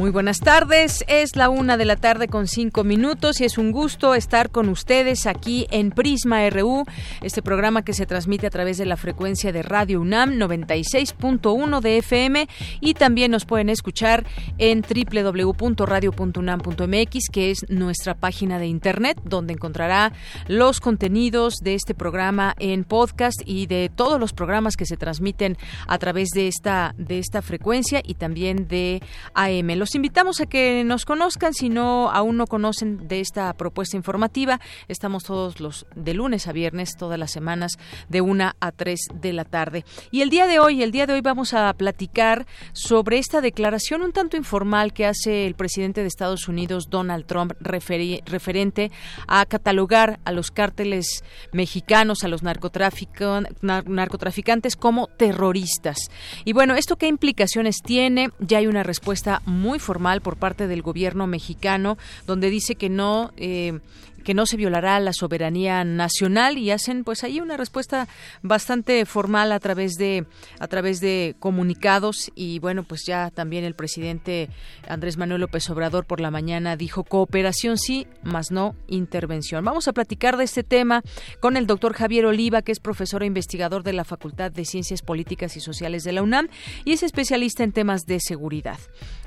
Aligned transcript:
Muy 0.00 0.10
buenas 0.10 0.40
tardes, 0.40 1.04
es 1.08 1.36
la 1.36 1.50
una 1.50 1.76
de 1.76 1.84
la 1.84 1.96
tarde 1.96 2.26
con 2.26 2.48
cinco 2.48 2.84
minutos 2.84 3.42
y 3.42 3.44
es 3.44 3.58
un 3.58 3.70
gusto 3.70 4.14
estar 4.14 4.48
con 4.48 4.70
ustedes 4.70 5.26
aquí 5.26 5.66
en 5.70 5.90
Prisma 5.90 6.48
RU, 6.48 6.86
este 7.20 7.42
programa 7.42 7.82
que 7.82 7.92
se 7.92 8.06
transmite 8.06 8.46
a 8.46 8.50
través 8.50 8.78
de 8.78 8.86
la 8.86 8.96
frecuencia 8.96 9.52
de 9.52 9.62
Radio 9.62 10.00
UNAM 10.00 10.38
96.1 10.38 11.80
de 11.80 11.98
FM 11.98 12.48
y 12.80 12.94
también 12.94 13.30
nos 13.30 13.44
pueden 13.44 13.68
escuchar 13.68 14.24
en 14.56 14.80
www.radio.unam.mx, 14.80 17.28
que 17.30 17.50
es 17.50 17.66
nuestra 17.68 18.14
página 18.14 18.58
de 18.58 18.68
internet, 18.68 19.20
donde 19.22 19.52
encontrará 19.52 20.14
los 20.48 20.80
contenidos 20.80 21.56
de 21.62 21.74
este 21.74 21.94
programa 21.94 22.54
en 22.58 22.84
podcast 22.84 23.42
y 23.44 23.66
de 23.66 23.90
todos 23.94 24.18
los 24.18 24.32
programas 24.32 24.78
que 24.78 24.86
se 24.86 24.96
transmiten 24.96 25.58
a 25.86 25.98
través 25.98 26.30
de 26.30 26.48
esta, 26.48 26.94
de 26.96 27.18
esta 27.18 27.42
frecuencia 27.42 28.00
y 28.02 28.14
también 28.14 28.66
de 28.66 29.02
AM. 29.34 29.89
Invitamos 29.94 30.40
a 30.40 30.46
que 30.46 30.84
nos 30.84 31.04
conozcan 31.04 31.54
si 31.54 31.68
no 31.68 32.10
aún 32.10 32.36
no 32.36 32.46
conocen 32.46 33.08
de 33.08 33.20
esta 33.20 33.52
propuesta 33.54 33.96
informativa. 33.96 34.60
Estamos 34.88 35.24
todos 35.24 35.60
los 35.60 35.86
de 35.94 36.14
lunes 36.14 36.46
a 36.46 36.52
viernes, 36.52 36.96
todas 36.96 37.18
las 37.18 37.30
semanas, 37.30 37.72
de 38.08 38.20
una 38.20 38.56
a 38.60 38.72
tres 38.72 39.00
de 39.14 39.32
la 39.32 39.44
tarde. 39.44 39.84
Y 40.10 40.22
el 40.22 40.30
día 40.30 40.46
de 40.46 40.60
hoy, 40.60 40.82
el 40.82 40.92
día 40.92 41.06
de 41.06 41.14
hoy 41.14 41.20
vamos 41.20 41.54
a 41.54 41.72
platicar 41.74 42.46
sobre 42.72 43.18
esta 43.18 43.40
declaración 43.40 44.02
un 44.02 44.12
tanto 44.12 44.36
informal 44.36 44.92
que 44.92 45.06
hace 45.06 45.46
el 45.46 45.54
presidente 45.54 46.02
de 46.02 46.06
Estados 46.06 46.48
Unidos, 46.48 46.90
Donald 46.90 47.26
Trump, 47.26 47.52
referente 47.60 48.90
a 49.26 49.46
catalogar 49.46 50.20
a 50.24 50.32
los 50.32 50.50
cárteles 50.50 51.24
mexicanos, 51.52 52.24
a 52.24 52.28
los 52.28 52.42
narcotraficantes 52.42 54.76
como 54.76 55.06
terroristas. 55.08 56.10
Y 56.44 56.52
bueno, 56.52 56.74
¿esto 56.74 56.96
qué 56.96 57.08
implicaciones 57.08 57.76
tiene? 57.84 58.30
Ya 58.38 58.58
hay 58.58 58.66
una 58.66 58.82
respuesta 58.82 59.40
muy 59.46 59.78
formal 59.80 60.20
por 60.20 60.36
parte 60.36 60.66
del 60.66 60.82
gobierno 60.82 61.26
mexicano, 61.26 61.98
donde 62.26 62.50
dice 62.50 62.74
que 62.74 62.88
no 62.88 63.32
eh, 63.36 63.80
que 64.24 64.34
no 64.34 64.46
se 64.46 64.56
violará 64.56 65.00
la 65.00 65.12
soberanía 65.12 65.84
nacional 65.84 66.58
y 66.58 66.70
hacen 66.70 67.04
pues 67.04 67.24
ahí 67.24 67.40
una 67.40 67.56
respuesta 67.56 68.08
bastante 68.42 69.04
formal 69.06 69.52
a 69.52 69.60
través 69.60 69.94
de 69.94 70.26
a 70.58 70.68
través 70.68 71.00
de 71.00 71.34
comunicados. 71.38 72.30
Y 72.34 72.58
bueno 72.58 72.82
pues 72.82 73.04
ya 73.06 73.30
también 73.30 73.64
el 73.64 73.74
presidente 73.74 74.48
Andrés 74.88 75.16
Manuel 75.16 75.42
López 75.42 75.68
Obrador 75.70 76.04
por 76.04 76.20
la 76.20 76.30
mañana 76.30 76.76
dijo 76.76 77.04
cooperación 77.04 77.78
sí 77.78 78.06
más 78.22 78.50
no 78.50 78.74
intervención 78.88 79.64
vamos 79.64 79.88
a 79.88 79.92
platicar 79.92 80.36
de 80.36 80.44
este 80.44 80.62
tema 80.62 81.02
con 81.40 81.56
el 81.56 81.66
doctor 81.66 81.94
Javier 81.94 82.26
Oliva 82.26 82.62
que 82.62 82.72
es 82.72 82.80
profesor 82.80 83.22
e 83.22 83.26
investigador 83.26 83.82
de 83.82 83.92
la 83.92 84.04
Facultad 84.04 84.50
de 84.50 84.64
Ciencias 84.64 85.02
Políticas 85.02 85.56
y 85.56 85.60
Sociales 85.60 86.04
de 86.04 86.12
la 86.12 86.22
UNAM 86.22 86.48
y 86.84 86.92
es 86.92 87.02
especialista 87.02 87.64
en 87.64 87.72
temas 87.72 88.06
de 88.06 88.20
seguridad 88.20 88.78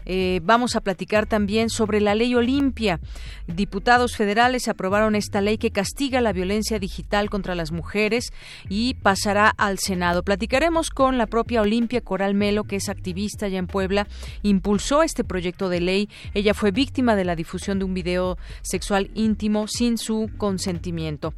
eh, 0.05 0.41
vamos 0.43 0.75
a 0.75 0.81
platicar 0.81 1.25
también 1.25 1.69
sobre 1.69 2.01
la 2.01 2.15
ley 2.15 2.35
Olimpia. 2.35 2.99
Diputados 3.47 4.15
federales 4.15 4.67
aprobaron 4.67 5.15
esta 5.15 5.41
ley 5.41 5.57
que 5.57 5.71
castiga 5.71 6.21
la 6.21 6.33
violencia 6.33 6.79
digital 6.79 7.29
contra 7.29 7.55
las 7.55 7.71
mujeres 7.71 8.31
y 8.69 8.95
pasará 8.95 9.49
al 9.49 9.79
Senado. 9.79 10.23
Platicaremos 10.23 10.89
con 10.89 11.17
la 11.17 11.27
propia 11.27 11.61
Olimpia 11.61 12.01
Coral 12.01 12.33
Melo, 12.35 12.63
que 12.63 12.77
es 12.77 12.89
activista 12.89 13.45
allá 13.45 13.59
en 13.59 13.67
Puebla, 13.67 14.07
impulsó 14.41 15.03
este 15.03 15.23
proyecto 15.23 15.69
de 15.69 15.81
ley. 15.81 16.09
Ella 16.33 16.53
fue 16.53 16.71
víctima 16.71 17.15
de 17.15 17.25
la 17.25 17.35
difusión 17.35 17.79
de 17.79 17.85
un 17.85 17.93
video 17.93 18.37
sexual 18.61 19.11
íntimo 19.13 19.67
sin 19.67 19.97
su 19.97 20.29
consentimiento. 20.37 21.33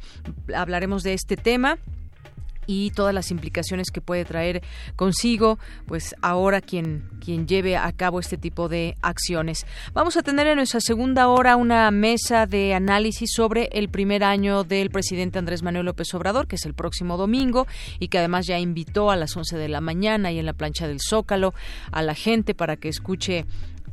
Hablaremos 0.54 1.02
de 1.02 1.14
este 1.14 1.36
tema 1.36 1.78
y 2.66 2.90
todas 2.90 3.14
las 3.14 3.30
implicaciones 3.30 3.90
que 3.90 4.00
puede 4.00 4.24
traer 4.24 4.62
consigo, 4.96 5.58
pues 5.86 6.14
ahora 6.22 6.60
quien, 6.60 7.08
quien 7.24 7.46
lleve 7.46 7.76
a 7.76 7.90
cabo 7.92 8.20
este 8.20 8.36
tipo 8.36 8.68
de 8.68 8.96
acciones. 9.02 9.66
Vamos 9.92 10.16
a 10.16 10.22
tener 10.22 10.46
en 10.46 10.56
nuestra 10.56 10.80
segunda 10.80 11.28
hora 11.28 11.56
una 11.56 11.90
mesa 11.90 12.46
de 12.46 12.74
análisis 12.74 13.30
sobre 13.32 13.68
el 13.72 13.88
primer 13.88 14.24
año 14.24 14.64
del 14.64 14.90
presidente 14.90 15.38
Andrés 15.38 15.62
Manuel 15.62 15.86
López 15.86 16.12
Obrador, 16.14 16.46
que 16.46 16.56
es 16.56 16.66
el 16.66 16.74
próximo 16.74 17.16
domingo 17.16 17.66
y 17.98 18.08
que 18.08 18.18
además 18.18 18.46
ya 18.46 18.58
invitó 18.58 19.10
a 19.10 19.16
las 19.16 19.36
11 19.36 19.56
de 19.56 19.68
la 19.68 19.80
mañana 19.80 20.32
y 20.32 20.38
en 20.38 20.46
la 20.46 20.52
plancha 20.52 20.88
del 20.88 21.00
Zócalo 21.00 21.54
a 21.92 22.02
la 22.02 22.14
gente 22.14 22.54
para 22.54 22.76
que 22.76 22.88
escuche 22.88 23.44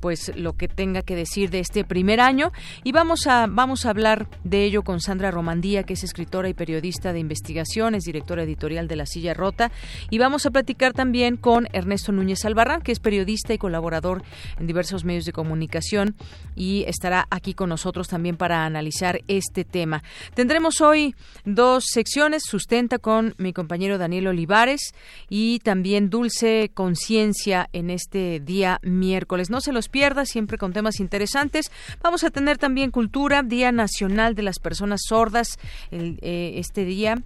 pues 0.03 0.33
lo 0.35 0.51
que 0.51 0.67
tenga 0.67 1.01
que 1.01 1.15
decir 1.15 1.49
de 1.49 1.59
este 1.59 1.85
primer 1.85 2.19
año 2.19 2.51
y 2.83 2.91
vamos 2.91 3.25
a 3.25 3.47
vamos 3.47 3.85
a 3.85 3.89
hablar 3.89 4.27
de 4.43 4.65
ello 4.65 4.81
con 4.81 4.99
Sandra 4.99 5.31
Romandía, 5.31 5.83
que 5.83 5.93
es 5.93 6.03
escritora 6.03 6.49
y 6.49 6.53
periodista 6.53 7.13
de 7.13 7.19
investigación, 7.19 7.95
es 7.95 8.03
directora 8.03 8.43
editorial 8.43 8.89
de 8.89 8.97
La 8.97 9.05
Silla 9.05 9.33
Rota 9.33 9.71
y 10.09 10.17
vamos 10.17 10.45
a 10.45 10.51
platicar 10.51 10.91
también 10.91 11.37
con 11.37 11.69
Ernesto 11.71 12.11
Núñez 12.11 12.43
Albarrán, 12.43 12.81
que 12.81 12.91
es 12.91 12.99
periodista 12.99 13.53
y 13.53 13.57
colaborador 13.57 14.23
en 14.59 14.67
diversos 14.67 15.05
medios 15.05 15.23
de 15.23 15.31
comunicación 15.31 16.17
y 16.53 16.83
estará 16.85 17.25
aquí 17.29 17.53
con 17.53 17.69
nosotros 17.69 18.09
también 18.09 18.35
para 18.35 18.65
analizar 18.65 19.21
este 19.29 19.63
tema. 19.63 20.03
Tendremos 20.33 20.81
hoy 20.81 21.15
dos 21.45 21.85
secciones, 21.87 22.43
sustenta 22.43 22.99
con 22.99 23.35
mi 23.37 23.53
compañero 23.53 23.97
Daniel 23.97 24.27
Olivares 24.27 24.93
y 25.29 25.59
también 25.59 26.09
Dulce 26.09 26.71
Conciencia 26.73 27.69
en 27.71 27.89
este 27.89 28.41
día 28.41 28.81
miércoles. 28.83 29.49
No 29.49 29.61
se 29.61 29.71
los 29.71 29.87
pierda, 29.93 30.25
siempre 30.25 30.57
con 30.57 30.73
temas 30.73 30.99
interesantes. 30.99 31.71
Vamos 32.01 32.23
a 32.25 32.31
tener 32.31 32.57
también 32.57 32.89
cultura, 32.89 33.43
Día 33.43 33.71
Nacional 33.71 34.33
de 34.33 34.41
las 34.41 34.57
Personas 34.57 35.01
Sordas, 35.07 35.59
eh, 35.91 36.55
este 36.55 36.83
día 36.83 37.21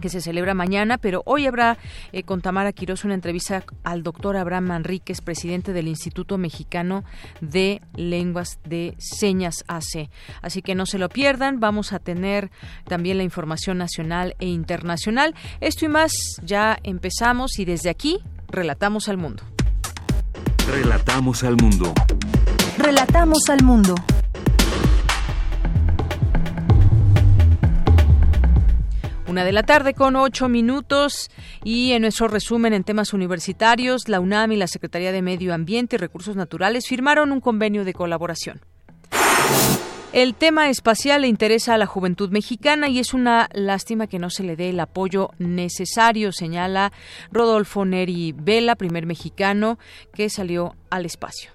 que 0.00 0.08
se 0.08 0.20
celebra 0.20 0.52
mañana, 0.52 0.98
pero 0.98 1.22
hoy 1.26 1.46
habrá 1.46 1.78
eh, 2.12 2.24
con 2.24 2.40
Tamara 2.40 2.72
Quiroz 2.72 3.04
una 3.04 3.14
entrevista 3.14 3.62
al 3.84 4.02
doctor 4.02 4.36
Abraham 4.36 4.64
Manríquez, 4.64 5.20
presidente 5.20 5.72
del 5.72 5.86
Instituto 5.86 6.38
Mexicano 6.38 7.04
de 7.40 7.80
Lenguas 7.94 8.58
de 8.64 8.94
Señas 8.98 9.64
AC. 9.68 10.10
Así 10.40 10.60
que 10.60 10.74
no 10.74 10.86
se 10.86 10.98
lo 10.98 11.08
pierdan, 11.08 11.60
vamos 11.60 11.92
a 11.92 12.00
tener 12.00 12.50
también 12.88 13.18
la 13.18 13.22
información 13.22 13.78
nacional 13.78 14.34
e 14.40 14.46
internacional. 14.46 15.36
Esto 15.60 15.84
y 15.84 15.88
más, 15.88 16.12
ya 16.42 16.78
empezamos 16.82 17.60
y 17.60 17.64
desde 17.64 17.88
aquí 17.88 18.18
relatamos 18.48 19.08
al 19.08 19.18
mundo. 19.18 19.44
Relatamos 20.68 21.42
al 21.42 21.56
mundo. 21.56 21.92
Relatamos 22.78 23.48
al 23.48 23.62
mundo. 23.64 23.94
Una 29.26 29.44
de 29.44 29.52
la 29.52 29.64
tarde 29.64 29.94
con 29.94 30.14
ocho 30.14 30.48
minutos 30.48 31.30
y 31.64 31.92
en 31.92 32.02
nuestro 32.02 32.28
resumen 32.28 32.74
en 32.74 32.84
temas 32.84 33.12
universitarios, 33.12 34.08
la 34.08 34.20
UNAM 34.20 34.52
y 34.52 34.56
la 34.56 34.66
Secretaría 34.66 35.10
de 35.10 35.22
Medio 35.22 35.52
Ambiente 35.52 35.96
y 35.96 35.98
Recursos 35.98 36.36
Naturales 36.36 36.86
firmaron 36.86 37.32
un 37.32 37.40
convenio 37.40 37.84
de 37.84 37.94
colaboración. 37.94 38.60
El 40.12 40.34
tema 40.34 40.68
espacial 40.68 41.22
le 41.22 41.28
interesa 41.28 41.72
a 41.72 41.78
la 41.78 41.86
juventud 41.86 42.28
mexicana 42.28 42.90
y 42.90 42.98
es 42.98 43.14
una 43.14 43.48
lástima 43.54 44.06
que 44.06 44.18
no 44.18 44.28
se 44.28 44.42
le 44.42 44.56
dé 44.56 44.68
el 44.68 44.78
apoyo 44.78 45.30
necesario, 45.38 46.32
señala 46.32 46.92
Rodolfo 47.30 47.86
Neri 47.86 48.34
Vela, 48.36 48.76
primer 48.76 49.06
mexicano 49.06 49.78
que 50.12 50.28
salió 50.28 50.76
al 50.90 51.06
espacio. 51.06 51.50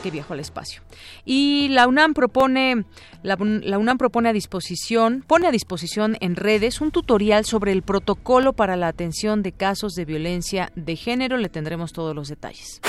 Que 0.00 0.10
viajó 0.10 0.34
al 0.34 0.40
espacio. 0.40 0.82
Y 1.24 1.68
la 1.70 1.86
UNAM 1.86 2.14
propone, 2.14 2.84
la, 3.22 3.36
UNAM 3.36 3.98
propone 3.98 4.28
a 4.28 4.32
disposición, 4.32 5.24
pone 5.26 5.46
a 5.46 5.50
disposición 5.50 6.16
en 6.20 6.36
redes 6.36 6.80
un 6.80 6.90
tutorial 6.90 7.44
sobre 7.44 7.72
el 7.72 7.82
protocolo 7.82 8.52
para 8.52 8.76
la 8.76 8.88
atención 8.88 9.42
de 9.42 9.52
casos 9.52 9.94
de 9.94 10.04
violencia 10.04 10.72
de 10.74 10.96
género. 10.96 11.36
Le 11.36 11.48
tendremos 11.48 11.92
todos 11.92 12.14
los 12.14 12.28
detalles. 12.28 12.80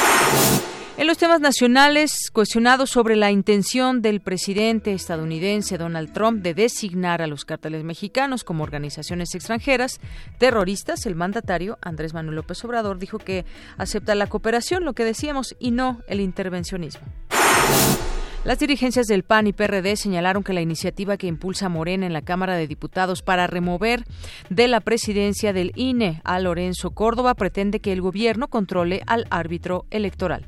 En 0.97 1.07
los 1.07 1.17
temas 1.17 1.39
nacionales, 1.39 2.29
cuestionado 2.31 2.85
sobre 2.85 3.15
la 3.15 3.31
intención 3.31 4.01
del 4.01 4.19
presidente 4.19 4.93
estadounidense 4.93 5.77
Donald 5.77 6.11
Trump 6.11 6.43
de 6.43 6.53
designar 6.53 7.21
a 7.21 7.27
los 7.27 7.45
cárteles 7.45 7.83
mexicanos 7.83 8.43
como 8.43 8.63
organizaciones 8.63 9.33
extranjeras 9.33 9.99
terroristas, 10.37 11.05
el 11.05 11.15
mandatario 11.15 11.79
Andrés 11.81 12.13
Manuel 12.13 12.35
López 12.35 12.63
Obrador 12.65 12.99
dijo 12.99 13.19
que 13.19 13.45
acepta 13.77 14.15
la 14.15 14.27
cooperación, 14.27 14.83
lo 14.83 14.93
que 14.93 15.05
decíamos, 15.05 15.55
y 15.59 15.71
no 15.71 16.01
el 16.07 16.19
intervencionismo. 16.19 17.00
Las 18.43 18.57
dirigencias 18.57 19.05
del 19.05 19.21
PAN 19.21 19.45
y 19.45 19.53
PRD 19.53 19.95
señalaron 19.95 20.43
que 20.43 20.53
la 20.53 20.61
iniciativa 20.61 21.15
que 21.15 21.27
impulsa 21.27 21.69
Morena 21.69 22.07
en 22.07 22.13
la 22.13 22.23
Cámara 22.23 22.55
de 22.55 22.65
Diputados 22.65 23.21
para 23.21 23.45
remover 23.45 24.03
de 24.49 24.67
la 24.67 24.79
presidencia 24.79 25.53
del 25.53 25.73
INE 25.75 26.21
a 26.23 26.39
Lorenzo 26.39 26.89
Córdoba 26.89 27.35
pretende 27.35 27.81
que 27.81 27.93
el 27.93 28.01
gobierno 28.01 28.47
controle 28.47 29.03
al 29.05 29.27
árbitro 29.29 29.85
electoral. 29.91 30.47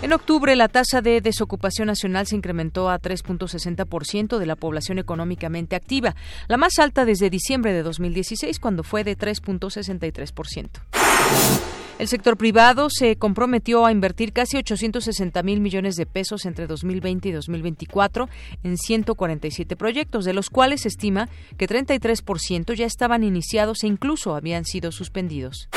En 0.00 0.14
octubre, 0.14 0.56
la 0.56 0.68
tasa 0.68 1.02
de 1.02 1.20
desocupación 1.20 1.88
nacional 1.88 2.26
se 2.26 2.34
incrementó 2.34 2.88
a 2.88 2.98
3.60% 2.98 4.38
de 4.38 4.46
la 4.46 4.56
población 4.56 4.98
económicamente 4.98 5.76
activa, 5.76 6.16
la 6.48 6.56
más 6.56 6.78
alta 6.78 7.04
desde 7.04 7.28
diciembre 7.28 7.74
de 7.74 7.82
2016, 7.82 8.58
cuando 8.58 8.82
fue 8.82 9.04
de 9.04 9.18
3.63%. 9.18 11.79
El 12.00 12.08
sector 12.08 12.38
privado 12.38 12.88
se 12.88 13.16
comprometió 13.16 13.84
a 13.84 13.92
invertir 13.92 14.32
casi 14.32 14.56
860 14.56 15.42
mil 15.42 15.60
millones 15.60 15.96
de 15.96 16.06
pesos 16.06 16.46
entre 16.46 16.66
2020 16.66 17.28
y 17.28 17.32
2024 17.32 18.26
en 18.62 18.78
147 18.78 19.76
proyectos, 19.76 20.24
de 20.24 20.32
los 20.32 20.48
cuales 20.48 20.80
se 20.80 20.88
estima 20.88 21.28
que 21.58 21.68
33% 21.68 22.72
ya 22.72 22.86
estaban 22.86 23.22
iniciados 23.22 23.84
e 23.84 23.86
incluso 23.86 24.34
habían 24.34 24.64
sido 24.64 24.92
suspendidos. 24.92 25.68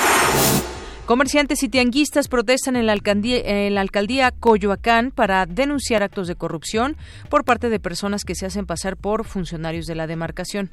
Comerciantes 1.06 1.62
y 1.64 1.70
tianguistas 1.70 2.30
protestan 2.30 2.78
en 2.78 2.86
la, 2.86 2.94
alcaldía, 2.94 4.32
Coyoacán 4.32 5.12
para 5.12 5.46
denunciar 5.46 6.02
actos 6.02 6.30
de 6.30 6.36
corrupción 6.36 6.96
por 7.30 7.44
parte 7.44 7.68
de 7.68 7.78
personas 7.78 8.24
que 8.24 8.36
se 8.36 8.46
hacen 8.46 8.66
pasar 8.66 8.96
por 8.96 9.26
funcionarios 9.26 9.86
de 9.86 9.96
la 9.96 10.08
demarcación. 10.08 10.72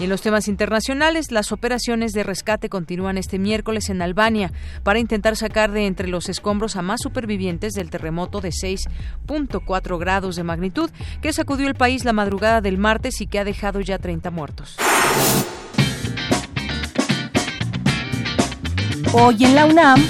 Y 0.00 0.04
en 0.04 0.10
los 0.10 0.22
temas 0.22 0.48
internacionales, 0.48 1.30
las 1.30 1.52
operaciones 1.52 2.12
de 2.12 2.22
rescate 2.22 2.70
continúan 2.70 3.18
este 3.18 3.38
miércoles 3.38 3.90
en 3.90 4.00
Albania 4.00 4.50
para 4.82 4.98
intentar 4.98 5.36
sacar 5.36 5.72
de 5.72 5.84
entre 5.84 6.08
los 6.08 6.30
escombros 6.30 6.76
a 6.76 6.82
más 6.82 7.02
supervivientes 7.02 7.74
del 7.74 7.90
terremoto 7.90 8.40
de 8.40 8.48
6.4 8.48 9.98
grados 9.98 10.36
de 10.36 10.42
magnitud 10.42 10.90
que 11.20 11.34
sacudió 11.34 11.68
el 11.68 11.74
país 11.74 12.06
la 12.06 12.14
madrugada 12.14 12.62
del 12.62 12.78
martes 12.78 13.20
y 13.20 13.26
que 13.26 13.38
ha 13.38 13.44
dejado 13.44 13.82
ya 13.82 13.98
30 13.98 14.30
muertos. 14.30 14.76
Hoy 19.12 19.42
en 19.42 19.54
la 19.54 19.64
UNAM, 19.64 20.06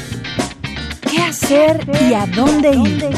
¿qué 1.08 1.18
hacer 1.18 1.86
y 2.08 2.14
a 2.14 2.26
dónde 2.26 2.70
ir? 2.70 3.08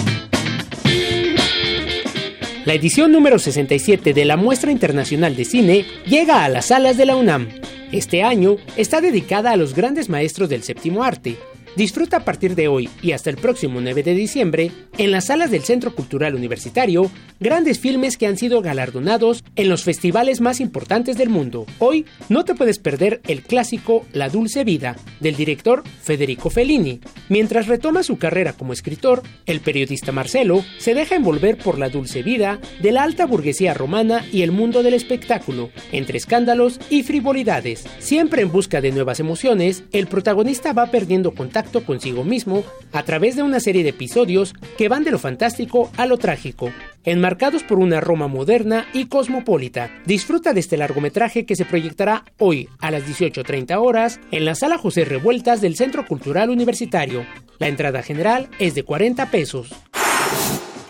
La 2.67 2.75
edición 2.75 3.11
número 3.13 3.39
67 3.39 4.13
de 4.13 4.25
la 4.27 4.37
Muestra 4.37 4.71
Internacional 4.71 5.35
de 5.37 5.47
Cine 5.47 5.87
llega 6.07 6.45
a 6.45 6.51
las 6.51 6.67
salas 6.67 6.99
de 6.99 7.07
la 7.07 7.17
UNAM. 7.17 7.49
Este 7.93 8.23
año 8.23 8.57
está 8.77 9.01
dedicada 9.01 9.53
a 9.53 9.57
los 9.57 9.75
grandes 9.75 10.11
maestros 10.11 10.51
del 10.51 10.63
séptimo 10.63 11.03
arte, 11.03 11.37
Disfruta 11.77 12.19
a 12.19 12.25
partir 12.25 12.57
de 12.57 12.67
hoy 12.67 12.89
y 13.01 13.13
hasta 13.13 13.31
el 13.31 13.37
próximo 13.37 13.81
9 13.81 14.03
de 14.03 14.15
diciembre, 14.15 14.73
en 14.99 15.13
las 15.13 15.27
salas 15.27 15.53
del 15.53 15.63
Centro 15.63 15.95
Cultural 15.95 16.35
Universitario, 16.35 17.11
grandes 17.39 17.79
filmes 17.79 18.17
que 18.17 18.27
han 18.27 18.37
sido 18.37 18.61
galardonados 18.61 19.45
en 19.55 19.69
los 19.69 19.85
festivales 19.85 20.41
más 20.41 20.61
importantes 20.61 21.17
del 21.17 21.29
mundo. 21.29 21.67
Hoy 21.79 22.07
no 22.29 22.45
te 22.45 22.57
puedes 22.57 22.81
perder 22.81 23.21
el 23.29 23.43
clásico 23.43 24.05
La 24.13 24.29
Dulce 24.29 24.65
Vida, 24.65 24.97
del 25.21 25.37
director 25.37 25.85
Federico 26.03 26.51
Fellini. 26.51 27.01
Mientras 27.29 27.69
retoma 27.69 28.03
su 28.03 28.19
carrera 28.19 28.53
como 28.53 28.73
escritor, 28.73 29.23
el 29.47 29.61
periodista 29.61 30.11
Marcelo 30.11 30.65
se 30.79 30.95
deja 30.95 31.15
envolver 31.15 31.57
por 31.57 31.79
la 31.79 31.89
dulce 31.89 32.23
vida 32.23 32.59
de 32.83 32.91
la 32.91 33.05
alta 33.05 33.27
burguesía 33.27 33.75
romana 33.75 34.25
y 34.33 34.43
el 34.43 34.51
mundo 34.51 34.83
del 34.83 34.95
espectáculo, 34.95 35.71
entre 35.93 36.19
escándalos 36.19 36.81
y 36.91 37.05
frivolidades. 37.05 37.85
Siempre 38.01 38.43
en 38.43 38.51
busca 38.51 38.81
de 38.81 38.91
nuevas 38.91 39.21
emociones, 39.21 39.85
el 39.93 40.09
protagonista 40.09 40.73
va 40.73 40.91
perdiendo 40.91 41.33
contacto 41.33 41.60
consigo 41.85 42.25
mismo 42.25 42.65
a 42.93 43.03
través 43.03 43.37
de 43.37 43.43
una 43.43 43.61
serie 43.61 43.83
de 43.83 43.91
episodios 43.91 44.55
que 44.77 44.89
van 44.89 45.05
de 45.05 45.11
lo 45.11 45.19
fantástico 45.19 45.91
a 45.97 46.07
lo 46.07 46.19
trágico, 46.19 46.73
enmarcados 47.05 47.63
por 47.63 47.79
una 47.79 48.01
Roma 48.01 48.29
moderna 48.29 48.87
y 48.93 49.07
cosmopolita. 49.07 49.91
Disfruta 50.07 50.53
de 50.53 50.61
este 50.61 50.77
largometraje 50.77 51.47
que 51.47 51.57
se 51.57 51.65
proyectará 51.65 52.25
hoy 52.39 52.69
a 52.81 52.91
las 52.91 53.05
18.30 53.05 53.77
horas 53.77 54.21
en 54.31 54.45
la 54.45 54.55
sala 54.55 54.79
José 54.79 55.05
Revueltas 55.05 55.61
del 55.61 55.77
Centro 55.77 56.07
Cultural 56.07 56.51
Universitario. 56.51 57.25
La 57.59 57.69
entrada 57.69 58.03
general 58.03 58.49
es 58.59 58.75
de 58.75 58.83
40 58.83 59.31
pesos. 59.31 59.71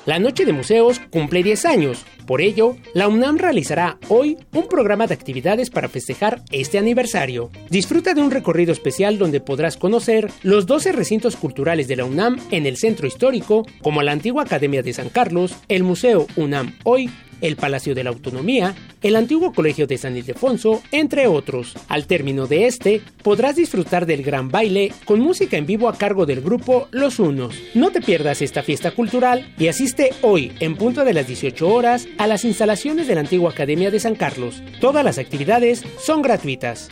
La 0.06 0.19
Noche 0.19 0.46
de 0.46 0.52
Museos 0.52 1.00
cumple 1.11 1.43
10 1.43 1.64
años. 1.67 2.05
Por 2.31 2.43
ello, 2.43 2.77
la 2.94 3.09
UNAM 3.09 3.38
realizará 3.38 3.99
hoy 4.09 4.38
un 4.53 4.69
programa 4.69 5.09
de 5.09 5.15
actividades 5.15 5.69
para 5.69 5.88
festejar 5.88 6.43
este 6.53 6.79
aniversario. 6.79 7.50
Disfruta 7.71 8.15
de 8.15 8.23
un 8.23 8.31
recorrido 8.31 8.71
especial 8.71 9.19
donde 9.19 9.41
podrás 9.41 9.77
conocer 9.77 10.31
los 10.44 10.65
12 10.65 10.93
recintos 10.93 11.35
culturales 11.35 11.88
de 11.88 11.97
la 11.97 12.05
UNAM 12.05 12.38
en 12.53 12.67
el 12.67 12.77
centro 12.77 13.09
histórico, 13.09 13.67
como 13.82 14.00
la 14.03 14.12
antigua 14.12 14.44
Academia 14.44 14.85
de 14.85 14.93
San 14.93 15.09
Carlos, 15.09 15.56
el 15.67 15.82
Museo 15.82 16.29
UNAM 16.37 16.77
Hoy, 16.85 17.11
el 17.41 17.57
Palacio 17.57 17.95
de 17.95 18.05
la 18.05 18.11
Autonomía, 18.11 18.75
el 19.03 19.17
antiguo 19.17 19.53
Colegio 19.53 19.87
de 19.87 19.99
San 19.99 20.17
Ildefonso, 20.17 20.83
entre 20.93 21.27
otros. 21.27 21.75
Al 21.89 22.07
término 22.07 22.47
de 22.47 22.67
este, 22.67 23.01
podrás 23.23 23.57
disfrutar 23.57 24.07
del 24.07 24.23
gran 24.23 24.51
baile 24.51 24.93
con 25.05 25.21
música 25.21 25.57
en 25.57 25.67
vivo 25.67 25.89
a 25.89 25.97
cargo 25.97 26.27
del 26.27 26.41
grupo 26.41 26.89
Los 26.91 27.19
Unos. 27.19 27.55
No 27.75 27.91
te 27.91 28.01
pierdas 28.01 28.43
esta 28.43 28.63
fiesta 28.63 28.91
cultural 28.91 29.55
y 29.59 29.69
asiste 29.69 30.11
hoy, 30.23 30.53
en 30.61 30.77
punto 30.77 31.05
de 31.05 31.15
las 31.15 31.27
18 31.27 31.69
horas, 31.69 32.09
a 32.19 32.27
las 32.27 32.45
instalaciones 32.45 33.07
de 33.07 33.15
la 33.15 33.21
antigua 33.21 33.51
Academia 33.51 33.91
de 33.91 34.01
San 34.01 34.15
Carlos. 34.15 34.63
Todas 34.81 35.05
las 35.05 35.19
actividades 35.19 35.85
son 35.99 36.23
gratuitas 36.23 36.91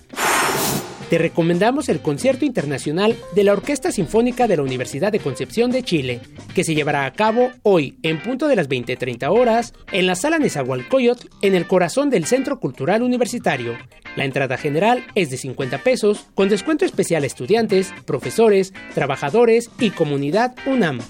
te 1.08 1.18
recomendamos 1.18 1.88
el 1.88 2.00
concierto 2.00 2.44
internacional 2.44 3.16
de 3.34 3.44
la 3.44 3.52
Orquesta 3.52 3.92
Sinfónica 3.92 4.46
de 4.46 4.56
la 4.56 4.62
Universidad 4.62 5.10
de 5.10 5.20
Concepción 5.20 5.70
de 5.70 5.82
Chile, 5.82 6.20
que 6.54 6.64
se 6.64 6.74
llevará 6.74 7.06
a 7.06 7.12
cabo 7.12 7.50
hoy 7.62 7.98
en 8.02 8.22
punto 8.22 8.46
de 8.46 8.56
las 8.56 8.68
20:30 8.68 9.30
horas 9.30 9.72
en 9.92 10.06
la 10.06 10.14
Sala 10.14 10.38
Nezahualcóyotl, 10.38 11.28
en 11.42 11.54
el 11.54 11.66
corazón 11.66 12.10
del 12.10 12.26
Centro 12.26 12.60
Cultural 12.60 13.02
Universitario. 13.02 13.76
La 14.16 14.24
entrada 14.24 14.56
general 14.56 15.06
es 15.14 15.30
de 15.30 15.36
50 15.38 15.78
pesos, 15.78 16.26
con 16.34 16.48
descuento 16.48 16.84
especial 16.84 17.22
a 17.22 17.26
estudiantes, 17.26 17.92
profesores, 18.04 18.74
trabajadores 18.94 19.70
y 19.78 19.90
comunidad 19.90 20.54
UNAM. 20.66 21.00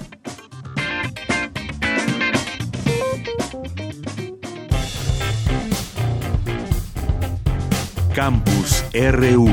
Campus 8.14 8.84
RU 8.92 9.48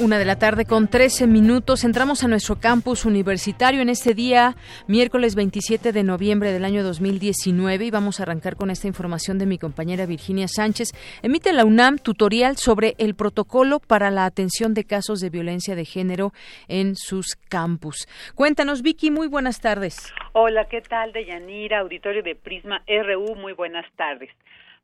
Una 0.00 0.18
de 0.18 0.24
la 0.24 0.38
tarde 0.38 0.64
con 0.64 0.88
13 0.88 1.26
minutos. 1.26 1.84
Entramos 1.84 2.24
a 2.24 2.28
nuestro 2.28 2.58
campus 2.58 3.04
universitario 3.04 3.82
en 3.82 3.90
este 3.90 4.14
día, 4.14 4.54
miércoles 4.86 5.34
27 5.34 5.92
de 5.92 6.02
noviembre 6.02 6.52
del 6.52 6.64
año 6.64 6.82
2019, 6.82 7.84
y 7.84 7.90
vamos 7.90 8.18
a 8.18 8.22
arrancar 8.22 8.56
con 8.56 8.70
esta 8.70 8.86
información 8.86 9.38
de 9.38 9.44
mi 9.44 9.58
compañera 9.58 10.06
Virginia 10.06 10.48
Sánchez. 10.48 10.92
Emite 11.22 11.52
la 11.52 11.66
UNAM 11.66 11.98
tutorial 11.98 12.56
sobre 12.56 12.94
el 12.96 13.14
protocolo 13.14 13.78
para 13.78 14.10
la 14.10 14.24
atención 14.24 14.72
de 14.72 14.84
casos 14.84 15.20
de 15.20 15.28
violencia 15.28 15.74
de 15.74 15.84
género 15.84 16.32
en 16.66 16.96
sus 16.96 17.36
campus. 17.50 18.08
Cuéntanos, 18.34 18.80
Vicky, 18.80 19.10
muy 19.10 19.28
buenas 19.28 19.60
tardes. 19.60 20.14
Hola, 20.32 20.64
¿qué 20.70 20.80
tal, 20.80 21.12
Deyanira? 21.12 21.80
Auditorio 21.80 22.22
de 22.22 22.36
Prisma 22.36 22.82
RU, 22.88 23.34
muy 23.34 23.52
buenas 23.52 23.84
tardes. 23.96 24.30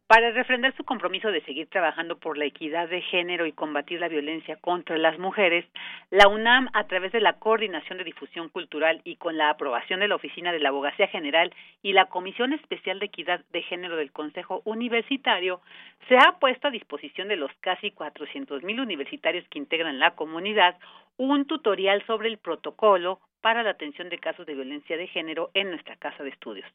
Para 0.06 0.30
refrendar 0.30 0.72
su 0.76 0.84
compromiso 0.84 1.32
de 1.32 1.40
seguir 1.40 1.68
trabajando 1.68 2.16
por 2.16 2.38
la 2.38 2.44
equidad 2.44 2.88
de 2.88 3.02
género 3.02 3.44
y 3.44 3.50
combatir 3.50 3.98
la 3.98 4.06
violencia 4.06 4.54
contra 4.54 4.96
las 4.96 5.18
mujeres, 5.18 5.64
la 6.10 6.28
UNAM, 6.28 6.68
a 6.74 6.86
través 6.86 7.10
de 7.10 7.20
la 7.20 7.40
Coordinación 7.40 7.98
de 7.98 8.04
Difusión 8.04 8.48
Cultural 8.48 9.00
y 9.02 9.16
con 9.16 9.36
la 9.36 9.50
aprobación 9.50 9.98
de 9.98 10.06
la 10.06 10.14
Oficina 10.14 10.52
de 10.52 10.60
la 10.60 10.68
Abogacía 10.68 11.08
General 11.08 11.52
y 11.82 11.92
la 11.92 12.04
Comisión 12.04 12.52
Especial 12.52 13.00
de 13.00 13.06
Equidad 13.06 13.40
de 13.50 13.62
Género 13.62 13.96
del 13.96 14.12
Consejo 14.12 14.62
Universitario, 14.64 15.60
se 16.08 16.16
ha 16.16 16.38
puesto 16.38 16.68
a 16.68 16.70
disposición 16.70 17.26
de 17.26 17.34
los 17.34 17.50
casi 17.58 17.90
400 17.90 18.62
mil 18.62 18.78
universitarios 18.78 19.44
que 19.48 19.58
integran 19.58 19.98
la 19.98 20.12
comunidad 20.12 20.76
un 21.18 21.46
tutorial 21.46 22.04
sobre 22.06 22.28
el 22.28 22.38
protocolo 22.38 23.20
para 23.46 23.62
la 23.62 23.70
atención 23.70 24.08
de 24.08 24.18
casos 24.18 24.44
de 24.44 24.54
violencia 24.54 24.96
de 24.96 25.06
género 25.06 25.50
en 25.54 25.70
nuestra 25.70 25.94
casa 25.94 26.24
de 26.24 26.30
estudios. 26.30 26.66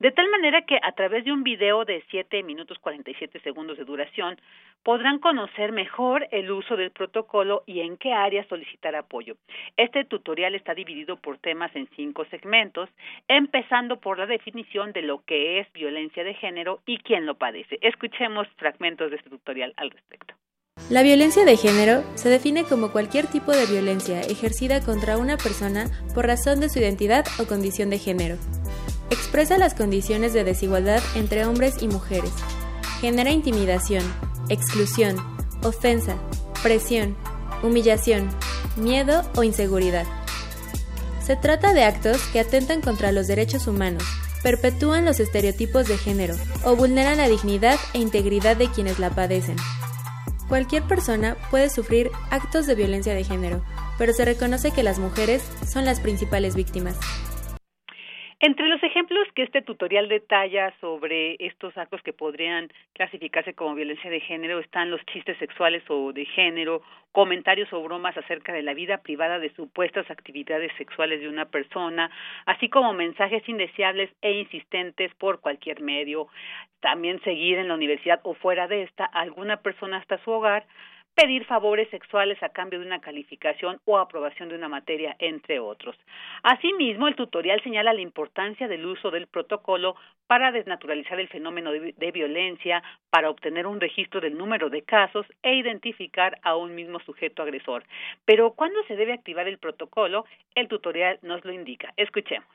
De 0.00 0.10
tal 0.10 0.28
manera 0.28 0.62
que 0.62 0.76
a 0.82 0.90
través 0.90 1.24
de 1.24 1.30
un 1.30 1.44
video 1.44 1.84
de 1.84 2.02
7 2.10 2.42
minutos 2.42 2.80
47 2.80 3.38
segundos 3.40 3.78
de 3.78 3.84
duración 3.84 4.36
podrán 4.82 5.20
conocer 5.20 5.70
mejor 5.70 6.26
el 6.32 6.50
uso 6.50 6.76
del 6.76 6.90
protocolo 6.90 7.62
y 7.64 7.78
en 7.78 7.96
qué 7.96 8.12
áreas 8.12 8.48
solicitar 8.48 8.96
apoyo. 8.96 9.36
Este 9.76 10.04
tutorial 10.04 10.56
está 10.56 10.74
dividido 10.74 11.16
por 11.16 11.38
temas 11.38 11.70
en 11.76 11.88
cinco 11.94 12.24
segmentos, 12.24 12.90
empezando 13.28 14.00
por 14.00 14.18
la 14.18 14.26
definición 14.26 14.92
de 14.92 15.02
lo 15.02 15.24
que 15.24 15.60
es 15.60 15.72
violencia 15.72 16.24
de 16.24 16.34
género 16.34 16.80
y 16.86 16.98
quién 16.98 17.24
lo 17.24 17.36
padece. 17.36 17.78
Escuchemos 17.82 18.48
fragmentos 18.56 19.10
de 19.10 19.16
este 19.18 19.30
tutorial 19.30 19.74
al 19.76 19.92
respecto. 19.92 20.34
La 20.88 21.02
violencia 21.02 21.44
de 21.44 21.56
género 21.56 22.04
se 22.14 22.28
define 22.28 22.62
como 22.62 22.92
cualquier 22.92 23.26
tipo 23.26 23.50
de 23.50 23.66
violencia 23.66 24.20
ejercida 24.20 24.80
contra 24.80 25.18
una 25.18 25.36
persona 25.36 25.90
por 26.14 26.28
razón 26.28 26.60
de 26.60 26.68
su 26.68 26.78
identidad 26.78 27.26
o 27.40 27.46
condición 27.46 27.90
de 27.90 27.98
género. 27.98 28.36
Expresa 29.10 29.58
las 29.58 29.74
condiciones 29.74 30.32
de 30.32 30.44
desigualdad 30.44 31.02
entre 31.16 31.44
hombres 31.44 31.76
y 31.80 31.88
mujeres. 31.88 32.30
Genera 33.00 33.32
intimidación, 33.32 34.04
exclusión, 34.48 35.16
ofensa, 35.64 36.14
presión, 36.62 37.16
humillación, 37.64 38.28
miedo 38.76 39.28
o 39.34 39.42
inseguridad. 39.42 40.06
Se 41.20 41.34
trata 41.34 41.72
de 41.72 41.82
actos 41.82 42.22
que 42.32 42.38
atentan 42.38 42.80
contra 42.80 43.10
los 43.10 43.26
derechos 43.26 43.66
humanos, 43.66 44.04
perpetúan 44.44 45.04
los 45.04 45.18
estereotipos 45.18 45.88
de 45.88 45.98
género 45.98 46.36
o 46.62 46.76
vulneran 46.76 47.18
la 47.18 47.28
dignidad 47.28 47.76
e 47.92 47.98
integridad 47.98 48.56
de 48.56 48.70
quienes 48.70 49.00
la 49.00 49.10
padecen. 49.10 49.56
Cualquier 50.48 50.84
persona 50.84 51.34
puede 51.50 51.68
sufrir 51.68 52.08
actos 52.30 52.68
de 52.68 52.76
violencia 52.76 53.14
de 53.14 53.24
género, 53.24 53.62
pero 53.98 54.12
se 54.12 54.24
reconoce 54.24 54.72
que 54.72 54.84
las 54.84 55.00
mujeres 55.00 55.42
son 55.66 55.84
las 55.84 56.00
principales 56.00 56.54
víctimas. 56.54 57.00
Entre 58.38 58.68
los 58.68 58.82
ejemplos 58.82 59.26
que 59.34 59.42
este 59.42 59.62
tutorial 59.62 60.08
detalla 60.08 60.72
sobre 60.80 61.36
estos 61.40 61.76
actos 61.78 62.02
que 62.02 62.12
podrían 62.12 62.68
clasificarse 62.92 63.54
como 63.54 63.74
violencia 63.74 64.10
de 64.10 64.20
género 64.20 64.60
están 64.60 64.90
los 64.90 65.00
chistes 65.06 65.38
sexuales 65.38 65.82
o 65.88 66.12
de 66.12 66.26
género, 66.26 66.82
comentarios 67.12 67.72
o 67.72 67.82
bromas 67.82 68.14
acerca 68.14 68.52
de 68.52 68.62
la 68.62 68.74
vida 68.74 68.98
privada 68.98 69.38
de 69.38 69.54
supuestas 69.54 70.10
actividades 70.10 70.70
sexuales 70.76 71.20
de 71.22 71.30
una 71.30 71.46
persona, 71.46 72.10
así 72.44 72.68
como 72.68 72.92
mensajes 72.92 73.42
indeseables 73.48 74.10
e 74.20 74.32
insistentes 74.32 75.14
por 75.14 75.40
cualquier 75.40 75.80
medio, 75.80 76.28
también 76.80 77.20
seguir 77.22 77.58
en 77.58 77.68
la 77.68 77.74
universidad 77.74 78.20
o 78.24 78.34
fuera 78.34 78.66
de 78.68 78.82
esta 78.82 79.04
alguna 79.04 79.58
persona 79.58 79.98
hasta 79.98 80.18
su 80.18 80.30
hogar, 80.30 80.66
pedir 81.16 81.46
favores 81.46 81.88
sexuales 81.88 82.40
a 82.42 82.50
cambio 82.50 82.78
de 82.78 82.86
una 82.86 83.00
calificación 83.00 83.80
o 83.86 83.98
aprobación 83.98 84.50
de 84.50 84.54
una 84.54 84.68
materia, 84.68 85.16
entre 85.18 85.58
otros. 85.58 85.96
Asimismo, 86.42 87.08
el 87.08 87.16
tutorial 87.16 87.60
señala 87.62 87.94
la 87.94 88.02
importancia 88.02 88.68
del 88.68 88.84
uso 88.84 89.10
del 89.10 89.26
protocolo 89.26 89.96
para 90.26 90.52
desnaturalizar 90.52 91.18
el 91.18 91.28
fenómeno 91.28 91.72
de, 91.72 92.12
violencia, 92.12 92.82
para 93.08 93.30
obtener 93.30 93.66
un 93.66 93.80
registro 93.80 94.20
del 94.20 94.36
número 94.36 94.68
de 94.68 94.82
casos 94.82 95.24
e 95.42 95.54
identificar 95.54 96.38
a 96.42 96.54
un 96.54 96.74
mismo 96.74 97.00
sujeto 97.00 97.42
agresor. 97.42 97.84
Pero 98.26 98.52
¿cuándo 98.52 98.78
se 98.86 98.96
debe 98.96 99.14
activar 99.14 99.48
el 99.48 99.58
protocolo? 99.58 100.26
El 100.54 100.68
tutorial 100.68 101.18
nos 101.22 101.42
lo 101.46 101.52
indica. 101.52 101.94
Escuchemos. 101.96 102.48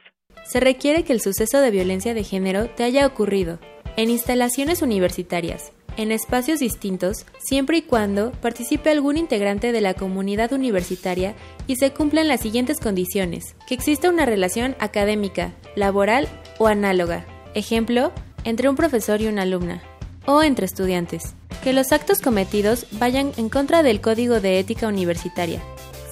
Se 0.43 0.59
requiere 0.59 1.03
que 1.03 1.13
el 1.13 1.19
suceso 1.19 1.59
de 1.61 1.71
violencia 1.71 2.13
de 2.13 2.23
género 2.23 2.67
te 2.67 2.83
haya 2.83 3.07
ocurrido 3.07 3.59
en 3.97 4.09
instalaciones 4.09 4.81
universitarias, 4.81 5.71
en 5.97 6.11
espacios 6.11 6.59
distintos, 6.59 7.25
siempre 7.39 7.77
y 7.77 7.81
cuando 7.81 8.31
participe 8.31 8.89
algún 8.89 9.17
integrante 9.17 9.71
de 9.71 9.81
la 9.81 9.93
comunidad 9.93 10.53
universitaria 10.53 11.35
y 11.67 11.75
se 11.75 11.91
cumplan 11.91 12.27
las 12.27 12.41
siguientes 12.41 12.79
condiciones. 12.79 13.55
Que 13.67 13.73
exista 13.73 14.09
una 14.09 14.25
relación 14.25 14.75
académica, 14.79 15.53
laboral 15.75 16.27
o 16.57 16.67
análoga. 16.67 17.25
Ejemplo, 17.53 18.11
entre 18.43 18.69
un 18.69 18.75
profesor 18.75 19.21
y 19.21 19.27
una 19.27 19.43
alumna. 19.43 19.81
O 20.25 20.43
entre 20.43 20.65
estudiantes. 20.65 21.35
Que 21.63 21.73
los 21.73 21.91
actos 21.91 22.19
cometidos 22.19 22.85
vayan 22.91 23.33
en 23.37 23.49
contra 23.49 23.83
del 23.83 24.01
Código 24.01 24.39
de 24.39 24.59
Ética 24.59 24.87
Universitaria. 24.87 25.61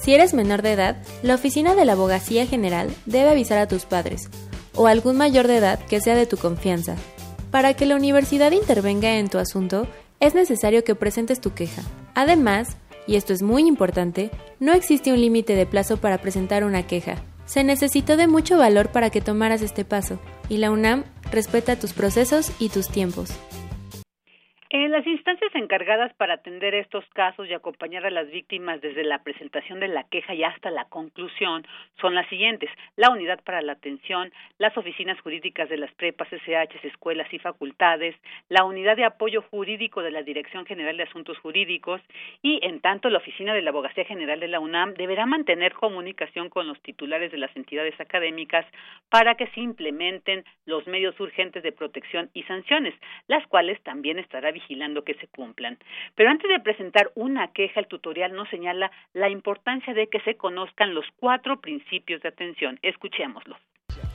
Si 0.02 0.14
eres 0.14 0.34
menor 0.34 0.62
de 0.62 0.72
edad, 0.72 1.02
la 1.22 1.34
Oficina 1.34 1.74
de 1.74 1.84
la 1.84 1.92
Abogacía 1.92 2.46
General 2.46 2.90
debe 3.06 3.30
avisar 3.30 3.58
a 3.58 3.68
tus 3.68 3.84
padres 3.84 4.28
o 4.74 4.86
algún 4.86 5.16
mayor 5.16 5.46
de 5.46 5.56
edad 5.56 5.78
que 5.78 6.00
sea 6.00 6.14
de 6.14 6.26
tu 6.26 6.36
confianza 6.36 6.96
para 7.50 7.74
que 7.74 7.86
la 7.86 7.96
universidad 7.96 8.52
intervenga 8.52 9.16
en 9.16 9.28
tu 9.28 9.38
asunto, 9.38 9.86
es 10.20 10.34
necesario 10.34 10.84
que 10.84 10.94
presentes 10.94 11.40
tu 11.40 11.52
queja. 11.52 11.82
Además, 12.14 12.76
y 13.06 13.16
esto 13.16 13.32
es 13.32 13.42
muy 13.42 13.66
importante, 13.66 14.30
no 14.60 14.72
existe 14.72 15.12
un 15.12 15.20
límite 15.20 15.54
de 15.54 15.66
plazo 15.66 15.96
para 15.96 16.18
presentar 16.18 16.64
una 16.64 16.86
queja. 16.86 17.16
Se 17.46 17.64
necesitó 17.64 18.16
de 18.16 18.28
mucho 18.28 18.58
valor 18.58 18.90
para 18.92 19.10
que 19.10 19.20
tomaras 19.20 19.62
este 19.62 19.84
paso, 19.84 20.20
y 20.48 20.58
la 20.58 20.70
UNAM 20.70 21.04
respeta 21.32 21.76
tus 21.76 21.92
procesos 21.92 22.52
y 22.58 22.68
tus 22.68 22.88
tiempos. 22.88 23.30
En 24.72 24.92
las 24.92 25.04
instancias 25.04 25.52
encargadas 25.56 26.14
para 26.14 26.34
atender 26.34 26.76
estos 26.76 27.04
casos 27.06 27.48
y 27.48 27.52
acompañar 27.52 28.06
a 28.06 28.10
las 28.10 28.30
víctimas 28.30 28.80
desde 28.80 29.02
la 29.02 29.20
presentación 29.24 29.80
de 29.80 29.88
la 29.88 30.04
queja 30.04 30.32
y 30.32 30.44
hasta 30.44 30.70
la 30.70 30.84
conclusión 30.84 31.66
son 32.00 32.14
las 32.14 32.28
siguientes: 32.28 32.70
la 32.94 33.10
unidad 33.10 33.42
para 33.42 33.62
la 33.62 33.72
atención, 33.72 34.32
las 34.58 34.78
oficinas 34.78 35.20
jurídicas 35.22 35.68
de 35.68 35.76
las 35.76 35.92
prepas, 35.94 36.32
SH, 36.32 36.86
escuelas 36.86 37.26
y 37.32 37.40
facultades, 37.40 38.14
la 38.48 38.62
unidad 38.62 38.96
de 38.96 39.04
apoyo 39.04 39.42
jurídico 39.42 40.02
de 40.02 40.12
la 40.12 40.22
Dirección 40.22 40.64
General 40.64 40.96
de 40.96 41.02
Asuntos 41.02 41.36
Jurídicos 41.38 42.00
y, 42.40 42.60
en 42.62 42.78
tanto, 42.80 43.10
la 43.10 43.18
oficina 43.18 43.52
de 43.52 43.62
la 43.62 43.70
Abogacía 43.70 44.04
General 44.04 44.38
de 44.38 44.46
la 44.46 44.60
UNAM 44.60 44.94
deberá 44.94 45.26
mantener 45.26 45.72
comunicación 45.72 46.48
con 46.48 46.68
los 46.68 46.80
titulares 46.82 47.32
de 47.32 47.38
las 47.38 47.54
entidades 47.56 48.00
académicas 48.00 48.64
para 49.08 49.34
que 49.34 49.48
se 49.48 49.62
implementen 49.62 50.44
los 50.64 50.86
medios 50.86 51.18
urgentes 51.18 51.64
de 51.64 51.72
protección 51.72 52.30
y 52.34 52.44
sanciones, 52.44 52.94
las 53.26 53.44
cuales 53.48 53.82
también 53.82 54.20
estará 54.20 54.52
vigilando 54.60 55.04
que 55.04 55.14
se 55.14 55.26
cumplan. 55.28 55.78
Pero 56.14 56.30
antes 56.30 56.48
de 56.48 56.60
presentar 56.60 57.10
una 57.14 57.48
queja, 57.52 57.80
el 57.80 57.86
tutorial 57.86 58.32
nos 58.32 58.48
señala 58.48 58.90
la 59.12 59.28
importancia 59.28 59.94
de 59.94 60.08
que 60.08 60.20
se 60.20 60.36
conozcan 60.36 60.94
los 60.94 61.06
cuatro 61.18 61.60
principios 61.60 62.22
de 62.22 62.28
atención. 62.28 62.78
Escuchémoslos. 62.82 63.58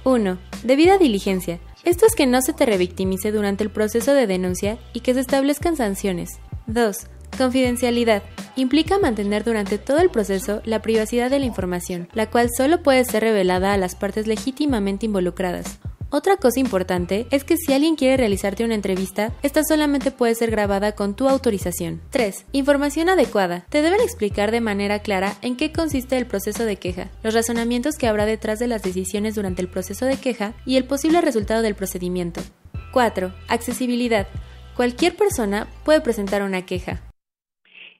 1. 0.04 0.38
Debida 0.64 0.98
diligencia. 0.98 1.60
Esto 1.84 2.06
es 2.06 2.16
que 2.16 2.28
no 2.28 2.42
se 2.42 2.54
te 2.54 2.66
revictimice 2.66 3.32
durante 3.32 3.64
el 3.64 3.72
proceso 3.72 4.14
de 4.14 4.28
denuncia 4.28 4.78
y 4.94 5.02
que 5.02 5.14
se 5.14 5.20
establezcan 5.20 5.76
sanciones. 5.76 6.40
2. 6.68 6.96
Confidencialidad. 7.38 8.24
Implica 8.56 8.98
mantener 9.00 9.44
durante 9.44 9.78
todo 9.78 10.00
el 10.00 10.10
proceso 10.10 10.62
la 10.64 10.82
privacidad 10.82 11.30
de 11.30 11.40
la 11.40 11.46
información, 11.46 12.08
la 12.14 12.30
cual 12.30 12.50
solo 12.56 12.82
puede 12.84 13.04
ser 13.04 13.24
revelada 13.24 13.74
a 13.74 13.78
las 13.78 13.96
partes 13.96 14.28
legítimamente 14.28 15.06
involucradas. 15.06 15.80
Otra 16.10 16.38
cosa 16.38 16.60
importante 16.60 17.28
es 17.32 17.44
que 17.44 17.58
si 17.58 17.74
alguien 17.74 17.96
quiere 17.96 18.18
realizarte 18.18 18.64
una 18.64 18.76
entrevista, 18.76 19.34
esta 19.42 19.64
solamente 19.64 20.12
puede 20.12 20.36
ser 20.36 20.52
grabada 20.52 20.94
con 20.94 21.16
tu 21.16 21.28
autorización. 21.28 22.02
3. 22.12 22.46
Información 22.52 23.10
adecuada. 23.10 23.66
Te 23.70 23.82
deben 23.82 24.02
explicar 24.02 24.52
de 24.52 24.62
manera 24.62 25.00
clara 25.00 25.36
en 25.42 25.58
qué 25.58 25.72
consiste 25.72 26.18
el 26.18 26.28
proceso 26.28 26.64
de 26.64 26.78
queja, 26.78 27.10
los 27.24 27.34
razonamientos 27.34 27.96
que 27.96 28.08
habrá 28.08 28.26
detrás 28.26 28.60
de 28.60 28.68
las 28.68 28.84
decisiones 28.84 29.36
durante 29.36 29.62
el 29.62 29.68
proceso 29.68 30.06
de 30.06 30.18
queja 30.18 30.54
y 30.66 30.78
el 30.78 30.86
posible 30.86 31.22
resultado 31.22 31.62
del 31.62 31.76
procedimiento. 31.76 32.42
4. 32.94 33.34
Accesibilidad. 33.48 34.28
Cualquier 34.76 35.16
persona 35.16 35.68
puede 35.84 36.02
presentar 36.02 36.44
una 36.44 36.66
queja. 36.66 37.02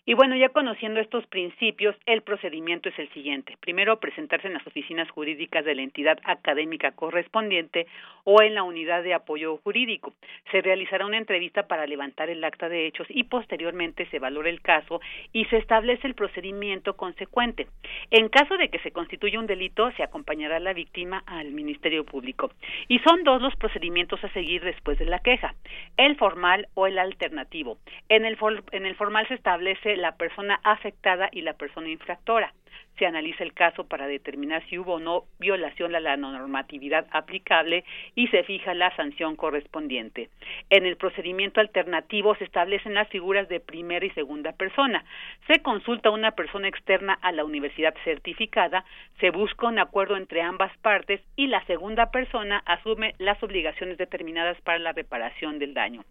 Y 0.08 0.14
bueno, 0.14 0.36
ya 0.36 0.50
conociendo 0.50 1.00
estos 1.00 1.26
principios, 1.26 1.96
el 2.06 2.22
procedimiento 2.22 2.90
es 2.90 3.00
el 3.00 3.10
siguiente. 3.10 3.58
Primero, 3.60 4.00
presentarse 4.00 4.46
en 4.46 4.54
las 4.54 4.68
oficinas 4.68 5.10
jurídicas 5.10 5.66
de 5.66 5.74
la 5.74 5.82
entidad 5.82 6.20
académica 6.26 6.92
correspondiente 6.92 7.88
o 8.24 8.44
en 8.44 8.54
la 8.54 8.62
unidad 8.62 9.02
de 9.02 9.16
apoyo 9.16 9.58
jurídico. 9.64 10.14
Se 10.52 10.62
realizará 10.62 11.08
una 11.08 11.18
entrevista 11.18 11.68
para 11.68 11.88
levantar 11.88 12.30
el 12.30 12.44
acta 12.44 12.70
de 12.70 12.86
hechos 12.86 13.08
y 13.10 13.24
posteriormente 13.24 14.06
se 14.12 14.20
valora 14.20 14.50
el 14.50 14.62
caso 14.62 15.02
y 15.34 15.46
se 15.46 15.58
establece 15.58 16.06
el 16.06 16.14
procedimiento 16.14 16.96
consecuente. 16.96 17.66
En 18.12 18.30
caso 18.30 18.58
de 18.58 18.70
que 18.70 18.80
se 18.80 18.92
constituya 18.92 19.40
un 19.40 19.48
delito, 19.48 19.92
se 19.94 20.04
acompañará 20.04 20.58
a 20.58 20.60
la 20.60 20.74
víctima 20.74 21.24
al 21.26 21.52
Ministerio 21.52 22.06
Público. 22.06 22.52
Y 22.88 23.00
son 23.00 23.24
dos 23.24 23.42
los 23.42 23.56
procedimientos 23.56 24.24
a 24.24 24.32
seguir 24.34 24.64
después 24.64 25.00
de 25.00 25.06
la 25.06 25.18
queja, 25.18 25.56
el 25.98 26.16
formal 26.16 26.68
o 26.76 26.86
el 26.86 27.00
alternativo. 27.00 27.80
En 28.08 28.26
el, 28.26 28.38
en 28.72 28.86
el 28.86 28.96
formal 28.96 29.28
se 29.28 29.34
establece 29.34 29.95
la 29.98 30.14
persona 30.14 30.60
afectada 30.64 31.30
y 31.32 31.42
la 31.42 31.54
persona 31.54 31.90
infractora. 31.90 32.54
Se 32.98 33.06
analiza 33.06 33.44
el 33.44 33.54
caso 33.54 33.88
para 33.88 34.08
determinar 34.08 34.64
si 34.68 34.78
hubo 34.78 34.94
o 34.96 35.00
no 35.00 35.24
violación 35.38 35.96
a 35.96 36.00
la 36.00 36.16
normatividad 36.16 37.06
aplicable 37.12 37.84
y 38.16 38.28
se 38.28 38.44
fija 38.44 38.74
la 38.74 38.96
sanción 38.96 39.36
correspondiente. 39.36 40.30
En 40.70 40.86
el 40.86 40.96
procedimiento 40.96 41.60
alternativo 41.60 42.36
se 42.36 42.46
establecen 42.46 42.94
las 42.94 43.10
figuras 43.10 43.50
de 43.50 43.60
primera 43.60 44.06
y 44.06 44.12
segunda 44.12 44.54
persona. 44.54 45.04
Se 45.48 45.62
consulta 45.62 46.10
a 46.10 46.14
una 46.14 46.32
persona 46.32 46.70
externa 46.70 47.18
a 47.22 47.32
la 47.34 47.44
universidad 47.44 47.94
certificada, 48.06 48.86
se 49.20 49.30
busca 49.30 49.68
un 49.68 49.80
acuerdo 49.80 50.16
entre 50.16 50.42
ambas 50.42 50.76
partes 50.78 51.22
y 51.36 51.48
la 51.48 51.66
segunda 51.66 52.12
persona 52.12 52.64
asume 52.66 53.16
las 53.18 53.42
obligaciones 53.44 53.98
determinadas 53.98 54.60
para 54.62 54.80
la 54.80 54.94
reparación 54.94 55.60
del 55.60 55.74
daño. 55.74 56.04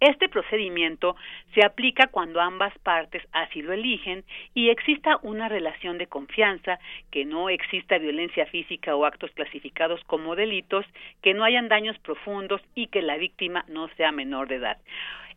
Este 0.00 0.28
procedimiento 0.28 1.16
se 1.54 1.64
aplica 1.64 2.08
cuando 2.08 2.40
ambas 2.40 2.76
partes 2.80 3.22
así 3.32 3.62
lo 3.62 3.72
eligen 3.72 4.24
y 4.52 4.68
exista 4.68 5.18
una 5.22 5.48
relación 5.48 5.96
de 5.96 6.06
confianza, 6.06 6.78
que 7.10 7.24
no 7.24 7.48
exista 7.48 7.96
violencia 7.96 8.44
física 8.46 8.94
o 8.94 9.06
actos 9.06 9.30
clasificados 9.30 10.02
como 10.04 10.36
delitos, 10.36 10.84
que 11.22 11.32
no 11.32 11.44
hayan 11.44 11.68
daños 11.68 11.98
profundos 12.00 12.60
y 12.74 12.88
que 12.88 13.00
la 13.00 13.16
víctima 13.16 13.64
no 13.68 13.88
sea 13.96 14.12
menor 14.12 14.48
de 14.48 14.56
edad. 14.56 14.78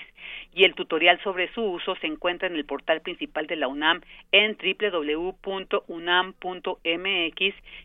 y 0.53 0.63
el 0.63 0.75
tutorial 0.75 1.21
sobre 1.23 1.51
su 1.53 1.61
uso 1.61 1.97
se 1.97 2.07
encuentra 2.07 2.47
en 2.47 2.55
el 2.55 2.63
portal 2.65 3.01
principal 3.01 3.47
de 3.47 3.57
la 3.57 3.67
UNAM 3.67 3.99
en 4.31 4.57
www.unam.mx 4.57 5.41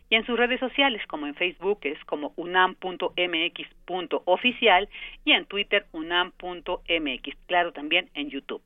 y 0.09 0.15
en 0.15 0.25
sus 0.25 0.37
redes 0.37 0.59
sociales 0.59 1.05
como 1.07 1.27
en 1.27 1.35
Facebook 1.35 1.79
es 1.81 2.03
como 2.05 2.33
unam.mx.oficial 2.37 4.89
y 5.25 5.33
en 5.33 5.45
Twitter 5.45 5.85
unam.mx, 5.91 7.37
claro 7.47 7.73
también 7.73 8.09
en 8.13 8.29
YouTube 8.29 8.61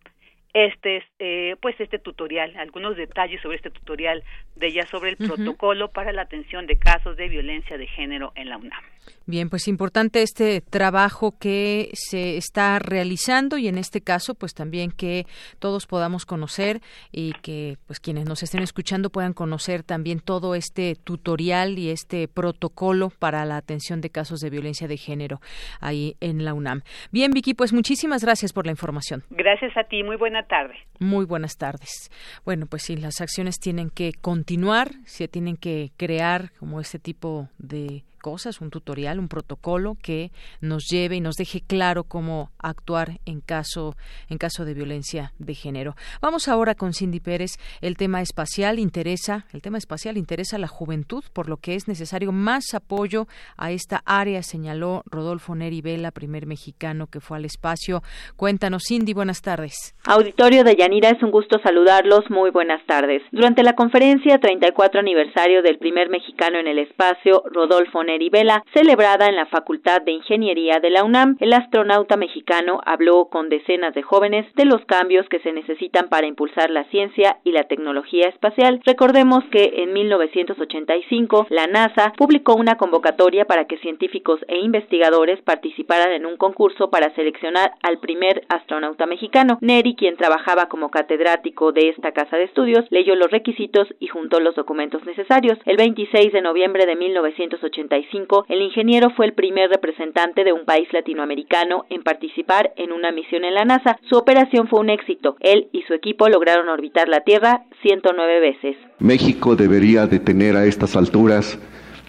este 0.53 1.03
eh, 1.19 1.55
pues 1.61 1.79
este 1.79 1.99
tutorial, 1.99 2.55
algunos 2.57 2.97
detalles 2.97 3.41
sobre 3.41 3.57
este 3.57 3.69
tutorial 3.69 4.23
de 4.55 4.67
ella 4.67 4.85
sobre 4.87 5.11
el 5.11 5.17
protocolo 5.17 5.89
para 5.91 6.11
la 6.11 6.23
atención 6.23 6.67
de 6.67 6.77
casos 6.77 7.17
de 7.17 7.29
violencia 7.29 7.77
de 7.77 7.87
género 7.87 8.31
en 8.35 8.49
la 8.49 8.57
UNAM. 8.57 8.83
Bien, 9.25 9.49
pues 9.49 9.67
importante 9.67 10.21
este 10.21 10.61
trabajo 10.61 11.33
que 11.39 11.89
se 11.93 12.37
está 12.37 12.79
realizando 12.79 13.57
y 13.57 13.67
en 13.67 13.77
este 13.77 14.01
caso, 14.01 14.35
pues 14.35 14.53
también 14.53 14.91
que 14.91 15.25
todos 15.59 15.87
podamos 15.87 16.25
conocer 16.25 16.81
y 17.11 17.33
que 17.41 17.77
pues 17.87 17.99
quienes 17.99 18.25
nos 18.25 18.43
estén 18.43 18.61
escuchando 18.61 19.09
puedan 19.09 19.33
conocer 19.33 19.83
también 19.83 20.19
todo 20.19 20.53
este 20.53 20.95
tutorial 20.95 21.79
y 21.79 21.89
este 21.89 22.27
protocolo 22.27 23.09
para 23.09 23.45
la 23.45 23.57
atención 23.57 24.01
de 24.01 24.09
casos 24.09 24.39
de 24.39 24.49
violencia 24.49 24.87
de 24.87 24.97
género 24.97 25.39
ahí 25.79 26.15
en 26.19 26.43
la 26.43 26.53
UNAM. 26.53 26.81
Bien, 27.11 27.31
Vicky, 27.31 27.53
pues 27.53 27.73
muchísimas 27.73 28.23
gracias 28.23 28.53
por 28.53 28.65
la 28.65 28.71
información. 28.71 29.23
Gracias 29.29 29.75
a 29.77 29.83
ti, 29.83 30.03
muy 30.03 30.17
buena 30.17 30.40
tarde. 30.47 30.75
Muy 30.99 31.25
buenas 31.25 31.57
tardes. 31.57 32.11
Bueno, 32.45 32.65
pues 32.65 32.83
sí, 32.83 32.95
las 32.95 33.21
acciones 33.21 33.59
tienen 33.59 33.89
que 33.89 34.13
continuar, 34.13 34.91
se 35.05 35.27
tienen 35.27 35.57
que 35.57 35.91
crear 35.97 36.51
como 36.59 36.79
este 36.79 36.99
tipo 36.99 37.49
de 37.57 38.03
cosas, 38.21 38.61
un 38.61 38.69
tutorial, 38.69 39.19
un 39.19 39.27
protocolo 39.27 39.97
que 40.01 40.31
nos 40.61 40.85
lleve 40.89 41.17
y 41.17 41.21
nos 41.21 41.35
deje 41.35 41.61
claro 41.61 42.03
cómo 42.03 42.51
actuar 42.59 43.19
en 43.25 43.41
caso 43.41 43.95
en 44.29 44.37
caso 44.37 44.63
de 44.63 44.73
violencia 44.73 45.33
de 45.39 45.55
género. 45.55 45.95
Vamos 46.21 46.47
ahora 46.47 46.75
con 46.75 46.93
Cindy 46.93 47.19
Pérez. 47.19 47.57
El 47.81 47.97
tema 47.97 48.21
espacial 48.21 48.79
interesa, 48.79 49.45
el 49.51 49.61
tema 49.61 49.77
espacial 49.77 50.17
interesa 50.17 50.55
a 50.55 50.59
la 50.59 50.67
juventud, 50.67 51.23
por 51.33 51.49
lo 51.49 51.57
que 51.57 51.75
es 51.75 51.87
necesario 51.87 52.31
más 52.31 52.73
apoyo 52.73 53.27
a 53.57 53.71
esta 53.71 54.01
área, 54.05 54.43
señaló 54.43 55.03
Rodolfo 55.05 55.55
Neri 55.55 55.81
Vela, 55.81 56.11
primer 56.11 56.45
mexicano 56.45 57.07
que 57.07 57.19
fue 57.19 57.37
al 57.37 57.45
espacio. 57.45 58.01
Cuéntanos, 58.35 58.83
Cindy, 58.87 59.13
buenas 59.13 59.41
tardes. 59.41 59.95
Auditorio 60.05 60.63
de 60.63 60.75
Yanira, 60.75 61.09
es 61.09 61.21
un 61.23 61.31
gusto 61.31 61.59
saludarlos. 61.63 62.29
Muy 62.29 62.51
buenas 62.51 62.85
tardes. 62.85 63.23
Durante 63.31 63.63
la 63.63 63.73
conferencia 63.73 64.37
34 64.37 64.99
aniversario 64.99 65.61
del 65.63 65.77
primer 65.77 66.09
mexicano 66.09 66.59
en 66.59 66.67
el 66.67 66.79
espacio, 66.79 67.43
Rodolfo 67.51 68.03
Neri 68.03 68.10
Vela, 68.29 68.63
celebrada 68.73 69.27
en 69.27 69.35
la 69.35 69.45
Facultad 69.45 70.01
de 70.01 70.11
Ingeniería 70.11 70.79
de 70.79 70.89
la 70.89 71.03
UNAM, 71.03 71.37
el 71.39 71.53
astronauta 71.53 72.17
mexicano 72.17 72.81
habló 72.85 73.25
con 73.25 73.47
decenas 73.47 73.93
de 73.93 74.01
jóvenes 74.01 74.45
de 74.55 74.65
los 74.65 74.83
cambios 74.85 75.27
que 75.29 75.39
se 75.39 75.53
necesitan 75.53 76.09
para 76.09 76.27
impulsar 76.27 76.69
la 76.69 76.83
ciencia 76.85 77.37
y 77.45 77.51
la 77.51 77.63
tecnología 77.63 78.27
espacial. 78.27 78.81
Recordemos 78.85 79.43
que 79.51 79.83
en 79.83 79.93
1985 79.93 81.47
la 81.49 81.67
NASA 81.67 82.11
publicó 82.17 82.55
una 82.55 82.75
convocatoria 82.75 83.45
para 83.45 83.65
que 83.65 83.77
científicos 83.77 84.41
e 84.47 84.59
investigadores 84.59 85.41
participaran 85.41 86.11
en 86.11 86.25
un 86.25 86.35
concurso 86.35 86.89
para 86.89 87.13
seleccionar 87.15 87.71
al 87.81 87.99
primer 87.99 88.43
astronauta 88.49 89.05
mexicano. 89.05 89.57
Neri, 89.61 89.95
quien 89.95 90.17
trabajaba 90.17 90.67
como 90.67 90.91
catedrático 90.91 91.71
de 91.71 91.89
esta 91.89 92.11
casa 92.11 92.35
de 92.35 92.43
estudios, 92.43 92.85
leyó 92.89 93.15
los 93.15 93.31
requisitos 93.31 93.87
y 93.99 94.07
juntó 94.07 94.39
los 94.39 94.55
documentos 94.55 95.05
necesarios. 95.05 95.57
El 95.65 95.77
26 95.77 96.33
de 96.33 96.41
noviembre 96.41 96.85
de 96.85 96.95
1985, 96.95 98.00
el 98.47 98.61
ingeniero 98.61 99.09
fue 99.11 99.25
el 99.25 99.33
primer 99.33 99.69
representante 99.69 100.43
de 100.43 100.53
un 100.53 100.65
país 100.65 100.87
latinoamericano 100.91 101.85
en 101.89 102.03
participar 102.03 102.73
en 102.75 102.91
una 102.91 103.11
misión 103.11 103.43
en 103.43 103.53
la 103.53 103.65
NASA. 103.65 103.97
Su 104.09 104.17
operación 104.17 104.67
fue 104.67 104.79
un 104.79 104.89
éxito. 104.89 105.35
Él 105.39 105.67
y 105.71 105.81
su 105.83 105.93
equipo 105.93 106.27
lograron 106.29 106.69
orbitar 106.69 107.07
la 107.07 107.21
Tierra 107.21 107.63
109 107.81 108.39
veces. 108.39 108.75
México 108.99 109.55
debería 109.55 110.07
de 110.07 110.19
tener 110.19 110.55
a 110.55 110.65
estas 110.65 110.95
alturas 110.95 111.59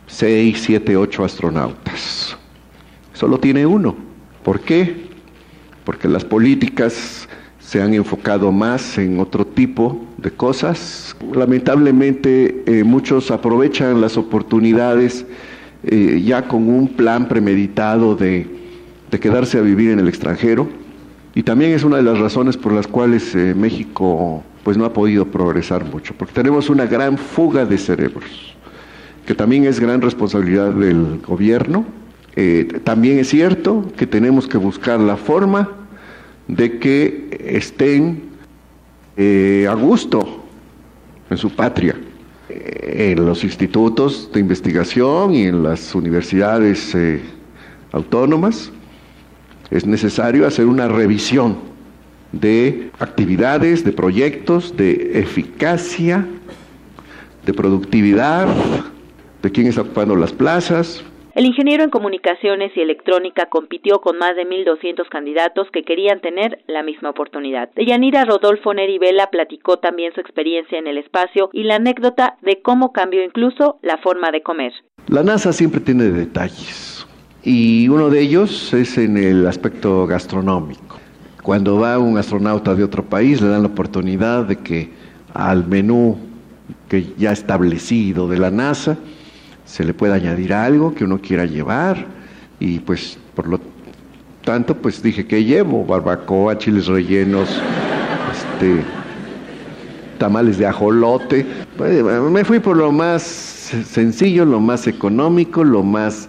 6, 0.07 0.59
7, 0.59 0.97
8 0.97 1.25
astronautas. 1.25 2.37
Solo 3.13 3.39
tiene 3.39 3.67
uno. 3.67 3.97
¿Por 4.43 4.61
qué? 4.61 5.07
Porque 5.85 6.09
las 6.09 6.25
políticas 6.25 7.29
se 7.59 7.81
han 7.81 7.95
enfocado 7.95 8.53
más 8.53 8.99
en 8.99 9.21
otro 9.21 9.47
tipo 9.47 10.05
de 10.19 10.31
cosas. 10.31 11.17
Lamentablemente 11.33 12.65
eh, 12.67 12.85
muchos 12.85 13.31
aprovechan 13.31 14.01
las 14.01 14.17
oportunidades 14.17 15.25
eh, 15.85 16.23
ya 16.25 16.49
con 16.49 16.69
un 16.69 16.89
plan 16.89 17.29
premeditado 17.29 18.15
de, 18.15 18.47
de, 19.11 19.21
quedarse 19.21 19.59
a 19.59 19.63
vivir 19.63 19.91
en 19.91 19.99
el 19.99 20.09
extranjero 20.09 20.69
y 21.35 21.43
también 21.43 21.73
es 21.73 21.85
una 21.85 21.97
de 21.97 22.03
las 22.03 22.19
razones 22.19 22.57
por 22.57 22.73
las 22.73 22.87
cuales 22.87 23.35
eh, 23.35 23.55
México 23.57 24.45
pues 24.63 24.77
no 24.77 24.85
ha 24.85 24.93
podido 24.93 25.27
progresar 25.27 25.85
mucho, 25.85 26.15
porque 26.17 26.33
tenemos 26.35 26.71
una 26.71 26.87
gran 26.87 27.19
fuga 27.19 27.65
de 27.65 27.79
cerebros, 27.79 28.55
que 29.27 29.35
también 29.35 29.65
es 29.65 29.81
gran 29.81 30.01
responsabilidad 30.01 30.73
del 30.73 31.21
gobierno. 31.27 31.85
también 32.85 33.19
es 33.19 33.29
cierto 33.29 33.85
que 33.97 34.07
tenemos 34.07 34.47
que 34.47 34.57
buscar 34.57 35.01
la 35.01 35.17
forma 35.17 35.69
de 36.49 36.79
que 36.79 37.29
estén 37.45 38.33
eh, 39.17 39.67
a 39.69 39.75
gusto 39.75 40.43
en 41.29 41.37
su 41.37 41.51
patria, 41.51 41.95
eh, 41.95 42.12
en 42.55 43.25
los 43.25 43.45
institutos 43.45 44.31
de 44.33 44.41
investigación 44.41 45.35
y 45.35 45.45
en 45.45 45.63
las 45.63 45.95
universidades 45.95 46.95
eh, 46.95 47.21
autónomas. 47.93 48.71
Es 49.71 49.87
necesario 49.87 50.47
hacer 50.47 50.67
una 50.67 50.89
revisión 50.89 51.57
de 52.33 52.91
actividades, 52.99 53.85
de 53.85 53.93
proyectos, 53.93 54.77
de 54.77 55.19
eficacia, 55.19 56.27
de 57.45 57.55
productividad, 57.55 58.49
de 59.43 59.51
quién 59.51 59.67
está 59.67 59.83
ocupando 59.83 60.17
las 60.17 60.33
plazas, 60.33 61.03
el 61.35 61.47
ingeniero 61.47 61.83
en 61.83 61.91
comunicaciones 61.91 62.73
y 62.77 62.81
electrónica 62.81 63.47
compitió 63.47 64.01
con 64.01 64.19
más 64.19 64.37
de 64.37 64.47
1.200 64.47 65.09
candidatos 65.09 65.69
que 65.73 65.83
querían 65.83 66.21
tener 66.21 66.63
la 66.67 66.83
misma 66.83 67.11
oportunidad. 67.11 67.71
De 67.75 67.87
Yanira 67.87 68.25
Rodolfo 68.25 68.75
Nerivela 68.75 69.31
platicó 69.31 69.79
también 69.79 70.13
su 70.15 70.21
experiencia 70.21 70.79
en 70.79 70.87
el 70.87 70.99
espacio 70.99 71.49
y 71.53 71.65
la 71.65 71.77
anécdota 71.77 72.37
de 72.43 72.61
cómo 72.61 72.93
cambió 72.93 73.25
incluso 73.25 73.79
la 73.83 73.99
forma 73.99 74.31
de 74.31 74.43
comer. 74.43 74.73
La 75.09 75.23
NASA 75.23 75.53
siempre 75.53 75.81
tiene 75.81 76.05
detalles 76.05 77.07
y 77.43 77.89
uno 77.89 78.11
de 78.11 78.21
ellos 78.21 78.73
es 78.75 78.99
en 78.99 79.17
el 79.17 79.47
aspecto 79.47 80.07
gastronómico. 80.07 80.99
Cuando 81.43 81.79
va 81.79 81.99
un 81.99 82.19
astronauta 82.19 82.75
de 82.75 82.85
otro 82.85 83.05
país 83.05 83.41
le 83.41 83.49
dan 83.49 83.63
la 83.63 83.69
oportunidad 83.69 84.45
de 84.45 84.57
que 84.57 84.91
al 85.35 85.67
menú 85.67 86.19
que 86.89 87.07
ya 87.17 87.33
establecido 87.33 88.29
de 88.29 88.39
la 88.39 88.51
NASA 88.51 88.99
se 89.73 89.85
le 89.85 89.95
puede 89.95 90.13
añadir 90.13 90.53
algo 90.53 90.95
que 90.95 91.03
uno 91.03 91.19
quiera 91.19 91.47
llevar 91.47 92.05
y 92.61 92.79
pues 92.81 93.19
por 93.35 93.49
lo 93.49 93.59
tanto 94.45 94.77
pues 94.77 95.03
dije 95.03 95.27
que 95.27 95.45
llevo 95.45 95.87
barbacoa, 95.87 96.59
chiles 96.59 96.89
rellenos, 96.89 97.49
este, 98.33 98.83
tamales 100.19 100.59
de 100.59 100.67
ajolote. 100.67 101.47
Pues, 101.79 102.05
me 102.05 102.45
fui 102.45 102.59
por 102.59 102.77
lo 102.77 102.93
más 102.93 103.23
sencillo, 103.23 104.45
lo 104.45 104.61
más 104.61 104.87
económico, 104.87 105.65
lo 105.65 105.83
más 105.83 106.29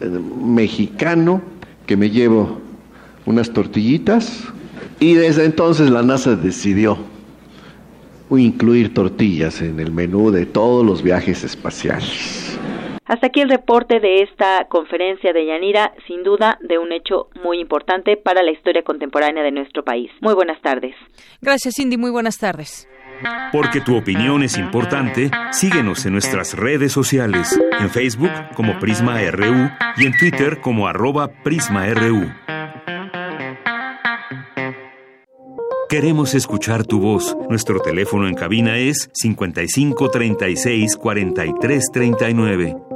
eh, 0.00 0.18
mexicano, 0.44 1.40
que 1.86 1.96
me 1.96 2.10
llevo 2.10 2.60
unas 3.26 3.50
tortillitas 3.50 4.42
y 4.98 5.14
desde 5.14 5.44
entonces 5.44 5.88
la 5.88 6.02
NASA 6.02 6.34
decidió 6.34 6.98
incluir 8.28 8.92
tortillas 8.92 9.62
en 9.62 9.78
el 9.78 9.92
menú 9.92 10.32
de 10.32 10.46
todos 10.46 10.84
los 10.84 11.00
viajes 11.00 11.44
espaciales. 11.44 12.58
Hasta 13.04 13.26
aquí 13.26 13.40
el 13.40 13.48
reporte 13.48 13.98
de 13.98 14.22
esta 14.22 14.66
conferencia 14.68 15.32
de 15.32 15.46
Yanira, 15.46 15.92
sin 16.06 16.22
duda 16.22 16.58
de 16.60 16.78
un 16.78 16.92
hecho 16.92 17.28
muy 17.42 17.58
importante 17.58 18.16
para 18.16 18.42
la 18.42 18.52
historia 18.52 18.82
contemporánea 18.82 19.42
de 19.42 19.50
nuestro 19.50 19.82
país. 19.82 20.10
Muy 20.20 20.34
buenas 20.34 20.60
tardes. 20.62 20.94
Gracias, 21.40 21.74
Cindy. 21.76 21.96
Muy 21.96 22.10
buenas 22.10 22.38
tardes. 22.38 22.88
Porque 23.52 23.80
tu 23.80 23.96
opinión 23.96 24.42
es 24.42 24.58
importante, 24.58 25.30
síguenos 25.50 26.06
en 26.06 26.12
nuestras 26.12 26.56
redes 26.56 26.92
sociales, 26.92 27.60
en 27.78 27.90
Facebook 27.90 28.30
como 28.54 28.78
Prisma 28.78 29.18
RU 29.30 29.70
y 29.96 30.06
en 30.06 30.16
Twitter 30.16 30.60
como 30.60 30.88
arroba 30.88 31.28
PrismaRU. 31.44 32.32
Queremos 35.88 36.34
escuchar 36.34 36.86
tu 36.86 37.00
voz. 37.00 37.36
Nuestro 37.50 37.78
teléfono 37.80 38.26
en 38.26 38.34
cabina 38.34 38.78
es 38.78 39.10
55 39.12 40.10
36 40.10 40.96
43 40.96 41.84
39. 41.92 42.91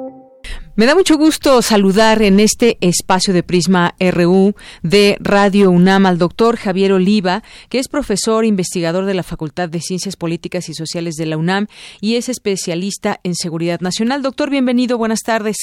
Me 0.78 0.84
da 0.84 0.94
mucho 0.94 1.16
gusto 1.16 1.62
saludar 1.62 2.20
en 2.20 2.38
este 2.38 2.76
espacio 2.82 3.32
de 3.32 3.42
Prisma 3.42 3.94
RU 3.98 4.52
de 4.82 5.16
Radio 5.20 5.70
UNAM 5.70 6.04
al 6.04 6.18
doctor 6.18 6.56
Javier 6.56 6.92
Oliva, 6.92 7.40
que 7.70 7.78
es 7.78 7.88
profesor 7.88 8.44
investigador 8.44 9.06
de 9.06 9.14
la 9.14 9.22
Facultad 9.22 9.70
de 9.70 9.80
Ciencias 9.80 10.16
Políticas 10.16 10.68
y 10.68 10.74
Sociales 10.74 11.14
de 11.14 11.24
la 11.24 11.38
UNAM 11.38 11.68
y 12.02 12.16
es 12.16 12.28
especialista 12.28 13.16
en 13.24 13.32
seguridad 13.32 13.80
nacional. 13.80 14.20
Doctor, 14.20 14.50
bienvenido, 14.50 14.98
buenas 14.98 15.22
tardes. 15.22 15.56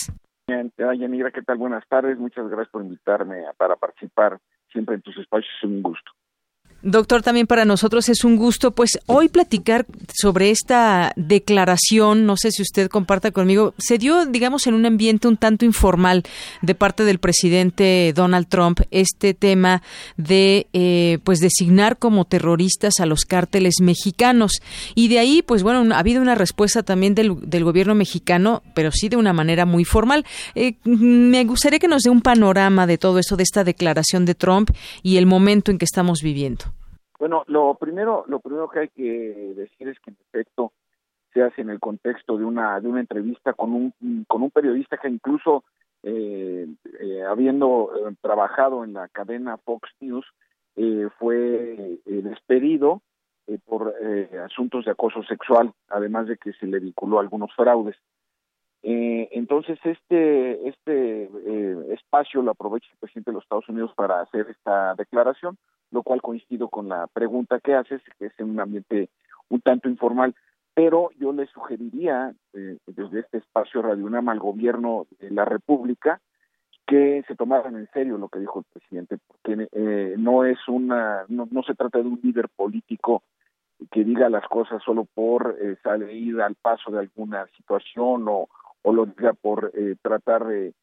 Yanira, 0.48 1.30
¿qué 1.30 1.44
tal? 1.44 1.60
Buenas 1.60 1.88
tardes, 1.88 2.18
muchas 2.18 2.48
gracias 2.48 2.72
por 2.72 2.82
invitarme 2.82 3.44
para 3.56 3.76
participar 3.76 4.40
siempre 4.72 4.96
en 4.96 5.04
tus 5.04 5.16
espacios, 5.20 5.54
es 5.60 5.70
un 5.70 5.84
gusto. 5.84 6.12
Doctor, 6.86 7.22
también 7.22 7.48
para 7.48 7.64
nosotros 7.64 8.10
es 8.10 8.26
un 8.26 8.36
gusto, 8.36 8.72
pues 8.72 9.00
hoy 9.06 9.30
platicar 9.30 9.86
sobre 10.14 10.50
esta 10.50 11.14
declaración, 11.16 12.26
no 12.26 12.36
sé 12.36 12.52
si 12.52 12.62
usted 12.62 12.90
comparta 12.90 13.32
conmigo, 13.32 13.74
se 13.78 13.98
dio, 13.98 14.26
digamos, 14.26 14.68
en 14.68 14.74
un 14.74 14.86
ambiente 14.86 15.30
un 15.30 15.38
tanto 15.38 15.64
informal 15.64 16.24
de 16.62 16.76
parte 16.76 17.06
del 17.06 17.20
presidente 17.20 18.12
Donald 18.14 18.48
Trump 18.50 18.82
este 18.92 19.34
tema 19.34 19.82
de, 20.18 20.68
eh, 20.74 21.20
pues, 21.24 21.40
designar 21.40 21.98
como 22.00 22.26
terroristas 22.26 22.96
a 23.00 23.06
los 23.06 23.24
cárteles 23.24 23.76
mexicanos. 23.80 24.62
Y 24.94 25.08
de 25.08 25.20
ahí, 25.20 25.42
pues 25.42 25.64
bueno, 25.64 25.96
ha 25.96 26.00
habido 26.00 26.22
una 26.22 26.36
respuesta 26.36 26.84
también 26.84 27.16
del, 27.16 27.64
gobierno 27.64 27.96
mexicano, 27.96 28.62
pero 28.76 28.92
sí 28.92 29.08
de 29.08 29.16
una 29.16 29.32
manera 29.32 29.66
muy 29.66 29.86
formal. 29.86 30.26
Eh, 30.54 30.76
me 30.84 31.46
gustaría 31.46 31.80
que 31.80 31.88
nos 31.88 32.04
dé 32.04 32.10
un 32.10 32.20
panorama 32.20 32.88
de 32.88 32.98
todo 32.98 33.20
esto, 33.20 33.38
de 33.38 33.44
esta 33.44 33.64
declaración 33.64 34.26
de 34.26 34.36
Trump 34.36 34.72
y 35.02 35.16
el 35.16 35.26
momento 35.28 35.72
en 35.72 35.78
que 35.78 35.86
estamos 35.86 36.20
viviendo. 36.22 36.73
Bueno, 37.20 37.44
lo 37.48 37.76
primero, 37.76 38.26
lo 38.28 38.40
primero 38.40 38.70
que 38.70 38.80
hay 38.80 38.90
que 38.90 39.54
decir 39.56 39.88
es 39.88 40.00
que 40.00 40.12
en 40.12 40.18
efecto 40.30 40.74
se 41.34 41.42
hace 41.42 41.62
en 41.62 41.70
el 41.70 41.80
contexto 41.80 42.38
de 42.38 42.46
una 42.46 42.80
de 42.80 42.88
una 42.88 43.00
entrevista 43.00 43.54
con 43.54 43.74
un 43.74 44.26
con 44.28 44.44
un 44.44 44.52
periodista 44.52 44.98
que 44.98 45.10
incluso 45.10 45.64
eh, 46.04 46.68
eh, 47.00 47.24
habiendo 47.24 47.92
eh, 47.96 48.14
trabajado 48.22 48.84
en 48.84 48.94
la 48.94 49.08
cadena 49.08 49.58
Fox 49.58 49.90
News 50.02 50.26
fue 51.20 52.00
despedido 52.06 53.04
por 53.66 53.94
asuntos 54.44 54.86
de 54.86 54.92
acoso 54.92 55.22
sexual, 55.22 55.72
además 55.88 56.28
de 56.28 56.38
que 56.38 56.52
se 56.54 56.66
le 56.66 56.80
vinculó 56.80 57.20
algunos 57.20 57.54
fraudes. 57.56 57.96
Entonces 58.84 59.80
este 59.84 60.68
este 60.68 61.94
espacio 61.94 62.42
lo 62.42 62.52
aprovecha 62.52 62.90
el 62.92 62.98
presidente 63.00 63.32
de 63.32 63.36
los 63.36 63.44
Estados 63.44 63.70
Unidos 63.70 63.92
para 63.96 64.20
hacer 64.20 64.48
esta 64.50 64.94
declaración 64.96 65.58
lo 65.94 66.04
cual 66.04 66.22
coincido 66.22 66.68
con 66.68 66.90
la 66.90 67.08
pregunta 67.08 67.60
que 67.60 67.76
haces, 67.76 68.02
que 68.18 68.26
es 68.26 68.34
en 68.40 68.50
un 68.50 68.60
ambiente 68.60 69.10
un 69.50 69.62
tanto 69.62 69.88
informal, 69.88 70.36
pero 70.74 71.12
yo 71.20 71.32
le 71.32 71.46
sugeriría 71.48 72.34
eh, 72.54 72.78
desde 72.88 73.20
este 73.20 73.38
espacio 73.38 73.84
Radio 73.84 74.06
UNAM 74.06 74.30
al 74.30 74.40
gobierno 74.40 75.06
de 75.20 75.30
la 75.30 75.46
República 75.46 76.20
que 76.88 77.24
se 77.28 77.36
tomaran 77.36 77.76
en 77.76 77.88
serio 77.92 78.18
lo 78.18 78.28
que 78.28 78.40
dijo 78.40 78.60
el 78.60 78.66
presidente, 78.74 79.18
porque 79.28 79.70
eh, 79.72 80.16
no 80.18 80.44
es 80.44 80.58
una, 80.68 81.24
no, 81.30 81.48
se 81.64 81.76
trata 81.76 82.00
de 82.00 82.08
un 82.08 82.20
líder 82.22 82.50
político 82.50 83.24
que 83.92 84.04
diga 84.04 84.30
las 84.30 84.48
cosas 84.48 84.82
solo 84.84 85.06
por 85.06 85.58
eh, 85.62 85.78
salir 85.84 86.42
al 86.42 86.56
paso 86.56 86.92
de 86.92 87.00
alguna 87.00 87.46
situación 87.56 88.26
o, 88.28 88.50
o 88.84 88.94
lo 88.94 89.08
diga 89.08 89.34
por 89.34 89.72
eh, 89.74 89.96
tratar 90.02 90.46
de 90.46 90.74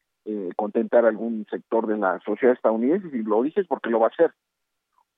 contentar 0.55 1.03
algún 1.05 1.47
sector 1.49 1.87
de 1.87 1.97
la 1.97 2.19
sociedad 2.19 2.53
estadounidense, 2.53 3.09
si 3.09 3.23
lo 3.23 3.41
dices 3.41 3.65
porque 3.67 3.89
lo 3.89 3.99
va 3.99 4.05
a 4.05 4.09
hacer 4.09 4.31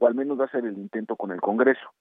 o 0.04 0.08
al 0.08 0.15
menos 0.15 0.39
va 0.39 0.46
a 0.46 0.50
ser 0.50 0.65
el 0.65 0.78
intento 0.78 1.15
con 1.15 1.32
el 1.32 1.39
Congreso. 1.41 1.93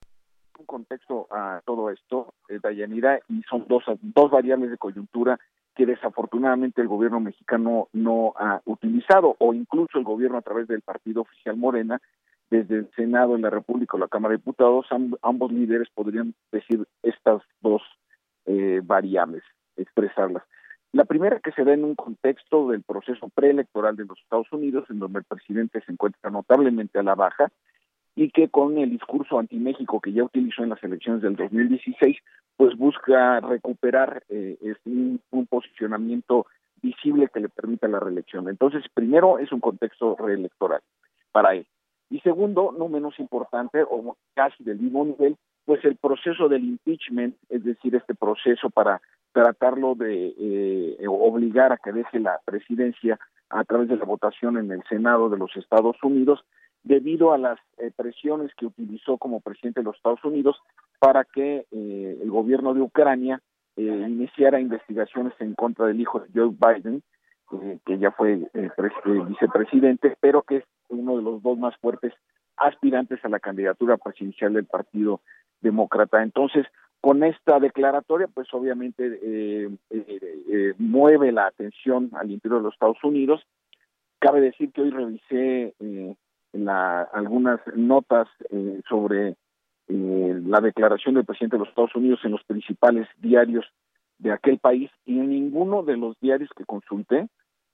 Un 0.59 0.65
contexto 0.65 1.27
a 1.31 1.61
todo 1.65 1.89
esto, 1.89 2.33
eh, 2.49 2.59
Dayanira, 2.61 3.19
y 3.29 3.41
son 3.43 3.65
dos, 3.67 3.83
dos 4.01 4.29
variables 4.29 4.69
de 4.71 4.77
coyuntura 4.77 5.39
que 5.75 5.85
desafortunadamente 5.85 6.81
el 6.81 6.87
gobierno 6.87 7.19
mexicano 7.19 7.87
no 7.93 8.33
ha 8.37 8.61
utilizado, 8.65 9.35
o 9.39 9.53
incluso 9.53 9.97
el 9.97 10.03
gobierno 10.03 10.37
a 10.37 10.41
través 10.41 10.67
del 10.67 10.81
partido 10.81 11.21
oficial 11.21 11.57
Morena, 11.57 11.99
desde 12.51 12.75
el 12.75 12.91
Senado 12.95 13.35
en 13.35 13.41
la 13.41 13.49
República 13.49 13.97
o 13.97 13.99
la 13.99 14.07
Cámara 14.07 14.33
de 14.33 14.37
Diputados, 14.37 14.85
ambos 15.23 15.51
líderes 15.51 15.89
podrían 15.89 16.35
decir 16.51 16.85
estas 17.01 17.41
dos 17.61 17.81
eh, 18.45 18.81
variables, 18.83 19.43
expresarlas. 19.75 20.43
La 20.93 21.05
primera 21.05 21.39
que 21.39 21.51
se 21.51 21.63
da 21.63 21.73
en 21.73 21.83
un 21.83 21.95
contexto 21.95 22.69
del 22.69 22.83
proceso 22.83 23.27
preelectoral 23.29 23.95
de 23.95 24.05
los 24.05 24.19
Estados 24.19 24.51
Unidos, 24.51 24.85
en 24.91 24.99
donde 24.99 25.19
el 25.19 25.25
presidente 25.25 25.81
se 25.81 25.91
encuentra 25.91 26.29
notablemente 26.29 26.99
a 26.99 27.03
la 27.03 27.15
baja 27.15 27.51
y 28.15 28.29
que 28.29 28.49
con 28.49 28.77
el 28.77 28.91
discurso 28.91 29.39
anti-México 29.39 29.99
que 29.99 30.13
ya 30.13 30.23
utilizó 30.23 30.61
en 30.61 30.69
las 30.69 30.83
elecciones 30.83 31.23
del 31.23 31.35
2016, 31.35 32.15
pues 32.55 32.77
busca 32.77 33.39
recuperar 33.39 34.23
eh, 34.29 34.55
un, 34.85 35.19
un, 35.31 35.47
posicionamiento 35.47 36.45
visible 36.83 37.27
que 37.33 37.39
le 37.39 37.49
permita 37.49 37.87
la 37.87 37.99
reelección. 37.99 38.47
Entonces, 38.47 38.83
primero 38.93 39.39
es 39.39 39.51
un 39.51 39.61
contexto 39.61 40.15
reelectoral 40.15 40.81
para 41.31 41.55
él. 41.55 41.65
Y 42.11 42.19
segundo, 42.19 42.71
no 42.77 42.87
menos 42.87 43.19
importante, 43.19 43.81
o 43.81 44.15
casi 44.35 44.63
del 44.63 44.77
mismo 44.77 45.05
nivel, 45.05 45.37
pues 45.65 45.83
el 45.85 45.95
proceso 45.95 46.47
del 46.49 46.63
impeachment, 46.63 47.35
es 47.49 47.63
decir, 47.63 47.95
este 47.95 48.13
proceso 48.13 48.69
para 48.69 49.01
tratarlo 49.33 49.95
de 49.95 50.33
eh, 50.37 51.05
obligar 51.07 51.73
a 51.73 51.77
que 51.77 51.91
deje 51.91 52.19
la 52.19 52.39
presidencia 52.45 53.19
a 53.49 53.63
través 53.65 53.87
de 53.89 53.97
la 53.97 54.05
votación 54.05 54.57
en 54.57 54.71
el 54.71 54.83
Senado 54.89 55.29
de 55.29 55.37
los 55.37 55.55
Estados 55.55 55.97
Unidos, 56.03 56.43
debido 56.83 57.33
a 57.33 57.37
las 57.37 57.59
eh, 57.77 57.91
presiones 57.95 58.51
que 58.55 58.65
utilizó 58.65 59.17
como 59.17 59.39
presidente 59.39 59.79
de 59.79 59.85
los 59.85 59.95
Estados 59.95 60.23
Unidos 60.23 60.57
para 60.99 61.23
que 61.23 61.65
eh, 61.71 62.19
el 62.21 62.29
gobierno 62.29 62.73
de 62.73 62.81
Ucrania 62.81 63.41
eh, 63.75 63.81
iniciara 63.81 64.59
investigaciones 64.59 65.33
en 65.39 65.55
contra 65.55 65.85
del 65.85 65.99
hijo 65.99 66.19
de 66.19 66.27
Joe 66.33 66.49
Biden, 66.49 67.01
que 67.85 67.99
ya 67.99 68.09
fue 68.09 68.49
vicepresidente, 69.27 70.17
pero 70.19 70.41
que 70.41 70.57
es 70.57 70.63
uno 70.89 71.17
de 71.17 71.21
los 71.21 71.43
dos 71.43 71.55
más 71.55 71.75
fuertes 71.77 72.11
aspirantes 72.57 73.23
a 73.23 73.29
la 73.29 73.39
candidatura 73.39 73.97
presidencial 73.97 74.53
del 74.53 74.65
Partido 74.65 75.21
Demócrata. 75.61 76.23
Entonces, 76.23 76.65
con 77.03 77.21
esta 77.25 77.59
declaratoria, 77.59 78.29
pues 78.33 78.47
obviamente 78.53 79.19
mueve 80.77 81.33
la 81.33 81.47
atención 81.47 82.09
al 82.13 82.31
interior 82.31 82.59
de 82.59 82.63
los 82.63 82.73
Estados 82.73 83.03
Unidos. 83.03 83.45
Cabe 84.19 84.39
decir 84.39 84.71
que 84.71 84.83
hoy 84.83 84.89
revisé 84.89 85.75
la, 86.53 87.01
algunas 87.01 87.59
notas 87.75 88.29
eh, 88.51 88.81
sobre 88.87 89.35
eh, 89.89 90.41
la 90.45 90.61
declaración 90.61 91.15
del 91.15 91.25
presidente 91.25 91.57
de 91.57 91.59
los 91.59 91.69
Estados 91.69 91.95
Unidos 91.95 92.21
en 92.23 92.31
los 92.31 92.43
principales 92.45 93.05
diarios 93.17 93.65
de 94.17 94.31
aquel 94.31 94.59
país 94.59 94.89
y 95.05 95.19
en 95.19 95.29
ninguno 95.29 95.83
de 95.83 95.97
los 95.97 96.17
diarios 96.21 96.49
que 96.55 96.63
consulté, 96.63 97.27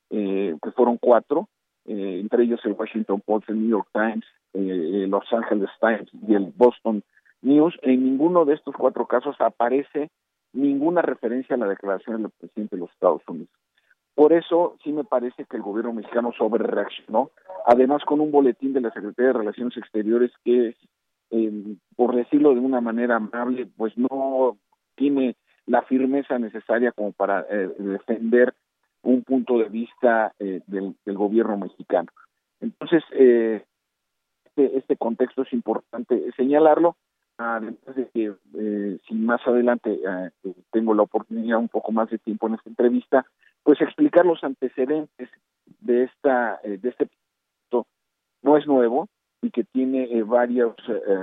eh, 0.09 0.55
que 0.59 0.71
fueron 0.71 0.97
cuatro, 0.97 1.49
eh, 1.85 2.19
entre 2.19 2.43
ellos 2.43 2.61
el 2.63 2.73
Washington 2.73 3.21
Post, 3.23 3.49
el 3.49 3.59
New 3.59 3.69
York 3.69 3.89
Times, 3.93 4.25
el 4.53 5.09
Los 5.11 5.31
Angeles 5.31 5.69
Times 5.79 6.09
y 6.27 6.33
el 6.33 6.51
Boston 6.55 7.03
News, 7.41 7.77
en 7.81 8.03
ninguno 8.03 8.45
de 8.45 8.55
estos 8.55 8.75
cuatro 8.75 9.05
casos 9.07 9.35
aparece 9.39 10.09
ninguna 10.53 11.01
referencia 11.01 11.55
a 11.55 11.59
la 11.59 11.67
declaración 11.67 12.23
del 12.23 12.31
presidente 12.31 12.75
de 12.75 12.81
los 12.81 12.91
Estados 12.91 13.21
Unidos. 13.27 13.49
Por 14.15 14.33
eso 14.33 14.75
sí 14.83 14.91
me 14.91 15.05
parece 15.05 15.45
que 15.45 15.57
el 15.57 15.63
gobierno 15.63 15.93
mexicano 15.93 16.33
sobre 16.37 16.63
reaccionó, 16.65 17.31
además 17.65 18.03
con 18.03 18.19
un 18.19 18.31
boletín 18.31 18.73
de 18.73 18.81
la 18.81 18.91
Secretaría 18.91 19.31
de 19.31 19.39
Relaciones 19.39 19.77
Exteriores 19.77 20.31
que, 20.43 20.75
eh, 21.31 21.75
por 21.95 22.15
decirlo 22.15 22.53
de 22.53 22.59
una 22.59 22.81
manera 22.81 23.15
amable, 23.15 23.67
pues 23.77 23.97
no 23.97 24.57
tiene 24.95 25.37
la 25.65 25.83
firmeza 25.83 26.37
necesaria 26.37 26.91
como 26.91 27.13
para 27.13 27.45
eh, 27.49 27.69
defender 27.77 28.53
un 29.03 29.23
punto 29.23 29.57
de 29.57 29.69
vista 29.69 30.33
eh, 30.39 30.61
del, 30.67 30.95
gobierno 31.05 31.57
mexicano. 31.57 32.09
Entonces, 32.59 33.01
este, 33.11 33.65
este 34.77 34.97
contexto 34.97 35.43
es 35.43 35.53
importante 35.53 36.31
señalarlo 36.35 36.97
además 37.39 37.95
de 37.95 38.07
que 38.09 38.33
eh, 38.55 38.99
si 39.07 39.13
más 39.15 39.39
adelante 39.47 39.93
eh, 39.93 40.53
tengo 40.71 40.93
la 40.93 41.03
oportunidad 41.03 41.57
un 41.57 41.69
poco 41.69 41.91
más 41.91 42.09
de 42.09 42.17
tiempo 42.17 42.47
en 42.47 42.55
esta 42.55 42.69
entrevista, 42.69 43.25
pues 43.63 43.79
explicar 43.81 44.25
los 44.25 44.43
antecedentes 44.43 45.29
de 45.79 46.03
esta 46.03 46.59
eh, 46.63 46.77
de 46.77 46.89
este 46.89 47.07
proyecto 47.07 47.87
no 48.41 48.57
es 48.57 48.67
nuevo 48.67 49.07
y 49.41 49.51
que 49.51 49.63
tiene 49.63 50.21
varios 50.23 50.75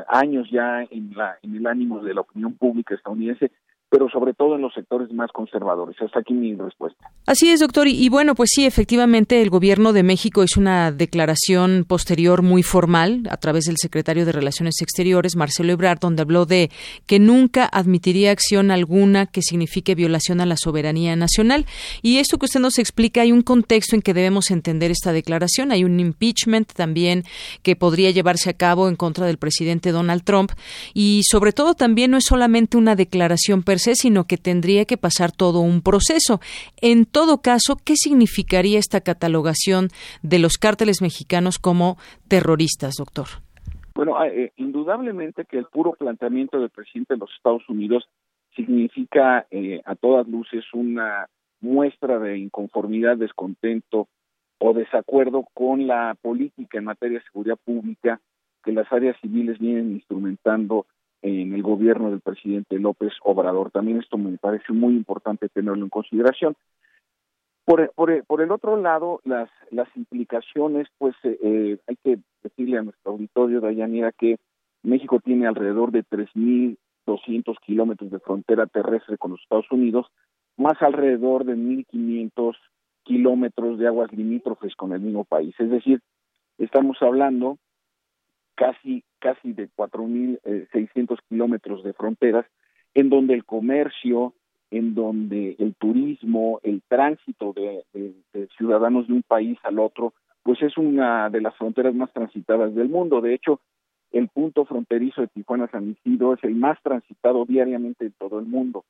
años 0.09 0.49
ya 0.51 0.83
en 0.85 1.13
la 1.15 1.37
en 1.43 1.55
el 1.55 1.67
ánimo 1.67 2.03
de 2.03 2.15
la 2.15 2.23
opinión 2.23 2.55
pública 2.55 2.95
estadounidense, 2.95 3.53
pero 3.89 4.09
sobre 4.09 4.35
todo 4.35 4.57
en 4.57 4.63
los 4.63 4.75
sectores 4.75 5.13
más 5.13 5.31
conservadores. 5.33 5.97
Hasta 6.01 6.21
aquí 6.21 6.35
mi 6.35 6.55
respuesta. 6.55 7.11
Así 7.27 7.51
es, 7.51 7.61
doctor. 7.61 7.87
Y, 7.87 8.09
bueno, 8.09 8.35
pues 8.35 8.51
sí, 8.53 8.67
efectivamente, 8.67 9.41
el 9.43 9.51
gobierno 9.51 9.93
de 9.93 10.03
México 10.03 10.43
hizo 10.43 10.61
una 10.61 10.91
declaración 10.91 11.85
posterior 11.87 12.43
muy 12.43 12.63
formal 12.63 13.23
a 13.31 13.37
través 13.37 13.65
del 13.65 13.77
secretario 13.79 14.27
de 14.27 14.33
Relaciones 14.33 14.81
Exteriores, 14.81 15.37
Marcelo 15.37 15.73
Ebrard, 15.73 16.01
donde 16.01 16.23
habló 16.23 16.47
de 16.47 16.71
que 17.07 17.19
nunca 17.19 17.67
admitiría 17.67 18.33
acción 18.33 18.71
alguna 18.71 19.27
que 19.27 19.43
signifique 19.43 19.95
violación 19.95 20.41
a 20.41 20.47
la 20.47 20.57
soberanía 20.57 21.15
nacional. 21.15 21.65
Y 22.03 22.19
esto 22.19 22.39
que 22.39 22.47
usted 22.47 22.61
nos 22.61 22.79
explica, 22.79 23.21
hay 23.21 23.33
un 23.33 23.43
contexto 23.43 23.95
en 23.95 24.03
que 24.03 24.15
debemos 24.15 24.51
entender 24.51 24.91
esta 24.91 25.13
declaración. 25.13 25.71
Hay 25.71 25.85
un 25.85 26.01
impeachment 26.01 26.73
también 26.73 27.25
que 27.63 27.77
podría 27.77 28.11
llevarse 28.11 28.51
a 28.51 28.55
cabo 28.55 28.89
en 28.89 28.97
contra 28.97 29.27
del 29.27 29.39
presidente 29.39 29.93
Donald 29.93 30.25
Trump. 30.25 30.53
Y 30.93 31.23
sobre 31.29 31.53
todo 31.53 31.75
también 31.75 32.11
no 32.11 32.17
es 32.17 32.25
solamente 32.25 32.77
una 32.77 32.97
declaración 32.97 33.63
sino 33.79 34.25
que 34.25 34.37
tendría 34.37 34.85
que 34.85 34.97
pasar 34.97 35.33
todo 35.33 35.61
un 35.61 35.83
proceso. 35.83 36.41
En 36.81 37.05
todo 37.05 37.41
caso, 37.41 37.77
¿qué 37.85 37.95
significaría 37.97 38.79
esta 38.79 39.01
catalogación 39.01 39.89
de 40.23 40.39
los 40.39 40.59
cárteles 40.59 41.03
mexicanos 41.03 41.59
como 41.59 41.97
terroristas, 42.29 42.95
doctor? 42.99 43.27
Bueno, 43.95 44.19
ah, 44.19 44.29
eh, 44.29 44.53
indudablemente 44.57 45.47
que 45.47 45.59
el 45.59 45.67
puro 45.67 45.93
planteamiento 45.93 46.61
del 46.61 46.71
presidente 46.71 47.15
de 47.15 47.21
los 47.21 47.31
Estados 47.35 47.67
Unidos 47.69 48.07
significa 48.55 49.47
eh, 49.51 49.81
a 49.85 49.95
todas 49.95 50.27
luces 50.29 50.65
una 50.75 51.29
muestra 51.61 52.19
de 52.19 52.39
inconformidad, 52.39 53.17
descontento 53.17 54.09
o 54.59 54.73
desacuerdo 54.75 55.47
con 55.55 55.87
la 55.87 56.17
política 56.21 56.79
en 56.79 56.85
materia 56.85 57.19
de 57.19 57.25
seguridad 57.25 57.59
pública 57.65 58.21
que 58.65 58.73
las 58.73 58.91
áreas 58.93 59.17
civiles 59.21 59.59
vienen 59.59 59.93
instrumentando 59.93 60.87
en 61.27 61.53
el 61.55 61.63
gobierno 61.63 62.11
del 62.11 62.21
presidente 62.21 62.79
López 62.79 63.13
Obrador. 63.23 63.71
También 63.71 63.99
esto 63.99 64.17
me 64.17 64.39
parece 64.39 64.73
muy 64.73 64.95
importante 64.95 65.49
tenerlo 65.49 65.85
en 65.85 65.91
consideración. 65.91 66.55
Por, 67.65 67.91
por, 67.95 68.25
por 68.27 68.43
el 68.43 68.53
otro 68.53 68.77
lado, 68.77 69.21
las, 69.25 69.51
las 69.71 69.89
implicaciones, 69.97 70.87
pues 70.99 71.17
eh, 71.25 71.37
eh 71.43 71.79
hay 71.89 71.97
que 71.97 72.19
decirle 72.45 72.79
a 72.79 72.83
nuestro 72.83 73.13
auditorio, 73.13 73.61
Dayanira, 73.61 74.13
que 74.13 74.37
México 74.85 75.19
tiene 75.19 75.49
alrededor 75.49 75.91
de 75.91 76.05
3.200 76.05 77.57
kilómetros 77.61 78.11
de 78.13 78.21
frontera 78.21 78.67
terrestre 78.67 79.19
con 79.19 79.33
los 79.33 79.43
Estados 79.43 79.71
Unidos, 79.73 80.07
más 80.57 80.81
alrededor 80.81 81.45
de 81.45 81.57
1.500 81.57 82.55
kilómetros 83.03 83.79
de 83.79 83.89
aguas 83.89 84.13
limítrofes 84.13 84.77
con 84.77 84.93
el 84.93 85.01
mismo 85.01 85.25
país. 85.25 85.55
Es 85.59 85.71
decir, 85.71 86.01
estamos 86.59 86.99
hablando 87.01 87.59
casi 88.57 89.05
casi 89.27 89.53
de 89.53 89.69
4.600 89.77 90.39
eh, 90.45 91.17
kilómetros 91.29 91.83
de 91.83 91.93
fronteras, 91.93 92.47
en 92.95 93.11
donde 93.11 93.35
el 93.35 93.45
comercio, 93.45 94.35
en 94.71 94.95
donde 94.95 95.57
el 95.59 95.75
turismo, 95.75 96.61
el 96.63 96.83
tránsito 96.89 97.53
de, 97.53 97.85
ciudadanos 98.57 99.07
de 99.09 99.15
un 99.15 99.23
país 99.23 99.59
al 99.65 99.79
otro, 99.79 100.15
pues 100.43 100.63
es 100.63 100.77
una 100.79 101.29
de 101.29 101.41
las 101.41 101.57
fronteras 101.57 101.95
más 101.95 102.13
transitadas 102.13 102.75
del 102.75 102.89
mundo. 102.89 103.21
De 103.21 103.35
hecho, 103.35 103.61
el 104.13 104.29
punto 104.29 104.65
fronterizo 104.65 105.21
de 105.21 105.29
Tijuana 105.29 105.69
San 105.69 105.91
Isidro 105.91 106.35
es 106.35 106.45
el 106.45 106.55
más 106.55 106.81
transitado 106.83 107.45
diariamente 107.45 108.07
en 108.07 108.13
todo 108.13 108.39
el 108.39 108.47
mundo. 108.47 108.85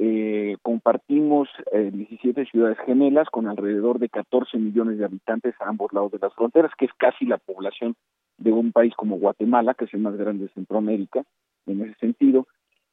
Eh, 0.00 0.56
compartimos 0.62 1.48
17 1.72 2.40
eh, 2.40 2.46
ciudades 2.48 2.78
gemelas 2.86 3.28
con 3.30 3.48
alrededor 3.48 3.98
de 3.98 4.08
14 4.08 4.56
millones 4.56 4.98
de 4.98 5.04
habitantes 5.04 5.56
a 5.60 5.68
ambos 5.68 5.92
lados 5.92 6.12
de 6.12 6.20
las 6.20 6.32
fronteras, 6.34 6.70
que 6.78 6.84
es 6.84 6.92
casi 6.96 7.24
la 7.24 7.38
población 7.38 7.96
de 8.38 8.52
un 8.52 8.72
país 8.72 8.94
como 8.96 9.18
Guatemala, 9.18 9.74
que 9.74 9.84
es 9.84 9.94
el 9.94 10.00
más 10.00 10.16
grande 10.16 10.44
de 10.44 10.54
Centroamérica, 10.54 11.24
en 11.66 11.82
ese 11.82 11.94
sentido. 11.98 12.46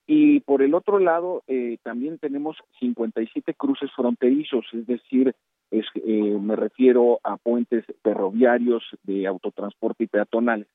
Y 0.07 0.41
por 0.41 0.61
el 0.61 0.75
otro 0.75 0.99
lado, 0.99 1.43
eh, 1.47 1.77
también 1.83 2.19
tenemos 2.19 2.57
57 2.79 3.53
cruces 3.55 3.89
fronterizos, 3.95 4.65
es 4.73 4.85
decir, 4.85 5.35
es, 5.71 5.85
eh, 5.95 6.37
me 6.39 6.55
refiero 6.55 7.19
a 7.23 7.37
puentes 7.37 7.85
ferroviarios 8.03 8.83
de 9.03 9.25
autotransporte 9.25 10.03
y 10.03 10.07
peatonales. 10.07 10.67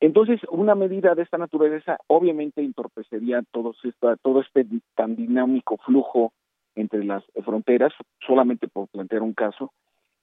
Entonces, 0.00 0.40
una 0.50 0.74
medida 0.74 1.14
de 1.14 1.22
esta 1.22 1.38
naturaleza 1.38 1.98
obviamente 2.06 2.62
entorpecería 2.62 3.42
todo, 3.50 3.74
esta, 3.82 4.16
todo 4.16 4.40
este 4.40 4.66
tan 4.94 5.16
dinámico 5.16 5.78
flujo 5.78 6.32
entre 6.74 7.04
las 7.04 7.24
fronteras, 7.44 7.92
solamente 8.26 8.68
por 8.68 8.88
plantear 8.88 9.22
un 9.22 9.32
caso, 9.32 9.72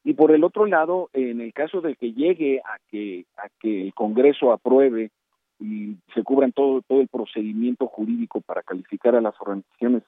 y 0.04 0.14
por 0.14 0.32
el 0.32 0.44
otro 0.44 0.66
lado, 0.66 1.10
en 1.14 1.42
el 1.42 1.54
caso 1.54 1.82
de 1.82 1.96
que 1.96 2.14
llegue 2.14 2.60
a 2.60 2.78
que, 2.90 3.26
a 3.38 3.50
que 3.60 3.84
el 3.84 3.94
Congreso 3.94 4.52
apruebe 4.52 5.12
y 5.60 5.98
se 6.14 6.24
cubran 6.24 6.52
todo, 6.52 6.82
todo 6.82 7.02
el 7.02 7.08
procedimiento 7.08 7.86
jurídico 7.88 8.42
para 8.42 8.64
calificar 8.64 9.16
a 9.16 9.22
las 9.22 9.36
organizaciones 9.40 10.04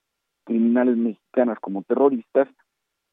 criminales 0.45 0.97
mexicanas 0.97 1.59
como 1.59 1.83
terroristas, 1.83 2.47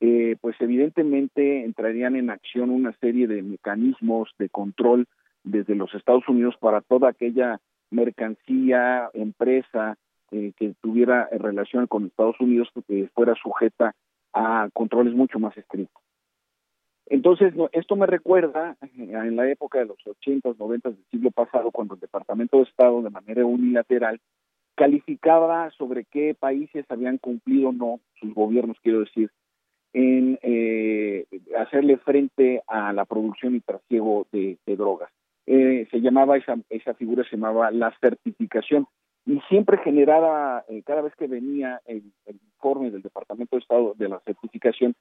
eh, 0.01 0.37
pues 0.41 0.57
evidentemente 0.61 1.65
entrarían 1.65 2.17
en 2.17 2.31
acción 2.31 2.71
una 2.71 2.93
serie 3.01 3.27
de 3.27 3.43
mecanismos 3.43 4.31
de 4.39 4.49
control 4.49 5.07
desde 5.45 5.75
los 5.75 5.95
Estados 5.95 6.27
Unidos 6.29 6.57
para 6.59 6.81
toda 6.81 7.11
aquella 7.11 7.61
mercancía, 7.91 9.11
empresa 9.13 9.97
eh, 10.31 10.53
que 10.57 10.75
tuviera 10.81 11.29
relación 11.31 11.87
con 11.87 12.07
Estados 12.07 12.41
Unidos 12.41 12.69
que 12.89 13.11
fuera 13.15 13.35
sujeta 13.35 13.95
a 14.33 14.69
controles 14.73 15.15
mucho 15.15 15.39
más 15.39 15.57
estrictos. 15.59 16.03
Entonces, 17.11 17.53
esto 17.73 17.97
me 17.97 18.07
recuerda 18.07 18.77
eh, 18.83 18.89
en 18.97 19.35
la 19.35 19.51
época 19.51 19.81
de 19.81 19.87
los 19.87 19.99
80, 20.07 20.55
90 20.57 20.91
del 20.91 21.05
siglo 21.11 21.33
pasado, 21.33 21.73
cuando 21.73 21.95
el 21.95 22.01
Departamento 22.01 22.59
de 22.59 22.63
Estado, 22.63 23.03
de 23.03 23.11
manera 23.11 23.45
unilateral, 23.45 24.21
calificaba 24.77 25.71
sobre 25.73 26.05
qué 26.05 26.37
países 26.39 26.87
habían 26.89 27.19
cumplido 27.19 27.71
o 27.71 27.73
no, 27.73 28.01
sus 28.21 28.33
gobiernos, 28.33 28.79
quiero 28.81 29.01
decir, 29.01 29.29
en 29.93 30.39
eh, 30.43 31.27
hacerle 31.59 31.97
frente 31.99 32.63
a 32.69 32.93
la 32.93 33.05
producción 33.05 33.57
y 33.57 33.61
trasiego 33.61 34.29
de, 34.31 34.57
drogas. 34.67 35.11
Eh, 35.47 35.89
se 35.91 36.01
llamaba 36.01 36.37
esa, 36.37 36.59
esa 36.69 36.95
figura, 36.95 37.25
se 37.25 37.37
llamaba 37.37 37.73
la 37.73 37.93
certificación 38.01 38.87
y 39.27 39.41
siempre 39.49 39.79
generaba, 39.79 40.65
cada 40.85 41.03
vez 41.03 41.15
que 41.17 41.27
venía 41.27 41.81
el, 41.87 42.05
informe 42.55 42.93
del 42.93 43.03
Departamento 43.03 43.57
de 43.57 43.63
Estado 43.63 43.95
de 43.99 44.09
la 44.09 44.21
certificación, 44.21 44.95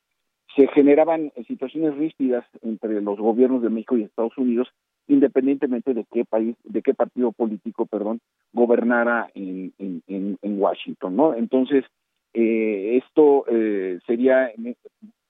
se 0.56 0.68
generaban 0.68 1.32
situaciones 1.48 1.96
ríspidas 1.96 2.46
entre 2.62 3.02
los 3.02 3.20
gobiernos 3.20 3.62
de 3.62 3.70
México 3.70 3.98
y 3.98 4.04
Estados 4.04 4.38
Unidos, 4.38 4.68
independientemente 5.08 5.94
de 5.94 6.06
qué 6.12 6.26
país, 6.26 6.56
de 6.64 6.82
qué 6.82 6.94
partido 6.94 7.32
político, 7.32 7.86
perdón, 7.86 8.20
gobernara 8.54 9.30
en, 9.34 9.74
en, 9.78 10.62
Washington, 10.62 11.16
¿no? 11.16 11.36
Entonces, 11.36 11.86
eh, 12.34 13.00
esto 13.04 13.46
eh, 13.48 14.00
sería, 14.06 14.52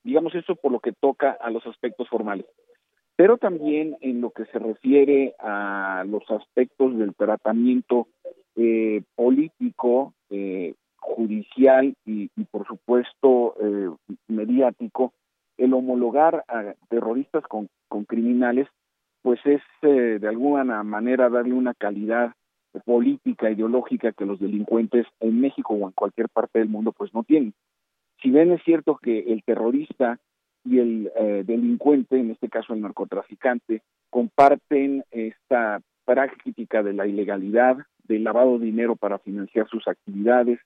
digamos, 0.03 0.33
esto 0.35 0.55
por 0.55 0.71
lo 0.71 0.79
que 0.79 0.93
toca 0.93 1.31
a 1.31 1.49
los 1.49 1.65
aspectos 1.67 2.07
formales. 2.09 2.45
Pero 3.15 3.37
también 3.37 3.97
en 4.01 4.21
lo 4.21 4.31
que 4.31 4.45
se 4.45 4.59
refiere 4.59 5.35
a 5.39 6.05
los 6.07 6.23
aspectos 6.31 6.97
del 6.97 7.13
tratamiento 7.13 8.07
eh, 8.55 9.03
político, 9.15 10.13
judicial 10.99 11.95
y, 12.05 12.29
por 12.51 12.65
supuesto 12.67 13.55
eh, 13.61 13.89
mediático, 14.27 15.13
el 15.57 15.73
homologar 15.73 16.45
a 16.47 16.73
terroristas 16.89 17.43
con, 17.43 17.69
con 17.87 18.05
criminales, 18.05 18.67
pues 19.21 19.39
es 19.45 19.61
eh, 19.81 20.17
de 20.19 20.27
alguna 20.27 20.83
manera 20.83 21.29
darle 21.29 21.53
una 21.53 21.73
calidad 21.73 22.33
política, 22.85 23.49
ideológica 23.49 24.11
que 24.11 24.25
los 24.25 24.39
delincuentes 24.39 25.05
en 25.19 25.41
México 25.41 25.73
o 25.73 25.87
en 25.87 25.91
cualquier 25.91 26.29
parte 26.29 26.59
del 26.59 26.69
mundo 26.69 26.91
pues 26.91 27.13
no 27.13 27.23
tienen. 27.23 27.53
Si 28.21 28.29
bien 28.29 28.51
es 28.51 28.61
cierto 28.63 28.97
que 29.01 29.19
el 29.19 29.43
terrorista 29.43 30.19
y 30.63 30.79
el 30.79 31.11
eh, 31.15 31.43
delincuente, 31.45 32.19
en 32.19 32.31
este 32.31 32.49
caso 32.49 32.73
el 32.73 32.81
narcotraficante, 32.81 33.81
comparten 34.09 35.03
esta 35.11 35.81
práctica 36.05 36.83
de 36.83 36.93
la 36.93 37.07
ilegalidad, 37.07 37.77
del 38.03 38.23
lavado 38.23 38.57
de 38.57 38.65
dinero 38.65 38.95
para 38.95 39.19
financiar 39.19 39.67
sus 39.69 39.87
actividades, 39.87 40.59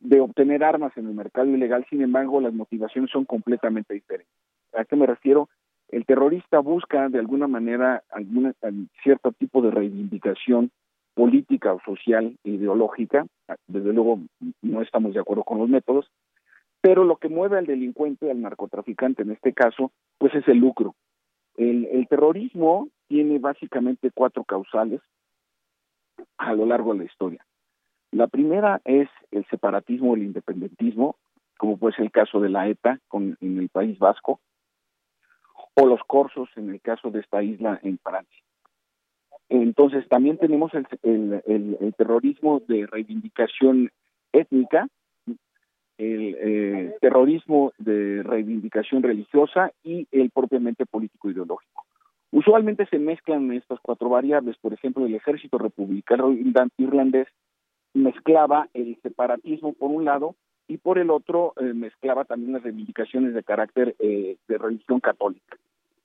de 0.00 0.20
obtener 0.20 0.64
armas 0.64 0.96
en 0.96 1.06
el 1.06 1.14
mercado 1.14 1.48
ilegal, 1.48 1.86
sin 1.90 2.02
embargo, 2.02 2.40
las 2.40 2.54
motivaciones 2.54 3.10
son 3.10 3.24
completamente 3.24 3.94
diferentes. 3.94 4.34
¿A 4.72 4.84
qué 4.84 4.96
me 4.96 5.06
refiero? 5.06 5.48
El 5.88 6.06
terrorista 6.06 6.60
busca 6.60 7.08
de 7.08 7.18
alguna 7.18 7.48
manera 7.48 8.02
alguna, 8.10 8.54
cierto 9.02 9.32
tipo 9.32 9.60
de 9.60 9.70
reivindicación 9.70 10.70
política 11.14 11.74
o 11.74 11.80
social 11.80 12.36
ideológica, 12.44 13.26
desde 13.66 13.92
luego 13.92 14.20
no 14.62 14.80
estamos 14.80 15.12
de 15.12 15.20
acuerdo 15.20 15.44
con 15.44 15.58
los 15.58 15.68
métodos, 15.68 16.10
pero 16.80 17.04
lo 17.04 17.16
que 17.16 17.28
mueve 17.28 17.58
al 17.58 17.66
delincuente, 17.66 18.30
al 18.30 18.40
narcotraficante 18.40 19.22
en 19.22 19.32
este 19.32 19.52
caso, 19.52 19.92
pues 20.18 20.34
es 20.34 20.46
el 20.48 20.58
lucro. 20.58 20.94
El, 21.56 21.86
el 21.86 22.06
terrorismo 22.08 22.88
tiene 23.08 23.38
básicamente 23.38 24.10
cuatro 24.14 24.44
causales 24.44 25.00
a 26.38 26.54
lo 26.54 26.64
largo 26.64 26.92
de 26.92 27.00
la 27.00 27.04
historia. 27.04 27.44
La 28.12 28.26
primera 28.26 28.80
es 28.84 29.08
el 29.30 29.46
separatismo 29.46 30.14
el 30.14 30.22
independentismo, 30.22 31.16
como 31.58 31.76
puede 31.76 31.94
ser 31.94 32.06
el 32.06 32.10
caso 32.10 32.40
de 32.40 32.48
la 32.48 32.68
ETA 32.68 32.98
con, 33.08 33.36
en 33.40 33.58
el 33.58 33.68
País 33.68 33.98
Vasco, 33.98 34.40
o 35.74 35.86
los 35.86 36.00
corsos 36.06 36.48
en 36.56 36.70
el 36.70 36.80
caso 36.80 37.10
de 37.10 37.20
esta 37.20 37.42
isla 37.42 37.78
en 37.82 37.98
Francia. 37.98 38.42
Entonces 39.48 40.08
también 40.08 40.38
tenemos 40.38 40.72
el, 40.74 41.42
el, 41.44 41.94
terrorismo 41.96 42.60
de 42.66 42.86
reivindicación 42.86 43.90
étnica, 44.32 44.88
el 45.98 46.36
eh, 46.40 46.96
terrorismo 47.00 47.72
de 47.78 48.22
reivindicación 48.22 49.02
religiosa 49.02 49.72
y 49.82 50.06
el 50.12 50.30
propiamente 50.30 50.86
político 50.86 51.30
ideológico. 51.30 51.84
Usualmente 52.30 52.86
se 52.86 52.98
mezclan 52.98 53.52
estas 53.52 53.80
cuatro 53.82 54.08
variables, 54.08 54.56
por 54.58 54.72
ejemplo, 54.72 55.04
el 55.04 55.14
ejército 55.14 55.58
republicano 55.58 56.32
irlandés 56.78 57.26
mezclaba 57.94 58.68
el 58.74 58.98
separatismo 59.02 59.72
por 59.72 59.90
un 59.90 60.04
lado 60.04 60.34
y 60.68 60.78
por 60.78 60.98
el 60.98 61.10
otro 61.10 61.54
eh, 61.56 61.72
mezclaba 61.74 62.24
también 62.24 62.52
las 62.52 62.62
reivindicaciones 62.62 63.34
de 63.34 63.42
carácter 63.42 63.96
eh, 63.98 64.36
de 64.46 64.58
religión 64.58 65.00
católica. 65.00 65.56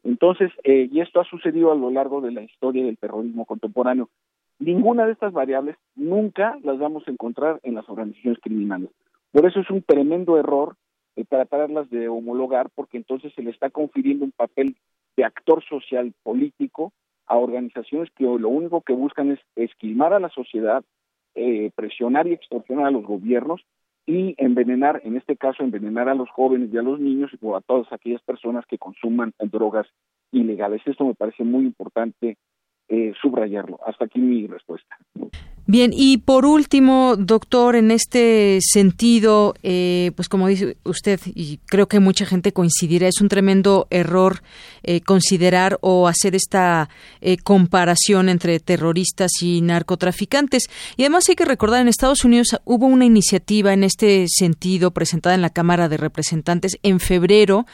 Entonces, 0.04 0.52
eh, 0.64 0.90
y 0.92 1.02
esto 1.02 1.20
ha 1.20 1.26
sucedido 1.26 1.72
a 1.72 1.76
lo 1.76 1.90
largo 1.90 2.22
de 2.22 2.32
la 2.32 2.42
historia 2.42 2.84
del 2.84 2.98
terrorismo 2.98 3.46
contemporáneo. 3.46 4.10
Ninguna 4.60 5.06
de 5.06 5.14
estas 5.14 5.34
variables 5.34 5.76
nunca 5.96 6.58
las 6.64 6.80
vamos 6.80 7.08
a 7.08 7.12
encontrar 7.12 7.60
en 7.64 7.76
las 7.76 7.88
organizaciones 7.90 8.40
criminales. 8.42 8.90
Por 9.32 9.46
eso 9.46 9.60
es 9.60 9.70
un 9.70 9.82
tremendo 9.82 10.38
error 10.38 10.76
tratarlas 11.24 11.90
de 11.90 12.10
homologar, 12.10 12.70
porque 12.76 12.98
entonces 12.98 13.34
se 13.34 13.42
le 13.42 13.52
está 13.52 13.70
confiriendo 13.70 14.26
un 14.26 14.32
papel 14.32 14.76
de 15.16 15.24
actor 15.24 15.64
social 15.64 16.14
político 16.24 16.92
a 17.28 17.38
organizaciones 17.38 18.10
que 18.16 18.26
lo 18.26 18.50
único 18.50 18.82
que 18.82 18.94
buscan 18.94 19.32
es 19.32 19.40
esquilmar 19.56 20.14
a 20.14 20.20
la 20.20 20.30
sociedad, 20.30 20.84
eh, 21.36 21.72
presionar 21.76 22.28
y 22.28 22.34
extorsionar 22.34 22.88
a 22.88 22.92
los 22.92 23.04
gobiernos 23.04 23.62
y 24.06 24.36
envenenar, 24.38 25.02
en 25.04 25.18
este 25.18 25.36
caso, 25.36 25.64
envenenar 25.64 26.10
a 26.10 26.16
los 26.16 26.30
jóvenes 26.30 26.70
y 26.72 26.78
a 26.78 26.84
los 26.84 27.00
niños 27.00 27.32
y 27.34 27.48
a 27.48 27.62
todas 27.62 27.92
aquellas 27.92 28.22
personas 28.22 28.66
que 28.68 28.78
consuman 28.78 29.34
drogas 29.40 29.88
ilegales. 30.32 30.82
Esto 30.86 31.06
me 31.06 31.16
parece 31.16 31.44
muy 31.44 31.66
importante 31.66 32.38
eh, 32.90 33.14
subrayarlo. 33.22 33.80
Hasta 33.86 34.06
aquí 34.06 34.20
mi 34.20 34.48
respuesta. 34.48 34.98
Bien, 35.68 35.92
y 35.96 36.18
por 36.18 36.46
último, 36.46 37.16
doctor, 37.18 37.76
en 37.76 37.90
este 37.90 38.60
sentido, 38.62 39.56
eh, 39.64 40.12
pues 40.16 40.30
como 40.30 40.48
dice 40.48 40.78
usted, 40.84 41.20
y 41.26 41.58
creo 41.66 41.88
que 41.88 42.00
mucha 42.00 42.28
gente 42.28 42.54
coincidirá, 42.54 43.08
es 43.08 43.20
un 43.20 43.30
tremendo 43.30 43.88
error 43.90 44.44
eh, 44.84 45.02
considerar 45.02 45.80
o 45.82 46.08
hacer 46.08 46.36
esta 46.36 46.90
eh, 47.20 47.38
comparación 47.38 48.30
entre 48.30 48.60
terroristas 48.60 49.32
y 49.42 49.62
narcotraficantes. 49.62 50.70
Y 50.98 51.02
además 51.02 51.28
hay 51.30 51.36
que 51.36 51.46
recordar, 51.46 51.82
en 51.82 51.88
Estados 51.88 52.24
Unidos 52.26 52.56
hubo 52.64 52.86
una 52.86 53.06
iniciativa 53.06 53.74
en 53.74 53.84
este 53.84 54.26
sentido 54.28 54.92
presentada 54.92 55.34
en 55.34 55.42
la 55.42 55.50
Cámara 55.50 55.90
de 55.90 55.98
Representantes 55.98 56.78
en 56.84 57.00
febrero 57.00 57.66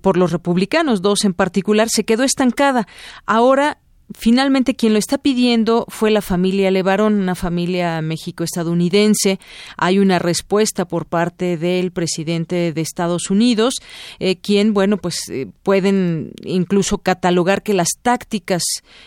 por 0.00 0.16
los 0.16 0.32
republicanos, 0.32 1.00
dos 1.00 1.24
en 1.24 1.34
particular, 1.34 1.88
se 1.88 2.04
quedó 2.04 2.24
estancada. 2.24 2.88
Ahora 3.24 3.78
Finalmente, 4.18 4.74
quien 4.74 4.92
lo 4.92 4.98
está 4.98 5.18
pidiendo 5.18 5.86
fue 5.88 6.10
la 6.10 6.20
familia 6.20 6.70
Levarón, 6.72 7.14
una 7.14 7.36
familia 7.36 8.02
México-estadounidense. 8.02 9.38
Hay 9.76 10.00
una 10.00 10.18
respuesta 10.18 10.84
por 10.84 11.06
parte 11.06 11.56
del 11.56 11.92
presidente 11.92 12.72
de 12.72 12.80
Estados 12.80 13.30
Unidos, 13.30 13.76
eh, 14.18 14.36
quien, 14.36 14.74
bueno, 14.74 14.96
pues 14.96 15.28
eh, 15.28 15.46
pueden 15.62 16.32
incluso 16.44 16.98
catalogar 16.98 17.62
que 17.62 17.72
las 17.72 17.90
tácticas 18.02 18.62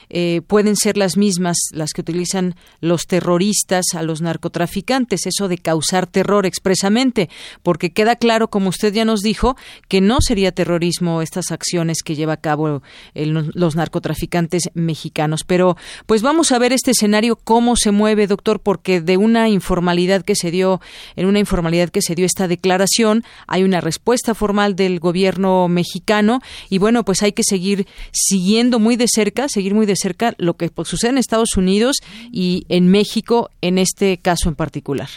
eh, 0.09 0.41
pueden 0.47 0.77
ser 0.77 0.95
las 0.95 1.17
mismas, 1.17 1.57
las 1.73 1.91
que 1.91 2.01
utilizan 2.01 2.55
los 2.79 3.05
terroristas 3.05 3.87
a 3.95 4.03
los 4.03 4.21
narcotraficantes, 4.21 5.25
eso 5.25 5.49
de 5.49 5.57
causar 5.57 6.07
terror 6.07 6.45
expresamente, 6.45 7.29
porque 7.61 7.91
queda 7.91 8.15
claro, 8.15 8.49
como 8.49 8.69
usted 8.69 8.93
ya 8.93 9.03
nos 9.03 9.19
dijo, 9.19 9.57
que 9.89 9.99
no 9.99 10.19
sería 10.21 10.53
terrorismo 10.53 11.21
estas 11.21 11.51
acciones 11.51 12.03
que 12.03 12.15
lleva 12.15 12.33
a 12.33 12.37
cabo 12.37 12.81
los 13.13 13.75
narcotraficantes 13.75 14.69
mexicanos 14.73 14.92
mexicanos. 14.93 15.43
Pero 15.43 15.75
pues 16.05 16.21
vamos 16.21 16.51
a 16.51 16.59
ver 16.59 16.71
este 16.71 16.91
escenario 16.91 17.35
cómo 17.35 17.75
se 17.75 17.91
mueve, 17.91 18.27
doctor, 18.27 18.59
porque 18.61 19.01
de 19.01 19.17
una 19.17 19.49
informalidad 19.49 20.23
que 20.23 20.35
se 20.35 20.51
dio, 20.51 20.79
en 21.15 21.25
una 21.25 21.39
informalidad 21.39 21.89
que 21.89 22.01
se 22.01 22.15
dio 22.15 22.25
esta 22.25 22.47
declaración, 22.47 23.23
hay 23.47 23.63
una 23.63 23.81
respuesta 23.81 24.35
formal 24.35 24.75
del 24.75 24.99
gobierno 24.99 25.67
mexicano 25.67 26.39
y 26.69 26.77
bueno, 26.77 27.03
pues 27.03 27.23
hay 27.23 27.31
que 27.31 27.43
seguir 27.43 27.85
siguiendo 28.11 28.79
muy 28.79 28.95
de 28.95 29.07
cerca, 29.07 29.47
seguir 29.47 29.73
muy 29.73 29.85
de 29.85 29.95
cerca 29.95 30.33
lo 30.37 30.53
que 30.53 30.69
pues, 30.69 30.87
sucede 30.87 31.11
en 31.11 31.17
Estados 31.17 31.57
Unidos 31.57 31.97
y 32.31 32.65
en 32.69 32.87
México 32.89 33.49
en 33.61 33.77
este 33.77 34.17
caso 34.17 34.49
en 34.49 34.55
particular. 34.55 35.09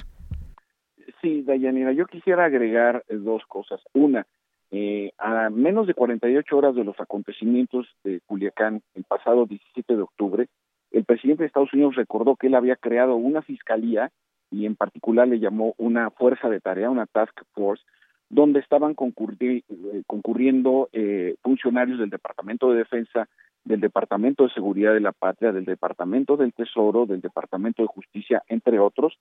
Sí, 1.20 1.42
Dayanira, 1.42 1.92
yo 1.92 2.06
quisiera 2.06 2.44
agregar 2.44 3.04
eh, 3.08 3.16
dos 3.16 3.42
cosas. 3.48 3.80
Una, 3.94 4.26
eh, 4.70 5.12
a 5.18 5.50
menos 5.50 5.86
de 5.86 5.94
48 5.94 6.56
horas 6.56 6.74
de 6.74 6.84
los 6.84 6.98
acontecimientos 6.98 7.86
de 8.04 8.20
Culiacán 8.26 8.82
el 8.94 9.04
pasado 9.04 9.46
17 9.46 9.96
de 9.96 10.02
octubre, 10.02 10.48
el 10.90 11.04
presidente 11.04 11.42
de 11.42 11.48
Estados 11.48 11.72
Unidos 11.72 11.96
recordó 11.96 12.36
que 12.36 12.46
él 12.46 12.54
había 12.54 12.76
creado 12.76 13.16
una 13.16 13.42
fiscalía 13.42 14.10
y 14.50 14.66
en 14.66 14.76
particular 14.76 15.28
le 15.28 15.38
llamó 15.38 15.74
una 15.76 16.10
fuerza 16.10 16.48
de 16.48 16.60
tarea, 16.60 16.90
una 16.90 17.06
task 17.06 17.38
force, 17.52 17.84
donde 18.28 18.60
estaban 18.60 18.92
eh, 18.92 19.62
concurriendo 20.06 20.88
eh, 20.92 21.36
funcionarios 21.42 21.98
del 21.98 22.10
Departamento 22.10 22.70
de 22.70 22.78
Defensa, 22.78 23.28
del 23.64 23.80
Departamento 23.80 24.44
de 24.44 24.54
Seguridad 24.54 24.94
de 24.94 25.00
la 25.00 25.12
Patria, 25.12 25.52
del 25.52 25.64
Departamento 25.64 26.36
del 26.36 26.52
Tesoro, 26.52 27.06
del 27.06 27.20
Departamento 27.20 27.82
de 27.82 27.88
Justicia, 27.88 28.42
entre 28.48 28.78
otros, 28.78 29.18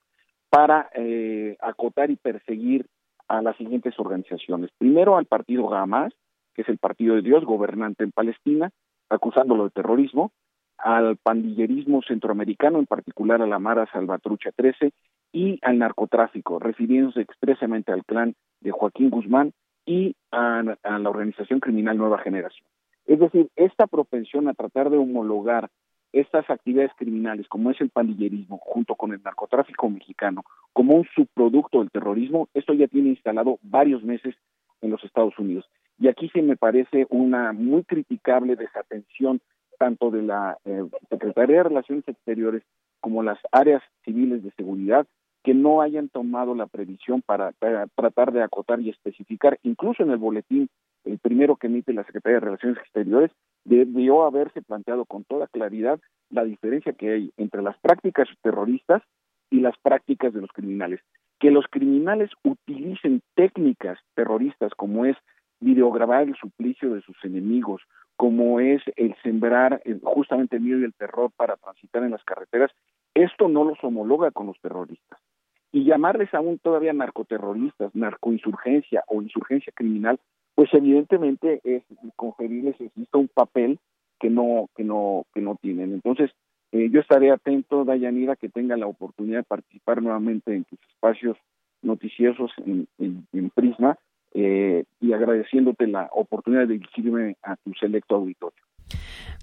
para 0.48 0.88
eh, 0.94 1.56
acotar 1.60 2.10
y 2.10 2.16
perseguir 2.16 2.86
a 3.28 3.42
las 3.42 3.56
siguientes 3.56 3.98
organizaciones. 3.98 4.70
Primero 4.78 5.16
al 5.16 5.26
partido 5.26 5.72
Hamas, 5.74 6.12
que 6.54 6.62
es 6.62 6.68
el 6.68 6.78
partido 6.78 7.14
de 7.14 7.22
Dios 7.22 7.44
gobernante 7.44 8.04
en 8.04 8.12
Palestina, 8.12 8.70
acusándolo 9.08 9.64
de 9.64 9.70
terrorismo, 9.70 10.32
al 10.78 11.16
pandillerismo 11.16 12.02
centroamericano, 12.02 12.78
en 12.78 12.86
particular 12.86 13.40
a 13.42 13.46
la 13.46 13.58
Mara 13.58 13.86
Salvatrucha 13.92 14.50
13, 14.52 14.92
y 15.32 15.58
al 15.62 15.78
narcotráfico, 15.78 16.58
refiriéndose 16.58 17.20
expresamente 17.20 17.92
al 17.92 18.04
clan 18.04 18.34
de 18.60 18.70
Joaquín 18.70 19.10
Guzmán 19.10 19.52
y 19.84 20.16
a, 20.30 20.62
a 20.82 20.98
la 20.98 21.10
organización 21.10 21.60
criminal 21.60 21.96
Nueva 21.98 22.18
Generación. 22.18 22.66
Es 23.06 23.20
decir, 23.20 23.48
esta 23.56 23.86
propensión 23.86 24.48
a 24.48 24.54
tratar 24.54 24.90
de 24.90 24.96
homologar 24.96 25.68
estas 26.20 26.48
actividades 26.48 26.92
criminales, 26.96 27.46
como 27.48 27.70
es 27.70 27.80
el 27.80 27.90
pandillerismo, 27.90 28.58
junto 28.58 28.94
con 28.94 29.12
el 29.12 29.22
narcotráfico 29.22 29.88
mexicano, 29.90 30.44
como 30.72 30.94
un 30.94 31.06
subproducto 31.14 31.80
del 31.80 31.90
terrorismo, 31.90 32.48
esto 32.54 32.72
ya 32.72 32.86
tiene 32.86 33.10
instalado 33.10 33.58
varios 33.62 34.02
meses 34.02 34.34
en 34.80 34.90
los 34.90 35.02
Estados 35.04 35.38
Unidos. 35.38 35.68
Y 35.98 36.08
aquí 36.08 36.28
se 36.30 36.42
me 36.42 36.56
parece 36.56 37.06
una 37.10 37.52
muy 37.52 37.84
criticable 37.84 38.56
desatención 38.56 39.40
tanto 39.78 40.10
de 40.10 40.22
la 40.22 40.56
eh, 40.64 40.84
Secretaría 41.10 41.58
de 41.58 41.62
Relaciones 41.64 42.08
Exteriores 42.08 42.62
como 43.00 43.22
las 43.22 43.38
áreas 43.52 43.82
civiles 44.04 44.42
de 44.42 44.50
seguridad 44.52 45.06
que 45.42 45.54
no 45.54 45.80
hayan 45.80 46.08
tomado 46.08 46.54
la 46.54 46.66
previsión 46.66 47.22
para, 47.22 47.52
para, 47.52 47.86
tratar 47.88 48.32
de 48.32 48.42
acotar 48.42 48.80
y 48.80 48.90
especificar, 48.90 49.58
incluso 49.62 50.02
en 50.02 50.10
el 50.10 50.16
boletín, 50.16 50.68
el 51.04 51.18
primero 51.18 51.56
que 51.56 51.68
emite 51.68 51.92
la 51.92 52.04
Secretaría 52.04 52.40
de 52.40 52.46
Relaciones 52.46 52.78
Exteriores, 52.78 53.30
debió 53.66 54.24
haberse 54.24 54.62
planteado 54.62 55.04
con 55.04 55.24
toda 55.24 55.48
claridad 55.48 56.00
la 56.30 56.44
diferencia 56.44 56.92
que 56.92 57.12
hay 57.12 57.32
entre 57.36 57.62
las 57.62 57.76
prácticas 57.78 58.28
terroristas 58.42 59.02
y 59.50 59.60
las 59.60 59.76
prácticas 59.78 60.32
de 60.32 60.40
los 60.40 60.50
criminales. 60.52 61.00
Que 61.38 61.50
los 61.50 61.66
criminales 61.68 62.30
utilicen 62.42 63.22
técnicas 63.34 63.98
terroristas 64.14 64.72
como 64.74 65.04
es 65.04 65.16
videograbar 65.60 66.22
el 66.22 66.36
suplicio 66.36 66.94
de 66.94 67.02
sus 67.02 67.16
enemigos, 67.24 67.82
como 68.16 68.60
es 68.60 68.82
el 68.96 69.14
sembrar 69.22 69.82
eh, 69.84 69.98
justamente 70.02 70.56
el 70.56 70.62
miedo 70.62 70.80
y 70.80 70.84
el 70.84 70.94
terror 70.94 71.30
para 71.36 71.56
transitar 71.56 72.02
en 72.04 72.12
las 72.12 72.24
carreteras, 72.24 72.70
esto 73.14 73.48
no 73.48 73.64
los 73.64 73.82
homologa 73.82 74.30
con 74.30 74.46
los 74.46 74.60
terroristas. 74.60 75.18
Y 75.72 75.84
llamarles 75.84 76.32
aún 76.34 76.58
todavía 76.58 76.92
narcoterroristas, 76.92 77.94
narcoinsurgencia 77.94 79.04
o 79.08 79.22
insurgencia 79.22 79.72
criminal, 79.74 80.18
pues 80.56 80.72
evidentemente 80.72 81.60
es 81.64 81.84
conferirles 82.16 82.80
existe 82.80 83.16
un 83.16 83.28
papel 83.28 83.78
que 84.18 84.30
no 84.30 84.68
que 84.74 84.82
no 84.82 85.26
que 85.34 85.42
no 85.42 85.56
tienen. 85.56 85.92
Entonces 85.92 86.30
eh, 86.72 86.88
yo 86.90 87.00
estaré 87.00 87.30
atento 87.30 87.84
Dayanira 87.84 88.36
que 88.36 88.48
tenga 88.48 88.76
la 88.76 88.86
oportunidad 88.86 89.40
de 89.40 89.44
participar 89.44 90.02
nuevamente 90.02 90.54
en 90.54 90.64
tus 90.64 90.80
espacios 90.88 91.36
noticiosos 91.82 92.50
en, 92.64 92.88
en, 92.98 93.50
Prisma 93.50 93.98
eh, 94.32 94.84
y 94.98 95.12
agradeciéndote 95.12 95.86
la 95.86 96.08
oportunidad 96.12 96.66
de 96.66 96.78
dirigirme 96.78 97.36
a 97.42 97.56
tu 97.56 97.74
selecto 97.74 98.16
auditorio 98.16 98.64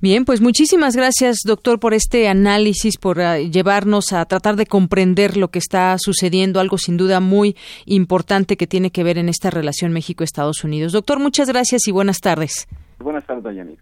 Bien, 0.04 0.26
pues 0.26 0.42
muchísimas 0.42 0.98
gracias, 0.98 1.38
doctor, 1.46 1.80
por 1.80 1.94
este 1.94 2.28
análisis, 2.28 2.98
por 2.98 3.22
ah, 3.22 3.40
llevarnos 3.40 4.12
a 4.12 4.26
tratar 4.26 4.58
de 4.58 4.66
comprender 4.66 5.38
lo 5.38 5.48
que 5.48 5.60
está 5.60 5.96
sucediendo, 5.98 6.60
algo 6.60 6.78
sin 6.78 6.98
duda 6.98 7.22
muy 7.22 7.56
importante 7.86 8.58
que 8.58 8.68
tiene 8.68 8.92
que 8.92 9.04
ver 9.04 9.18
en 9.18 9.30
esta 9.30 9.50
relación 9.50 9.94
México-Estados 9.94 10.66
Unidos. 10.66 10.92
Doctor, 10.92 11.20
muchas 11.20 11.48
gracias 11.48 11.88
y 11.88 11.92
buenas 11.92 12.20
tardes. 12.20 12.68
Buenas 13.00 13.26
tardes, 13.26 13.56
Yanir. 13.56 13.78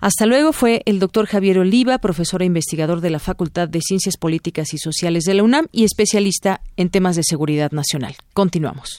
Hasta 0.00 0.26
luego 0.26 0.52
fue 0.52 0.82
el 0.84 0.98
doctor 0.98 1.26
Javier 1.26 1.58
Oliva, 1.58 1.98
profesor 1.98 2.42
e 2.42 2.44
investigador 2.44 3.00
de 3.00 3.10
la 3.10 3.18
Facultad 3.18 3.68
de 3.68 3.80
Ciencias 3.80 4.16
Políticas 4.16 4.74
y 4.74 4.78
Sociales 4.78 5.24
de 5.24 5.34
la 5.34 5.42
UNAM 5.42 5.68
y 5.72 5.84
especialista 5.84 6.60
en 6.76 6.90
temas 6.90 7.16
de 7.16 7.22
seguridad 7.24 7.72
nacional. 7.72 8.16
Continuamos. 8.34 8.98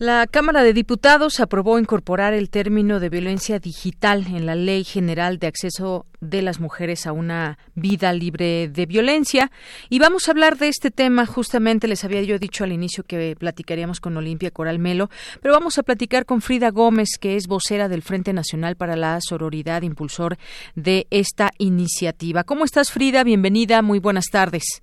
La 0.00 0.26
Cámara 0.26 0.62
de 0.62 0.72
Diputados 0.72 1.40
aprobó 1.40 1.78
incorporar 1.78 2.32
el 2.32 2.48
término 2.48 3.00
de 3.00 3.10
violencia 3.10 3.58
digital 3.58 4.24
en 4.28 4.46
la 4.46 4.54
Ley 4.54 4.82
General 4.82 5.38
de 5.38 5.46
Acceso 5.46 6.06
de 6.22 6.40
las 6.40 6.58
Mujeres 6.58 7.06
a 7.06 7.12
una 7.12 7.58
vida 7.74 8.10
libre 8.14 8.68
de 8.68 8.86
violencia. 8.86 9.50
Y 9.90 9.98
vamos 9.98 10.26
a 10.26 10.30
hablar 10.30 10.56
de 10.56 10.68
este 10.68 10.90
tema. 10.90 11.26
Justamente 11.26 11.86
les 11.86 12.02
había 12.02 12.22
yo 12.22 12.38
dicho 12.38 12.64
al 12.64 12.72
inicio 12.72 13.04
que 13.04 13.36
platicaríamos 13.38 14.00
con 14.00 14.16
Olimpia 14.16 14.50
Coral 14.50 14.78
Melo, 14.78 15.10
pero 15.42 15.52
vamos 15.52 15.76
a 15.76 15.82
platicar 15.82 16.24
con 16.24 16.40
Frida 16.40 16.70
Gómez, 16.70 17.18
que 17.20 17.36
es 17.36 17.46
vocera 17.46 17.90
del 17.90 18.00
Frente 18.00 18.32
Nacional 18.32 18.76
para 18.76 18.96
la 18.96 19.20
Sororidad, 19.20 19.82
impulsor 19.82 20.38
de 20.76 21.08
esta 21.10 21.50
iniciativa. 21.58 22.44
¿Cómo 22.44 22.64
estás, 22.64 22.90
Frida? 22.90 23.22
Bienvenida. 23.22 23.82
Muy 23.82 23.98
buenas 23.98 24.30
tardes. 24.32 24.82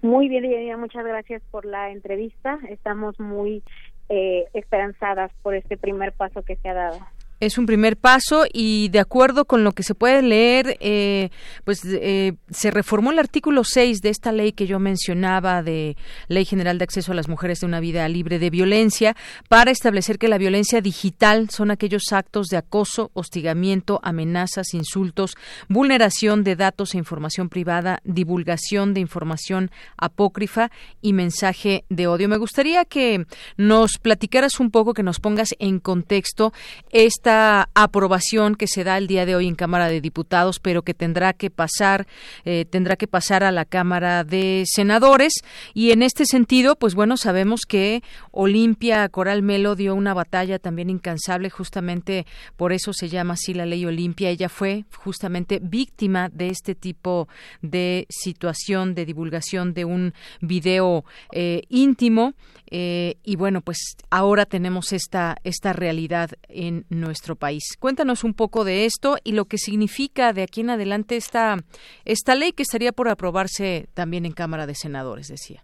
Muy 0.00 0.30
bien, 0.30 0.80
muchas 0.80 1.04
gracias 1.04 1.42
por 1.50 1.66
la 1.66 1.90
entrevista. 1.90 2.58
Estamos 2.68 3.20
muy 3.20 3.62
eh, 4.08 4.48
esperanzadas 4.52 5.30
por 5.42 5.54
este 5.54 5.76
primer 5.76 6.12
paso 6.12 6.42
que 6.42 6.56
se 6.56 6.68
ha 6.68 6.74
dado 6.74 6.98
es 7.44 7.58
un 7.58 7.66
primer 7.66 7.96
paso 7.96 8.44
y 8.52 8.88
de 8.88 9.00
acuerdo 9.00 9.44
con 9.44 9.64
lo 9.64 9.72
que 9.72 9.82
se 9.82 9.94
puede 9.94 10.22
leer, 10.22 10.76
eh, 10.80 11.30
pues 11.64 11.84
eh, 11.84 12.34
se 12.50 12.70
reformó 12.70 13.12
el 13.12 13.18
artículo 13.18 13.64
6 13.64 14.00
de 14.00 14.08
esta 14.08 14.32
ley 14.32 14.52
que 14.52 14.66
yo 14.66 14.78
mencionaba 14.78 15.62
de 15.62 15.96
Ley 16.28 16.44
General 16.44 16.78
de 16.78 16.84
Acceso 16.84 17.12
a 17.12 17.14
las 17.14 17.28
Mujeres 17.28 17.60
de 17.60 17.66
una 17.66 17.80
Vida 17.80 18.08
Libre 18.08 18.38
de 18.38 18.50
Violencia 18.50 19.16
para 19.48 19.70
establecer 19.70 20.18
que 20.18 20.28
la 20.28 20.38
violencia 20.38 20.80
digital 20.80 21.50
son 21.50 21.70
aquellos 21.70 22.12
actos 22.12 22.48
de 22.48 22.56
acoso, 22.56 23.10
hostigamiento, 23.14 24.00
amenazas, 24.02 24.74
insultos, 24.74 25.34
vulneración 25.68 26.44
de 26.44 26.56
datos 26.56 26.94
e 26.94 26.98
información 26.98 27.48
privada, 27.48 28.00
divulgación 28.04 28.94
de 28.94 29.00
información 29.00 29.70
apócrifa 29.96 30.70
y 31.02 31.12
mensaje 31.12 31.84
de 31.88 32.06
odio. 32.06 32.28
Me 32.28 32.38
gustaría 32.38 32.84
que 32.84 33.26
nos 33.56 33.98
platicaras 33.98 34.60
un 34.60 34.70
poco, 34.70 34.94
que 34.94 35.02
nos 35.02 35.20
pongas 35.20 35.54
en 35.58 35.80
contexto 35.80 36.52
esta 36.90 37.33
aprobación 37.74 38.54
que 38.54 38.66
se 38.66 38.84
da 38.84 38.98
el 38.98 39.06
día 39.06 39.26
de 39.26 39.36
hoy 39.36 39.46
en 39.46 39.54
Cámara 39.54 39.88
de 39.88 40.00
Diputados, 40.00 40.60
pero 40.60 40.82
que 40.82 40.94
tendrá 40.94 41.32
que 41.32 41.50
pasar, 41.50 42.06
eh, 42.44 42.64
tendrá 42.64 42.96
que 42.96 43.06
pasar 43.06 43.44
a 43.44 43.52
la 43.52 43.64
Cámara 43.64 44.24
de 44.24 44.64
Senadores. 44.66 45.32
Y 45.72 45.90
en 45.92 46.02
este 46.02 46.26
sentido, 46.26 46.76
pues 46.76 46.94
bueno, 46.94 47.16
sabemos 47.16 47.62
que 47.68 48.02
Olimpia 48.30 49.08
Coral 49.08 49.42
Melo 49.42 49.76
dio 49.76 49.94
una 49.94 50.14
batalla 50.14 50.58
también 50.58 50.90
incansable, 50.90 51.50
justamente 51.50 52.26
por 52.56 52.72
eso 52.72 52.92
se 52.92 53.08
llama 53.08 53.34
así 53.34 53.54
la 53.54 53.66
ley 53.66 53.86
Olimpia. 53.86 54.30
Ella 54.30 54.48
fue 54.48 54.84
justamente 54.96 55.60
víctima 55.62 56.28
de 56.28 56.48
este 56.48 56.74
tipo 56.74 57.28
de 57.62 58.06
situación 58.08 58.94
de 58.94 59.06
divulgación 59.06 59.74
de 59.74 59.84
un 59.84 60.14
video 60.40 61.04
eh, 61.32 61.62
íntimo. 61.68 62.34
Eh, 62.70 63.16
y 63.22 63.36
bueno, 63.36 63.60
pues 63.60 63.96
ahora 64.10 64.46
tenemos 64.46 64.92
esta, 64.92 65.36
esta 65.44 65.72
realidad 65.72 66.30
en 66.48 66.86
nuestro 66.88 67.23
país. 67.36 67.62
Cuéntanos 67.80 68.24
un 68.24 68.34
poco 68.34 68.64
de 68.64 68.84
esto 68.84 69.16
y 69.24 69.32
lo 69.32 69.46
que 69.46 69.56
significa 69.56 70.32
de 70.32 70.42
aquí 70.42 70.60
en 70.60 70.70
adelante 70.70 71.16
esta, 71.16 71.56
esta 72.04 72.34
ley 72.34 72.52
que 72.52 72.62
estaría 72.62 72.92
por 72.92 73.08
aprobarse 73.08 73.86
también 73.94 74.26
en 74.26 74.32
Cámara 74.32 74.66
de 74.66 74.74
Senadores, 74.74 75.28
decía. 75.28 75.62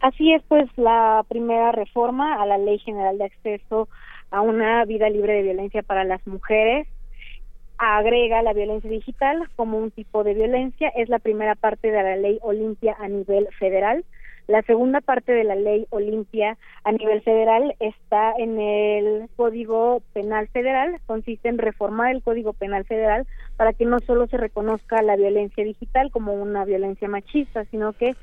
Así 0.00 0.32
es, 0.32 0.42
pues 0.48 0.68
la 0.76 1.24
primera 1.28 1.72
reforma 1.72 2.42
a 2.42 2.46
la 2.46 2.58
Ley 2.58 2.78
General 2.78 3.18
de 3.18 3.24
Acceso 3.24 3.88
a 4.30 4.40
una 4.40 4.84
vida 4.84 5.08
libre 5.10 5.34
de 5.34 5.42
violencia 5.42 5.82
para 5.82 6.04
las 6.04 6.26
mujeres 6.26 6.88
agrega 7.78 8.42
la 8.42 8.52
violencia 8.52 8.90
digital 8.90 9.48
como 9.56 9.78
un 9.78 9.90
tipo 9.90 10.24
de 10.24 10.34
violencia. 10.34 10.88
Es 10.96 11.08
la 11.08 11.18
primera 11.18 11.54
parte 11.54 11.90
de 11.90 12.02
la 12.02 12.16
ley 12.16 12.38
Olimpia 12.42 12.96
a 12.98 13.08
nivel 13.08 13.48
federal. 13.58 14.04
La 14.46 14.62
segunda 14.62 15.00
parte 15.00 15.32
de 15.32 15.42
la 15.42 15.56
ley 15.56 15.86
Olimpia 15.90 16.56
a 16.84 16.92
nivel 16.92 17.20
federal 17.22 17.74
está 17.80 18.32
en 18.38 18.60
el 18.60 19.28
Código 19.34 20.02
Penal 20.12 20.46
Federal, 20.48 21.00
consiste 21.06 21.48
en 21.48 21.58
reformar 21.58 22.14
el 22.14 22.22
Código 22.22 22.52
Penal 22.52 22.84
Federal 22.84 23.26
para 23.56 23.72
que 23.72 23.84
no 23.84 23.98
solo 23.98 24.28
se 24.28 24.36
reconozca 24.36 25.02
la 25.02 25.16
violencia 25.16 25.64
digital 25.64 26.12
como 26.12 26.32
una 26.34 26.64
violencia 26.64 27.08
machista, 27.08 27.64
sino 27.66 27.92
que 27.92 28.14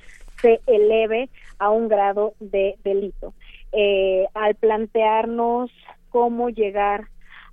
se 0.42 0.62
eleve 0.66 1.30
a 1.60 1.70
un 1.70 1.90
grado 1.90 2.34
de 2.40 2.76
delito. 2.86 3.34
Eh, 3.74 4.26
al 4.34 4.56
plantearnos 4.56 5.72
cómo 6.10 6.50
llegar 6.50 7.08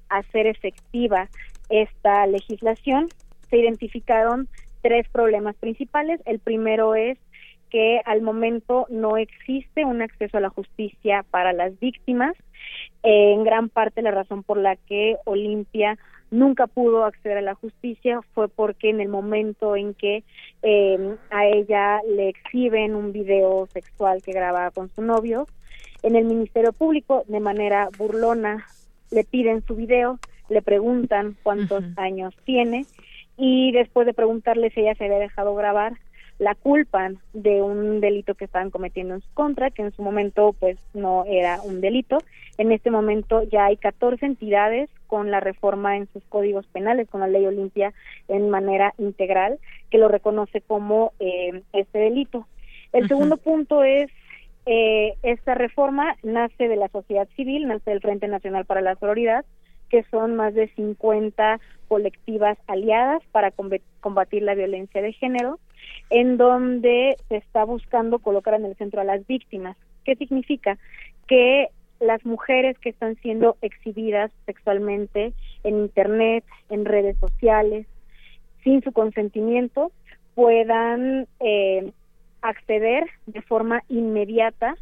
a 0.08 0.22
ser 0.24 0.46
efectiva 0.46 1.28
esta 1.70 2.26
legislación, 2.26 3.08
se 3.48 3.58
identificaron 3.58 4.48
tres 4.82 5.08
problemas 5.08 5.56
principales. 5.56 6.20
El 6.24 6.38
primero 6.38 6.94
es 6.94 7.18
que 7.70 8.00
al 8.04 8.22
momento 8.22 8.86
no 8.90 9.16
existe 9.16 9.84
un 9.84 10.02
acceso 10.02 10.36
a 10.36 10.40
la 10.40 10.50
justicia 10.50 11.24
para 11.30 11.52
las 11.52 11.78
víctimas. 11.80 12.36
en 13.02 13.44
gran 13.44 13.68
parte 13.68 14.02
la 14.02 14.10
razón 14.10 14.42
por 14.42 14.58
la 14.58 14.76
que 14.76 15.16
Olimpia 15.24 15.96
nunca 16.30 16.66
pudo 16.66 17.04
acceder 17.04 17.38
a 17.38 17.42
la 17.42 17.54
justicia 17.54 18.20
fue 18.34 18.48
porque 18.48 18.90
en 18.90 19.00
el 19.00 19.08
momento 19.08 19.76
en 19.76 19.94
que 19.94 20.22
em, 20.62 21.16
a 21.30 21.46
ella 21.46 22.00
le 22.08 22.28
exhiben 22.28 22.94
un 22.94 23.12
video 23.12 23.66
sexual 23.72 24.22
que 24.22 24.32
graba 24.32 24.70
con 24.70 24.90
su 24.94 25.02
novio, 25.02 25.46
en 26.02 26.16
el 26.16 26.24
Ministerio 26.24 26.72
Público 26.72 27.24
de 27.28 27.40
manera 27.40 27.88
burlona 27.98 28.66
le 29.10 29.24
piden 29.24 29.64
su 29.66 29.74
video, 29.74 30.18
le 30.48 30.62
preguntan 30.62 31.36
cuántos 31.42 31.84
años 31.96 32.34
tiene 32.44 32.86
y 33.36 33.72
después 33.72 34.06
de 34.06 34.14
preguntarle 34.14 34.70
si 34.70 34.80
ella 34.80 34.94
se 34.94 35.04
había 35.04 35.18
dejado 35.18 35.54
grabar, 35.54 35.94
la 36.40 36.54
culpan 36.54 37.18
de 37.34 37.60
un 37.60 38.00
delito 38.00 38.34
que 38.34 38.46
estaban 38.46 38.70
cometiendo 38.70 39.14
en 39.14 39.20
su 39.20 39.28
contra, 39.34 39.70
que 39.70 39.82
en 39.82 39.92
su 39.92 40.02
momento 40.02 40.54
pues 40.58 40.78
no 40.94 41.24
era 41.26 41.60
un 41.62 41.82
delito. 41.82 42.16
En 42.56 42.72
este 42.72 42.90
momento 42.90 43.42
ya 43.42 43.66
hay 43.66 43.76
14 43.76 44.24
entidades 44.24 44.88
con 45.06 45.30
la 45.30 45.40
reforma 45.40 45.98
en 45.98 46.08
sus 46.14 46.24
códigos 46.24 46.66
penales, 46.68 47.10
con 47.10 47.20
la 47.20 47.28
ley 47.28 47.44
Olimpia 47.44 47.92
en 48.28 48.48
manera 48.48 48.94
integral, 48.96 49.58
que 49.90 49.98
lo 49.98 50.08
reconoce 50.08 50.62
como 50.62 51.12
eh, 51.20 51.62
este 51.74 51.98
delito. 51.98 52.46
El 52.94 53.06
segundo 53.06 53.36
punto 53.36 53.84
es 53.84 54.10
eh, 54.64 55.16
esta 55.22 55.54
reforma 55.54 56.16
nace 56.22 56.68
de 56.68 56.76
la 56.76 56.88
sociedad 56.88 57.28
civil, 57.36 57.68
nace 57.68 57.90
del 57.90 58.00
Frente 58.00 58.28
Nacional 58.28 58.64
para 58.64 58.80
la 58.80 58.96
Sororidad, 58.96 59.44
que 59.90 60.04
son 60.04 60.36
más 60.36 60.54
de 60.54 60.68
50 60.68 61.60
colectivas 61.86 62.56
aliadas 62.66 63.22
para 63.30 63.52
combatir 64.00 64.42
la 64.42 64.54
violencia 64.54 65.02
de 65.02 65.12
género 65.12 65.58
en 66.10 66.36
donde 66.36 67.16
se 67.28 67.36
está 67.36 67.64
buscando 67.64 68.18
colocar 68.18 68.54
en 68.54 68.64
el 68.64 68.76
centro 68.76 69.00
a 69.00 69.04
las 69.04 69.26
víctimas. 69.26 69.76
¿Qué 70.04 70.16
significa? 70.16 70.78
Que 71.26 71.68
las 72.00 72.24
mujeres 72.24 72.78
que 72.78 72.88
están 72.88 73.16
siendo 73.16 73.56
exhibidas 73.60 74.32
sexualmente 74.46 75.32
en 75.64 75.78
Internet, 75.78 76.44
en 76.70 76.84
redes 76.84 77.16
sociales, 77.18 77.86
sin 78.64 78.82
su 78.82 78.92
consentimiento, 78.92 79.92
puedan 80.34 81.26
eh, 81.40 81.92
acceder 82.42 83.04
de 83.26 83.42
forma 83.42 83.82
inmediata 83.88 84.74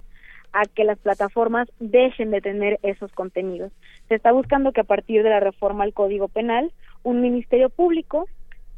a 0.52 0.64
que 0.64 0.84
las 0.84 0.98
plataformas 0.98 1.68
dejen 1.78 2.30
de 2.30 2.40
tener 2.40 2.78
esos 2.82 3.12
contenidos. 3.12 3.72
Se 4.08 4.14
está 4.14 4.32
buscando 4.32 4.72
que 4.72 4.80
a 4.80 4.84
partir 4.84 5.22
de 5.22 5.30
la 5.30 5.40
reforma 5.40 5.84
al 5.84 5.92
Código 5.92 6.28
Penal, 6.28 6.72
un 7.02 7.20
Ministerio 7.20 7.68
Público 7.68 8.26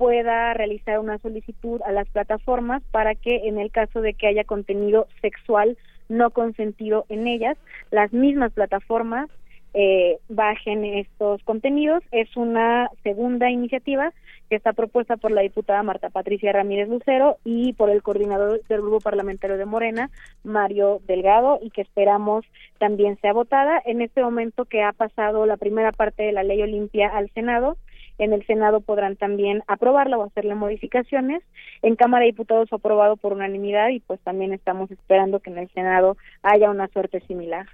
pueda 0.01 0.55
realizar 0.55 0.99
una 0.99 1.19
solicitud 1.19 1.83
a 1.85 1.93
las 1.93 2.09
plataformas 2.09 2.83
para 2.91 3.15
que 3.15 3.47
en 3.47 3.59
el 3.59 3.71
caso 3.71 4.01
de 4.01 4.15
que 4.15 4.29
haya 4.29 4.45
contenido 4.45 5.07
sexual 5.21 5.77
no 6.09 6.31
consentido 6.31 7.05
en 7.11 7.27
ellas, 7.27 7.59
las 7.91 8.11
mismas 8.11 8.51
plataformas 8.51 9.29
eh, 9.75 10.17
bajen 10.31 10.87
estos 10.87 11.43
contenidos. 11.43 12.03
Es 12.13 12.35
una 12.35 12.89
segunda 13.03 13.51
iniciativa 13.51 14.11
que 14.49 14.57
está 14.57 14.73
propuesta 14.73 15.19
por 15.19 15.33
la 15.33 15.43
diputada 15.43 15.83
Marta 15.83 16.09
Patricia 16.09 16.51
Ramírez 16.51 16.89
Lucero 16.89 17.37
y 17.45 17.75
por 17.75 17.91
el 17.91 18.03
coordinador 18.03 18.63
del 18.69 18.81
grupo 18.81 19.01
parlamentario 19.01 19.59
de 19.59 19.67
Morena, 19.67 20.11
Mario 20.45 21.03
Delgado, 21.07 21.59
y 21.61 21.69
que 21.69 21.83
esperamos 21.83 22.47
también 22.79 23.19
sea 23.21 23.35
votada. 23.35 23.83
En 23.85 24.01
este 24.01 24.23
momento 24.23 24.65
que 24.65 24.83
ha 24.83 24.93
pasado 24.93 25.45
la 25.45 25.59
primera 25.59 25.93
parte 25.93 26.23
de 26.23 26.33
la 26.33 26.43
ley 26.43 26.63
Olimpia 26.63 27.09
al 27.09 27.29
Senado, 27.35 27.77
en 28.21 28.33
el 28.35 28.47
Senado 28.47 28.81
podrán 28.81 29.17
también 29.17 29.63
aprobarla 29.67 30.19
o 30.19 30.25
hacerle 30.25 30.55
modificaciones. 30.55 31.43
En 31.83 31.97
Cámara 31.97 32.25
de 32.25 32.33
Diputados 32.33 32.69
fue 32.69 32.77
aprobado 32.77 33.17
por 33.17 33.33
unanimidad 33.33 33.89
y 33.89 34.01
pues 34.01 34.21
también 34.21 34.53
estamos 34.53 34.91
esperando 34.91 35.41
que 35.41 35.51
en 35.51 35.59
el 35.59 35.71
Senado 35.71 36.17
haya 36.43 36.71
una 36.71 36.89
suerte 36.89 37.21
similar. 37.21 37.67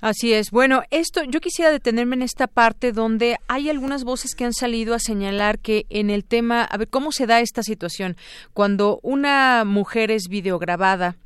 Así 0.00 0.32
es. 0.32 0.50
Bueno, 0.50 0.82
esto 0.90 1.22
yo 1.24 1.40
quisiera 1.40 1.70
detenerme 1.70 2.16
en 2.16 2.22
esta 2.22 2.46
parte 2.46 2.92
donde 2.92 3.36
hay 3.48 3.70
algunas 3.70 4.04
voces 4.04 4.34
que 4.34 4.44
han 4.44 4.52
salido 4.52 4.94
a 4.94 4.98
señalar 4.98 5.58
que 5.58 5.86
en 5.88 6.10
el 6.10 6.24
tema, 6.24 6.64
a 6.64 6.76
ver 6.76 6.88
cómo 6.88 7.12
se 7.12 7.26
da 7.26 7.40
esta 7.40 7.62
situación 7.62 8.16
cuando 8.52 8.98
una 9.02 9.64
mujer 9.64 10.10
es 10.10 10.28
videograbada 10.28 11.16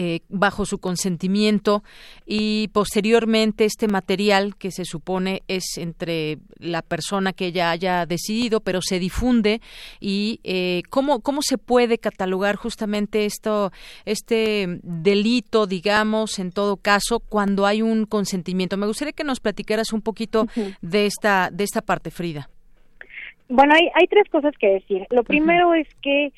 eh, 0.00 0.20
bajo 0.28 0.64
su 0.64 0.78
consentimiento 0.78 1.82
y 2.24 2.68
posteriormente 2.68 3.64
este 3.64 3.88
material 3.88 4.54
que 4.54 4.70
se 4.70 4.84
supone 4.84 5.42
es 5.48 5.76
entre 5.76 6.38
la 6.60 6.82
persona 6.82 7.32
que 7.32 7.46
ella 7.46 7.72
haya 7.72 8.06
decidido, 8.06 8.60
pero 8.60 8.80
se 8.80 9.00
difunde 9.00 9.60
y 9.98 10.38
eh, 10.44 10.82
cómo 10.88 11.18
cómo 11.18 11.42
se 11.42 11.58
puede 11.58 11.98
catalogar 11.98 12.54
justamente 12.54 13.24
esto 13.24 13.72
este 14.04 14.78
delito, 14.84 15.66
digamos, 15.66 16.38
en 16.38 16.52
todo 16.52 16.76
caso 16.76 17.18
cuando 17.18 17.66
hay 17.66 17.82
un 17.82 18.06
consentimiento. 18.06 18.76
Me 18.76 18.86
gustaría 18.86 19.10
que 19.10 19.24
nos 19.24 19.40
platicaras 19.40 19.92
un 19.92 20.02
poquito 20.02 20.46
de 20.80 21.06
esta 21.06 21.50
de 21.50 21.64
esta 21.64 21.82
parte, 21.82 22.12
Frida. 22.12 22.48
Bueno, 23.48 23.74
hay, 23.74 23.88
hay 23.96 24.06
tres 24.06 24.28
cosas 24.30 24.54
que 24.60 24.68
decir. 24.68 25.08
Lo 25.10 25.24
primero 25.24 25.74
es 25.74 25.88
que 26.02 26.32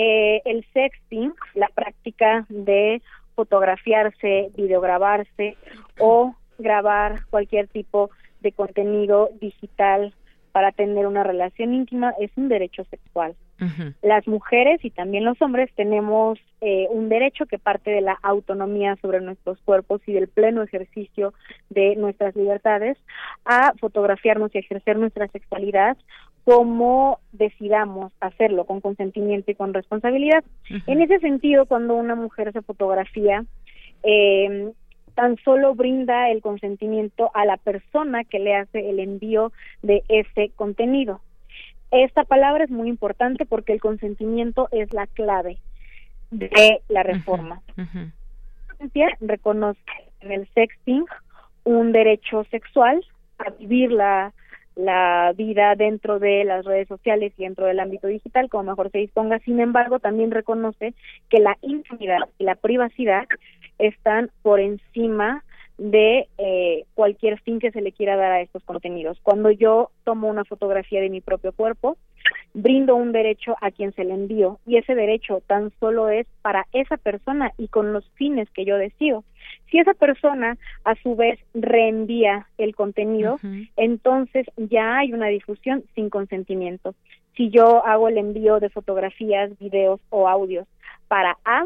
eh, 0.00 0.42
el 0.44 0.64
sexting, 0.72 1.34
la 1.54 1.66
práctica 1.74 2.46
de 2.48 3.02
fotografiarse, 3.34 4.50
videograbarse 4.56 5.56
o 5.98 6.36
grabar 6.56 7.24
cualquier 7.30 7.66
tipo 7.66 8.10
de 8.40 8.52
contenido 8.52 9.30
digital 9.40 10.14
para 10.52 10.70
tener 10.70 11.06
una 11.08 11.24
relación 11.24 11.74
íntima 11.74 12.14
es 12.20 12.30
un 12.36 12.48
derecho 12.48 12.84
sexual. 12.84 13.34
Las 14.02 14.28
mujeres 14.28 14.84
y 14.84 14.90
también 14.90 15.24
los 15.24 15.42
hombres 15.42 15.68
tenemos 15.74 16.38
eh, 16.60 16.86
un 16.90 17.08
derecho 17.08 17.44
que 17.46 17.58
parte 17.58 17.90
de 17.90 18.00
la 18.00 18.16
autonomía 18.22 18.94
sobre 19.02 19.20
nuestros 19.20 19.58
cuerpos 19.62 20.00
y 20.06 20.12
del 20.12 20.28
pleno 20.28 20.62
ejercicio 20.62 21.34
de 21.68 21.96
nuestras 21.96 22.36
libertades 22.36 22.96
a 23.44 23.72
fotografiarnos 23.80 24.54
y 24.54 24.58
ejercer 24.58 24.96
nuestra 24.96 25.26
sexualidad 25.26 25.96
como 26.48 27.20
decidamos 27.32 28.10
hacerlo 28.20 28.64
con 28.64 28.80
consentimiento 28.80 29.50
y 29.50 29.54
con 29.54 29.74
responsabilidad. 29.74 30.42
En 30.86 31.02
ese 31.02 31.18
sentido, 31.18 31.66
cuando 31.66 31.94
una 31.94 32.14
mujer 32.14 32.54
se 32.54 32.62
fotografía, 32.62 33.44
eh, 34.02 34.72
tan 35.14 35.36
solo 35.44 35.74
brinda 35.74 36.30
el 36.30 36.40
consentimiento 36.40 37.30
a 37.34 37.44
la 37.44 37.58
persona 37.58 38.24
que 38.24 38.38
le 38.38 38.56
hace 38.56 38.88
el 38.88 38.98
envío 38.98 39.52
de 39.82 40.02
ese 40.08 40.50
contenido. 40.56 41.20
Esta 41.90 42.24
palabra 42.24 42.64
es 42.64 42.70
muy 42.70 42.88
importante 42.88 43.44
porque 43.44 43.74
el 43.74 43.80
consentimiento 43.80 44.68
es 44.70 44.90
la 44.94 45.06
clave 45.06 45.58
de 46.30 46.80
la 46.88 47.02
reforma. 47.02 47.60
Reconoce 49.20 49.80
en 50.22 50.32
el 50.32 50.48
sexting 50.54 51.04
un 51.64 51.92
derecho 51.92 52.44
sexual 52.44 53.04
a 53.36 53.50
vivir 53.50 53.92
la, 53.92 54.32
la 54.78 55.32
vida 55.36 55.74
dentro 55.74 56.20
de 56.20 56.44
las 56.44 56.64
redes 56.64 56.86
sociales 56.86 57.32
y 57.36 57.42
dentro 57.42 57.66
del 57.66 57.80
ámbito 57.80 58.06
digital, 58.06 58.48
como 58.48 58.70
mejor 58.70 58.92
se 58.92 58.98
disponga. 58.98 59.40
Sin 59.40 59.58
embargo, 59.58 59.98
también 59.98 60.30
reconoce 60.30 60.94
que 61.28 61.40
la 61.40 61.58
intimidad 61.62 62.18
y 62.38 62.44
la 62.44 62.54
privacidad 62.54 63.26
están 63.78 64.30
por 64.42 64.60
encima 64.60 65.42
de 65.78 66.28
eh, 66.38 66.84
cualquier 66.94 67.40
fin 67.40 67.58
que 67.58 67.72
se 67.72 67.80
le 67.80 67.90
quiera 67.90 68.16
dar 68.16 68.30
a 68.30 68.40
estos 68.40 68.62
contenidos. 68.62 69.18
Cuando 69.24 69.50
yo 69.50 69.90
tomo 70.04 70.28
una 70.28 70.44
fotografía 70.44 71.00
de 71.00 71.10
mi 71.10 71.20
propio 71.20 71.52
cuerpo, 71.52 71.96
brindo 72.60 72.96
un 72.96 73.12
derecho 73.12 73.56
a 73.60 73.70
quien 73.70 73.92
se 73.92 74.04
le 74.04 74.14
envío 74.14 74.58
y 74.66 74.78
ese 74.78 74.96
derecho 74.96 75.40
tan 75.46 75.70
solo 75.78 76.08
es 76.08 76.26
para 76.42 76.66
esa 76.72 76.96
persona 76.96 77.52
y 77.56 77.68
con 77.68 77.92
los 77.92 78.04
fines 78.14 78.50
que 78.50 78.64
yo 78.64 78.76
decido. 78.76 79.22
Si 79.70 79.78
esa 79.78 79.94
persona 79.94 80.58
a 80.84 80.96
su 80.96 81.14
vez 81.14 81.38
reenvía 81.54 82.48
el 82.58 82.74
contenido, 82.74 83.38
entonces 83.76 84.46
ya 84.56 84.98
hay 84.98 85.12
una 85.12 85.28
difusión 85.28 85.84
sin 85.94 86.10
consentimiento. 86.10 86.96
Si 87.36 87.48
yo 87.50 87.86
hago 87.86 88.08
el 88.08 88.18
envío 88.18 88.58
de 88.58 88.70
fotografías, 88.70 89.56
videos 89.60 90.00
o 90.10 90.28
audios 90.28 90.66
para 91.06 91.38
A, 91.44 91.64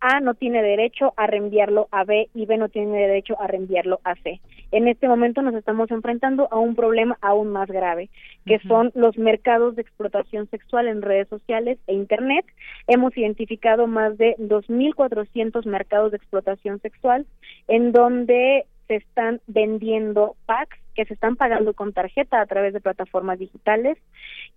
a 0.00 0.20
no 0.20 0.32
tiene 0.32 0.62
derecho 0.62 1.12
a 1.18 1.26
reenviarlo 1.26 1.88
a 1.90 2.04
B 2.04 2.30
y 2.32 2.46
B 2.46 2.56
no 2.56 2.70
tiene 2.70 2.96
derecho 2.96 3.38
a 3.38 3.46
reenviarlo 3.46 4.00
a 4.02 4.14
C. 4.14 4.40
En 4.72 4.86
este 4.86 5.08
momento 5.08 5.42
nos 5.42 5.54
estamos 5.54 5.90
enfrentando 5.90 6.48
a 6.50 6.58
un 6.58 6.76
problema 6.76 7.18
aún 7.20 7.50
más 7.50 7.68
grave, 7.68 8.08
que 8.46 8.60
son 8.60 8.92
los 8.94 9.18
mercados 9.18 9.74
de 9.74 9.82
explotación 9.82 10.48
sexual 10.48 10.86
en 10.86 11.02
redes 11.02 11.28
sociales 11.28 11.78
e 11.86 11.94
Internet. 11.94 12.46
Hemos 12.86 13.16
identificado 13.16 13.86
más 13.86 14.16
de 14.16 14.36
2.400 14.38 15.66
mercados 15.66 16.12
de 16.12 16.18
explotación 16.18 16.80
sexual 16.80 17.26
en 17.66 17.92
donde 17.92 18.66
se 18.86 18.96
están 18.96 19.40
vendiendo 19.46 20.36
packs 20.46 20.78
que 20.94 21.04
se 21.04 21.14
están 21.14 21.36
pagando 21.36 21.74
con 21.74 21.92
tarjeta 21.92 22.40
a 22.40 22.46
través 22.46 22.72
de 22.72 22.80
plataformas 22.80 23.38
digitales 23.38 23.98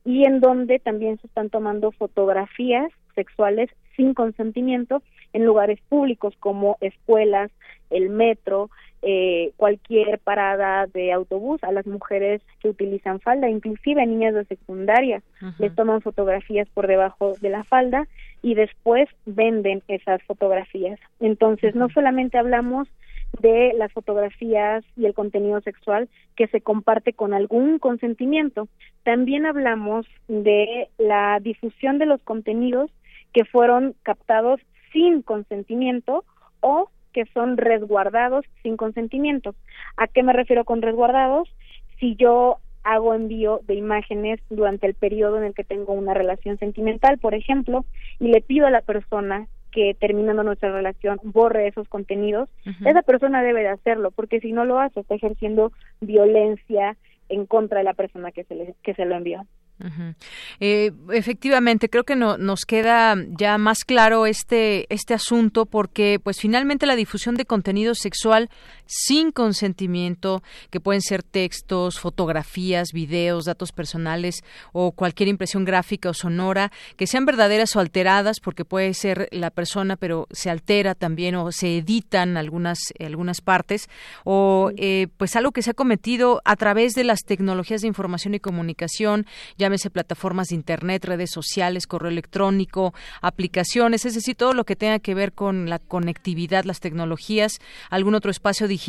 y 0.04 0.26
en 0.26 0.40
donde 0.40 0.80
también 0.80 1.20
se 1.20 1.28
están 1.28 1.50
tomando 1.50 1.92
fotografías 1.92 2.92
sexuales 3.16 3.70
sin 3.96 4.14
consentimiento 4.14 5.04
en 5.34 5.46
lugares 5.46 5.80
públicos 5.88 6.34
como 6.40 6.78
escuelas, 6.82 7.52
el 7.90 8.10
metro, 8.10 8.70
eh, 9.06 9.52
cualquier 9.58 10.18
parada 10.20 10.88
de 10.88 11.12
autobús 11.12 11.64
a 11.64 11.74
las 11.74 11.86
mujeres 11.86 12.42
que 12.62 12.70
utilizan 12.70 13.20
falda, 13.20 13.50
inclusive 13.50 14.06
niñas 14.06 14.34
de 14.34 14.46
secundaria, 14.46 15.22
les 15.60 15.76
toman 15.76 16.02
fotografías 16.02 16.70
por 16.74 16.88
debajo 16.88 17.34
de 17.42 17.50
la 17.50 17.66
falda 17.66 18.08
y 18.42 18.56
después 18.56 19.10
venden 19.26 19.84
esas 19.90 20.24
fotografías. 20.24 21.00
Entonces, 21.20 21.76
no 21.76 21.90
solamente 21.90 22.38
hablamos 22.38 22.88
de 23.42 23.74
las 23.78 23.92
fotografías 23.92 24.86
y 24.96 25.06
el 25.06 25.14
contenido 25.14 25.60
sexual 25.62 26.08
que 26.38 26.48
se 26.48 26.62
comparte 26.62 27.12
con 27.12 27.34
algún 27.34 27.80
consentimiento, 27.80 28.70
también 29.04 29.46
hablamos 29.46 30.06
de 30.28 30.88
la 30.98 31.40
difusión 31.42 31.98
de 31.98 32.06
los 32.06 32.22
contenidos 32.22 32.90
que 33.34 33.44
fueron 33.44 33.96
captados 34.04 34.62
sin 34.94 35.24
consentimiento 35.24 36.24
o 36.62 36.90
que 37.14 37.26
son 37.34 37.58
resguardados 37.58 38.46
sin 38.62 38.76
consentimiento. 38.76 39.56
¿A 39.96 40.08
qué 40.08 40.24
me 40.24 40.34
refiero 40.34 40.66
con 40.66 40.82
resguardados? 40.82 41.48
Si 42.00 42.16
yo 42.16 42.58
hago 42.84 43.14
envío 43.14 43.62
de 43.66 43.76
imágenes 43.76 44.42
durante 44.50 44.88
el 44.88 44.94
periodo 44.94 45.38
en 45.38 45.46
el 45.46 45.54
que 45.54 45.64
tengo 45.64 45.94
una 45.94 46.14
relación 46.14 46.58
sentimental, 46.58 47.18
por 47.18 47.34
ejemplo, 47.34 47.86
y 48.20 48.28
le 48.28 48.42
pido 48.42 48.68
a 48.68 48.72
la 48.72 48.82
persona 48.82 49.48
que 49.72 49.96
terminando 50.00 50.44
nuestra 50.44 50.72
relación 50.72 51.20
borre 51.24 51.68
esos 51.68 51.88
contenidos, 51.88 52.50
esa 52.86 53.02
persona 53.02 53.42
debe 53.42 53.62
de 53.62 53.70
hacerlo, 53.70 54.12
porque 54.12 54.40
si 54.40 54.52
no 54.52 54.66
lo 54.66 54.80
hace, 54.80 55.00
está 55.00 55.16
ejerciendo 55.16 55.72
violencia 56.00 56.96
en 57.30 57.46
contra 57.48 57.80
de 57.80 57.86
la 57.86 57.94
persona 57.94 58.32
que 58.32 58.44
se, 58.44 58.54
le, 58.54 58.76
que 58.84 58.94
se 58.94 59.06
lo 59.06 59.16
envió 59.16 59.48
eh, 60.60 60.92
efectivamente, 61.12 61.90
creo 61.90 62.04
que 62.04 62.16
no, 62.16 62.38
nos 62.38 62.62
queda 62.62 63.16
ya 63.38 63.58
más 63.58 63.80
claro 63.86 64.26
este 64.26 64.86
este 64.94 65.14
asunto 65.14 65.66
porque, 65.66 66.20
pues, 66.24 66.40
finalmente 66.40 66.86
la 66.86 66.96
difusión 66.96 67.36
de 67.36 67.46
contenido 67.46 67.96
sexual 67.96 68.50
sin 68.94 69.32
consentimiento, 69.32 70.44
que 70.70 70.80
pueden 70.80 71.02
ser 71.02 71.24
textos, 71.24 72.00
fotografías, 72.00 72.90
videos, 72.94 73.46
datos 73.46 73.72
personales 73.72 74.44
o 74.72 74.92
cualquier 74.92 75.30
impresión 75.30 75.66
gráfica 75.66 76.12
o 76.12 76.14
sonora, 76.14 76.72
que 76.96 77.08
sean 77.08 77.26
verdaderas 77.26 77.76
o 77.76 77.80
alteradas, 77.80 78.40
porque 78.40 78.66
puede 78.66 78.94
ser 78.94 79.30
la 79.32 79.50
persona, 79.50 79.96
pero 79.96 80.28
se 80.32 80.52
altera 80.52 80.94
también 80.94 81.34
o 81.36 81.52
se 81.52 81.78
editan 81.78 82.38
algunas 82.38 82.78
algunas 83.04 83.42
partes, 83.42 83.90
o 84.26 84.72
eh, 84.78 85.08
pues 85.18 85.36
algo 85.36 85.52
que 85.52 85.64
se 85.64 85.72
ha 85.72 85.74
cometido 85.74 86.42
a 86.46 86.56
través 86.56 86.94
de 86.94 87.04
las 87.04 87.22
tecnologías 87.22 87.82
de 87.82 87.88
información 87.88 88.36
y 88.36 88.40
comunicación 88.40 89.26
llámese 89.58 89.90
plataformas 89.90 90.50
de 90.50 90.56
Internet, 90.56 91.06
redes 91.06 91.32
sociales, 91.32 91.88
correo 91.88 92.12
electrónico, 92.12 92.94
aplicaciones, 93.22 94.06
es 94.06 94.14
decir, 94.14 94.36
todo 94.36 94.54
lo 94.54 94.66
que 94.66 94.76
tenga 94.76 95.00
que 95.00 95.16
ver 95.16 95.34
con 95.34 95.70
la 95.70 95.80
conectividad, 95.80 96.66
las 96.66 96.80
tecnologías, 96.80 97.60
algún 97.90 98.14
otro 98.16 98.30
espacio 98.30 98.68
digital 98.68 98.83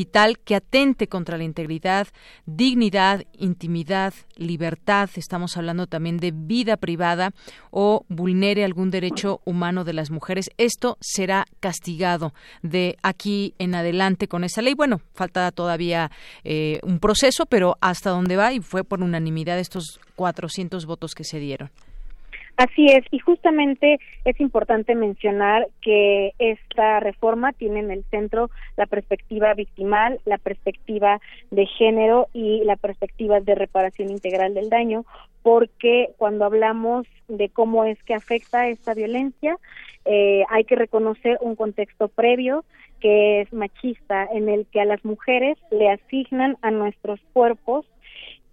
que 0.45 0.57
atente 0.57 1.07
contra 1.07 1.39
la 1.39 1.45
integridad, 1.45 2.09
dignidad, 2.47 3.25
intimidad, 3.39 4.13
libertad, 4.37 5.09
estamos 5.15 5.57
hablando 5.57 5.87
también 5.87 6.17
de 6.17 6.33
vida 6.33 6.77
privada 6.77 7.33
o 7.71 8.05
vulnere 8.09 8.65
algún 8.65 8.91
derecho 8.91 9.41
humano 9.45 9.85
de 9.85 9.93
las 9.93 10.11
mujeres. 10.11 10.51
Esto 10.59 10.97
será 11.01 11.47
castigado 11.61 12.35
de 12.63 12.97
aquí 13.03 13.55
en 13.59 13.77
adelante 13.77 14.27
con 14.27 14.43
esa 14.43 14.63
ley. 14.63 14.75
Bueno, 14.75 15.01
falta 15.15 15.53
todavía 15.53 16.11
eh, 16.43 16.81
un 16.83 16.99
proceso, 16.99 17.47
pero 17.47 17.77
hasta 17.81 18.11
dónde 18.11 18.37
va 18.37 18.53
y 18.53 18.61
fue 18.61 18.83
por 18.83 19.01
unanimidad 19.01 19.61
estos 19.61 20.01
400 20.17 20.87
votos 20.87 21.15
que 21.15 21.25
se 21.25 21.39
dieron. 21.39 21.71
Así 22.57 22.87
es, 22.87 23.05
y 23.11 23.19
justamente 23.19 23.99
es 24.25 24.41
importante 24.41 24.95
mencionar 24.95 25.67
que 25.83 26.35
esta 26.39 27.01
reforma 27.01 27.53
tiene 27.53 27.81
en 27.81 27.91
el 27.91 28.05
centro 28.11 28.49
la 28.77 28.87
perspectiva 28.87 29.55
victimal, 29.55 30.21
la 30.25 30.39
perspectiva 30.39 31.21
de 31.51 31.67
género 31.67 32.29
y 32.33 32.63
la 32.63 32.77
perspectiva 32.77 33.41
de 33.41 33.57
reparación 33.57 34.11
integral 34.11 34.55
del 34.55 34.71
daño, 34.71 35.05
porque 35.43 36.11
cuando 36.17 36.45
hablamos 36.45 37.09
de 37.27 37.49
cómo 37.49 37.85
es 37.85 38.01
que 38.05 38.15
afecta 38.15 38.69
esta 38.69 38.95
violencia, 38.95 39.59
eh, 40.05 40.45
hay 40.49 40.65
que 40.65 40.77
reconocer 40.77 41.39
un 41.41 41.57
contexto 41.57 42.07
previo 42.07 42.65
que 43.01 43.41
es 43.41 43.53
machista, 43.53 44.29
en 44.33 44.49
el 44.49 44.67
que 44.67 44.81
a 44.81 44.85
las 44.85 45.05
mujeres 45.05 45.59
le 45.73 45.91
asignan 45.91 46.57
a 46.63 46.71
nuestros 46.71 47.21
cuerpos 47.33 47.85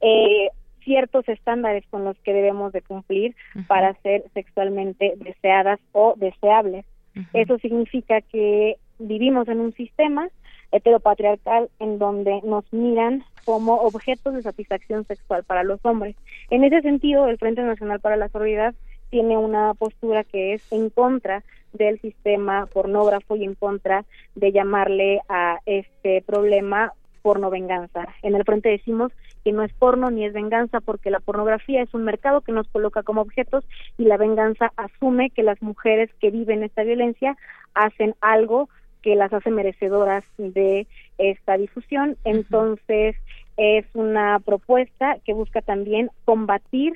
eh, 0.01 0.49
ciertos 0.83 1.27
estándares 1.27 1.85
con 1.89 2.03
los 2.03 2.17
que 2.19 2.33
debemos 2.33 2.73
de 2.73 2.81
cumplir 2.81 3.35
para 3.67 3.93
ser 4.01 4.23
sexualmente 4.33 5.13
deseadas 5.17 5.79
o 5.91 6.13
deseables. 6.17 6.85
Eso 7.33 7.57
significa 7.59 8.21
que 8.21 8.77
vivimos 8.99 9.47
en 9.47 9.59
un 9.59 9.73
sistema 9.73 10.29
heteropatriarcal 10.71 11.69
en 11.79 11.99
donde 11.99 12.41
nos 12.43 12.71
miran 12.71 13.23
como 13.43 13.75
objetos 13.75 14.33
de 14.33 14.41
satisfacción 14.41 15.05
sexual 15.05 15.43
para 15.43 15.63
los 15.63 15.83
hombres. 15.83 16.15
En 16.49 16.63
ese 16.63 16.81
sentido, 16.81 17.27
el 17.27 17.37
Frente 17.37 17.61
Nacional 17.61 17.99
para 17.99 18.15
la 18.15 18.29
Sororidad 18.29 18.73
tiene 19.09 19.37
una 19.37 19.73
postura 19.73 20.23
que 20.23 20.53
es 20.53 20.71
en 20.71 20.89
contra 20.89 21.43
del 21.73 21.99
sistema 21.99 22.67
pornógrafo 22.67 23.35
y 23.35 23.43
en 23.43 23.55
contra 23.55 24.05
de 24.35 24.51
llamarle 24.51 25.21
a 25.27 25.59
este 25.65 26.21
problema 26.21 26.93
porno 27.21 27.49
venganza. 27.49 28.07
En 28.21 28.35
el 28.35 28.43
frente 28.43 28.69
decimos 28.69 29.11
que 29.43 29.51
no 29.51 29.63
es 29.63 29.73
porno 29.73 30.11
ni 30.11 30.25
es 30.25 30.33
venganza 30.33 30.79
porque 30.81 31.11
la 31.11 31.19
pornografía 31.19 31.81
es 31.81 31.93
un 31.93 32.03
mercado 32.03 32.41
que 32.41 32.51
nos 32.51 32.67
coloca 32.67 33.03
como 33.03 33.21
objetos 33.21 33.65
y 33.97 34.05
la 34.05 34.17
venganza 34.17 34.71
asume 34.75 35.29
que 35.29 35.43
las 35.43 35.61
mujeres 35.61 36.09
que 36.19 36.31
viven 36.31 36.63
esta 36.63 36.83
violencia 36.83 37.37
hacen 37.73 38.15
algo 38.21 38.69
que 39.01 39.15
las 39.15 39.33
hace 39.33 39.49
merecedoras 39.49 40.23
de 40.37 40.87
esta 41.17 41.57
difusión. 41.57 42.17
Entonces, 42.23 43.15
es 43.57 43.85
una 43.93 44.39
propuesta 44.39 45.17
que 45.25 45.33
busca 45.33 45.61
también 45.61 46.09
combatir 46.25 46.93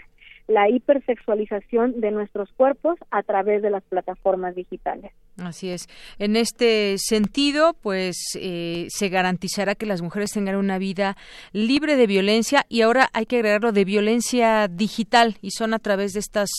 la 0.47 0.69
hipersexualización 0.69 1.99
de 2.01 2.11
nuestros 2.11 2.51
cuerpos 2.53 2.97
a 3.09 3.23
través 3.23 3.61
de 3.61 3.71
las 3.71 3.83
plataformas 3.83 4.55
digitales. 4.55 5.11
Así 5.37 5.69
es. 5.69 5.89
En 6.17 6.37
este 6.37 6.95
sentido, 6.97 7.75
pues 7.81 8.15
eh, 8.35 8.87
se 8.89 9.09
garantizará 9.09 9.75
que 9.75 9.85
las 9.85 10.01
mujeres 10.01 10.31
tengan 10.31 10.55
una 10.55 10.77
vida 10.77 11.17
libre 11.51 11.97
de 11.97 12.07
violencia 12.07 12.65
y 12.69 12.81
ahora 12.81 13.09
hay 13.11 13.25
que 13.25 13.35
agregarlo 13.37 13.73
de 13.73 13.83
violencia 13.83 14.69
digital 14.69 15.37
y 15.41 15.51
son 15.51 15.73
a 15.73 15.79
través 15.79 16.13
de 16.13 16.21
estas 16.21 16.49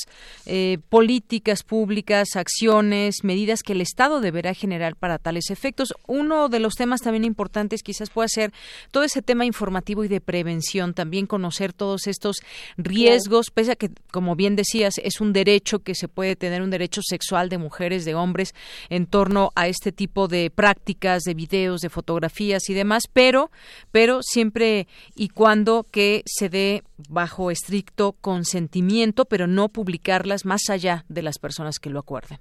eh, 0.45 0.77
políticas 0.91 1.63
públicas, 1.63 2.37
acciones, 2.37 3.25
medidas 3.25 3.63
que 3.63 3.73
el 3.73 3.81
Estado 3.81 4.21
deberá 4.21 4.53
generar 4.53 4.95
para 4.95 5.19
tales 5.19 5.49
efectos. 5.51 5.95
Uno 6.07 6.51
de 6.51 6.61
los 6.61 6.75
temas 6.75 7.01
también 7.01 7.25
importantes 7.25 7.83
quizás 7.83 8.11
pueda 8.11 8.29
ser 8.29 8.53
todo 8.91 9.05
ese 9.05 9.23
tema 9.23 9.47
informativo 9.47 10.05
y 10.05 10.09
de 10.09 10.21
prevención, 10.21 10.93
también 10.93 11.27
conocer 11.27 11.73
todos 11.73 12.07
estos 12.07 12.37
riesgos, 12.77 13.51
pese 13.51 13.73
a 13.73 13.77
que, 13.77 13.91
como 14.11 14.37
bien 14.37 14.55
decías, 14.55 14.99
es 15.03 15.23
un 15.23 15.33
derecho 15.33 15.79
que 15.79 15.95
se 15.95 16.09
puede 16.09 16.37
tener, 16.37 16.61
un 16.61 16.71
derecho 16.71 17.01
sexual 17.03 17.49
de 17.49 17.57
mujeres, 17.57 18.05
de 18.05 18.15
hombres, 18.15 18.55
en 18.91 19.07
torno 19.07 19.51
a 19.55 19.69
este 19.69 19.93
tipo 19.93 20.29
de 20.29 20.51
prácticas, 20.51 21.23
de 21.23 21.35
videos, 21.35 21.81
de 21.81 21.91
fotografías 21.91 22.69
y 22.69 22.75
demás, 22.75 23.05
pero, 23.13 23.51
pero 23.93 24.21
siempre 24.23 24.87
y 25.15 25.29
cuando 25.29 25.85
que 25.91 26.23
se 26.27 26.49
dé 26.49 26.83
bajo 27.09 27.51
estricto 27.51 28.13
consentimiento, 28.21 29.25
pero 29.25 29.47
no 29.47 29.69
publicarlas 29.69 30.45
más 30.45 30.69
allá 30.71 31.05
de 31.09 31.23
las 31.23 31.39
personas 31.39 31.79
que 31.79 31.91
lo 31.91 31.99
acuerden. 31.99 32.39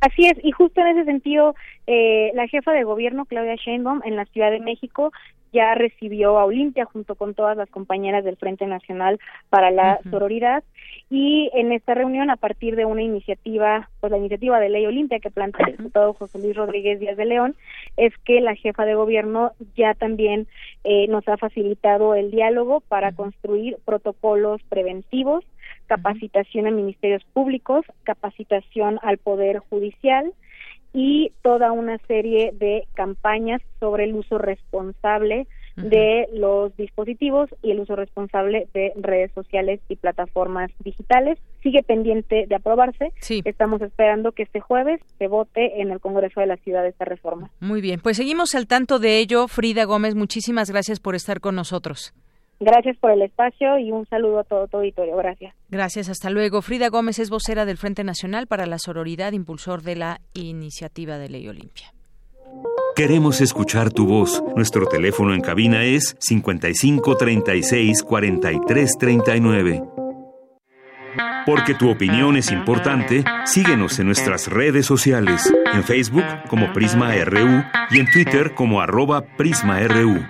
Así 0.00 0.26
es, 0.26 0.34
y 0.42 0.50
justo 0.52 0.82
en 0.82 0.88
ese 0.88 1.04
sentido, 1.04 1.54
eh, 1.86 2.30
la 2.34 2.46
jefa 2.48 2.72
de 2.72 2.84
gobierno, 2.84 3.24
Claudia 3.24 3.54
Sheinbaum, 3.54 4.02
en 4.04 4.16
la 4.16 4.26
Ciudad 4.26 4.50
de 4.50 4.60
México, 4.60 5.12
ya 5.54 5.74
recibió 5.74 6.36
a 6.38 6.44
Olimpia 6.44 6.84
junto 6.84 7.14
con 7.14 7.32
todas 7.32 7.56
las 7.56 7.70
compañeras 7.70 8.24
del 8.24 8.36
Frente 8.36 8.66
Nacional 8.66 9.20
para 9.48 9.70
la 9.70 10.00
Sororidad. 10.10 10.64
Y 11.08 11.48
en 11.54 11.70
esta 11.70 11.94
reunión 11.94 12.28
a 12.28 12.36
partir 12.36 12.74
de 12.74 12.84
una 12.84 13.02
iniciativa, 13.02 13.88
pues 14.00 14.10
la 14.10 14.18
iniciativa 14.18 14.58
de 14.58 14.68
ley 14.68 14.84
Olimpia 14.84 15.20
que 15.20 15.30
plantea 15.30 15.66
el 15.68 15.76
diputado 15.76 16.12
José 16.12 16.38
Luis 16.40 16.56
Rodríguez 16.56 16.98
Díaz 16.98 17.16
de 17.16 17.24
León, 17.24 17.54
es 17.96 18.12
que 18.24 18.40
la 18.40 18.56
jefa 18.56 18.84
de 18.84 18.96
gobierno 18.96 19.52
ya 19.76 19.94
también 19.94 20.48
eh, 20.82 21.06
nos 21.06 21.26
ha 21.28 21.36
facilitado 21.36 22.16
el 22.16 22.32
diálogo 22.32 22.80
para 22.80 23.12
construir 23.12 23.78
protocolos 23.84 24.60
preventivos, 24.68 25.44
capacitación 25.86 26.66
a 26.66 26.72
ministerios 26.72 27.22
públicos, 27.32 27.86
capacitación 28.02 28.98
al 29.02 29.18
Poder 29.18 29.58
Judicial, 29.58 30.32
y 30.94 31.32
toda 31.42 31.72
una 31.72 31.98
serie 32.06 32.52
de 32.54 32.86
campañas 32.94 33.60
sobre 33.80 34.04
el 34.04 34.14
uso 34.14 34.38
responsable 34.38 35.46
de 35.76 36.28
los 36.32 36.76
dispositivos 36.76 37.50
y 37.60 37.72
el 37.72 37.80
uso 37.80 37.96
responsable 37.96 38.68
de 38.72 38.92
redes 38.94 39.32
sociales 39.32 39.80
y 39.88 39.96
plataformas 39.96 40.70
digitales. 40.84 41.36
Sigue 41.64 41.82
pendiente 41.82 42.46
de 42.46 42.54
aprobarse. 42.54 43.12
Estamos 43.44 43.82
esperando 43.82 44.30
que 44.30 44.44
este 44.44 44.60
jueves 44.60 45.00
se 45.18 45.26
vote 45.26 45.80
en 45.80 45.90
el 45.90 45.98
Congreso 45.98 46.40
de 46.40 46.46
la 46.46 46.56
Ciudad 46.58 46.86
esta 46.86 47.04
reforma. 47.04 47.50
Muy 47.58 47.80
bien, 47.80 47.98
pues 48.00 48.16
seguimos 48.18 48.54
al 48.54 48.68
tanto 48.68 49.00
de 49.00 49.18
ello. 49.18 49.48
Frida 49.48 49.84
Gómez, 49.84 50.14
muchísimas 50.14 50.70
gracias 50.70 51.00
por 51.00 51.16
estar 51.16 51.40
con 51.40 51.56
nosotros. 51.56 52.14
Gracias 52.60 52.96
por 52.98 53.10
el 53.10 53.22
espacio 53.22 53.78
y 53.78 53.90
un 53.90 54.06
saludo 54.06 54.40
a 54.40 54.44
todo 54.44 54.66
tu 54.68 54.78
auditorio. 54.78 55.16
Gracias. 55.16 55.54
Gracias, 55.68 56.08
hasta 56.08 56.30
luego. 56.30 56.62
Frida 56.62 56.88
Gómez 56.88 57.18
es 57.18 57.30
vocera 57.30 57.64
del 57.64 57.78
Frente 57.78 58.04
Nacional 58.04 58.46
para 58.46 58.66
la 58.66 58.78
Sororidad, 58.78 59.32
impulsor 59.32 59.82
de 59.82 59.96
la 59.96 60.20
iniciativa 60.34 61.18
de 61.18 61.28
Ley 61.28 61.48
Olimpia. 61.48 61.92
Queremos 62.94 63.40
escuchar 63.40 63.92
tu 63.92 64.06
voz. 64.06 64.42
Nuestro 64.54 64.86
teléfono 64.86 65.34
en 65.34 65.40
cabina 65.40 65.82
es 65.82 66.16
55 66.20 67.16
36 67.16 68.02
43 68.04 68.98
39. 68.98 69.82
Porque 71.44 71.74
tu 71.74 71.90
opinión 71.90 72.36
es 72.36 72.50
importante, 72.50 73.24
síguenos 73.44 73.98
en 73.98 74.06
nuestras 74.06 74.48
redes 74.48 74.86
sociales, 74.86 75.52
en 75.74 75.82
Facebook 75.82 76.24
como 76.48 76.72
Prisma 76.72 77.14
RU 77.24 77.64
y 77.90 77.98
en 77.98 78.10
Twitter 78.10 78.54
como 78.54 78.80
arroba 78.80 79.22
PrismaRU. 79.36 80.24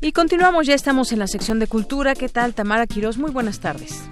Y 0.00 0.12
continuamos, 0.12 0.66
ya 0.66 0.74
estamos 0.74 1.12
en 1.12 1.20
la 1.20 1.26
sección 1.26 1.58
de 1.58 1.66
cultura. 1.68 2.14
¿Qué 2.14 2.28
tal, 2.28 2.54
Tamara 2.54 2.86
Quiroz? 2.86 3.18
Muy 3.18 3.30
buenas 3.30 3.60
tardes. 3.60 4.02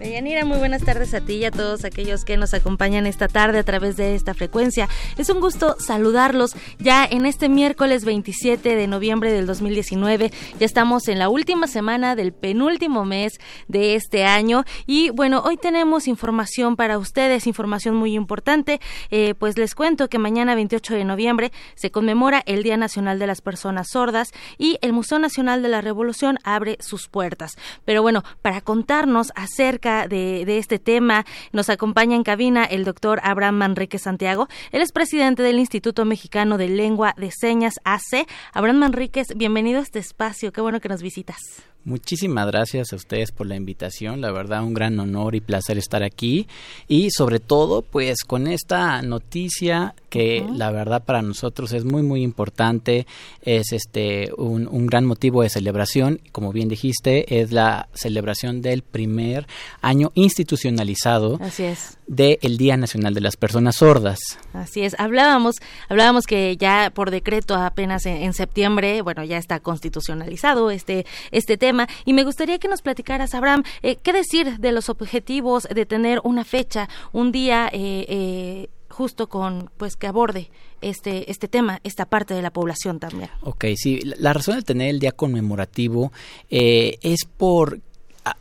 Deyanira, 0.00 0.46
muy 0.46 0.56
buenas 0.56 0.82
tardes 0.82 1.12
a 1.12 1.20
ti 1.20 1.34
y 1.34 1.44
a 1.44 1.50
todos 1.50 1.84
aquellos 1.84 2.24
que 2.24 2.38
nos 2.38 2.54
acompañan 2.54 3.06
esta 3.06 3.28
tarde 3.28 3.58
a 3.58 3.64
través 3.64 3.98
de 3.98 4.14
esta 4.14 4.32
frecuencia. 4.32 4.88
Es 5.18 5.28
un 5.28 5.40
gusto 5.40 5.76
saludarlos 5.78 6.56
ya 6.78 7.04
en 7.04 7.26
este 7.26 7.50
miércoles 7.50 8.06
27 8.06 8.76
de 8.76 8.86
noviembre 8.86 9.30
del 9.30 9.44
2019. 9.44 10.32
Ya 10.58 10.64
estamos 10.64 11.06
en 11.08 11.18
la 11.18 11.28
última 11.28 11.66
semana 11.66 12.16
del 12.16 12.32
penúltimo 12.32 13.04
mes 13.04 13.40
de 13.68 13.94
este 13.94 14.24
año 14.24 14.64
y 14.86 15.10
bueno, 15.10 15.42
hoy 15.44 15.58
tenemos 15.58 16.08
información 16.08 16.76
para 16.76 16.96
ustedes, 16.96 17.46
información 17.46 17.94
muy 17.94 18.14
importante. 18.14 18.80
Eh, 19.10 19.34
pues 19.34 19.58
les 19.58 19.74
cuento 19.74 20.08
que 20.08 20.18
mañana 20.18 20.54
28 20.54 20.94
de 20.94 21.04
noviembre 21.04 21.52
se 21.74 21.90
conmemora 21.90 22.42
el 22.46 22.62
Día 22.62 22.78
Nacional 22.78 23.18
de 23.18 23.26
las 23.26 23.42
Personas 23.42 23.88
Sordas 23.90 24.32
y 24.56 24.78
el 24.80 24.94
Museo 24.94 25.18
Nacional 25.18 25.60
de 25.62 25.68
la 25.68 25.82
Revolución 25.82 26.38
abre 26.42 26.78
sus 26.80 27.08
puertas. 27.08 27.58
Pero 27.84 28.00
bueno, 28.00 28.24
para 28.40 28.62
contarnos 28.62 29.30
acerca 29.36 29.89
de, 30.08 30.58
este 30.58 30.78
tema. 30.78 31.24
Nos 31.52 31.70
acompaña 31.70 32.16
en 32.16 32.22
cabina 32.22 32.64
el 32.64 32.84
doctor 32.84 33.20
Abraham 33.22 33.56
Manrique 33.56 33.98
Santiago. 33.98 34.48
Él 34.72 34.82
es 34.82 34.92
presidente 34.92 35.42
del 35.42 35.58
Instituto 35.58 36.04
Mexicano 36.04 36.58
de 36.58 36.68
Lengua 36.68 37.14
de 37.16 37.30
Señas, 37.30 37.74
AC. 37.84 38.26
Abraham 38.52 38.78
Manríquez, 38.78 39.28
bienvenido 39.36 39.80
a 39.80 39.82
este 39.82 39.98
espacio. 39.98 40.52
Qué 40.52 40.60
bueno 40.60 40.80
que 40.80 40.88
nos 40.88 41.02
visitas. 41.02 41.38
Muchísimas 41.84 42.46
gracias 42.46 42.92
a 42.92 42.96
ustedes 42.96 43.32
por 43.32 43.46
la 43.46 43.56
invitación, 43.56 44.20
la 44.20 44.30
verdad 44.32 44.62
un 44.62 44.74
gran 44.74 44.98
honor 45.00 45.34
y 45.34 45.40
placer 45.40 45.78
estar 45.78 46.02
aquí. 46.02 46.46
Y 46.88 47.10
sobre 47.10 47.40
todo 47.40 47.82
pues 47.82 48.18
con 48.26 48.46
esta 48.46 49.00
noticia 49.02 49.94
que 50.10 50.44
la 50.54 50.70
verdad 50.72 51.04
para 51.04 51.22
nosotros 51.22 51.72
es 51.72 51.84
muy 51.84 52.02
muy 52.02 52.22
importante, 52.22 53.06
es 53.42 53.72
este 53.72 54.30
un, 54.36 54.68
un, 54.68 54.86
gran 54.86 55.06
motivo 55.06 55.42
de 55.42 55.48
celebración, 55.48 56.20
como 56.32 56.52
bien 56.52 56.68
dijiste, 56.68 57.40
es 57.40 57.52
la 57.52 57.88
celebración 57.94 58.60
del 58.60 58.82
primer 58.82 59.46
año 59.80 60.10
institucionalizado 60.14 61.38
Así 61.40 61.64
es. 61.64 61.98
Del 62.10 62.56
Día 62.56 62.76
Nacional 62.76 63.14
de 63.14 63.20
las 63.20 63.36
Personas 63.36 63.76
Sordas. 63.76 64.18
Así 64.52 64.82
es, 64.82 64.96
hablábamos, 64.98 65.56
hablábamos 65.88 66.26
que 66.26 66.56
ya 66.56 66.90
por 66.92 67.12
decreto 67.12 67.54
apenas 67.54 68.04
en, 68.04 68.16
en 68.16 68.32
septiembre, 68.32 69.00
bueno, 69.00 69.22
ya 69.22 69.38
está 69.38 69.60
constitucionalizado 69.60 70.72
este, 70.72 71.06
este 71.30 71.56
tema. 71.56 71.86
Y 72.04 72.12
me 72.12 72.24
gustaría 72.24 72.58
que 72.58 72.66
nos 72.66 72.82
platicaras, 72.82 73.32
Abraham, 73.32 73.62
eh, 73.82 73.94
qué 73.94 74.12
decir 74.12 74.58
de 74.58 74.72
los 74.72 74.88
objetivos 74.88 75.68
de 75.72 75.86
tener 75.86 76.20
una 76.24 76.44
fecha, 76.44 76.88
un 77.12 77.30
día 77.30 77.70
eh, 77.72 78.06
eh, 78.08 78.70
justo 78.88 79.28
con 79.28 79.70
pues 79.76 79.94
que 79.94 80.08
aborde 80.08 80.50
este 80.80 81.30
este 81.30 81.46
tema 81.46 81.78
esta 81.84 82.06
parte 82.06 82.34
de 82.34 82.42
la 82.42 82.50
población 82.50 82.98
también 82.98 83.30
Ok, 83.42 83.66
sí. 83.76 84.00
La, 84.18 84.32
razón 84.32 84.56
de 84.56 84.62
tener 84.62 84.88
el 84.88 84.98
día 84.98 85.12
conmemorativo 85.12 86.10
es 86.48 87.20
por 87.36 87.78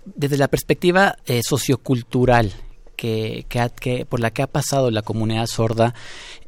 desde 0.06 0.38
la 0.38 0.48
perspectiva 0.48 1.18
sociocultural 1.44 2.52
que, 3.00 3.46
que, 3.80 4.06
por 4.06 4.20
la 4.20 4.32
que 4.32 4.42
ha 4.42 4.48
pasado 4.48 4.92
la 4.92 5.02
comunidad 5.02 5.48
sorda, 5.48 5.96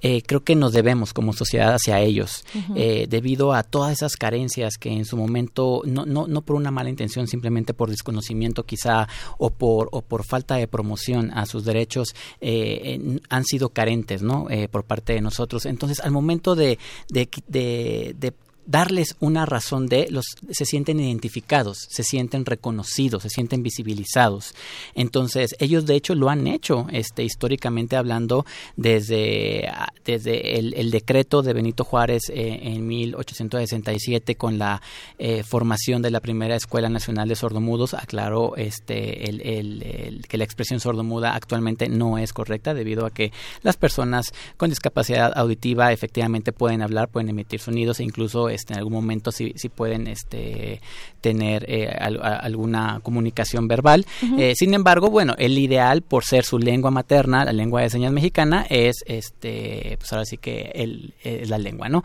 eh, 0.02 0.22
creo 0.22 0.44
que 0.44 0.54
nos 0.54 0.74
debemos 0.74 1.14
como 1.14 1.32
sociedad 1.32 1.76
hacia 1.76 2.02
ellos, 2.02 2.44
eh, 2.76 3.06
debido 3.08 3.54
a 3.54 3.64
todas 3.64 3.94
esas 3.94 4.18
carencias 4.18 4.74
que 4.78 4.90
en 4.90 5.06
su 5.06 5.16
momento, 5.16 5.82
no, 5.86 6.06
no, 6.06 6.28
no 6.28 6.42
por 6.42 6.58
una 6.58 6.70
mala 6.70 6.90
intención, 6.90 7.28
simplemente 7.28 7.74
por 7.74 7.90
desconocimiento 7.90 8.66
quizá 8.66 9.08
o 9.38 9.50
por, 9.50 9.88
o 9.94 10.02
por 10.02 10.26
falta 10.26 10.56
de 10.56 10.68
promoción 10.68 11.32
a 11.34 11.46
sus 11.46 11.64
derechos, 11.64 12.16
eh, 12.42 13.20
han 13.30 13.46
sido 13.46 13.70
carentes 13.70 14.22
¿no? 14.22 14.48
por 14.72 14.84
parte 14.84 15.14
de 15.14 15.22
nosotros. 15.22 15.66
Entonces, 15.66 16.02
al 16.02 16.12
momento 16.12 16.56
de, 16.56 16.80
de, 17.08 17.30
de 17.48 18.34
darles 18.66 19.16
una 19.20 19.46
razón 19.46 19.88
de 19.88 20.08
los 20.10 20.26
se 20.50 20.66
sienten 20.66 21.00
identificados, 21.00 21.88
se 21.90 22.04
sienten 22.04 22.46
reconocidos, 22.46 23.24
se 23.24 23.30
sienten 23.30 23.64
visibilizados. 23.64 24.54
Entonces, 24.96 25.56
ellos 25.60 25.86
de 25.86 25.96
hecho 25.96 26.16
lo 26.16 26.30
han 26.30 26.48
hecho 26.48 26.88
este 26.92 27.24
históricamente 27.24 27.96
hablando 27.96 28.46
desde, 28.76 29.70
desde 30.06 30.60
el, 30.60 30.92
decreto 30.92 31.42
de 31.42 31.54
Benito 31.54 31.84
Juárez 31.84 32.24
eh, 32.30 32.60
en 32.64 32.86
1867 32.86 34.36
con 34.36 34.58
la 34.58 34.82
eh, 35.18 35.44
formación 35.44 36.02
de 36.02 36.12
la 36.12 36.20
primera 36.20 36.56
Escuela 36.56 36.90
Nacional 36.90 37.30
de 37.30 37.36
Sordomudos, 37.36 37.94
aclaró 37.94 38.56
este 38.58 39.30
el, 39.30 39.42
el, 39.42 40.26
que 40.28 40.38
la 40.38 40.44
expresión 40.44 40.80
sordomuda 40.80 41.34
actualmente 41.34 41.90
no 41.90 42.18
es 42.18 42.34
correcta 42.34 42.74
debido 42.74 43.06
a 43.06 43.12
que 43.12 43.32
las 43.64 43.78
personas 43.78 44.34
con 44.58 44.70
discapacidad 44.70 45.32
auditiva 45.36 45.92
efectivamente 45.92 46.52
pueden 46.52 46.82
hablar, 46.82 47.10
pueden 47.10 47.30
emitir 47.30 47.60
sonidos 47.60 48.00
e 48.00 48.04
incluso 48.04 48.50
este, 48.52 48.74
en 48.74 48.80
algún 48.80 48.94
momento 48.94 49.32
si, 49.32 49.54
si 49.56 49.70
pueden 49.70 50.08
este, 50.08 50.82
tener 51.22 51.66
eh, 51.68 51.88
alguna 51.90 53.00
comunicación 53.02 53.68
verbal. 53.68 54.06
Eh, 54.38 54.54
sin 54.56 54.74
embargo, 54.74 55.10
bueno, 55.10 55.36
el 55.38 55.58
ideal 55.58 56.02
por 56.02 56.24
ser 56.24 56.44
su 56.44 56.60
lengua 56.60 56.92
materna, 56.92 57.46
la 57.46 57.54
lengua 57.54 57.82
de 57.82 57.90
señas 57.90 58.12
mexicana, 58.12 58.66
es 58.70 58.98
este, 59.06 59.98
pues 60.00 60.12
ahora 60.12 60.26
sí 60.26 60.38
que 60.38 60.72
el, 60.76 61.14
es 61.24 61.50
la 61.50 61.58
lengua, 61.58 61.90
¿no? 61.90 62.04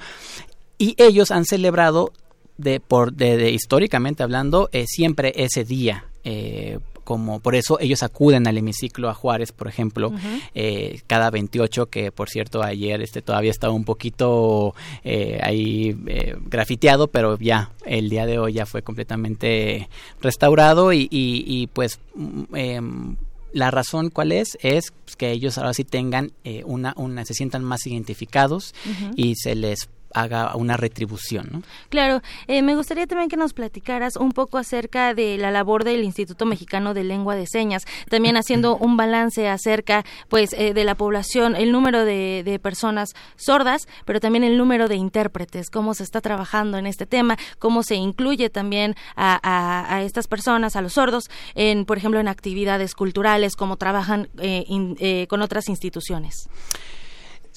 Y 0.79 0.95
ellos 0.99 1.31
han 1.31 1.45
celebrado 1.45 2.13
de, 2.59 2.81
por, 2.81 3.13
de, 3.13 3.51
históricamente 3.51 4.23
hablando, 4.23 4.69
eh, 4.73 4.85
siempre 4.87 5.33
ese 5.37 5.65
día. 5.65 6.07
Eh, 6.25 6.79
como 7.07 7.39
por 7.39 7.55
eso 7.55 7.79
ellos 7.79 8.03
acuden 8.03 8.49
al 8.49 8.59
hemiciclo 8.59 9.09
a 9.09 9.15
Juárez, 9.15 9.53
por 9.53 9.69
ejemplo, 9.69 10.13
eh, 10.57 11.01
cada 11.07 11.31
28, 11.31 11.87
que 11.87 12.11
por 12.11 12.29
cierto 12.29 12.65
ayer 12.65 13.01
este 13.01 13.23
todavía 13.23 13.53
estaba 13.53 13.73
un 13.73 13.85
poquito 13.85 14.75
eh, 15.05 15.39
ahí 15.41 15.97
eh, 16.09 16.35
grafiteado, 16.47 17.07
pero 17.07 17.39
ya 17.39 17.71
el 17.85 18.11
día 18.11 18.27
de 18.27 18.41
hoy 18.41 18.55
ya 18.55 18.67
fue 18.67 18.83
completamente 18.83 19.89
restaurado 20.21 20.93
y, 20.93 21.09
y, 21.09 21.69
pues 21.69 22.01
mm, 22.17 22.57
em, 22.57 23.17
la 23.53 23.71
razón 23.71 24.11
cuál 24.11 24.33
es 24.33 24.59
es 24.61 24.93
que 25.17 25.31
ellos 25.31 25.59
ahora 25.59 25.75
sí 25.75 25.85
tengan 25.85 26.33
una, 26.65 26.93
una 26.97 27.25
se 27.25 27.35
sientan 27.35 27.63
más 27.63 27.87
identificados 27.87 28.75
y 29.15 29.37
se 29.37 29.55
les 29.55 29.89
haga 30.17 30.57
una 30.57 30.77
retribución. 30.77 31.49
¿no? 31.53 31.63
Claro, 31.91 32.23
eh, 32.47 32.63
me 32.63 32.75
gustaría 32.75 33.07
también 33.07 33.29
que 33.29 33.37
nos 33.37 33.53
platicaras 33.53 34.17
un 34.17 34.33
poco 34.33 34.57
acerca 34.57 35.13
de 35.13 35.37
la 35.37 35.51
labor 35.51 35.85
del 35.85 36.03
Instituto 36.05 36.47
Mexicano 36.47 36.95
de 36.95 37.05
Lengua 37.05 37.37
de 37.37 37.47
Señas, 37.47 37.85
también 38.09 38.37
haciendo 38.37 38.77
un 38.81 38.97
balance 38.97 39.49
acerca 39.49 40.05
pues 40.29 40.55
eh, 40.55 40.73
de 40.73 40.85
la 40.85 40.95
población, 40.95 41.55
el 41.55 41.71
número 41.71 42.05
de, 42.05 42.43
de, 42.45 42.59
personas 42.59 43.11
sordas, 43.37 43.87
pero 44.07 44.19
también 44.19 44.43
el 44.43 44.57
número 44.57 44.89
de 44.89 44.97
intérpretes, 44.97 45.69
cómo 45.69 45.93
se 45.93 46.03
está 46.03 46.23
trabajando 46.23 46.79
en 46.79 46.87
este 46.87 47.05
tema, 47.05 47.37
cómo 47.59 47.83
se 47.83 47.97
incluye 47.97 48.49
también 48.49 48.95
a, 49.17 49.39
a, 49.43 50.03
estas 50.03 50.27
personas, 50.27 50.77
a 50.77 50.81
los 50.81 50.95
sordos, 50.95 51.25
en 51.55 51.85
por 51.85 51.99
ejemplo 51.99 52.19
en 52.21 52.29
actividades 52.29 52.95
culturales, 52.95 53.55
cómo 53.55 53.77
trabajan 53.77 54.29
eh, 54.39 55.27
con 55.29 55.43
otras 55.43 55.69
instituciones. 55.69 56.49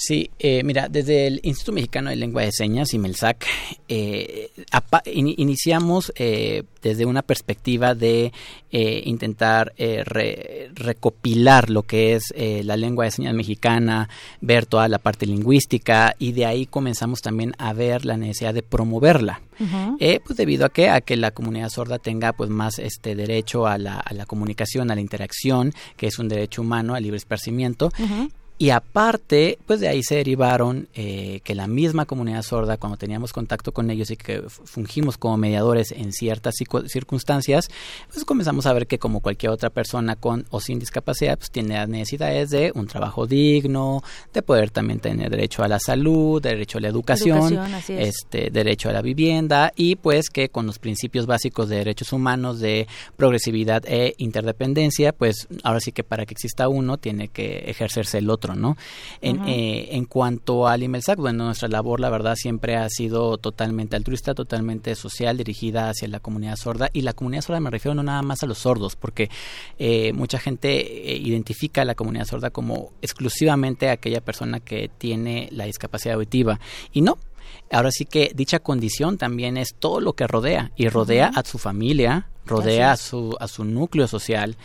Sí, 0.01 0.31
eh, 0.39 0.63
mira, 0.63 0.87
desde 0.87 1.27
el 1.27 1.41
Instituto 1.43 1.73
Mexicano 1.73 2.09
de 2.09 2.15
Lengua 2.15 2.43
de 2.43 2.53
Señas, 2.53 2.93
IMELSAC, 2.93 3.45
eh, 3.89 4.49
iniciamos 5.05 6.13
eh, 6.15 6.63
desde 6.81 7.05
una 7.05 7.21
perspectiva 7.21 7.95
de 7.95 8.31
eh, 8.71 9.01
intentar 9.03 9.73
recopilar 10.73 11.69
lo 11.69 11.83
que 11.83 12.15
es 12.15 12.33
la 12.63 12.77
lengua 12.77 13.03
de 13.03 13.11
señas 13.11 13.33
mexicana, 13.33 14.07
ver 14.39 14.65
toda 14.65 14.87
la 14.87 14.99
parte 14.99 15.25
lingüística 15.25 16.15
y 16.17 16.31
de 16.31 16.45
ahí 16.45 16.65
comenzamos 16.65 17.19
también 17.21 17.53
a 17.57 17.73
ver 17.73 18.05
la 18.05 18.15
necesidad 18.15 18.53
de 18.53 18.63
promoverla. 18.63 19.41
pues 19.57 20.37
debido 20.37 20.65
a 20.65 20.69
que 20.69 20.87
a 20.87 21.01
que 21.01 21.17
la 21.17 21.31
comunidad 21.31 21.67
sorda 21.67 21.99
tenga 21.99 22.31
pues 22.31 22.49
más 22.49 22.79
este 22.79 23.15
derecho 23.15 23.67
a 23.67 23.77
la, 23.77 23.99
a 23.99 24.13
la 24.13 24.25
comunicación, 24.25 24.91
a 24.91 24.95
la 24.95 25.01
interacción, 25.01 25.73
que 25.97 26.07
es 26.07 26.19
un 26.19 26.29
derecho 26.29 26.61
humano, 26.61 26.95
al 26.95 27.03
libre 27.03 27.17
esparcimiento, 27.17 27.91
y 28.61 28.71
aparte, 28.71 29.57
pues 29.65 29.79
de 29.79 29.87
ahí 29.87 30.03
se 30.03 30.15
derivaron 30.15 30.89
eh, 30.93 31.39
que 31.45 31.55
la 31.55 31.65
misma 31.67 32.05
comunidad 32.05 32.41
sorda, 32.41 32.75
cuando 32.75 32.97
teníamos 32.97 33.31
contacto 33.31 33.71
con 33.71 33.89
ellos 33.89 34.11
y 34.11 34.17
que 34.17 34.41
fungimos 34.49 35.17
como 35.17 35.37
mediadores 35.37 35.93
en 35.93 36.11
ciertas 36.11 36.55
circunstancias, 36.87 37.69
pues 38.11 38.25
comenzamos 38.25 38.65
a 38.65 38.73
ver 38.73 38.85
que 38.85 38.99
como 38.99 39.21
cualquier 39.21 39.53
otra 39.53 39.69
persona 39.69 40.17
con 40.17 40.45
o 40.49 40.59
sin 40.59 40.77
discapacidad, 40.77 41.37
pues 41.37 41.51
tiene 41.51 41.75
las 41.75 41.87
necesidades 41.87 42.49
de 42.49 42.73
un 42.75 42.87
trabajo 42.87 43.25
digno, 43.25 44.03
de 44.33 44.41
poder 44.41 44.71
también 44.71 44.99
tener 44.99 45.29
derecho 45.29 45.63
a 45.63 45.69
la 45.69 45.79
salud, 45.79 46.41
derecho 46.41 46.79
a 46.79 46.81
la 46.81 46.89
educación, 46.89 47.57
este, 47.87 48.49
derecho 48.51 48.89
a 48.89 48.91
la 48.91 49.01
vivienda 49.01 49.71
y 49.73 49.95
pues 49.95 50.29
que 50.29 50.49
con 50.49 50.65
los 50.65 50.79
principios 50.79 51.27
básicos 51.27 51.69
de 51.69 51.77
derechos 51.77 52.11
humanos, 52.11 52.59
de 52.59 52.87
progresividad 53.15 53.83
e 53.87 54.15
interdependencia, 54.17 55.13
pues 55.13 55.47
ahora 55.63 55.79
sí 55.79 55.93
que 55.93 56.03
para 56.03 56.25
que 56.25 56.33
exista 56.33 56.67
uno 56.67 56.97
tiene 56.97 57.29
que 57.29 57.59
ejercerse 57.69 58.17
el 58.17 58.29
otro 58.29 58.48
¿no? 58.55 58.77
En, 59.21 59.47
eh, 59.47 59.89
en 59.91 60.05
cuanto 60.05 60.67
al 60.67 60.83
IMELSAC, 60.83 61.17
bueno, 61.19 61.45
nuestra 61.45 61.67
labor, 61.67 61.99
la 61.99 62.09
verdad, 62.09 62.35
siempre 62.35 62.75
ha 62.75 62.87
sido 62.89 63.37
totalmente 63.37 63.95
altruista, 63.95 64.33
totalmente 64.33 64.95
social, 64.95 65.37
dirigida 65.37 65.89
hacia 65.89 66.07
la 66.07 66.19
comunidad 66.19 66.55
sorda. 66.55 66.89
Y 66.93 67.01
la 67.01 67.13
comunidad 67.13 67.41
sorda 67.41 67.59
me 67.59 67.69
refiero 67.69 67.95
no 67.95 68.03
nada 68.03 68.21
más 68.21 68.43
a 68.43 68.45
los 68.45 68.59
sordos, 68.59 68.95
porque 68.95 69.29
eh, 69.77 70.13
mucha 70.13 70.39
gente 70.39 71.11
eh, 71.11 71.17
identifica 71.17 71.81
a 71.81 71.85
la 71.85 71.95
comunidad 71.95 72.25
sorda 72.25 72.49
como 72.49 72.91
exclusivamente 73.01 73.89
aquella 73.89 74.21
persona 74.21 74.59
que 74.59 74.89
tiene 74.97 75.49
la 75.51 75.65
discapacidad 75.65 76.15
auditiva. 76.15 76.59
Y 76.91 77.01
no, 77.01 77.17
ahora 77.71 77.91
sí 77.91 78.05
que 78.05 78.31
dicha 78.35 78.59
condición 78.59 79.17
también 79.17 79.57
es 79.57 79.75
todo 79.77 79.99
lo 80.01 80.13
que 80.13 80.27
rodea 80.27 80.71
y 80.75 80.87
rodea 80.89 81.31
a 81.35 81.43
su 81.43 81.57
familia, 81.57 82.27
rodea 82.49 82.91
a 82.91 82.97
su, 82.97 83.35
a 83.39 83.47
su 83.47 83.63
núcleo 83.63 84.07
social, 84.07 84.57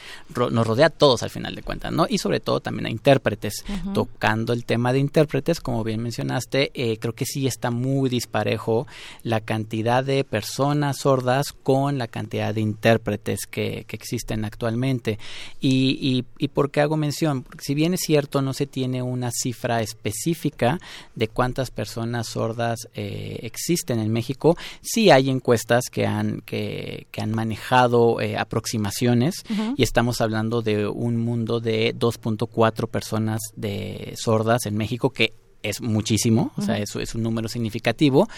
nos 0.51 0.66
rodea 0.66 0.87
a 0.87 0.91
todos 0.91 1.22
al 1.22 1.30
final 1.30 1.55
de 1.55 1.62
cuentas, 1.62 1.93
¿no? 1.93 2.07
Y 2.09 2.18
sobre 2.18 2.41
todo 2.41 2.61
también 2.61 2.87
a 2.87 2.91
intérpretes. 2.91 3.64
Tocando 3.93 4.53
el 4.53 4.64
tema 4.64 4.93
de 4.93 4.99
intérpretes, 4.99 5.61
como 5.61 5.85
bien 5.85 6.03
mencionaste, 6.03 6.70
eh, 6.74 6.99
creo 6.99 7.14
que 7.14 7.26
sí 7.26 7.47
está 7.47 7.70
muy 7.70 8.09
disparejo 8.09 8.87
la 9.22 9.41
cantidad 9.41 10.03
de 10.03 10.24
personas 10.24 10.99
sordas 10.99 11.53
con 11.53 11.99
la 11.99 12.09
cantidad 12.09 12.55
de 12.55 12.61
intérpretes 12.61 13.47
que, 13.47 13.85
que 13.87 13.97
existen 13.97 14.45
actualmente. 14.45 15.18
Y, 15.61 15.99
y, 16.01 16.24
y, 16.39 16.49
por 16.49 16.70
qué 16.70 16.80
hago 16.80 16.97
mención? 16.97 17.43
Porque 17.43 17.64
si 17.64 17.74
bien 17.74 17.95
es 17.95 18.01
cierto, 18.01 18.43
no 18.43 18.55
se 18.55 18.66
tiene 18.66 19.03
una 19.03 19.30
cifra 19.30 19.82
específica 19.82 20.78
de 21.14 21.28
cuántas 21.28 21.70
personas 21.70 22.28
sordas 22.28 22.89
eh, 22.95 23.41
existen 23.43 23.99
en 23.99 24.12
México, 24.12 24.57
sí 24.80 25.11
hay 25.11 25.30
encuestas 25.30 25.85
que 25.91 26.07
han, 26.07 26.41
que, 26.43 27.07
que 27.11 27.20
han 27.20 27.32
manejado 27.32 27.74
eh, 28.20 28.37
aproximaciones 28.37 29.45
y 29.77 29.83
estamos 29.83 30.20
hablando 30.20 30.62
de 30.62 30.87
un 30.87 31.16
mundo 31.16 31.61
de 31.61 31.95
2.4 31.95 32.89
personas 32.89 33.41
de 33.57 34.14
sordas 34.16 34.66
en 34.66 34.77
México, 34.77 35.11
que 35.11 35.35
es 35.62 35.81
muchísimo, 35.81 36.53
o 36.57 36.62
sea, 36.62 36.79
eso 36.79 37.01
es 37.01 37.14
un 37.14 37.22
número 37.22 37.49
significativo, 37.49 38.29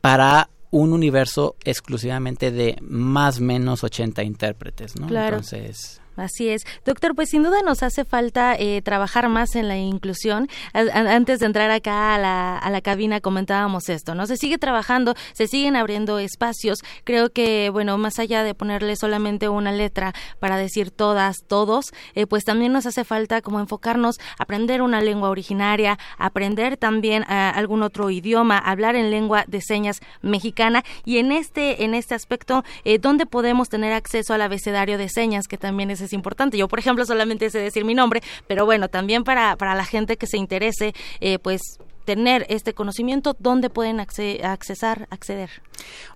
para 0.00 0.50
un 0.70 0.92
universo 0.92 1.56
exclusivamente 1.64 2.50
de 2.50 2.76
más 2.80 3.38
o 3.38 3.42
menos 3.42 3.84
80 3.84 4.22
intérpretes, 4.22 4.98
¿no? 4.98 5.06
Claro. 5.06 5.36
Entonces, 5.36 6.00
Así 6.16 6.48
es. 6.48 6.62
Doctor, 6.84 7.14
pues 7.14 7.30
sin 7.30 7.42
duda 7.42 7.62
nos 7.62 7.82
hace 7.82 8.04
falta 8.04 8.54
eh, 8.54 8.82
trabajar 8.82 9.28
más 9.28 9.56
en 9.56 9.68
la 9.68 9.76
inclusión. 9.76 10.48
antes 10.72 11.40
de 11.40 11.46
entrar 11.46 11.70
acá 11.70 12.14
a 12.14 12.18
la, 12.18 12.56
a 12.58 12.70
la 12.70 12.80
cabina 12.80 13.20
comentábamos 13.20 13.88
esto, 13.88 14.14
¿no? 14.14 14.26
Se 14.26 14.36
sigue 14.36 14.58
trabajando, 14.58 15.14
se 15.32 15.48
siguen 15.48 15.76
abriendo 15.76 16.18
espacios. 16.18 16.78
Creo 17.04 17.30
que, 17.30 17.70
bueno, 17.70 17.98
más 17.98 18.18
allá 18.18 18.44
de 18.44 18.54
ponerle 18.54 18.96
solamente 18.96 19.48
una 19.48 19.72
letra 19.72 20.12
para 20.38 20.56
decir 20.56 20.90
todas, 20.90 21.38
todos, 21.46 21.92
eh, 22.14 22.26
pues 22.26 22.44
también 22.44 22.72
nos 22.72 22.86
hace 22.86 23.04
falta 23.04 23.42
como 23.42 23.58
enfocarnos, 23.58 24.16
aprender 24.38 24.82
una 24.82 25.00
lengua 25.00 25.30
originaria, 25.30 25.98
aprender 26.18 26.76
también 26.76 27.24
eh, 27.24 27.26
algún 27.34 27.82
otro 27.82 28.10
idioma, 28.10 28.58
hablar 28.58 28.94
en 28.94 29.10
lengua 29.10 29.44
de 29.48 29.60
señas 29.60 30.00
mexicana 30.22 30.84
y 31.04 31.18
en 31.18 31.32
este, 31.32 31.84
en 31.84 31.94
este 31.94 32.14
aspecto, 32.14 32.64
¿dónde 33.00 33.26
podemos 33.26 33.68
tener 33.68 33.92
acceso 33.92 34.34
al 34.34 34.42
abecedario 34.42 34.98
de 34.98 35.08
señas 35.08 35.48
que 35.48 35.58
también 35.58 35.90
es 35.90 36.03
es 36.04 36.12
importante. 36.12 36.58
Yo, 36.58 36.68
por 36.68 36.78
ejemplo, 36.78 37.04
solamente 37.04 37.50
sé 37.50 37.58
decir 37.58 37.84
mi 37.84 37.94
nombre, 37.94 38.22
pero 38.46 38.64
bueno, 38.64 38.88
también 38.88 39.24
para, 39.24 39.56
para 39.56 39.74
la 39.74 39.84
gente 39.84 40.16
que 40.16 40.26
se 40.26 40.36
interese, 40.36 40.94
eh, 41.20 41.38
pues 41.38 41.78
tener 42.04 42.46
este 42.48 42.74
conocimiento, 42.74 43.36
¿dónde 43.38 43.70
pueden 43.70 43.98
accesar, 43.98 45.08
acceder? 45.10 45.50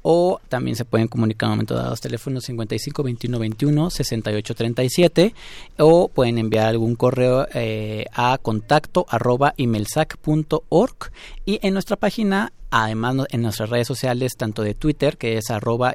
o 0.03 0.41
también 0.49 0.77
se 0.77 0.85
pueden 0.85 1.09
comunicar 1.09 1.47
en 1.47 1.53
un 1.53 1.57
momento 1.57 1.75
dado 1.75 1.91
los 1.91 2.01
teléfonos 2.01 2.45
55 2.45 3.03
21 3.03 3.39
21 3.39 3.91
68 3.91 4.55
37 4.55 5.35
o 5.79 6.09
pueden 6.09 6.39
enviar 6.39 6.67
algún 6.67 6.97
correo 6.97 7.47
eh, 7.55 8.07
a 8.13 8.39
contacto 8.39 9.07
arroba 9.09 9.55
imelsac.org 9.57 11.13
y 11.47 11.59
en 11.63 11.75
nuestra 11.75 11.97
página 11.97 12.53
además 12.71 13.17
en 13.31 13.43
nuestras 13.43 13.71
redes 13.71 13.87
sociales 13.87 14.33
tanto 14.37 14.63
de 14.63 14.75
Twitter 14.75 15.17
que 15.17 15.39
es 15.39 15.51
arroba 15.51 15.95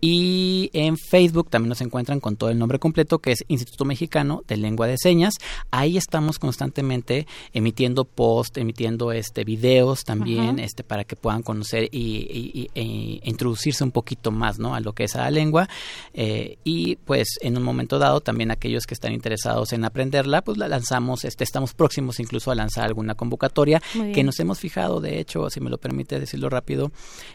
y 0.00 0.70
en 0.72 0.96
Facebook 0.96 1.48
también 1.50 1.70
nos 1.70 1.80
encuentran 1.80 2.20
con 2.20 2.36
todo 2.36 2.50
el 2.50 2.58
nombre 2.58 2.78
completo 2.78 3.18
que 3.18 3.32
es 3.32 3.44
Instituto 3.48 3.84
Mexicano 3.84 4.42
de 4.46 4.56
Lengua 4.56 4.86
de 4.86 4.96
Señas. 4.98 5.34
Ahí 5.70 5.96
estamos 5.96 6.38
constantemente 6.38 7.26
emitiendo 7.52 8.04
post, 8.04 8.58
emitiendo 8.58 9.12
este 9.12 9.44
videos 9.44 10.04
también, 10.04 10.58
este 10.58 10.84
para 10.84 11.04
que 11.04 11.16
puedan 11.16 11.42
conocer 11.42 11.88
y, 11.92 12.68
e 12.74 13.20
introducirse 13.24 13.84
un 13.84 13.90
poquito 13.90 14.30
más, 14.30 14.58
¿no? 14.58 14.74
A 14.74 14.80
lo 14.80 14.92
que 14.92 15.04
es 15.04 15.16
a 15.16 15.22
la 15.22 15.30
lengua 15.30 15.68
eh, 16.14 16.58
y 16.64 16.96
pues 16.96 17.38
en 17.40 17.56
un 17.56 17.62
momento 17.62 17.98
dado 17.98 18.20
también 18.20 18.50
aquellos 18.50 18.86
que 18.86 18.94
están 18.94 19.12
interesados 19.12 19.72
en 19.72 19.84
aprenderla, 19.84 20.42
pues 20.42 20.58
la 20.58 20.68
lanzamos, 20.68 21.24
este 21.24 21.44
estamos 21.44 21.74
próximos 21.74 22.20
incluso 22.20 22.50
a 22.50 22.54
lanzar 22.54 22.84
alguna 22.84 23.14
convocatoria 23.14 23.82
que 24.12 24.24
nos 24.24 24.38
hemos 24.40 24.60
fijado, 24.60 25.00
de 25.00 25.20
hecho, 25.20 25.48
si 25.50 25.60
me 25.60 25.70
lo 25.70 25.78
permite 25.78 26.20
decirlo 26.20 26.48
rápido, 26.48 26.92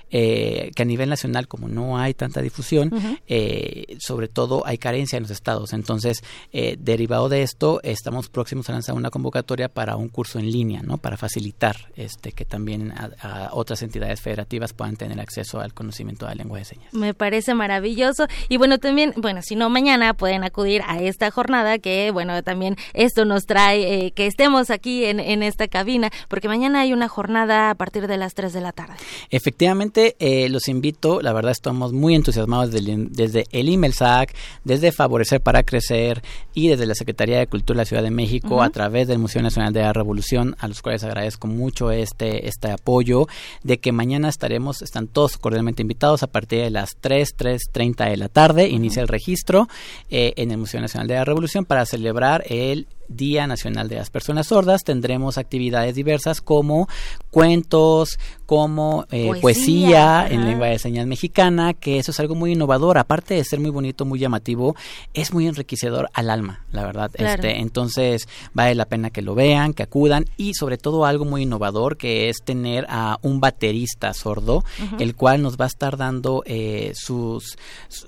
eh, 0.09 0.71
que 0.75 0.83
a 0.83 0.85
nivel 0.85 1.09
nacional 1.09 1.47
como 1.47 1.67
no 1.67 1.97
hay 1.97 2.13
tanta 2.13 2.41
difusión, 2.51 2.91
eh, 3.27 3.97
sobre 3.99 4.27
todo 4.27 4.63
hay 4.65 4.77
carencia 4.77 5.17
en 5.17 5.23
los 5.23 5.31
estados. 5.31 5.73
Entonces, 5.73 6.21
eh, 6.51 6.75
derivado 6.77 7.29
de 7.29 7.43
esto, 7.43 7.79
estamos 7.83 8.29
próximos 8.29 8.69
a 8.69 8.73
lanzar 8.73 8.95
una 8.95 9.09
convocatoria 9.09 9.69
para 9.69 9.95
un 9.95 10.09
curso 10.09 10.37
en 10.37 10.51
línea, 10.51 10.81
¿no? 10.83 10.97
Para 10.97 11.17
facilitar 11.17 11.77
este 11.95 12.33
que 12.33 12.45
también 12.45 12.91
a, 12.91 13.49
otras 13.53 13.81
entidades 13.81 14.19
federativas 14.21 14.73
puedan 14.73 14.97
tener 14.97 15.19
acceso 15.19 15.61
al 15.61 15.73
conocimiento 15.73 16.25
de 16.25 16.31
la 16.31 16.43
lengua 16.43 16.59
de 16.59 16.65
señas. 16.65 16.93
Me 16.93 17.13
parece 17.13 17.53
maravilloso. 17.53 18.27
Y 18.49 18.57
bueno, 18.57 18.77
también, 18.77 19.13
bueno, 19.15 19.41
si 19.41 19.55
no 19.55 19.69
mañana 19.69 20.13
pueden 20.13 20.43
acudir 20.43 20.81
a 20.85 21.01
esta 21.01 21.31
jornada 21.31 21.79
que, 21.79 22.11
bueno, 22.11 22.43
también 22.43 22.75
esto 22.93 23.23
nos 23.25 23.45
trae 23.45 24.05
eh, 24.05 24.11
que 24.11 24.27
estemos 24.27 24.69
aquí 24.69 25.05
en, 25.05 25.19
en 25.19 25.41
esta 25.41 25.67
cabina, 25.67 26.11
porque 26.27 26.49
mañana 26.49 26.81
hay 26.81 26.91
una 26.91 27.07
jornada 27.07 27.69
a 27.69 27.75
partir 27.75 28.07
de 28.07 28.17
las 28.17 28.33
3 28.33 28.51
de 28.51 28.61
la 28.61 28.73
tarde. 28.73 28.95
Efectivamente, 29.29 30.15
los 30.49 30.67
invito, 30.67 31.21
la 31.21 31.31
verdad 31.31 31.51
estamos 31.51 31.93
muy 31.93 32.15
entusiasmados 32.15 32.40
desde, 32.47 33.45
el 33.51 33.69
IMELSAC, 33.69 34.33
desde 34.63 34.91
Favorecer 34.91 35.41
para 35.41 35.63
Crecer 35.63 36.21
y 36.53 36.69
desde 36.69 36.85
la 36.85 36.95
Secretaría 36.95 37.39
de 37.39 37.47
Cultura 37.47 37.77
de 37.77 37.81
la 37.81 37.85
Ciudad 37.85 38.03
de 38.03 38.11
México 38.11 38.61
a 38.61 38.69
través 38.69 39.07
del 39.07 39.19
Museo 39.19 39.41
Nacional 39.41 39.73
de 39.73 39.81
la 39.81 39.93
Revolución, 39.93 40.55
a 40.59 40.67
los 40.67 40.81
cuales 40.81 41.03
agradezco 41.03 41.47
mucho 41.47 41.91
este, 41.91 42.47
este 42.47 42.71
apoyo, 42.71 43.27
de 43.63 43.79
que 43.79 43.91
mañana 43.91 44.29
estaremos, 44.29 44.81
están 44.81 45.07
todos 45.07 45.37
cordialmente 45.37 45.81
invitados 45.81 46.23
a 46.23 46.27
partir 46.27 46.61
de 46.61 46.69
las 46.69 46.97
3, 46.99 47.35
3.30 47.37 48.09
de 48.09 48.17
la 48.17 48.29
tarde, 48.29 48.69
inicia 48.69 49.01
el 49.01 49.07
registro 49.07 49.67
eh, 50.09 50.33
en 50.37 50.51
el 50.51 50.57
Museo 50.57 50.81
Nacional 50.81 51.07
de 51.07 51.15
la 51.15 51.25
Revolución 51.25 51.65
para 51.65 51.85
celebrar 51.85 52.43
el 52.47 52.87
Día 53.07 53.47
Nacional 53.47 53.89
de 53.89 53.95
las 53.95 54.09
Personas 54.09 54.47
Sordas 54.47 54.83
tendremos 54.83 55.37
actividades 55.37 55.95
diversas 55.95 56.41
como 56.41 56.87
cuentos, 57.29 58.19
como 58.45 59.05
eh, 59.11 59.31
poesía, 59.41 60.27
en 60.29 60.45
lengua 60.45 60.67
de 60.67 60.79
señas 60.79 61.07
mexicana, 61.07 61.73
que 61.73 61.99
eso 61.99 62.11
es 62.11 62.19
algo 62.19 62.35
muy 62.35 62.51
innovador, 62.51 62.97
aparte 62.97 63.33
de 63.35 63.43
ser 63.43 63.59
muy 63.59 63.69
bonito, 63.69 64.05
muy 64.05 64.19
llamativo, 64.19 64.75
es 65.13 65.33
muy 65.33 65.47
enriquecedor 65.47 66.09
al 66.13 66.29
alma, 66.29 66.65
la 66.71 66.83
verdad. 66.83 67.11
Este, 67.13 67.59
entonces 67.59 68.27
vale 68.53 68.75
la 68.75 68.85
pena 68.85 69.09
que 69.09 69.21
lo 69.21 69.35
vean, 69.35 69.73
que 69.73 69.83
acudan 69.83 70.25
y 70.37 70.53
sobre 70.53 70.77
todo 70.77 71.05
algo 71.05 71.25
muy 71.25 71.43
innovador 71.43 71.97
que 71.97 72.29
es 72.29 72.37
tener 72.43 72.85
a 72.89 73.17
un 73.21 73.39
baterista 73.39 74.13
sordo, 74.13 74.63
el 74.99 75.15
cual 75.15 75.41
nos 75.41 75.57
va 75.57 75.65
a 75.65 75.69
estar 75.69 75.97
dando 75.97 76.43
eh, 76.45 76.91
sus 76.95 77.57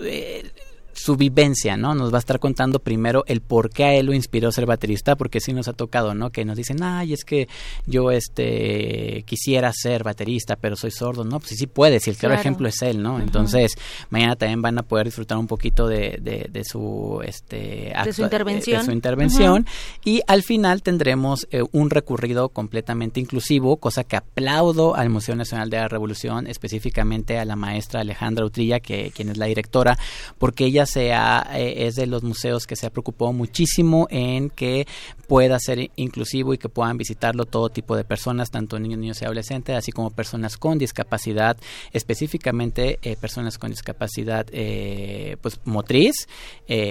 eh, 0.01 0.51
su 0.93 1.15
vivencia, 1.15 1.77
¿no? 1.77 1.95
Nos 1.95 2.11
va 2.11 2.17
a 2.17 2.19
estar 2.19 2.39
contando 2.39 2.79
primero 2.79 3.23
el 3.27 3.41
por 3.41 3.69
qué 3.69 3.83
a 3.83 3.93
él 3.93 4.07
lo 4.07 4.13
inspiró 4.13 4.51
ser 4.51 4.65
baterista, 4.65 5.15
porque 5.15 5.39
sí 5.39 5.53
nos 5.53 5.67
ha 5.67 5.73
tocado, 5.73 6.13
¿no? 6.13 6.29
Que 6.29 6.45
nos 6.45 6.57
dicen, 6.57 6.81
ay, 6.83 7.13
es 7.13 7.25
que 7.25 7.47
yo 7.85 8.11
este 8.11 9.23
quisiera 9.25 9.71
ser 9.73 10.03
baterista, 10.03 10.55
pero 10.55 10.75
soy 10.75 10.91
sordo, 10.91 11.23
¿no? 11.23 11.39
Pues 11.39 11.49
sí, 11.49 11.55
sí 11.55 11.67
puede, 11.67 11.99
si 11.99 12.09
el 12.09 12.17
claro, 12.17 12.35
ejemplo 12.35 12.67
es 12.67 12.81
él, 12.81 13.01
¿no? 13.01 13.19
Entonces, 13.19 13.75
mañana 14.09 14.35
también 14.35 14.61
van 14.61 14.77
a 14.77 14.83
poder 14.83 15.07
disfrutar 15.07 15.37
un 15.37 15.47
poquito 15.47 15.87
de, 15.87 16.19
de, 16.21 16.63
su 16.63 17.21
este 17.25 17.93
de 18.03 18.13
su 18.13 18.21
intervención, 18.21 18.79
de 18.79 18.85
su 18.85 18.91
intervención 18.91 19.65
y 20.05 20.21
al 20.27 20.43
final 20.43 20.81
tendremos 20.81 21.47
eh, 21.51 21.63
un 21.71 21.89
recorrido 21.89 22.49
completamente 22.49 23.19
inclusivo, 23.19 23.77
cosa 23.77 24.03
que 24.03 24.15
aplaudo 24.15 24.95
al 24.95 25.09
Museo 25.09 25.35
Nacional 25.35 25.69
de 25.69 25.77
la 25.77 25.87
Revolución, 25.87 26.47
específicamente 26.47 27.39
a 27.39 27.45
la 27.45 27.55
maestra 27.55 28.01
Alejandra 28.01 28.45
Utrilla, 28.45 28.79
que 28.79 29.11
quien 29.15 29.29
es 29.29 29.37
la 29.37 29.45
directora, 29.45 29.97
porque 30.37 30.65
ella 30.65 30.82
sea, 30.85 31.47
eh, 31.53 31.87
es 31.87 31.95
de 31.95 32.07
los 32.07 32.23
museos 32.23 32.67
que 32.67 32.75
se 32.75 32.85
ha 32.85 32.89
preocupado 32.89 33.33
muchísimo 33.33 34.07
en 34.09 34.49
que 34.49 34.87
pueda 35.27 35.59
ser 35.59 35.91
inclusivo 35.95 36.53
y 36.53 36.57
que 36.57 36.69
puedan 36.69 36.97
visitarlo 36.97 37.45
todo 37.45 37.69
tipo 37.69 37.95
de 37.95 38.03
personas, 38.03 38.51
tanto 38.51 38.79
niños, 38.79 38.99
niños 38.99 39.21
y 39.21 39.25
adolescentes, 39.25 39.75
así 39.75 39.91
como 39.91 40.11
personas 40.11 40.57
con 40.57 40.77
discapacidad, 40.77 41.57
específicamente 41.91 42.99
eh, 43.01 43.15
personas 43.15 43.57
con 43.57 43.71
discapacidad 43.71 44.45
eh, 44.51 45.37
pues 45.41 45.59
motriz, 45.65 46.27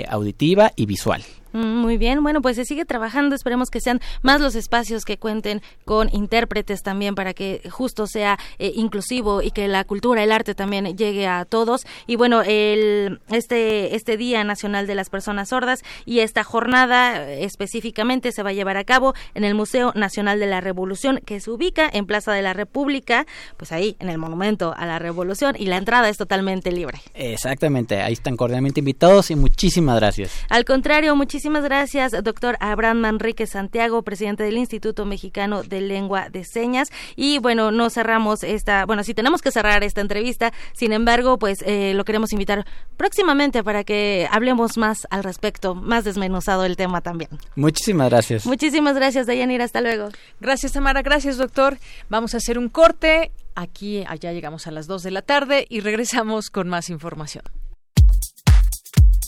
auditiva 0.09 0.73
y 0.77 0.87
visual. 0.87 1.23
Muy 1.53 1.99
bien, 1.99 2.23
bueno, 2.23 2.41
pues 2.41 2.57
se 2.57 2.65
sigue 2.65 2.87
trabajando, 2.87 3.35
esperemos 3.35 3.69
que 3.69 3.81
sean 3.81 4.01
más 4.23 4.41
los 4.41 4.55
espacios 4.55 5.05
que 5.05 5.19
cuenten 5.19 5.61
con 5.85 6.09
intérpretes 6.15 6.83
también 6.83 7.15
para 7.15 7.35
que 7.35 7.61
justo 7.71 8.07
sea 8.07 8.39
eh, 8.59 8.73
inclusivo 8.75 9.43
y 9.43 9.51
que 9.51 9.69
la 9.69 9.85
cultura, 9.85 10.23
el 10.23 10.33
arte 10.33 10.55
también 10.55 10.97
llegue 10.97 11.27
a 11.27 11.45
todos. 11.45 11.87
Y 12.07 12.17
bueno, 12.17 12.41
el, 12.43 13.21
este, 13.31 13.95
este 13.95 14.17
Día 14.17 14.45
Nacional 14.45 14.87
de 14.87 14.95
las 14.95 15.11
Personas 15.11 15.51
Sordas 15.51 15.83
y 16.07 16.21
esta 16.21 16.43
jornada 16.43 17.29
eh, 17.29 17.45
específicamente 17.45 18.33
se 18.33 18.43
va 18.43 18.51
a 18.51 18.55
llevar 18.55 18.79
a 18.79 18.85
cabo 18.85 19.13
en 19.35 19.45
el 19.45 19.55
Museo 19.55 19.93
Nacional 19.95 20.41
de 20.41 20.47
la 20.47 20.63
Revolución 20.63 21.21
que 21.25 21.39
se 21.41 21.51
ubica 21.51 21.89
en 21.93 22.07
Plaza 22.07 22.33
de 22.33 22.41
la 22.41 22.55
República, 22.55 23.27
pues 23.59 23.73
ahí 23.73 23.97
en 23.99 24.09
el 24.09 24.17
Monumento 24.17 24.75
a 24.75 24.87
la 24.87 24.99
Revolución 24.99 25.55
y 25.59 25.67
la 25.67 25.77
entrada 25.77 26.09
es 26.09 26.17
totalmente 26.17 26.73
libre. 26.73 27.03
Exactamente, 27.13 28.01
ahí 28.01 28.15
están 28.15 28.39
cordialmente 28.39 28.81
invitados 28.81 29.31
y 29.31 29.37
muchísimas 29.37 29.97
gracias. 29.97 30.33
Al 30.49 30.65
contrario, 30.65 31.15
muchísimas 31.15 31.42
Muchísimas 31.43 31.65
gracias, 31.65 32.13
doctor 32.23 32.57
Abraham 32.61 32.99
Manrique 32.99 33.49
Santiago, 33.49 34.03
presidente 34.03 34.45
del 34.45 34.57
Instituto 34.59 35.05
Mexicano 35.05 35.65
de 35.65 35.81
Lengua 35.81 36.29
de 36.31 36.45
Señas. 36.45 36.87
Y 37.17 37.41
bueno, 37.41 37.73
no 37.73 37.91
cerramos 37.91 38.45
esta, 38.45 38.87
bueno, 38.87 39.03
sí 39.03 39.13
tenemos 39.13 39.43
que 39.43 39.51
cerrar 39.51 39.83
esta 39.83 40.01
entrevista, 40.01 40.53
sin 40.73 40.93
embargo, 40.93 41.41
pues 41.41 41.65
eh, 41.67 41.95
lo 41.95 42.05
queremos 42.05 42.33
invitar 42.33 42.65
próximamente 42.97 43.65
para 43.65 43.83
que 43.83 44.29
hablemos 44.31 44.79
más 44.79 45.09
al 45.11 45.25
respecto, 45.25 45.75
más 45.75 46.05
desmenuzado 46.05 46.65
el 46.65 46.77
tema 46.77 47.01
también. 47.01 47.31
Muchísimas 47.57 48.09
gracias. 48.11 48.47
Muchísimas 48.47 48.95
gracias, 48.95 49.27
Dayanira, 49.27 49.65
hasta 49.65 49.81
luego. 49.81 50.11
Gracias, 50.39 50.71
Tamara, 50.71 51.03
gracias, 51.03 51.39
doctor. 51.39 51.77
Vamos 52.09 52.35
a 52.35 52.37
hacer 52.37 52.57
un 52.57 52.69
corte. 52.69 53.33
Aquí, 53.57 54.05
allá 54.07 54.33
llegamos 54.33 54.69
a 54.69 54.71
las 54.71 54.87
2 54.87 55.03
de 55.03 55.11
la 55.11 55.23
tarde 55.23 55.67
y 55.69 55.81
regresamos 55.81 56.51
con 56.51 56.69
más 56.69 56.89
información. 56.89 57.43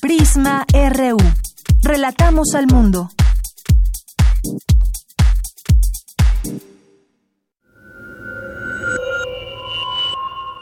Prisma 0.01 0.65
RU. 0.73 1.17
Relatamos 1.85 2.55
al 2.55 2.67
mundo. 2.67 3.11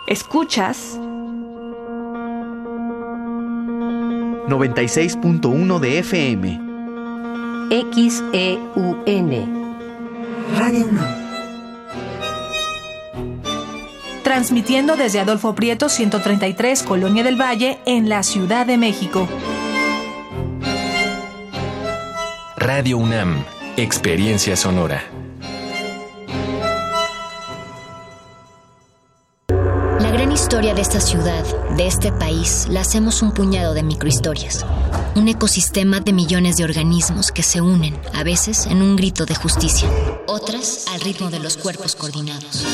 Escuchas 0.09 0.99
96.1 4.49 5.79
de 5.79 5.99
FM. 6.01 6.61
XEUN. 7.70 9.31
Radio 10.59 10.87
No. 10.91 11.03
Transmitiendo 14.25 14.97
desde 14.97 15.20
Adolfo 15.20 15.55
Prieto 15.55 15.89
133, 15.89 16.83
Colonia 16.83 17.23
del 17.23 17.41
Valle, 17.41 17.79
en 17.87 18.09
la 18.09 18.25
Ciudad 18.25 18.66
de 18.66 18.77
México. 18.77 19.29
Radio 22.65 22.97
UNAM, 22.97 23.45
Experiencia 23.77 24.55
Sonora. 24.55 25.03
historia 30.53 30.75
de 30.75 30.83
esta 30.83 31.01
ciudad, 31.01 31.45
de 31.77 31.87
este 31.87 32.13
país, 32.13 32.67
la 32.69 32.83
hacemos 32.83 33.23
un 33.23 33.33
puñado 33.33 33.73
de 33.73 33.83
microhistorias. 33.83 34.67
Un 35.15 35.29
ecosistema 35.29 36.01
de 36.01 36.13
millones 36.13 36.57
de 36.57 36.65
organismos 36.65 37.33
que 37.33 37.43
se 37.43 37.63
unen, 37.63 37.99
a 38.13 38.23
veces 38.23 38.67
en 38.67 38.83
un 38.83 38.97
grito 38.97 39.25
de 39.25 39.35
justicia, 39.35 39.89
otras 40.27 40.87
al 40.93 41.01
ritmo 41.01 41.31
de 41.31 41.39
los 41.39 41.57
cuerpos 41.57 41.97
coordinados. 41.97 42.67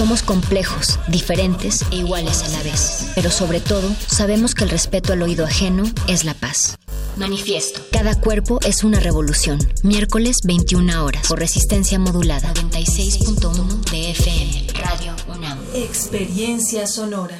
Somos 0.00 0.22
complejos, 0.22 0.98
diferentes 1.08 1.84
e 1.90 1.96
iguales 1.96 2.42
a 2.42 2.48
la 2.48 2.62
vez, 2.62 3.12
pero 3.14 3.30
sobre 3.30 3.60
todo 3.60 3.86
sabemos 4.06 4.54
que 4.54 4.64
el 4.64 4.70
respeto 4.70 5.12
al 5.12 5.20
oído 5.20 5.44
ajeno 5.44 5.82
es 6.08 6.24
la 6.24 6.32
paz. 6.32 6.78
Manifiesto. 7.18 7.82
Cada 7.92 8.18
cuerpo 8.18 8.60
es 8.66 8.82
una 8.82 8.98
revolución. 8.98 9.58
Miércoles 9.82 10.38
21 10.46 11.04
horas 11.04 11.28
por 11.28 11.38
resistencia 11.38 11.98
modulada 11.98 12.50
96.1 12.54 13.90
de 13.90 14.10
FM. 14.12 14.66
Radio 14.72 15.14
UNAM. 15.36 15.58
Experiencia 15.74 16.86
sonora. 16.86 17.36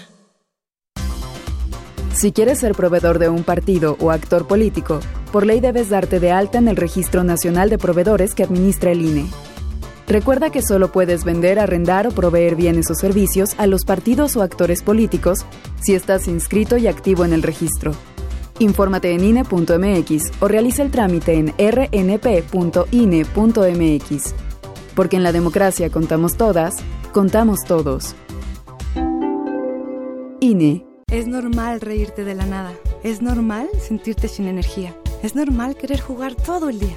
Si 2.12 2.30
quieres 2.30 2.58
ser 2.58 2.74
proveedor 2.74 3.18
de 3.18 3.30
un 3.30 3.42
partido 3.42 3.96
o 4.00 4.10
actor 4.10 4.46
político, 4.46 5.00
por 5.32 5.46
ley 5.46 5.60
debes 5.60 5.88
darte 5.88 6.20
de 6.20 6.30
alta 6.30 6.58
en 6.58 6.68
el 6.68 6.76
Registro 6.76 7.24
Nacional 7.24 7.70
de 7.70 7.78
Proveedores 7.78 8.34
que 8.34 8.42
administra 8.42 8.90
el 8.90 9.00
INE. 9.00 9.30
Recuerda 10.10 10.50
que 10.50 10.60
solo 10.60 10.90
puedes 10.90 11.22
vender, 11.22 11.60
arrendar 11.60 12.08
o 12.08 12.10
proveer 12.10 12.56
bienes 12.56 12.90
o 12.90 12.96
servicios 12.96 13.50
a 13.58 13.68
los 13.68 13.84
partidos 13.84 14.34
o 14.34 14.42
actores 14.42 14.82
políticos 14.82 15.46
si 15.80 15.94
estás 15.94 16.26
inscrito 16.26 16.76
y 16.78 16.88
activo 16.88 17.24
en 17.24 17.32
el 17.32 17.44
registro. 17.44 17.92
Infórmate 18.58 19.14
en 19.14 19.22
INE.mx 19.22 20.32
o 20.40 20.48
realiza 20.48 20.82
el 20.82 20.90
trámite 20.90 21.34
en 21.34 21.54
rnp.ine.mx. 21.56 22.34
Porque 24.96 25.16
en 25.16 25.22
la 25.22 25.30
democracia 25.30 25.90
contamos 25.90 26.36
todas, 26.36 26.74
contamos 27.12 27.60
todos. 27.64 28.16
INE. 30.40 30.84
Es 31.06 31.28
normal 31.28 31.80
reírte 31.80 32.24
de 32.24 32.34
la 32.34 32.46
nada. 32.46 32.72
Es 33.04 33.22
normal 33.22 33.68
sentirte 33.80 34.26
sin 34.26 34.48
energía. 34.48 34.92
Es 35.22 35.36
normal 35.36 35.76
querer 35.76 36.00
jugar 36.00 36.34
todo 36.34 36.68
el 36.68 36.80
día. 36.80 36.96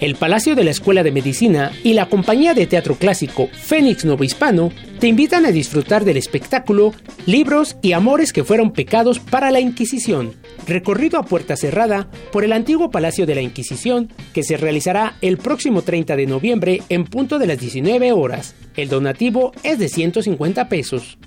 El 0.00 0.14
Palacio 0.14 0.54
de 0.54 0.62
la 0.62 0.70
Escuela 0.70 1.02
de 1.02 1.10
Medicina 1.10 1.72
y 1.82 1.94
la 1.94 2.08
compañía 2.08 2.54
de 2.54 2.66
teatro 2.66 2.94
clásico 2.94 3.48
Fénix 3.52 4.04
Novo 4.04 4.22
Hispano 4.22 4.70
te 5.00 5.08
invitan 5.08 5.44
a 5.44 5.50
disfrutar 5.50 6.04
del 6.04 6.16
espectáculo 6.16 6.92
Libros 7.26 7.76
y 7.82 7.92
Amores 7.92 8.32
que 8.32 8.44
fueron 8.44 8.72
pecados 8.72 9.18
para 9.18 9.50
la 9.50 9.58
Inquisición, 9.58 10.34
recorrido 10.68 11.18
a 11.18 11.24
puerta 11.24 11.56
cerrada 11.56 12.08
por 12.30 12.44
el 12.44 12.52
antiguo 12.52 12.92
Palacio 12.92 13.26
de 13.26 13.34
la 13.34 13.42
Inquisición 13.42 14.12
que 14.32 14.44
se 14.44 14.56
realizará 14.56 15.16
el 15.20 15.36
próximo 15.36 15.82
30 15.82 16.14
de 16.14 16.26
noviembre 16.26 16.82
en 16.88 17.04
punto 17.04 17.40
de 17.40 17.48
las 17.48 17.58
19 17.58 18.12
horas. 18.12 18.54
El 18.76 18.88
donativo 18.88 19.50
es 19.64 19.80
de 19.80 19.88
150 19.88 20.68
pesos. 20.68 21.18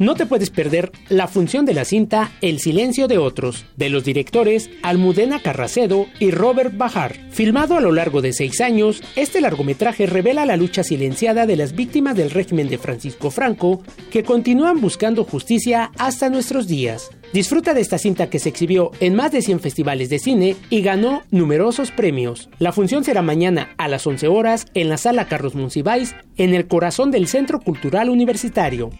No 0.00 0.14
te 0.14 0.24
puedes 0.24 0.48
perder 0.48 0.92
la 1.10 1.28
función 1.28 1.66
de 1.66 1.74
la 1.74 1.84
cinta 1.84 2.32
El 2.40 2.58
silencio 2.58 3.06
de 3.06 3.18
otros, 3.18 3.66
de 3.76 3.90
los 3.90 4.02
directores 4.02 4.70
Almudena 4.82 5.42
Carracedo 5.42 6.06
y 6.18 6.30
Robert 6.30 6.74
Bajar. 6.74 7.16
Filmado 7.30 7.76
a 7.76 7.82
lo 7.82 7.92
largo 7.92 8.22
de 8.22 8.32
seis 8.32 8.62
años, 8.62 9.02
este 9.14 9.42
largometraje 9.42 10.06
revela 10.06 10.46
la 10.46 10.56
lucha 10.56 10.84
silenciada 10.84 11.44
de 11.44 11.56
las 11.56 11.74
víctimas 11.74 12.16
del 12.16 12.30
régimen 12.30 12.70
de 12.70 12.78
Francisco 12.78 13.30
Franco, 13.30 13.82
que 14.10 14.24
continúan 14.24 14.80
buscando 14.80 15.24
justicia 15.24 15.90
hasta 15.98 16.30
nuestros 16.30 16.66
días. 16.66 17.10
Disfruta 17.34 17.74
de 17.74 17.82
esta 17.82 17.98
cinta 17.98 18.30
que 18.30 18.38
se 18.38 18.48
exhibió 18.48 18.92
en 19.00 19.14
más 19.14 19.32
de 19.32 19.42
100 19.42 19.60
festivales 19.60 20.08
de 20.08 20.18
cine 20.18 20.56
y 20.70 20.80
ganó 20.80 21.24
numerosos 21.30 21.90
premios. 21.90 22.48
La 22.58 22.72
función 22.72 23.04
será 23.04 23.20
mañana 23.20 23.74
a 23.76 23.86
las 23.86 24.06
11 24.06 24.28
horas 24.28 24.64
en 24.72 24.88
la 24.88 24.96
sala 24.96 25.28
Carlos 25.28 25.54
Monsiváis, 25.54 26.14
en 26.38 26.54
el 26.54 26.68
corazón 26.68 27.10
del 27.10 27.28
Centro 27.28 27.60
Cultural 27.60 28.08
Universitario. 28.08 28.92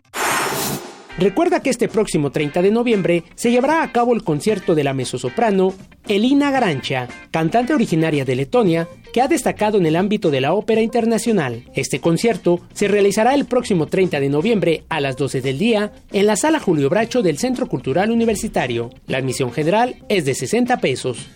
Recuerda 1.21 1.61
que 1.61 1.69
este 1.69 1.87
próximo 1.87 2.33
30 2.33 2.63
de 2.63 2.71
noviembre 2.71 3.25
se 3.35 3.51
llevará 3.51 3.83
a 3.83 3.93
cabo 3.93 4.15
el 4.15 4.25
concierto 4.25 4.75
de 4.75 4.85
la 4.85 4.95
mezzosoprano 4.95 5.75
Elina 6.09 6.51
Garancha, 6.51 7.09
cantante 7.31 7.75
originaria 7.75 8.25
de 8.25 8.35
Letonia, 8.37 8.89
que 9.13 9.21
ha 9.21 9.29
destacado 9.29 9.77
en 9.77 9.85
el 9.85 9.97
ámbito 9.97 10.31
de 10.31 10.41
la 10.41 10.55
ópera 10.55 10.81
internacional. 10.81 11.65
Este 11.75 12.01
concierto 12.01 12.61
se 12.73 12.89
realizará 12.89 13.35
el 13.35 13.45
próximo 13.45 13.87
30 13.87 14.19
de 14.19 14.31
noviembre 14.31 14.85
a 14.89 14.99
las 15.03 15.19
12 15.19 15.43
del 15.43 15.59
día 15.59 15.93
en 16.11 16.25
la 16.25 16.37
sala 16.37 16.59
Julio 16.59 16.89
Bracho 16.89 17.21
del 17.21 17.37
Centro 17.37 17.67
Cultural 17.67 18.11
Universitario. 18.11 18.89
La 19.07 19.19
admisión 19.19 19.53
general 19.53 19.97
es 20.09 20.25
de 20.25 20.35
60 20.35 20.79
pesos. 20.79 21.29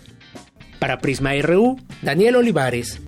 Para 0.79 0.97
Prisma 0.97 1.35
RU, 1.43 1.77
Daniel 2.01 2.37
Olivares. 2.37 3.03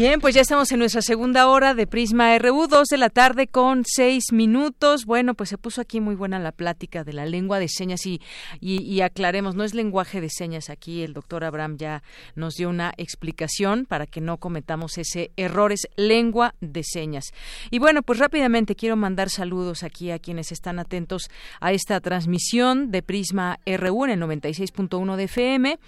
Bien, 0.00 0.18
pues 0.18 0.34
ya 0.34 0.40
estamos 0.40 0.72
en 0.72 0.78
nuestra 0.78 1.02
segunda 1.02 1.46
hora 1.46 1.74
de 1.74 1.86
Prisma 1.86 2.38
RU, 2.38 2.68
dos 2.68 2.88
de 2.88 2.96
la 2.96 3.10
tarde 3.10 3.48
con 3.48 3.84
seis 3.84 4.32
minutos. 4.32 5.04
Bueno, 5.04 5.34
pues 5.34 5.50
se 5.50 5.58
puso 5.58 5.82
aquí 5.82 6.00
muy 6.00 6.14
buena 6.14 6.38
la 6.38 6.52
plática 6.52 7.04
de 7.04 7.12
la 7.12 7.26
lengua 7.26 7.58
de 7.58 7.68
señas 7.68 8.06
y, 8.06 8.18
y, 8.62 9.02
aclaremos, 9.02 9.56
no 9.56 9.62
es 9.62 9.74
lenguaje 9.74 10.22
de 10.22 10.30
señas 10.30 10.70
aquí, 10.70 11.02
el 11.02 11.12
doctor 11.12 11.44
Abraham 11.44 11.76
ya 11.76 12.02
nos 12.34 12.54
dio 12.54 12.70
una 12.70 12.94
explicación 12.96 13.84
para 13.84 14.06
que 14.06 14.22
no 14.22 14.38
cometamos 14.38 14.96
ese 14.96 15.32
error, 15.36 15.70
es 15.70 15.86
lengua 15.96 16.54
de 16.62 16.82
señas. 16.82 17.26
Y 17.70 17.78
bueno, 17.78 18.02
pues 18.02 18.20
rápidamente 18.20 18.76
quiero 18.76 18.96
mandar 18.96 19.28
saludos 19.28 19.82
aquí 19.82 20.12
a 20.12 20.18
quienes 20.18 20.50
están 20.50 20.78
atentos 20.78 21.28
a 21.60 21.72
esta 21.72 22.00
transmisión 22.00 22.90
de 22.90 23.02
Prisma 23.02 23.60
RU 23.66 24.06
en 24.06 24.12
el 24.12 24.20
96.1 24.22 25.16
de 25.16 25.24
FM. 25.24 25.78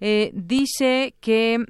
Eh, 0.00 0.32
dice 0.34 1.14
que 1.20 1.66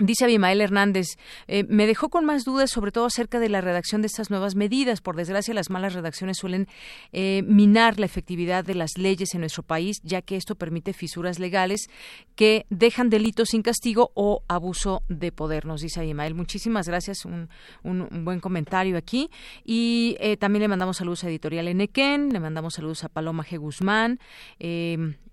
Dice 0.00 0.26
Abimael 0.26 0.60
Hernández, 0.60 1.18
eh, 1.48 1.64
me 1.68 1.88
dejó 1.88 2.08
con 2.08 2.24
más 2.24 2.44
dudas, 2.44 2.70
sobre 2.70 2.92
todo 2.92 3.06
acerca 3.06 3.40
de 3.40 3.48
la 3.48 3.60
redacción 3.60 4.00
de 4.00 4.06
estas 4.06 4.30
nuevas 4.30 4.54
medidas. 4.54 5.00
Por 5.00 5.16
desgracia, 5.16 5.52
las 5.54 5.70
malas 5.70 5.92
redacciones 5.92 6.38
suelen 6.38 6.68
eh, 7.12 7.42
minar 7.48 7.98
la 7.98 8.06
efectividad 8.06 8.64
de 8.64 8.76
las 8.76 8.96
leyes 8.96 9.34
en 9.34 9.40
nuestro 9.40 9.64
país, 9.64 10.00
ya 10.04 10.22
que 10.22 10.36
esto 10.36 10.54
permite 10.54 10.92
fisuras 10.92 11.40
legales 11.40 11.90
que 12.36 12.64
dejan 12.70 13.10
delitos 13.10 13.48
sin 13.48 13.62
castigo 13.62 14.12
o 14.14 14.44
abuso 14.46 15.02
de 15.08 15.32
poder, 15.32 15.66
nos 15.66 15.80
dice 15.80 15.98
Abimael. 15.98 16.36
Muchísimas 16.36 16.86
gracias, 16.86 17.24
un, 17.24 17.48
buen 17.82 18.38
comentario 18.38 18.96
aquí. 18.96 19.30
Y 19.64 20.16
eh, 20.20 20.36
también 20.36 20.62
le 20.62 20.68
mandamos 20.68 20.98
saludos 20.98 21.24
a 21.24 21.28
Editorial 21.28 21.66
Enequén, 21.66 22.32
le 22.32 22.38
mandamos 22.38 22.74
saludos 22.74 23.02
a 23.02 23.08
Paloma 23.08 23.44
G. 23.44 23.58
Guzmán, 23.58 24.20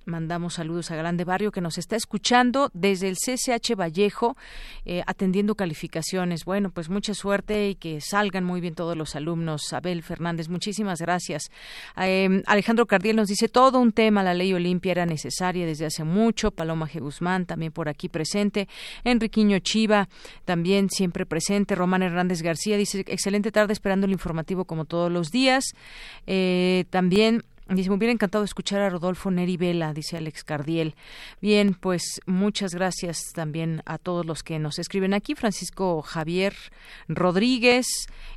Mandamos 0.06 0.54
saludos 0.56 0.92
a 0.92 0.96
Grande 0.96 1.24
Barrio 1.24 1.52
que 1.52 1.62
nos 1.62 1.80
está 1.80 1.96
escuchando 1.96 2.70
desde 2.74 3.08
el 3.08 3.16
CCH 3.16 3.76
Vallejo, 3.76 4.38
eh, 4.86 5.02
atendiendo 5.08 5.56
calificaciones. 5.56 6.46
Bueno, 6.46 6.70
pues 6.70 6.90
mucha 6.90 7.16
suerte 7.16 7.70
y 7.70 7.76
que 7.76 8.00
salgan 8.02 8.44
muy 8.44 8.62
bien 8.62 8.76
todos 8.76 8.96
los 8.96 9.16
alumnos. 9.16 9.74
Abel 9.74 10.04
Fernández, 10.04 10.48
muchísimas 10.48 11.00
gracias. 11.02 11.50
Eh, 11.98 12.44
Alejandro 12.46 12.86
Cardiel 12.86 13.16
nos 13.16 13.30
dice 13.30 13.50
todo 13.50 13.80
un 13.80 13.94
tema, 13.94 14.22
la 14.22 14.36
ley 14.36 14.54
Olimpia 14.54 14.92
era 14.92 15.06
necesaria 15.08 15.66
desde 15.66 15.88
hace 15.88 16.04
mucho. 16.04 16.52
Paloma 16.52 16.88
G. 16.88 17.00
Guzmán 17.00 17.48
también 17.48 17.72
por 17.72 17.90
aquí 17.90 18.08
presente. 18.08 18.68
Enriquiño 19.04 19.58
Chiva 19.60 20.08
también 20.46 20.92
siempre 20.92 21.26
presente. 21.26 21.74
Román 21.74 22.04
Hernández 22.04 22.44
García 22.44 22.78
dice 22.78 23.04
excelente 23.08 23.52
tarde 23.52 23.74
esperando 23.74 24.06
el 24.06 24.12
informativo 24.12 24.66
como 24.66 24.86
todos 24.86 25.12
los 25.12 25.32
días. 25.32 25.74
Eh, 26.28 26.86
también 26.92 27.42
Dice, 27.68 27.90
me 27.90 27.96
hubiera 27.96 28.12
encantado 28.12 28.44
escuchar 28.44 28.82
a 28.82 28.90
Rodolfo 28.90 29.32
Neri 29.32 29.58
Vela, 29.58 29.94
dice 29.94 30.18
Alex 30.18 30.44
Cardiel. 30.44 30.96
Bien, 31.42 31.74
pues 31.74 32.22
muchas 32.28 32.76
gracias 32.76 33.18
también 33.34 33.82
a 33.86 33.98
todos 33.98 34.26
los 34.26 34.44
que 34.44 34.60
nos 34.60 34.78
escriben 34.78 35.14
aquí. 35.14 35.34
Francisco 35.34 36.02
Javier 36.04 36.54
Rodríguez. 37.08 37.88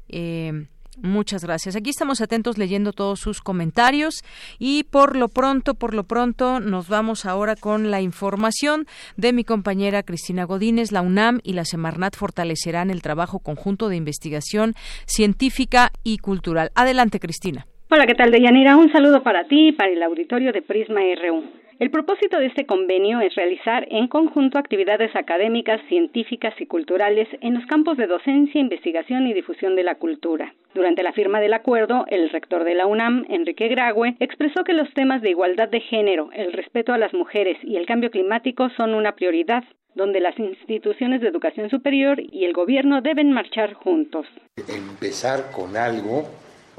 Eh, 0.09 0.66
Muchas 1.01 1.45
gracias. 1.45 1.76
Aquí 1.76 1.91
estamos 1.91 2.20
atentos 2.20 2.59
leyendo 2.59 2.93
todos 2.93 3.20
sus 3.20 3.41
comentarios 3.41 4.24
y 4.59 4.83
por 4.83 5.16
lo 5.16 5.29
pronto, 5.29 5.74
por 5.74 5.95
lo 5.95 6.03
pronto, 6.05 6.59
nos 6.59 6.89
vamos 6.89 7.24
ahora 7.24 7.55
con 7.55 7.93
la 7.93 8.01
información 8.01 8.87
de 9.16 9.33
mi 9.33 9.45
compañera 9.45 10.03
Cristina 10.03 10.43
Godínez. 10.43 10.91
La 10.91 11.03
UNAM 11.03 11.39
y 11.45 11.53
la 11.53 11.64
Semarnat 11.64 12.16
fortalecerán 12.16 12.91
el 12.91 13.03
trabajo 13.03 13.39
conjunto 13.39 13.89
de 13.89 13.97
investigación 13.97 14.74
científica 15.07 15.93
y 16.03 16.18
cultural. 16.18 16.72
Adelante, 16.74 17.20
Cristina. 17.20 17.68
Hola, 17.91 18.07
¿qué 18.07 18.14
tal, 18.14 18.30
Deyanira? 18.30 18.76
Un 18.76 18.93
saludo 18.93 19.22
para 19.22 19.45
ti 19.45 19.68
y 19.68 19.72
para 19.72 19.91
el 19.91 20.03
auditorio 20.03 20.53
de 20.53 20.61
Prisma 20.61 21.01
RU. 21.01 21.43
El 21.78 21.91
propósito 21.91 22.39
de 22.39 22.45
este 22.45 22.66
convenio 22.66 23.20
es 23.20 23.34
realizar 23.34 23.86
en 23.91 24.09
conjunto 24.09 24.59
actividades 24.59 25.16
académicas, 25.16 25.80
científicas 25.89 26.53
y 26.61 26.66
culturales 26.66 27.28
en 27.41 27.55
los 27.55 27.64
campos 27.64 27.97
de 27.97 28.07
docencia, 28.07 28.61
investigación 28.61 29.26
y 29.26 29.32
difusión 29.32 29.74
de 29.74 29.84
la 29.84 29.95
cultura. 29.95 30.53
Durante 30.74 31.03
la 31.03 31.14
firma 31.14 31.41
del 31.41 31.55
acuerdo, 31.55 32.05
el 32.09 32.28
rector 32.28 32.64
de 32.64 32.74
la 32.74 32.84
UNAM, 32.84 33.24
Enrique 33.30 33.68
Graue, 33.68 34.16
expresó 34.20 34.64
que 34.64 34.74
los 34.74 34.93
temas 34.93 35.22
de 35.22 35.30
igualdad 35.30 35.70
de 35.70 35.80
género, 35.80 36.28
el 36.34 36.53
respeto 36.53 36.93
a 36.93 36.99
las 36.99 37.14
mujeres 37.14 37.57
y 37.62 37.76
el 37.76 37.86
cambio 37.86 38.11
climático 38.11 38.68
son 38.76 38.93
una 38.93 39.12
prioridad 39.12 39.64
donde 39.95 40.20
las 40.20 40.39
instituciones 40.39 41.22
de 41.22 41.28
educación 41.28 41.70
superior 41.70 42.20
y 42.20 42.45
el 42.45 42.53
gobierno 42.53 43.01
deben 43.01 43.32
marchar 43.32 43.72
juntos. 43.72 44.26
Empezar 44.68 45.51
con 45.53 45.74
algo 45.74 46.28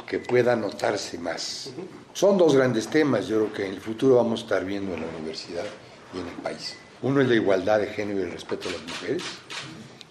que 0.09 0.17
pueda 0.17 0.55
notarse 0.55 1.19
más. 1.19 1.71
Son 2.13 2.37
dos 2.37 2.55
grandes 2.55 2.87
temas, 2.87 3.27
yo 3.27 3.37
creo 3.37 3.53
que 3.53 3.65
en 3.67 3.73
el 3.73 3.79
futuro 3.79 4.15
vamos 4.15 4.41
a 4.41 4.43
estar 4.43 4.65
viendo 4.65 4.95
en 4.95 5.01
la 5.01 5.07
universidad 5.07 5.65
y 6.13 6.19
en 6.19 6.27
el 6.27 6.33
país. 6.41 6.75
Uno 7.03 7.21
es 7.21 7.29
la 7.29 7.35
igualdad 7.35 7.79
de 7.79 7.87
género 7.87 8.19
y 8.19 8.23
el 8.23 8.31
respeto 8.31 8.69
a 8.69 8.71
las 8.71 8.81
mujeres, 8.81 9.23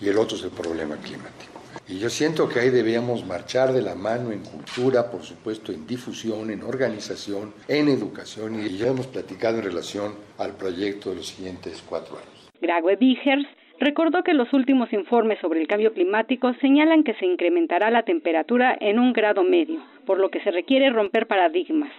y 0.00 0.08
el 0.08 0.16
otro 0.16 0.36
es 0.36 0.44
el 0.44 0.50
problema 0.50 0.96
climático. 0.96 1.60
Y 1.88 1.98
yo 1.98 2.08
siento 2.10 2.48
que 2.48 2.60
ahí 2.60 2.70
debíamos 2.70 3.26
marchar 3.26 3.72
de 3.72 3.82
la 3.82 3.96
mano 3.96 4.30
en 4.30 4.40
cultura, 4.40 5.10
por 5.10 5.24
supuesto, 5.24 5.72
en 5.72 5.86
difusión, 5.86 6.50
en 6.52 6.62
organización, 6.62 7.52
en 7.66 7.88
educación, 7.88 8.64
y 8.64 8.78
ya 8.78 8.86
hemos 8.86 9.08
platicado 9.08 9.58
en 9.58 9.64
relación 9.64 10.14
al 10.38 10.54
proyecto 10.54 11.10
de 11.10 11.16
los 11.16 11.26
siguientes 11.26 11.82
cuatro 11.84 12.18
años. 12.18 12.50
Grague 12.60 12.96
Vigers 12.96 13.46
recordó 13.80 14.22
que 14.22 14.34
los 14.34 14.52
últimos 14.52 14.92
informes 14.92 15.38
sobre 15.40 15.60
el 15.60 15.66
cambio 15.66 15.92
climático 15.92 16.52
señalan 16.54 17.04
que 17.04 17.14
se 17.14 17.26
incrementará 17.26 17.90
la 17.90 18.02
temperatura 18.02 18.76
en 18.80 18.98
un 18.98 19.12
grado 19.12 19.42
medio, 19.42 19.80
por 20.06 20.18
lo 20.18 20.30
que 20.30 20.40
se 20.40 20.50
requiere 20.50 20.90
romper 20.90 21.26
paradigmas. 21.26 21.92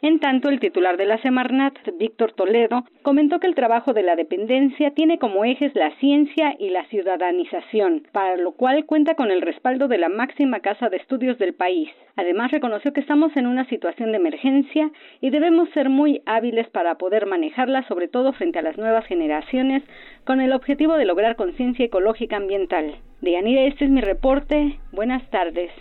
En 0.00 0.20
tanto, 0.20 0.48
el 0.48 0.60
titular 0.60 0.96
de 0.96 1.06
la 1.06 1.20
Semarnat, 1.22 1.74
Víctor 1.98 2.32
Toledo, 2.32 2.84
comentó 3.02 3.40
que 3.40 3.48
el 3.48 3.56
trabajo 3.56 3.92
de 3.92 4.04
la 4.04 4.14
dependencia 4.14 4.92
tiene 4.92 5.18
como 5.18 5.44
ejes 5.44 5.74
la 5.74 5.90
ciencia 5.96 6.54
y 6.56 6.70
la 6.70 6.84
ciudadanización, 6.84 8.04
para 8.12 8.36
lo 8.36 8.52
cual 8.52 8.86
cuenta 8.86 9.16
con 9.16 9.32
el 9.32 9.42
respaldo 9.42 9.88
de 9.88 9.98
la 9.98 10.08
máxima 10.08 10.60
casa 10.60 10.88
de 10.88 10.98
estudios 10.98 11.36
del 11.38 11.54
país. 11.54 11.90
Además, 12.14 12.52
reconoció 12.52 12.92
que 12.92 13.00
estamos 13.00 13.36
en 13.36 13.48
una 13.48 13.64
situación 13.68 14.12
de 14.12 14.18
emergencia 14.18 14.88
y 15.20 15.30
debemos 15.30 15.68
ser 15.70 15.88
muy 15.88 16.22
hábiles 16.26 16.68
para 16.68 16.94
poder 16.94 17.26
manejarla, 17.26 17.82
sobre 17.88 18.06
todo 18.06 18.32
frente 18.32 18.60
a 18.60 18.62
las 18.62 18.78
nuevas 18.78 19.04
generaciones, 19.06 19.82
con 20.24 20.40
el 20.40 20.52
objetivo 20.52 20.94
de 20.94 21.06
lograr 21.06 21.34
conciencia 21.34 21.86
ecológica 21.86 22.36
ambiental. 22.36 22.94
De 23.20 23.32
Yanira, 23.32 23.62
este 23.62 23.86
es 23.86 23.90
mi 23.90 24.00
reporte. 24.00 24.78
Buenas 24.92 25.28
tardes. 25.30 25.72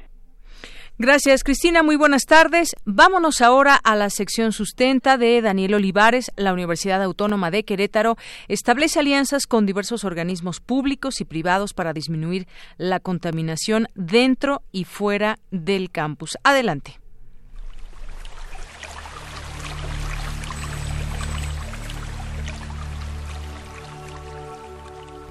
Gracias, 0.99 1.43
Cristina. 1.43 1.83
Muy 1.83 1.95
buenas 1.95 2.25
tardes. 2.25 2.75
Vámonos 2.83 3.41
ahora 3.41 3.75
a 3.75 3.95
la 3.95 4.09
sección 4.09 4.51
sustenta 4.51 5.19
de 5.19 5.39
Daniel 5.43 5.75
Olivares. 5.75 6.31
La 6.35 6.53
Universidad 6.53 7.03
Autónoma 7.03 7.51
de 7.51 7.63
Querétaro 7.63 8.17
establece 8.47 8.99
alianzas 8.99 9.45
con 9.45 9.67
diversos 9.67 10.03
organismos 10.03 10.59
públicos 10.59 11.21
y 11.21 11.25
privados 11.25 11.75
para 11.75 11.93
disminuir 11.93 12.47
la 12.77 12.99
contaminación 12.99 13.87
dentro 13.93 14.63
y 14.71 14.85
fuera 14.85 15.37
del 15.51 15.91
campus. 15.91 16.35
Adelante. 16.43 16.99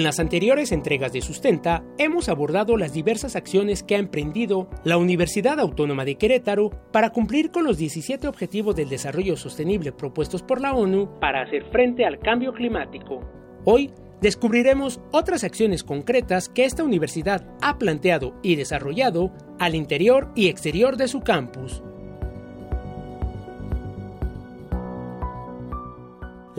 En 0.00 0.04
las 0.04 0.18
anteriores 0.18 0.72
entregas 0.72 1.12
de 1.12 1.20
Sustenta 1.20 1.84
hemos 1.98 2.30
abordado 2.30 2.78
las 2.78 2.94
diversas 2.94 3.36
acciones 3.36 3.82
que 3.82 3.96
ha 3.96 3.98
emprendido 3.98 4.70
la 4.82 4.96
Universidad 4.96 5.60
Autónoma 5.60 6.06
de 6.06 6.14
Querétaro 6.14 6.70
para 6.90 7.10
cumplir 7.10 7.50
con 7.50 7.64
los 7.64 7.76
17 7.76 8.26
Objetivos 8.26 8.74
del 8.74 8.88
Desarrollo 8.88 9.36
Sostenible 9.36 9.92
propuestos 9.92 10.42
por 10.42 10.62
la 10.62 10.72
ONU 10.72 11.20
para 11.20 11.42
hacer 11.42 11.66
frente 11.70 12.06
al 12.06 12.18
cambio 12.18 12.54
climático. 12.54 13.20
Hoy 13.66 13.90
descubriremos 14.22 15.02
otras 15.12 15.44
acciones 15.44 15.84
concretas 15.84 16.48
que 16.48 16.64
esta 16.64 16.82
universidad 16.82 17.46
ha 17.60 17.76
planteado 17.76 18.32
y 18.42 18.56
desarrollado 18.56 19.34
al 19.58 19.74
interior 19.74 20.32
y 20.34 20.48
exterior 20.48 20.96
de 20.96 21.08
su 21.08 21.20
campus. 21.20 21.82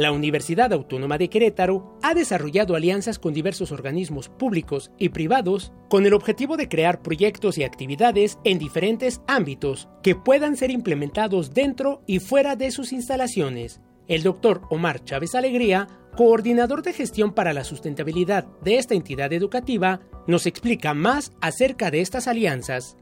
La 0.02 0.12
Universidad 0.12 0.74
Autónoma 0.74 1.20
de 1.20 1.30
Querétaro 1.30 1.96
ha 2.02 2.16
desarrollado 2.16 2.76
alianzas 2.76 3.20
con 3.20 3.36
diversos 3.36 3.72
organismos 3.72 4.30
públicos 4.30 4.92
y 4.98 5.10
privados 5.10 5.72
con 5.92 6.08
el 6.08 6.16
objetivo 6.16 6.58
de 6.58 6.68
crear 6.68 7.04
proyectos 7.04 7.60
y 7.60 7.64
actividades 7.64 8.40
en 8.44 8.58
diferentes 8.58 9.22
ámbitos 9.28 9.88
que 10.02 10.16
puedan 10.16 10.56
ser 10.56 10.72
implementados 10.72 11.54
dentro 11.54 12.02
y 12.08 12.18
fuera 12.18 12.56
de 12.56 12.72
sus 12.72 12.94
instalaciones. 12.94 13.80
El 14.08 14.24
doctor 14.24 14.62
Omar 14.72 15.04
Chávez 15.04 15.36
Alegría, 15.36 15.86
coordinador 16.18 16.82
de 16.82 16.94
gestión 16.94 17.36
para 17.36 17.54
la 17.54 17.64
sustentabilidad 17.64 18.48
de 18.64 18.78
esta 18.78 18.96
entidad 18.96 19.32
educativa, 19.34 20.00
nos 20.26 20.48
explica 20.48 20.96
más 20.96 21.32
acerca 21.44 21.92
de 21.92 22.02
estas 22.02 22.28
alianzas. 22.28 22.98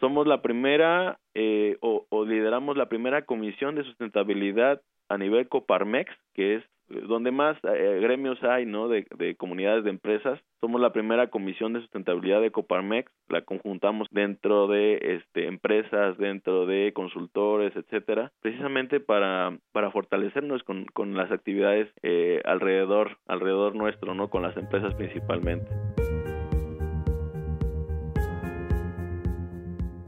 Somos 0.00 0.26
la 0.26 0.42
primera 0.42 1.20
eh, 1.36 1.76
o, 1.80 2.06
o 2.08 2.24
lideramos 2.24 2.76
la 2.76 2.88
primera 2.88 3.24
comisión 3.24 3.76
de 3.76 3.84
sustentabilidad 3.84 4.82
a 5.12 5.18
nivel 5.18 5.48
Coparmex, 5.48 6.10
que 6.34 6.56
es 6.56 6.64
eh, 6.88 7.02
donde 7.06 7.30
más 7.30 7.56
eh, 7.64 7.98
gremios 8.00 8.42
hay, 8.42 8.64
¿no? 8.64 8.88
De, 8.88 9.06
de, 9.16 9.36
comunidades 9.36 9.84
de 9.84 9.90
empresas. 9.90 10.40
Somos 10.60 10.80
la 10.80 10.92
primera 10.92 11.28
comisión 11.28 11.74
de 11.74 11.80
sustentabilidad 11.80 12.40
de 12.40 12.50
Coparmex, 12.50 13.12
la 13.28 13.42
conjuntamos 13.42 14.08
dentro 14.10 14.68
de 14.68 15.18
este, 15.18 15.46
empresas, 15.46 16.16
dentro 16.16 16.66
de 16.66 16.92
consultores, 16.94 17.76
etcétera, 17.76 18.32
precisamente 18.40 19.00
para, 19.00 19.58
para 19.72 19.90
fortalecernos 19.90 20.62
con, 20.62 20.86
con 20.86 21.14
las 21.14 21.30
actividades 21.30 21.88
eh, 22.02 22.40
alrededor, 22.44 23.18
alrededor 23.26 23.74
nuestro, 23.74 24.14
¿no? 24.14 24.30
Con 24.30 24.42
las 24.42 24.56
empresas 24.56 24.94
principalmente. 24.94 25.66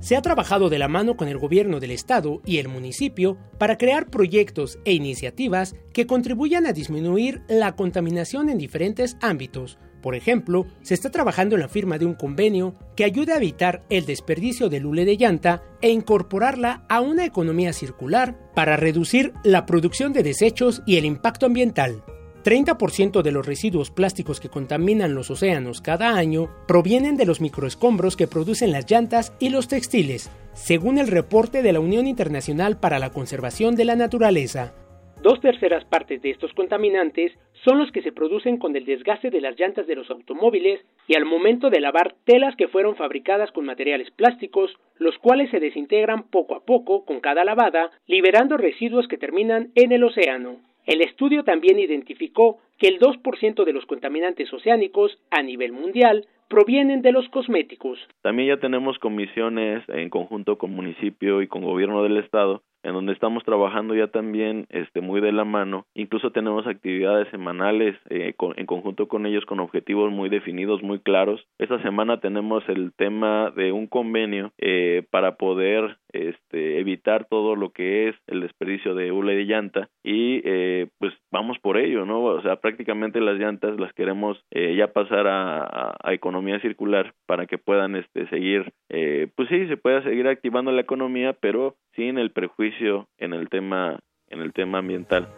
Se 0.04 0.16
ha 0.16 0.22
trabajado 0.22 0.68
de 0.68 0.78
la 0.78 0.86
mano 0.86 1.16
con 1.16 1.28
el 1.28 1.38
gobierno 1.38 1.80
del 1.80 1.90
estado 1.90 2.42
y 2.44 2.58
el 2.58 2.68
municipio 2.68 3.38
para 3.56 3.78
crear 3.78 4.10
proyectos 4.10 4.78
e 4.84 4.92
iniciativas 4.92 5.74
que 5.94 6.06
contribuyan 6.06 6.66
a 6.66 6.74
disminuir 6.74 7.40
la 7.48 7.74
contaminación 7.74 8.50
en 8.50 8.58
diferentes 8.58 9.16
ámbitos. 9.22 9.78
Por 10.02 10.14
ejemplo, 10.14 10.66
se 10.82 10.92
está 10.92 11.10
trabajando 11.10 11.54
en 11.54 11.62
la 11.62 11.68
firma 11.68 11.96
de 11.96 12.04
un 12.04 12.12
convenio 12.12 12.74
que 12.96 13.04
ayude 13.04 13.32
a 13.32 13.38
evitar 13.38 13.86
el 13.88 14.04
desperdicio 14.04 14.68
de 14.68 14.80
lule 14.80 15.06
de 15.06 15.16
llanta 15.16 15.62
e 15.80 15.88
incorporarla 15.88 16.84
a 16.90 17.00
una 17.00 17.24
economía 17.24 17.72
circular 17.72 18.52
para 18.54 18.76
reducir 18.76 19.32
la 19.42 19.64
producción 19.64 20.12
de 20.12 20.22
desechos 20.22 20.82
y 20.84 20.98
el 20.98 21.06
impacto 21.06 21.46
ambiental. 21.46 22.04
30% 22.44 23.22
de 23.22 23.32
los 23.32 23.46
residuos 23.46 23.90
plásticos 23.90 24.38
que 24.38 24.50
contaminan 24.50 25.14
los 25.14 25.30
océanos 25.30 25.80
cada 25.80 26.14
año 26.14 26.50
provienen 26.68 27.16
de 27.16 27.24
los 27.24 27.40
microescombros 27.40 28.16
que 28.16 28.26
producen 28.26 28.70
las 28.70 28.88
llantas 28.90 29.34
y 29.40 29.48
los 29.48 29.66
textiles, 29.66 30.30
según 30.52 30.98
el 30.98 31.08
reporte 31.08 31.62
de 31.62 31.72
la 31.72 31.80
Unión 31.80 32.06
Internacional 32.06 32.78
para 32.78 32.98
la 32.98 33.10
Conservación 33.10 33.76
de 33.76 33.86
la 33.86 33.96
Naturaleza. 33.96 34.74
Dos 35.22 35.40
terceras 35.40 35.86
partes 35.86 36.20
de 36.20 36.32
estos 36.32 36.52
contaminantes 36.52 37.32
son 37.64 37.78
los 37.78 37.90
que 37.92 38.02
se 38.02 38.12
producen 38.12 38.58
con 38.58 38.76
el 38.76 38.84
desgaste 38.84 39.30
de 39.30 39.40
las 39.40 39.58
llantas 39.58 39.86
de 39.86 39.94
los 39.94 40.10
automóviles 40.10 40.84
y 41.08 41.16
al 41.16 41.24
momento 41.24 41.70
de 41.70 41.80
lavar 41.80 42.14
telas 42.26 42.54
que 42.56 42.68
fueron 42.68 42.94
fabricadas 42.94 43.50
con 43.52 43.64
materiales 43.64 44.10
plásticos, 44.10 44.70
los 44.98 45.16
cuales 45.16 45.50
se 45.50 45.60
desintegran 45.60 46.24
poco 46.24 46.56
a 46.56 46.64
poco 46.66 47.06
con 47.06 47.20
cada 47.20 47.42
lavada, 47.42 47.90
liberando 48.06 48.58
residuos 48.58 49.08
que 49.08 49.16
terminan 49.16 49.70
en 49.74 49.92
el 49.92 50.04
océano. 50.04 50.58
El 50.86 51.00
estudio 51.00 51.44
también 51.44 51.78
identificó 51.78 52.58
que 52.78 52.88
el 52.88 52.98
2% 52.98 53.64
de 53.64 53.72
los 53.72 53.86
contaminantes 53.86 54.52
oceánicos 54.52 55.18
a 55.30 55.42
nivel 55.42 55.72
mundial 55.72 56.26
provienen 56.48 57.02
de 57.02 57.12
los 57.12 57.28
cosméticos. 57.30 57.98
También 58.22 58.48
ya 58.48 58.60
tenemos 58.60 58.98
comisiones 58.98 59.82
en 59.88 60.10
conjunto 60.10 60.58
con 60.58 60.72
municipio 60.72 61.40
y 61.42 61.48
con 61.48 61.62
gobierno 61.62 62.02
del 62.02 62.18
estado 62.18 62.62
en 62.84 62.92
donde 62.92 63.12
estamos 63.12 63.44
trabajando 63.44 63.94
ya 63.94 64.08
también 64.08 64.66
este 64.70 65.00
muy 65.00 65.20
de 65.20 65.32
la 65.32 65.44
mano 65.44 65.86
incluso 65.94 66.30
tenemos 66.30 66.66
actividades 66.66 67.28
semanales 67.30 67.96
eh, 68.10 68.34
en 68.38 68.66
conjunto 68.66 69.08
con 69.08 69.26
ellos 69.26 69.44
con 69.46 69.60
objetivos 69.60 70.12
muy 70.12 70.28
definidos 70.28 70.82
muy 70.82 71.00
claros 71.00 71.44
esta 71.58 71.82
semana 71.82 72.20
tenemos 72.20 72.62
el 72.68 72.92
tema 72.92 73.50
de 73.56 73.72
un 73.72 73.86
convenio 73.86 74.52
eh, 74.58 75.04
para 75.10 75.36
poder 75.36 75.98
este, 76.14 76.78
evitar 76.78 77.26
todo 77.28 77.56
lo 77.56 77.70
que 77.70 78.08
es 78.08 78.16
el 78.28 78.40
desperdicio 78.40 78.94
de 78.94 79.10
hule 79.10 79.34
de 79.34 79.44
llanta 79.44 79.88
y 80.04 80.40
eh, 80.44 80.86
pues 80.98 81.12
vamos 81.32 81.58
por 81.58 81.76
ello, 81.76 82.06
¿no? 82.06 82.22
O 82.22 82.42
sea, 82.42 82.56
prácticamente 82.56 83.20
las 83.20 83.36
llantas 83.36 83.78
las 83.80 83.92
queremos 83.94 84.40
eh, 84.52 84.76
ya 84.76 84.92
pasar 84.92 85.26
a, 85.26 85.96
a, 86.00 86.14
economía 86.14 86.60
circular 86.60 87.14
para 87.26 87.46
que 87.46 87.58
puedan 87.58 87.96
este, 87.96 88.28
seguir, 88.28 88.72
eh, 88.90 89.28
pues 89.34 89.48
sí, 89.48 89.66
se 89.66 89.76
pueda 89.76 90.02
seguir 90.02 90.28
activando 90.28 90.70
la 90.70 90.82
economía, 90.82 91.32
pero 91.32 91.74
sin 91.96 92.18
el 92.18 92.30
prejuicio 92.30 92.73
en 92.80 93.32
el 93.32 93.48
tema, 93.48 93.98
en 94.28 94.40
el 94.40 94.52
tema 94.52 94.78
ambiental. 94.78 95.28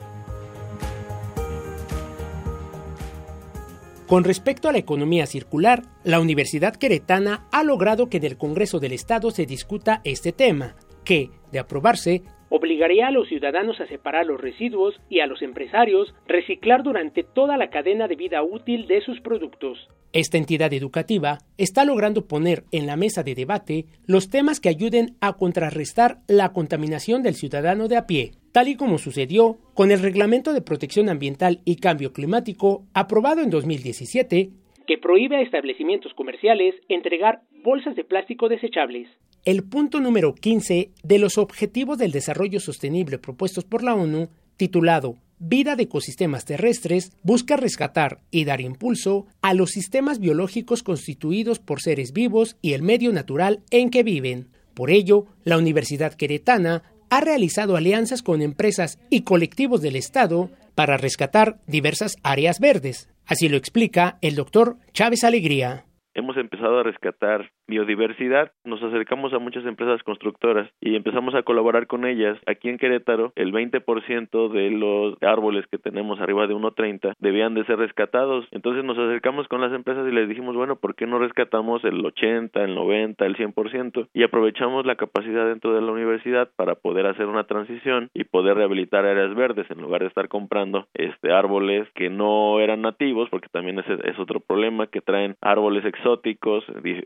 Con 4.07 4.23
respecto 4.23 4.69
a 4.69 4.73
la 4.73 4.79
economía 4.79 5.27
circular, 5.27 5.83
la 6.05 6.21
Universidad 6.21 6.77
Queretana 6.77 7.49
ha 7.51 7.65
logrado 7.65 8.09
que 8.09 8.19
en 8.19 8.25
el 8.25 8.37
Congreso 8.37 8.79
del 8.79 8.93
Estado 8.93 9.33
se 9.33 9.47
discuta 9.47 10.01
este 10.05 10.33
tema, 10.33 10.77
que, 11.05 11.31
de 11.51 11.59
aprobarse, 11.59 12.23
obligaría 12.49 13.09
a 13.09 13.11
los 13.11 13.29
ciudadanos 13.29 13.81
a 13.81 13.87
separar 13.87 14.27
los 14.27 14.41
residuos 14.41 14.95
y 15.09 15.21
a 15.21 15.27
los 15.27 15.43
empresarios 15.43 16.15
reciclar 16.27 16.83
durante 16.83 17.23
toda 17.23 17.57
la 17.57 17.71
cadena 17.71 18.09
de 18.09 18.17
vida 18.17 18.43
útil 18.43 18.87
de 18.87 19.01
sus 19.01 19.21
productos. 19.21 19.89
Esta 20.13 20.39
entidad 20.39 20.73
educativa 20.73 21.39
está 21.59 21.85
logrando 21.85 22.27
poner 22.27 22.65
en 22.73 22.87
la 22.87 22.97
mesa 22.97 23.23
de 23.23 23.35
debate 23.35 23.87
los 24.07 24.31
temas 24.31 24.61
que 24.61 24.69
ayuden 24.69 25.17
a 25.21 25.35
contrarrestar 25.35 26.21
la 26.27 26.53
contaminación 26.53 27.23
del 27.23 27.35
ciudadano 27.35 27.89
de 27.89 27.97
a 27.97 28.07
pie, 28.07 28.33
tal 28.53 28.69
y 28.69 28.77
como 28.77 28.97
sucedió 28.97 29.59
con 29.75 29.91
el 29.91 30.01
Reglamento 30.01 30.55
de 30.55 30.63
Protección 30.63 31.11
Ambiental 31.11 31.61
y 31.65 31.77
Cambio 31.77 32.15
Climático 32.15 32.87
aprobado 32.95 33.43
en 33.43 33.51
2017, 33.51 34.53
que 34.87 34.99
prohíbe 34.99 35.37
a 35.37 35.43
establecimientos 35.43 36.15
comerciales 36.15 36.75
entregar 36.89 37.43
bolsas 37.63 37.97
de 37.97 38.05
plástico 38.05 38.49
desechables. 38.49 39.09
El 39.45 39.63
punto 39.63 40.01
número 40.01 40.35
15 40.35 40.91
de 41.03 41.19
los 41.19 41.39
Objetivos 41.39 41.99
del 41.99 42.13
Desarrollo 42.13 42.61
Sostenible 42.61 43.19
propuestos 43.19 43.65
por 43.65 43.83
la 43.83 43.95
ONU, 43.95 44.29
titulado 44.57 45.17
Vida 45.39 45.77
de 45.77 45.83
ecosistemas 45.83 46.47
terrestres, 46.47 47.13
busca 47.23 47.57
rescatar 47.57 48.21
y 48.31 48.47
dar 48.47 48.63
impulso 48.63 49.27
a 49.43 49.53
los 49.53 49.71
sistemas 49.71 50.19
biológicos 50.19 50.83
constituidos 50.83 51.59
por 51.59 51.83
seres 51.83 52.13
vivos 52.13 52.57
y 52.63 52.73
el 52.73 52.83
medio 52.83 53.13
natural 53.13 53.61
en 53.71 53.91
que 53.91 54.03
viven. 54.03 54.49
Por 54.73 54.91
ello, 54.91 55.27
la 55.45 55.59
Universidad 55.59 56.15
Queretana 56.15 56.83
ha 57.11 57.21
realizado 57.21 57.77
alianzas 57.77 58.23
con 58.23 58.41
empresas 58.41 58.99
y 59.11 59.23
colectivos 59.23 59.83
del 59.83 59.97
Estado 59.97 60.51
para 60.75 60.97
rescatar 60.97 61.61
diversas 61.67 62.17
áreas 62.23 62.59
verdes. 62.59 63.09
Así 63.27 63.49
lo 63.49 63.57
explica 63.57 64.19
el 64.21 64.37
doctor 64.37 64.79
Chávez 64.93 65.25
Alegría 65.25 65.86
hemos 66.17 66.37
empezado 66.37 66.79
a 66.79 66.83
rescatar 66.83 67.51
biodiversidad, 67.69 68.51
nos 68.65 68.83
acercamos 68.83 69.33
a 69.33 69.39
muchas 69.39 69.65
empresas 69.67 70.03
constructoras 70.03 70.69
y 70.81 70.97
empezamos 70.97 71.35
a 71.35 71.43
colaborar 71.43 71.87
con 71.87 72.07
ellas. 72.07 72.39
Aquí 72.47 72.69
en 72.69 72.79
Querétaro, 72.79 73.33
el 73.37 73.53
20% 73.53 74.49
de 74.49 74.71
los 74.71 75.17
árboles 75.23 75.67
que 75.71 75.79
tenemos 75.79 76.19
arriba 76.21 76.47
de 76.47 76.55
1.30 76.55 77.15
debían 77.19 77.55
de 77.55 77.65
ser 77.67 77.79
rescatados. 77.79 78.47
Entonces 78.51 78.85
nos 78.85 78.99
acercamos 78.99 79.47
con 79.49 79.61
las 79.61 79.73
empresas 79.73 80.09
y 80.09 80.13
les 80.13 80.29
dijimos, 80.29 80.57
bueno, 80.57 80.77
¿por 80.77 80.95
qué 80.95 81.07
no 81.07 81.19
rescatamos 81.19 81.85
el 81.85 82.05
80, 82.05 82.65
el 82.65 82.75
90, 82.75 83.27
el 83.27 83.37
100%? 83.37 84.09
Y 84.15 84.23
aprovechamos 84.23 84.87
la 84.87 84.97
capacidad 84.97 85.47
dentro 85.47 85.75
de 85.75 85.83
la 85.83 85.93
universidad 85.93 86.49
para 86.57 86.77
poder 86.77 87.07
hacer 87.07 87.27
una 87.27 87.45
transición 87.45 88.11
y 88.15 88.25
poder 88.25 88.57
rehabilitar 88.57 89.05
áreas 89.05 89.35
verdes 89.35 89.71
en 89.71 89.83
lugar 89.83 90.01
de 90.01 90.09
estar 90.09 90.29
comprando 90.29 90.87
este 90.95 91.33
árboles 91.33 91.87
que 91.95 92.09
no 92.09 92.61
eran 92.61 92.81
nativos, 92.81 93.29
porque 93.31 93.49
también 93.51 93.79
ese 93.79 93.95
es 94.05 94.19
otro 94.19 94.41
problema, 94.41 94.87
que 94.87 95.01
traen 95.01 95.37
árboles 95.41 95.85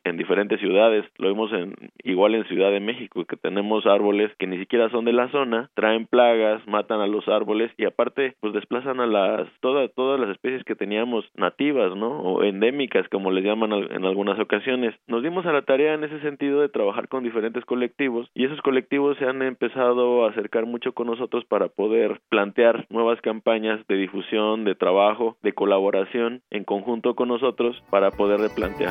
en 0.04 0.16
diferentes 0.16 0.60
ciudades, 0.60 1.04
lo 1.18 1.28
vemos 1.28 1.52
en, 1.52 1.74
igual 2.02 2.34
en 2.34 2.44
Ciudad 2.44 2.70
de 2.70 2.80
México, 2.80 3.24
que 3.24 3.36
tenemos 3.36 3.86
árboles 3.86 4.30
que 4.38 4.46
ni 4.46 4.58
siquiera 4.58 4.90
son 4.90 5.04
de 5.04 5.12
la 5.12 5.30
zona, 5.30 5.70
traen 5.74 6.06
plagas, 6.06 6.66
matan 6.66 7.00
a 7.00 7.06
los 7.06 7.26
árboles 7.28 7.70
y 7.76 7.84
aparte 7.84 8.34
pues 8.40 8.52
desplazan 8.52 9.00
a 9.00 9.06
las 9.06 9.48
todas 9.60 9.90
todas 9.94 10.20
las 10.20 10.30
especies 10.30 10.64
que 10.64 10.74
teníamos 10.74 11.24
nativas, 11.36 11.96
¿no? 11.96 12.20
O 12.20 12.42
endémicas 12.42 13.08
como 13.08 13.30
les 13.30 13.44
llaman 13.44 13.72
en 13.72 14.04
algunas 14.04 14.38
ocasiones. 14.38 14.94
Nos 15.06 15.22
dimos 15.22 15.46
a 15.46 15.52
la 15.52 15.62
tarea 15.62 15.94
en 15.94 16.04
ese 16.04 16.20
sentido 16.20 16.60
de 16.60 16.68
trabajar 16.68 17.08
con 17.08 17.24
diferentes 17.24 17.64
colectivos 17.64 18.28
y 18.34 18.44
esos 18.44 18.60
colectivos 18.62 19.16
se 19.18 19.26
han 19.26 19.42
empezado 19.42 20.24
a 20.24 20.30
acercar 20.30 20.66
mucho 20.66 20.92
con 20.92 21.06
nosotros 21.06 21.44
para 21.44 21.68
poder 21.68 22.20
plantear 22.28 22.86
nuevas 22.90 23.20
campañas 23.20 23.80
de 23.88 23.96
difusión, 23.96 24.64
de 24.64 24.74
trabajo, 24.74 25.36
de 25.42 25.52
colaboración 25.52 26.42
en 26.50 26.64
conjunto 26.64 27.14
con 27.14 27.28
nosotros 27.28 27.82
para 27.90 28.10
poder 28.10 28.40
replantear. 28.40 28.89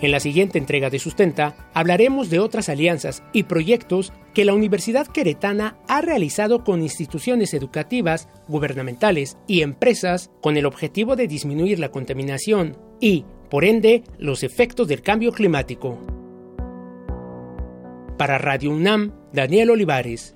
En 0.00 0.10
la 0.10 0.20
siguiente 0.20 0.58
entrega 0.58 0.90
de 0.90 0.98
Sustenta 0.98 1.70
hablaremos 1.72 2.28
de 2.28 2.38
otras 2.38 2.68
alianzas 2.68 3.22
y 3.32 3.44
proyectos 3.44 4.12
que 4.34 4.44
la 4.44 4.52
Universidad 4.52 5.06
Queretana 5.06 5.78
ha 5.88 6.02
realizado 6.02 6.64
con 6.64 6.82
instituciones 6.82 7.54
educativas, 7.54 8.28
gubernamentales 8.46 9.38
y 9.46 9.62
empresas 9.62 10.30
con 10.42 10.58
el 10.58 10.66
objetivo 10.66 11.16
de 11.16 11.26
disminuir 11.26 11.78
la 11.78 11.90
contaminación 11.90 12.76
y, 13.00 13.24
por 13.48 13.64
ende, 13.64 14.04
los 14.18 14.42
efectos 14.42 14.86
del 14.86 15.00
cambio 15.00 15.32
climático. 15.32 15.98
Para 18.18 18.38
Radio 18.38 18.70
UNAM, 18.70 19.12
Daniel 19.32 19.70
Olivares. 19.70 20.35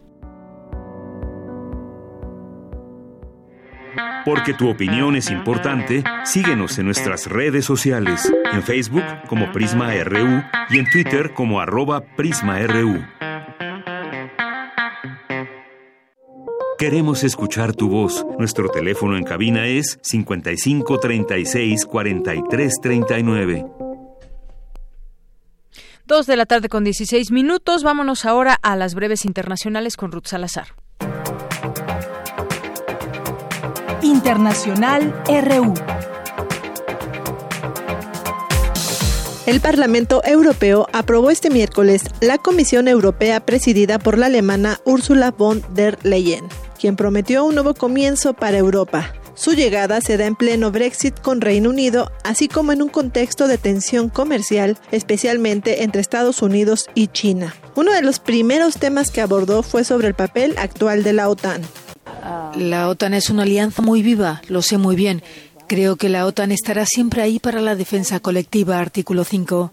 Porque 4.31 4.55
tu 4.55 4.69
opinión 4.70 5.16
es 5.16 5.28
importante, 5.28 6.05
síguenos 6.23 6.78
en 6.78 6.85
nuestras 6.85 7.27
redes 7.27 7.65
sociales, 7.65 8.32
en 8.52 8.62
Facebook 8.62 9.02
como 9.27 9.51
Prisma 9.51 9.93
RU 10.05 10.44
y 10.70 10.78
en 10.78 10.89
Twitter 10.89 11.35
como 11.35 11.61
arroba 11.61 12.02
PrismaRU. 12.15 13.05
Queremos 16.78 17.24
escuchar 17.24 17.74
tu 17.74 17.89
voz. 17.89 18.24
Nuestro 18.39 18.69
teléfono 18.69 19.16
en 19.16 19.24
cabina 19.24 19.66
es 19.66 19.98
55 20.01 21.01
36 21.01 21.85
43 21.86 22.74
39. 22.81 23.66
Dos 26.07 26.27
de 26.28 26.36
la 26.36 26.47
tarde 26.47 26.69
con 26.69 26.85
16 26.85 27.32
minutos. 27.32 27.82
Vámonos 27.82 28.24
ahora 28.24 28.57
a 28.62 28.77
las 28.77 28.94
breves 28.94 29.24
internacionales 29.24 29.97
con 29.97 30.12
Ruth 30.12 30.27
Salazar. 30.27 30.80
Internacional 34.11 35.15
RU. 35.28 35.73
El 39.47 39.61
Parlamento 39.61 40.20
Europeo 40.24 40.89
aprobó 40.93 41.31
este 41.31 41.49
miércoles 41.49 42.03
la 42.20 42.39
Comisión 42.39 42.89
Europea 42.89 43.39
presidida 43.41 44.01
por 44.01 44.19
la 44.19 44.27
alemana 44.27 44.81
Ursula 44.85 45.31
von 45.31 45.62
der 45.74 45.97
Leyen, 46.03 46.45
quien 46.78 46.97
prometió 46.97 47.45
un 47.45 47.55
nuevo 47.55 47.74
comienzo 47.74 48.35
para 48.35 48.59
Europa 48.59 49.12
Su 49.35 49.53
llegada 49.53 50.01
se 50.01 50.16
da 50.16 50.27
en 50.27 50.35
pleno 50.35 50.73
Brexit 50.73 51.19
con 51.20 51.41
Reino 51.41 51.70
Unido, 51.70 52.11
así 52.24 52.49
como 52.49 52.73
en 52.73 52.82
un 52.82 52.89
contexto 52.89 53.47
de 53.47 53.59
tensión 53.59 54.09
comercial, 54.09 54.77
especialmente 54.91 55.85
entre 55.85 56.01
Estados 56.01 56.43
Unidos 56.43 56.87
y 56.95 57.07
China. 57.07 57.55
Uno 57.77 57.93
de 57.93 58.03
los 58.03 58.19
primeros 58.19 58.77
temas 58.77 59.11
que 59.11 59.20
abordó 59.20 59.62
fue 59.62 59.85
sobre 59.85 60.09
el 60.09 60.15
papel 60.15 60.57
actual 60.59 61.05
de 61.05 61.12
la 61.12 61.28
OTAN. 61.28 61.62
La 62.56 62.88
OTAN 62.88 63.14
es 63.14 63.30
una 63.30 63.42
alianza 63.42 63.82
muy 63.82 64.02
viva, 64.02 64.42
lo 64.48 64.62
sé 64.62 64.78
muy 64.78 64.97
bien. 64.97 65.22
Creo 65.66 65.97
que 65.97 66.09
la 66.09 66.26
OTAN 66.26 66.52
estará 66.52 66.84
siempre 66.84 67.22
ahí 67.22 67.38
para 67.38 67.60
la 67.60 67.76
defensa 67.76 68.20
colectiva, 68.20 68.78
artículo 68.78 69.24
5. 69.24 69.72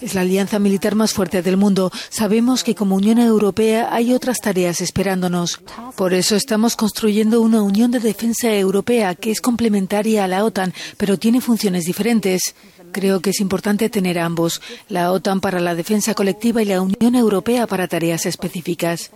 Es 0.00 0.14
la 0.14 0.22
alianza 0.22 0.58
militar 0.58 0.96
más 0.96 1.12
fuerte 1.12 1.42
del 1.42 1.56
mundo. 1.56 1.92
Sabemos 2.08 2.64
que 2.64 2.74
como 2.74 2.96
Unión 2.96 3.18
Europea 3.18 3.88
hay 3.92 4.12
otras 4.12 4.38
tareas 4.38 4.80
esperándonos. 4.80 5.60
Por 5.94 6.14
eso 6.14 6.34
estamos 6.34 6.74
construyendo 6.74 7.40
una 7.40 7.62
Unión 7.62 7.92
de 7.92 8.00
Defensa 8.00 8.52
Europea 8.52 9.14
que 9.14 9.30
es 9.30 9.40
complementaria 9.40 10.24
a 10.24 10.28
la 10.28 10.44
OTAN, 10.44 10.74
pero 10.96 11.18
tiene 11.18 11.40
funciones 11.40 11.84
diferentes. 11.84 12.56
Creo 12.90 13.20
que 13.20 13.30
es 13.30 13.40
importante 13.40 13.88
tener 13.88 14.18
ambos, 14.18 14.60
la 14.88 15.12
OTAN 15.12 15.40
para 15.40 15.60
la 15.60 15.74
defensa 15.76 16.14
colectiva 16.14 16.62
y 16.62 16.64
la 16.64 16.80
Unión 16.80 17.14
Europea 17.14 17.66
para 17.66 17.86
tareas 17.86 18.26
específicas. 18.26 19.12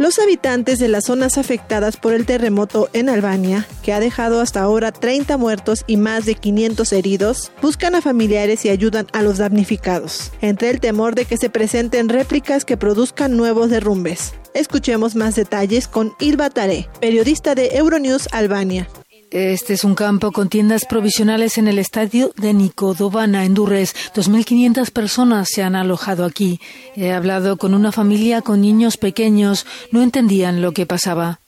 Los 0.00 0.18
habitantes 0.18 0.78
de 0.78 0.88
las 0.88 1.04
zonas 1.04 1.36
afectadas 1.36 1.98
por 1.98 2.14
el 2.14 2.24
terremoto 2.24 2.88
en 2.94 3.10
Albania, 3.10 3.66
que 3.82 3.92
ha 3.92 4.00
dejado 4.00 4.40
hasta 4.40 4.62
ahora 4.62 4.92
30 4.92 5.36
muertos 5.36 5.84
y 5.86 5.98
más 5.98 6.24
de 6.24 6.36
500 6.36 6.90
heridos, 6.94 7.52
buscan 7.60 7.94
a 7.94 8.00
familiares 8.00 8.64
y 8.64 8.70
ayudan 8.70 9.08
a 9.12 9.20
los 9.20 9.36
damnificados, 9.36 10.32
entre 10.40 10.70
el 10.70 10.80
temor 10.80 11.14
de 11.14 11.26
que 11.26 11.36
se 11.36 11.50
presenten 11.50 12.08
réplicas 12.08 12.64
que 12.64 12.78
produzcan 12.78 13.36
nuevos 13.36 13.68
derrumbes. 13.68 14.32
Escuchemos 14.54 15.16
más 15.16 15.34
detalles 15.34 15.86
con 15.86 16.14
Ilva 16.18 16.48
Tare, 16.48 16.88
periodista 16.98 17.54
de 17.54 17.76
Euronews 17.76 18.26
Albania. 18.32 18.88
Este 19.30 19.74
es 19.74 19.84
un 19.84 19.94
campo 19.94 20.32
con 20.32 20.48
tiendas 20.48 20.86
provisionales 20.86 21.56
en 21.56 21.68
el 21.68 21.78
estadio 21.78 22.32
de 22.36 22.52
Nicodobana, 22.52 23.44
en 23.44 23.54
Durres. 23.54 23.94
2.500 24.12 24.90
personas 24.90 25.48
se 25.48 25.62
han 25.62 25.76
alojado 25.76 26.24
aquí. 26.24 26.60
He 26.96 27.12
hablado 27.12 27.56
con 27.56 27.72
una 27.72 27.92
familia 27.92 28.42
con 28.42 28.60
niños 28.60 28.96
pequeños. 28.96 29.66
No 29.92 30.02
entendían 30.02 30.62
lo 30.62 30.72
que 30.72 30.84
pasaba. 30.84 31.38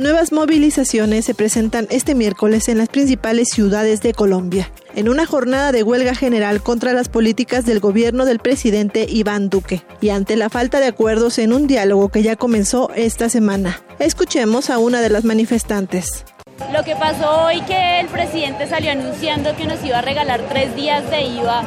Nuevas 0.00 0.32
movilizaciones 0.32 1.26
se 1.26 1.34
presentan 1.34 1.86
este 1.90 2.14
miércoles 2.14 2.70
en 2.70 2.78
las 2.78 2.88
principales 2.88 3.50
ciudades 3.50 4.00
de 4.00 4.14
Colombia, 4.14 4.70
en 4.94 5.10
una 5.10 5.26
jornada 5.26 5.72
de 5.72 5.82
huelga 5.82 6.14
general 6.14 6.62
contra 6.62 6.94
las 6.94 7.10
políticas 7.10 7.66
del 7.66 7.80
gobierno 7.80 8.24
del 8.24 8.38
presidente 8.38 9.04
Iván 9.06 9.50
Duque 9.50 9.82
y 10.00 10.08
ante 10.08 10.36
la 10.36 10.48
falta 10.48 10.80
de 10.80 10.86
acuerdos 10.86 11.38
en 11.38 11.52
un 11.52 11.66
diálogo 11.66 12.08
que 12.08 12.22
ya 12.22 12.36
comenzó 12.36 12.90
esta 12.94 13.28
semana. 13.28 13.82
Escuchemos 13.98 14.70
a 14.70 14.78
una 14.78 15.02
de 15.02 15.10
las 15.10 15.24
manifestantes. 15.24 16.24
Lo 16.72 16.82
que 16.82 16.96
pasó 16.96 17.44
hoy 17.44 17.60
que 17.66 18.00
el 18.00 18.06
presidente 18.06 18.66
salió 18.68 18.92
anunciando 18.92 19.54
que 19.54 19.66
nos 19.66 19.84
iba 19.84 19.98
a 19.98 20.02
regalar 20.02 20.40
tres 20.48 20.74
días 20.76 21.10
de 21.10 21.24
IVA 21.26 21.62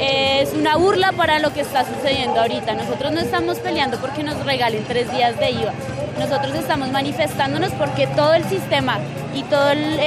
es 0.00 0.54
una 0.54 0.76
burla 0.76 1.12
para 1.12 1.38
lo 1.38 1.52
que 1.52 1.60
está 1.60 1.84
sucediendo 1.84 2.40
ahorita. 2.40 2.74
Nosotros 2.74 3.12
no 3.12 3.20
estamos 3.20 3.58
peleando 3.58 3.98
porque 3.98 4.22
nos 4.22 4.42
regalen 4.44 4.84
tres 4.84 5.12
días 5.12 5.38
de 5.38 5.50
IVA. 5.50 5.72
Nosotros 6.18 6.54
estamos 6.54 6.90
manifestándonos 6.90 7.70
porque 7.72 8.06
todo 8.06 8.32
el 8.34 8.44
sistema 8.44 8.98
y 9.34 9.42
todo 9.44 9.70
el, 9.70 10.00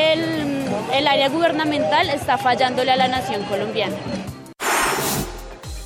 el 0.94 1.08
área 1.08 1.30
gubernamental 1.30 2.10
está 2.10 2.38
fallándole 2.38 2.92
a 2.92 2.96
la 2.96 3.08
nación 3.08 3.44
colombiana. 3.44 3.96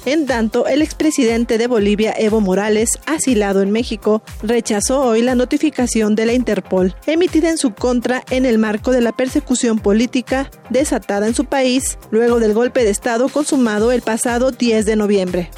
En 0.07 0.25
tanto, 0.25 0.67
el 0.67 0.81
expresidente 0.81 1.57
de 1.57 1.67
Bolivia, 1.67 2.13
Evo 2.17 2.39
Morales, 2.39 2.97
asilado 3.07 3.61
en 3.61 3.71
México, 3.71 4.21
rechazó 4.41 5.01
hoy 5.01 5.21
la 5.21 5.35
notificación 5.35 6.15
de 6.15 6.25
la 6.25 6.31
Interpol, 6.31 6.95
emitida 7.07 7.49
en 7.49 7.57
su 7.57 7.73
contra 7.73 8.23
en 8.29 8.45
el 8.45 8.57
marco 8.57 8.91
de 8.91 9.01
la 9.01 9.11
persecución 9.11 9.79
política 9.79 10.49
desatada 10.69 11.27
en 11.27 11.35
su 11.35 11.43
país 11.43 11.97
luego 12.09 12.39
del 12.39 12.53
golpe 12.53 12.85
de 12.85 12.89
Estado 12.89 13.27
consumado 13.27 13.91
el 13.91 14.01
pasado 14.01 14.51
10 14.51 14.85
de 14.85 14.95
noviembre. 14.95 15.51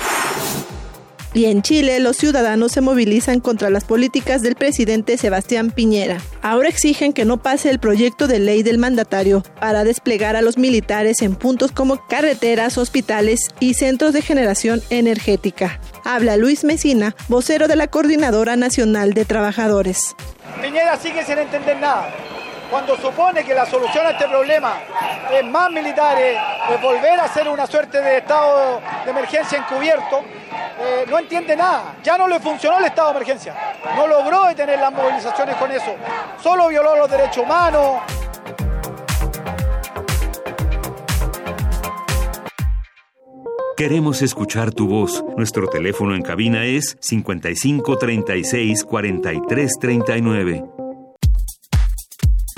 Y 1.33 1.45
en 1.45 1.61
Chile, 1.61 1.99
los 1.99 2.17
ciudadanos 2.17 2.71
se 2.71 2.81
movilizan 2.81 3.39
contra 3.39 3.69
las 3.69 3.85
políticas 3.85 4.41
del 4.41 4.55
presidente 4.55 5.17
Sebastián 5.17 5.69
Piñera. 5.69 6.19
Ahora 6.41 6.69
exigen 6.69 7.13
que 7.13 7.25
no 7.25 7.37
pase 7.37 7.69
el 7.69 7.79
proyecto 7.79 8.27
de 8.27 8.39
ley 8.39 8.63
del 8.63 8.79
mandatario 8.79 9.43
para 9.59 9.83
desplegar 9.83 10.35
a 10.35 10.41
los 10.41 10.57
militares 10.57 11.21
en 11.21 11.35
puntos 11.35 11.71
como 11.71 12.07
carreteras, 12.07 12.77
hospitales 12.79 13.41
y 13.59 13.75
centros 13.75 14.13
de 14.13 14.23
generación 14.23 14.81
energética. 14.89 15.79
Habla 16.03 16.35
Luis 16.35 16.63
Mesina, 16.63 17.15
vocero 17.27 17.67
de 17.67 17.75
la 17.75 17.87
Coordinadora 17.87 18.55
Nacional 18.55 19.13
de 19.13 19.25
Trabajadores. 19.25 20.15
Piñera 20.61 20.97
sigue 20.97 21.23
sin 21.23 21.37
entender 21.37 21.79
nada 21.79 22.11
cuando 22.69 22.95
supone 22.97 23.43
que 23.43 23.53
la 23.53 23.65
solución 23.65 24.05
a 24.05 24.11
este 24.11 24.27
problema 24.27 24.73
es 25.31 25.43
más 25.45 25.71
militares, 25.71 26.37
es 26.71 26.81
volver 26.81 27.19
a 27.19 27.23
hacer 27.23 27.47
una 27.47 27.65
suerte 27.65 27.99
de 28.01 28.17
estado 28.17 28.81
de 29.03 29.11
emergencia 29.11 29.57
encubierto, 29.57 30.23
eh, 30.81 31.05
no 31.09 31.19
entiende 31.19 31.55
nada. 31.55 31.95
Ya 32.03 32.17
no 32.17 32.27
le 32.27 32.39
funcionó 32.39 32.77
el 32.77 32.85
estado 32.85 33.09
de 33.09 33.15
emergencia. 33.17 33.55
No 33.95 34.07
logró 34.07 34.45
detener 34.45 34.79
las 34.79 34.91
movilizaciones 34.91 35.55
con 35.55 35.71
eso. 35.71 35.95
Solo 36.41 36.67
violó 36.69 36.95
los 36.95 37.09
derechos 37.09 37.43
humanos. 37.43 38.01
Queremos 43.75 44.21
escuchar 44.21 44.73
tu 44.73 44.87
voz. 44.87 45.23
Nuestro 45.37 45.67
teléfono 45.67 46.13
en 46.13 46.21
cabina 46.21 46.65
es 46.65 46.97
55 46.99 47.97
36 47.97 48.83
43 48.83 49.71
39. 49.79 50.88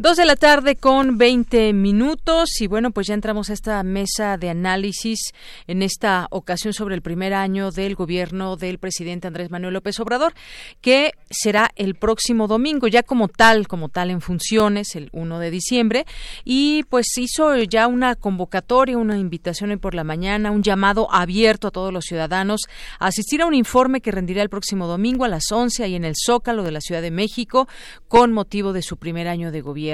Dos 0.00 0.16
de 0.16 0.26
la 0.26 0.36
tarde 0.36 0.76
con 0.76 1.18
20 1.18 1.72
minutos 1.72 2.60
y 2.60 2.68
bueno, 2.68 2.92
pues 2.92 3.08
ya 3.08 3.14
entramos 3.14 3.50
a 3.50 3.52
esta 3.52 3.82
mesa 3.82 4.36
de 4.36 4.48
análisis 4.48 5.32
en 5.66 5.82
esta 5.82 6.28
ocasión 6.30 6.72
sobre 6.72 6.94
el 6.94 7.02
primer 7.02 7.34
año 7.34 7.72
del 7.72 7.96
gobierno 7.96 8.54
del 8.56 8.78
presidente 8.78 9.26
Andrés 9.26 9.50
Manuel 9.50 9.74
López 9.74 9.98
Obrador, 9.98 10.34
que 10.80 11.14
será 11.28 11.72
el 11.74 11.96
próximo 11.96 12.46
domingo, 12.46 12.86
ya 12.86 13.02
como 13.02 13.26
tal, 13.26 13.66
como 13.66 13.88
tal 13.88 14.12
en 14.12 14.20
funciones, 14.20 14.94
el 14.94 15.08
1 15.10 15.40
de 15.40 15.50
diciembre, 15.50 16.06
y 16.44 16.84
pues 16.84 17.18
hizo 17.18 17.56
ya 17.56 17.88
una 17.88 18.14
convocatoria, 18.14 18.96
una 18.96 19.18
invitación 19.18 19.70
hoy 19.70 19.78
por 19.78 19.96
la 19.96 20.04
mañana, 20.04 20.52
un 20.52 20.62
llamado 20.62 21.12
abierto 21.12 21.66
a 21.66 21.72
todos 21.72 21.92
los 21.92 22.04
ciudadanos 22.04 22.60
a 23.00 23.08
asistir 23.08 23.42
a 23.42 23.46
un 23.46 23.54
informe 23.54 24.00
que 24.00 24.12
rendirá 24.12 24.42
el 24.42 24.48
próximo 24.48 24.86
domingo 24.86 25.24
a 25.24 25.28
las 25.28 25.50
11 25.50 25.82
ahí 25.82 25.96
en 25.96 26.04
el 26.04 26.14
Zócalo 26.14 26.62
de 26.62 26.70
la 26.70 26.80
Ciudad 26.80 27.02
de 27.02 27.10
México 27.10 27.66
con 28.06 28.30
motivo 28.30 28.72
de 28.72 28.82
su 28.82 28.96
primer 28.96 29.26
año 29.26 29.50
de 29.50 29.60
gobierno 29.60 29.87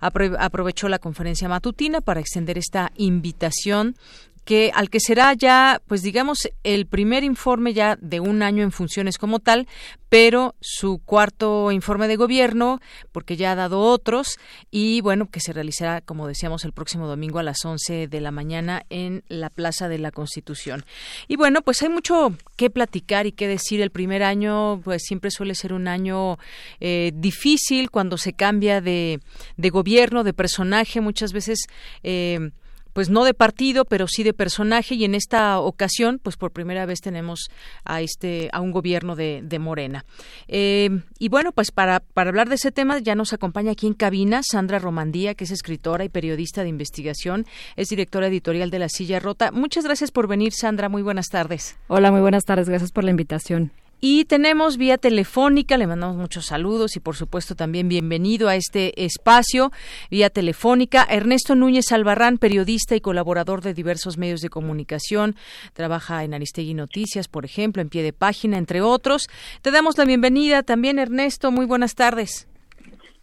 aprovechó 0.00 0.88
la 0.88 0.98
conferencia 0.98 1.48
matutina 1.48 2.00
para 2.00 2.20
extender 2.20 2.58
esta 2.58 2.92
invitación 2.96 3.96
que 4.44 4.70
al 4.74 4.90
que 4.90 5.00
será 5.00 5.32
ya, 5.34 5.80
pues 5.86 6.02
digamos, 6.02 6.48
el 6.64 6.86
primer 6.86 7.24
informe 7.24 7.74
ya 7.74 7.96
de 8.00 8.20
un 8.20 8.42
año 8.42 8.62
en 8.62 8.72
funciones 8.72 9.18
como 9.18 9.38
tal, 9.38 9.68
pero 10.08 10.54
su 10.60 10.98
cuarto 10.98 11.72
informe 11.72 12.06
de 12.06 12.16
gobierno, 12.16 12.80
porque 13.12 13.36
ya 13.36 13.52
ha 13.52 13.54
dado 13.56 13.80
otros, 13.80 14.38
y 14.70 15.00
bueno, 15.00 15.30
que 15.30 15.40
se 15.40 15.52
realizará, 15.52 16.00
como 16.02 16.26
decíamos, 16.26 16.64
el 16.64 16.72
próximo 16.72 17.06
domingo 17.06 17.38
a 17.38 17.42
las 17.42 17.64
11 17.64 18.08
de 18.08 18.20
la 18.20 18.30
mañana 18.30 18.84
en 18.90 19.24
la 19.28 19.48
Plaza 19.48 19.88
de 19.88 19.98
la 19.98 20.10
Constitución. 20.10 20.84
Y 21.28 21.36
bueno, 21.36 21.62
pues 21.62 21.80
hay 21.82 21.88
mucho 21.88 22.36
que 22.56 22.68
platicar 22.68 23.26
y 23.26 23.32
que 23.32 23.48
decir. 23.48 23.80
El 23.80 23.90
primer 23.90 24.22
año, 24.22 24.80
pues 24.84 25.02
siempre 25.02 25.30
suele 25.30 25.54
ser 25.54 25.72
un 25.72 25.88
año 25.88 26.38
eh, 26.80 27.12
difícil 27.14 27.90
cuando 27.90 28.18
se 28.18 28.34
cambia 28.34 28.80
de, 28.80 29.20
de 29.56 29.70
gobierno, 29.70 30.24
de 30.24 30.34
personaje, 30.34 31.00
muchas 31.00 31.32
veces. 31.32 31.66
Eh, 32.02 32.50
pues 32.92 33.10
no 33.10 33.24
de 33.24 33.34
partido, 33.34 33.84
pero 33.84 34.06
sí 34.08 34.22
de 34.22 34.32
personaje 34.32 34.94
y 34.94 35.04
en 35.04 35.14
esta 35.14 35.58
ocasión, 35.60 36.20
pues 36.22 36.36
por 36.36 36.52
primera 36.52 36.86
vez 36.86 37.00
tenemos 37.00 37.50
a 37.84 38.00
este 38.00 38.48
a 38.52 38.60
un 38.60 38.70
gobierno 38.72 39.16
de, 39.16 39.40
de 39.42 39.58
Morena. 39.58 40.04
Eh, 40.48 40.90
y 41.18 41.28
bueno, 41.28 41.52
pues 41.52 41.70
para, 41.70 42.00
para 42.00 42.30
hablar 42.30 42.48
de 42.48 42.56
ese 42.56 42.72
tema 42.72 42.98
ya 42.98 43.14
nos 43.14 43.32
acompaña 43.32 43.72
aquí 43.72 43.86
en 43.86 43.94
cabina 43.94 44.42
Sandra 44.42 44.78
Romandía, 44.78 45.34
que 45.34 45.44
es 45.44 45.50
escritora 45.50 46.04
y 46.04 46.08
periodista 46.08 46.62
de 46.62 46.68
investigación, 46.68 47.46
es 47.76 47.88
directora 47.88 48.26
editorial 48.26 48.70
de 48.70 48.78
La 48.78 48.88
Silla 48.88 49.20
Rota. 49.20 49.52
Muchas 49.52 49.84
gracias 49.84 50.10
por 50.10 50.28
venir, 50.28 50.52
Sandra. 50.52 50.88
Muy 50.88 51.02
buenas 51.02 51.28
tardes. 51.28 51.76
Hola, 51.88 52.10
muy 52.10 52.20
buenas 52.20 52.44
tardes. 52.44 52.68
Gracias 52.68 52.92
por 52.92 53.04
la 53.04 53.10
invitación. 53.10 53.72
Y 54.04 54.24
tenemos 54.24 54.78
vía 54.78 54.98
telefónica, 54.98 55.76
le 55.76 55.86
mandamos 55.86 56.16
muchos 56.16 56.46
saludos 56.46 56.96
y 56.96 57.00
por 57.00 57.14
supuesto 57.14 57.54
también 57.54 57.88
bienvenido 57.88 58.48
a 58.48 58.56
este 58.56 59.04
espacio 59.04 59.70
vía 60.10 60.28
telefónica. 60.28 61.06
Ernesto 61.08 61.54
Núñez 61.54 61.92
Albarrán, 61.92 62.38
periodista 62.38 62.96
y 62.96 63.00
colaborador 63.00 63.60
de 63.60 63.74
diversos 63.74 64.18
medios 64.18 64.40
de 64.40 64.48
comunicación, 64.48 65.36
trabaja 65.72 66.24
en 66.24 66.34
Aristegui 66.34 66.74
Noticias, 66.74 67.28
por 67.28 67.44
ejemplo, 67.44 67.80
en 67.80 67.90
pie 67.90 68.02
de 68.02 68.12
página, 68.12 68.58
entre 68.58 68.80
otros. 68.80 69.28
Te 69.62 69.70
damos 69.70 69.96
la 69.96 70.04
bienvenida 70.04 70.64
también, 70.64 70.98
Ernesto. 70.98 71.52
Muy 71.52 71.66
buenas 71.66 71.94
tardes. 71.94 72.48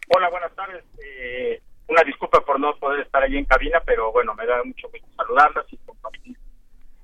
Hola, 0.08 0.30
buenas 0.30 0.54
tardes. 0.54 0.82
Eh, 1.04 1.60
una 1.88 2.02
disculpa 2.04 2.40
por 2.40 2.58
no 2.58 2.74
poder 2.76 3.00
estar 3.00 3.22
allí 3.22 3.36
en 3.36 3.44
cabina, 3.44 3.82
pero 3.84 4.12
bueno, 4.12 4.32
me 4.34 4.46
da 4.46 4.64
mucho 4.64 4.88
gusto 4.88 5.06
saludarlas 5.14 5.66
y 5.70 5.76
compartir 5.84 6.38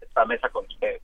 esta 0.01 0.25
mesa 0.25 0.49
con 0.49 0.65
ustedes. 0.65 1.03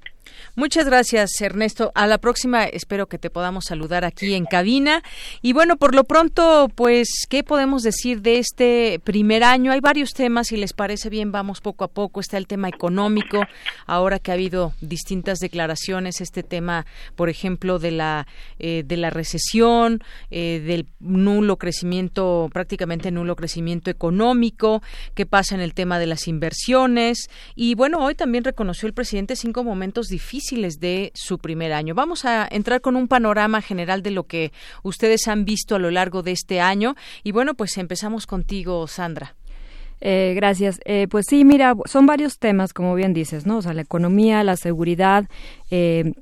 Muchas 0.54 0.84
gracias, 0.84 1.30
Ernesto. 1.40 1.92
A 1.94 2.06
la 2.06 2.18
próxima 2.18 2.64
espero 2.64 3.06
que 3.06 3.16
te 3.16 3.30
podamos 3.30 3.64
saludar 3.64 4.04
aquí 4.04 4.34
en 4.34 4.44
cabina. 4.44 5.02
Y 5.40 5.54
bueno, 5.54 5.78
por 5.78 5.94
lo 5.94 6.04
pronto, 6.04 6.70
pues, 6.74 7.08
¿qué 7.30 7.42
podemos 7.42 7.82
decir 7.82 8.20
de 8.20 8.38
este 8.38 9.00
primer 9.02 9.44
año? 9.44 9.72
Hay 9.72 9.80
varios 9.80 10.10
temas, 10.12 10.48
si 10.48 10.58
les 10.58 10.74
parece 10.74 11.08
bien, 11.08 11.32
vamos 11.32 11.62
poco 11.62 11.84
a 11.84 11.88
poco. 11.88 12.20
Está 12.20 12.36
el 12.36 12.46
tema 12.46 12.68
económico, 12.68 13.40
ahora 13.86 14.18
que 14.18 14.30
ha 14.30 14.34
habido 14.34 14.74
distintas 14.82 15.38
declaraciones, 15.38 16.20
este 16.20 16.42
tema, 16.42 16.84
por 17.16 17.30
ejemplo, 17.30 17.78
de 17.78 17.92
la, 17.92 18.26
eh, 18.58 18.82
de 18.84 18.98
la 18.98 19.08
recesión, 19.08 20.04
eh, 20.30 20.62
del 20.66 20.84
nulo 21.00 21.56
crecimiento, 21.56 22.50
prácticamente 22.52 23.10
nulo 23.10 23.36
crecimiento 23.36 23.90
económico, 23.90 24.82
qué 25.14 25.24
pasa 25.24 25.54
en 25.54 25.62
el 25.62 25.72
tema 25.72 25.98
de 25.98 26.08
las 26.08 26.28
inversiones. 26.28 27.30
Y 27.54 27.74
bueno, 27.74 28.04
hoy 28.04 28.14
también 28.14 28.44
reconoció 28.44 28.86
el 28.86 28.92
presidente 28.92 29.34
cinco 29.34 29.64
momentos 29.64 30.08
difíciles 30.08 30.41
de 30.50 31.12
su 31.14 31.38
primer 31.38 31.72
año. 31.72 31.94
Vamos 31.94 32.24
a 32.24 32.46
entrar 32.50 32.80
con 32.80 32.96
un 32.96 33.08
panorama 33.08 33.62
general 33.62 34.02
de 34.02 34.10
lo 34.10 34.24
que 34.24 34.52
ustedes 34.82 35.28
han 35.28 35.44
visto 35.44 35.76
a 35.76 35.78
lo 35.78 35.90
largo 35.90 36.22
de 36.22 36.32
este 36.32 36.60
año. 36.60 36.94
Y 37.22 37.32
bueno, 37.32 37.54
pues 37.54 37.78
empezamos 37.78 38.26
contigo, 38.26 38.86
Sandra. 38.86 39.34
Eh, 40.00 40.32
gracias. 40.34 40.80
Eh, 40.84 41.06
pues 41.08 41.26
sí, 41.28 41.44
mira, 41.44 41.74
son 41.86 42.06
varios 42.06 42.38
temas, 42.38 42.72
como 42.72 42.94
bien 42.94 43.14
dices, 43.14 43.46
¿no? 43.46 43.58
O 43.58 43.62
sea, 43.62 43.72
la 43.72 43.82
economía, 43.82 44.42
la 44.42 44.56
seguridad, 44.56 45.28
eh, 45.70 46.12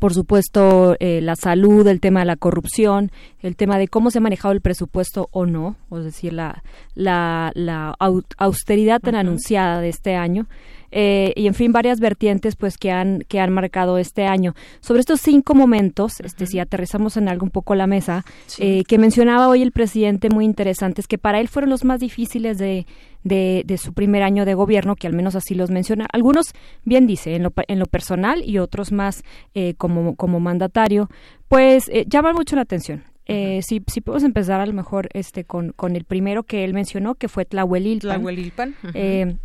por 0.00 0.14
supuesto, 0.14 0.96
eh, 1.00 1.20
la 1.20 1.34
salud, 1.34 1.86
el 1.88 2.00
tema 2.00 2.20
de 2.20 2.26
la 2.26 2.36
corrupción, 2.36 3.10
el 3.40 3.56
tema 3.56 3.76
de 3.78 3.88
cómo 3.88 4.10
se 4.10 4.18
ha 4.18 4.20
manejado 4.20 4.52
el 4.52 4.60
presupuesto 4.60 5.28
o 5.32 5.46
no, 5.46 5.76
es 5.90 6.04
decir, 6.04 6.32
la, 6.32 6.62
la, 6.94 7.50
la 7.54 7.96
austeridad 8.38 9.00
tan 9.00 9.16
anunciada 9.16 9.80
de 9.80 9.88
este 9.88 10.14
año. 10.14 10.46
Eh, 10.90 11.32
y 11.36 11.46
en 11.46 11.54
fin 11.54 11.72
varias 11.72 12.00
vertientes 12.00 12.56
pues 12.56 12.78
que 12.78 12.90
han 12.90 13.20
que 13.28 13.40
han 13.40 13.52
marcado 13.52 13.98
este 13.98 14.26
año. 14.26 14.54
Sobre 14.80 15.00
estos 15.00 15.20
cinco 15.20 15.54
momentos 15.54 16.20
este 16.20 16.46
si 16.46 16.58
aterrizamos 16.58 17.16
en 17.16 17.28
algo 17.28 17.44
un 17.44 17.50
poco 17.50 17.74
la 17.74 17.86
mesa 17.86 18.24
eh, 18.58 18.84
que 18.86 18.98
mencionaba 18.98 19.48
hoy 19.48 19.62
el 19.62 19.72
presidente 19.72 20.30
muy 20.30 20.44
interesantes 20.44 21.06
que 21.06 21.18
para 21.18 21.40
él 21.40 21.48
fueron 21.48 21.70
los 21.70 21.84
más 21.84 22.00
difíciles 22.00 22.58
de, 22.58 22.86
de, 23.22 23.78
su 23.78 23.92
primer 23.92 24.22
año 24.22 24.44
de 24.44 24.54
gobierno 24.54 24.96
que 24.96 25.06
al 25.06 25.12
menos 25.12 25.34
así 25.34 25.54
los 25.54 25.70
menciona. 25.70 26.06
Algunos 26.12 26.52
bien 26.84 27.06
dice 27.06 27.34
en 27.34 27.42
lo, 27.42 27.52
en 27.68 27.78
lo 27.78 27.86
personal 27.86 28.42
y 28.44 28.58
otros 28.58 28.92
más 28.92 29.22
eh, 29.54 29.74
como 29.76 30.16
como 30.16 30.40
mandatario 30.40 31.08
pues 31.48 31.90
llaman 32.06 32.34
mucho 32.34 32.56
la 32.56 32.62
atención. 32.62 33.04
Eh, 33.30 33.60
si, 33.62 33.82
si 33.86 34.00
podemos 34.00 34.24
empezar 34.24 34.58
a 34.62 34.66
lo 34.66 34.72
mejor 34.72 35.10
este 35.12 35.44
con, 35.44 35.72
con 35.72 35.96
el 35.96 36.04
primero 36.04 36.44
que 36.44 36.64
él 36.64 36.72
mencionó, 36.72 37.14
que 37.14 37.28
fue 37.28 37.44
Tlahuelilpan. 37.44 38.20
Tlahuelilpan. 38.20 38.74
eh, 38.94 39.36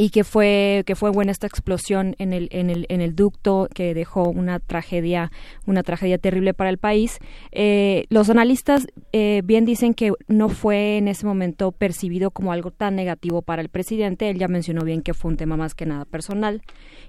y 0.00 0.08
que 0.08 0.24
fue 0.24 0.82
que 0.86 0.96
fue 0.96 1.10
buena 1.10 1.30
esta 1.30 1.46
explosión 1.46 2.16
en 2.18 2.32
el 2.32 2.48
en 2.52 2.70
el 2.70 2.86
en 2.88 3.02
el 3.02 3.14
ducto 3.14 3.68
que 3.74 3.92
dejó 3.92 4.30
una 4.30 4.58
tragedia 4.58 5.30
una 5.66 5.82
tragedia 5.82 6.16
terrible 6.16 6.54
para 6.54 6.70
el 6.70 6.78
país. 6.78 7.18
Eh, 7.52 8.06
los 8.08 8.30
analistas 8.30 8.86
eh, 9.12 9.42
bien 9.44 9.66
dicen 9.66 9.92
que 9.92 10.14
no 10.26 10.48
fue 10.48 10.96
en 10.96 11.06
ese 11.06 11.26
momento 11.26 11.70
percibido 11.70 12.30
como 12.30 12.50
algo 12.50 12.70
tan 12.70 12.96
negativo 12.96 13.42
para 13.42 13.60
el 13.60 13.68
presidente. 13.68 14.30
Él 14.30 14.38
ya 14.38 14.48
mencionó 14.48 14.84
bien 14.84 15.02
que 15.02 15.12
fue 15.12 15.32
un 15.32 15.36
tema 15.36 15.58
más 15.58 15.74
que 15.74 15.84
nada 15.84 16.06
personal. 16.06 16.62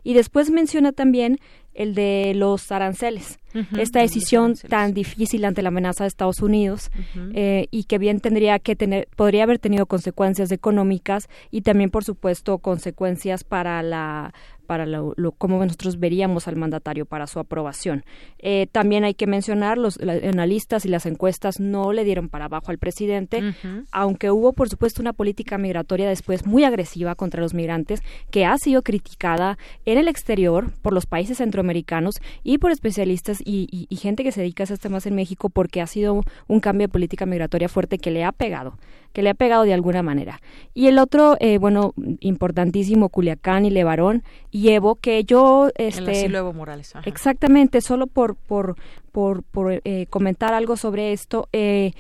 Y 0.04 0.14
después 0.14 0.52
menciona 0.52 0.92
también 0.92 1.38
el 1.74 1.96
de 1.96 2.34
los 2.36 2.72
aranceles, 2.72 3.40
esta 3.78 4.00
decisión 4.00 4.56
tan 4.56 4.94
difícil 4.94 5.44
ante 5.46 5.62
la 5.62 5.70
amenaza 5.70 6.04
de 6.04 6.10
Estados 6.10 6.42
Unidos 6.42 6.90
eh, 7.34 7.68
y 7.72 7.84
que 7.84 7.98
bien 7.98 8.20
tendría 8.20 8.60
que 8.60 8.76
tener, 8.76 9.08
podría 9.16 9.44
haber 9.44 9.60
tenido 9.60 9.86
consecuencias 9.86 10.52
económicas 10.52 11.30
y 11.50 11.62
también, 11.62 11.90
por 11.90 12.04
supuesto, 12.04 12.58
consecuencias 12.60 13.44
para 13.44 13.84
la 13.84 14.34
para 14.72 14.86
lo, 14.86 15.14
cómo 15.38 15.62
nosotros 15.66 16.00
veríamos 16.00 16.48
al 16.48 16.56
mandatario 16.56 17.06
para 17.06 17.28
su 17.28 17.40
aprobación. 17.40 18.06
Eh, 18.40 18.68
también 18.72 19.04
hay 19.04 19.16
que 19.16 19.28
mencionar, 19.28 19.78
los 19.78 20.00
analistas 20.00 20.86
y 20.86 20.88
las 20.88 21.06
encuestas 21.06 21.60
no 21.60 21.92
le 21.92 22.06
dieron 22.06 22.30
para 22.30 22.46
abajo 22.46 22.72
al 22.72 22.78
presidente, 22.78 23.54
aunque 23.92 24.32
hubo, 24.32 24.54
por 24.54 24.70
supuesto, 24.70 25.02
una 25.02 25.12
política 25.12 25.58
migratoria 25.58 26.08
después 26.08 26.46
muy 26.46 26.64
agresiva 26.64 27.16
contra 27.16 27.42
los 27.42 27.54
migrantes, 27.54 28.02
que 28.30 28.46
ha 28.46 28.58
sido 28.58 28.82
criticada 28.82 29.58
en 29.86 29.98
el 29.98 30.08
exterior 30.08 30.72
por 30.82 30.94
los 30.94 31.06
países 31.06 31.40
centroamericanos 31.40 32.22
y 32.42 32.58
por 32.58 32.72
especialistas 32.72 33.40
y, 33.44 33.90
gente 34.02 34.24
que 34.24 34.32
se 34.32 34.40
dedica 34.40 34.64
a 34.64 34.72
estos 34.72 34.80
temas 34.80 35.06
en 35.06 35.16
México, 35.16 35.50
porque 35.50 35.82
ha 35.82 35.88
sido 35.88 36.24
un 36.48 36.60
cambio 36.62 36.88
de 36.88 36.94
política 36.94 37.26
migratoria 37.26 37.68
fuerte 37.68 37.98
que 37.98 38.10
le 38.10 38.24
ha 38.24 38.32
pegado 38.32 38.78
que 39.14 39.22
le 39.22 39.30
ha 39.30 39.34
pegado 39.34 39.64
de 39.64 39.74
alguna 39.74 40.04
manera. 40.04 40.42
Y 40.74 40.88
el 40.88 41.00
otro, 41.00 41.38
eh, 41.40 41.58
bueno, 41.58 41.94
importantísimo, 42.20 43.10
Culiacán 43.10 43.66
y 43.66 43.70
Levarón 43.70 44.24
y 44.52 44.70
Evo, 44.70 44.96
que 44.96 45.24
yo... 45.24 45.70
Este, 45.76 46.26
el 46.26 46.36
Evo 46.36 46.54
Morales. 46.54 46.94
Exactamente, 47.06 47.82
solo 47.82 48.08
por, 48.08 48.36
por, 48.36 48.76
por, 49.12 49.44
por 49.44 49.82
eh, 49.84 50.08
comentar 50.10 50.54
algo 50.54 50.78
sobre 50.78 51.12
esto. 51.14 51.48
Eh, 51.54 51.92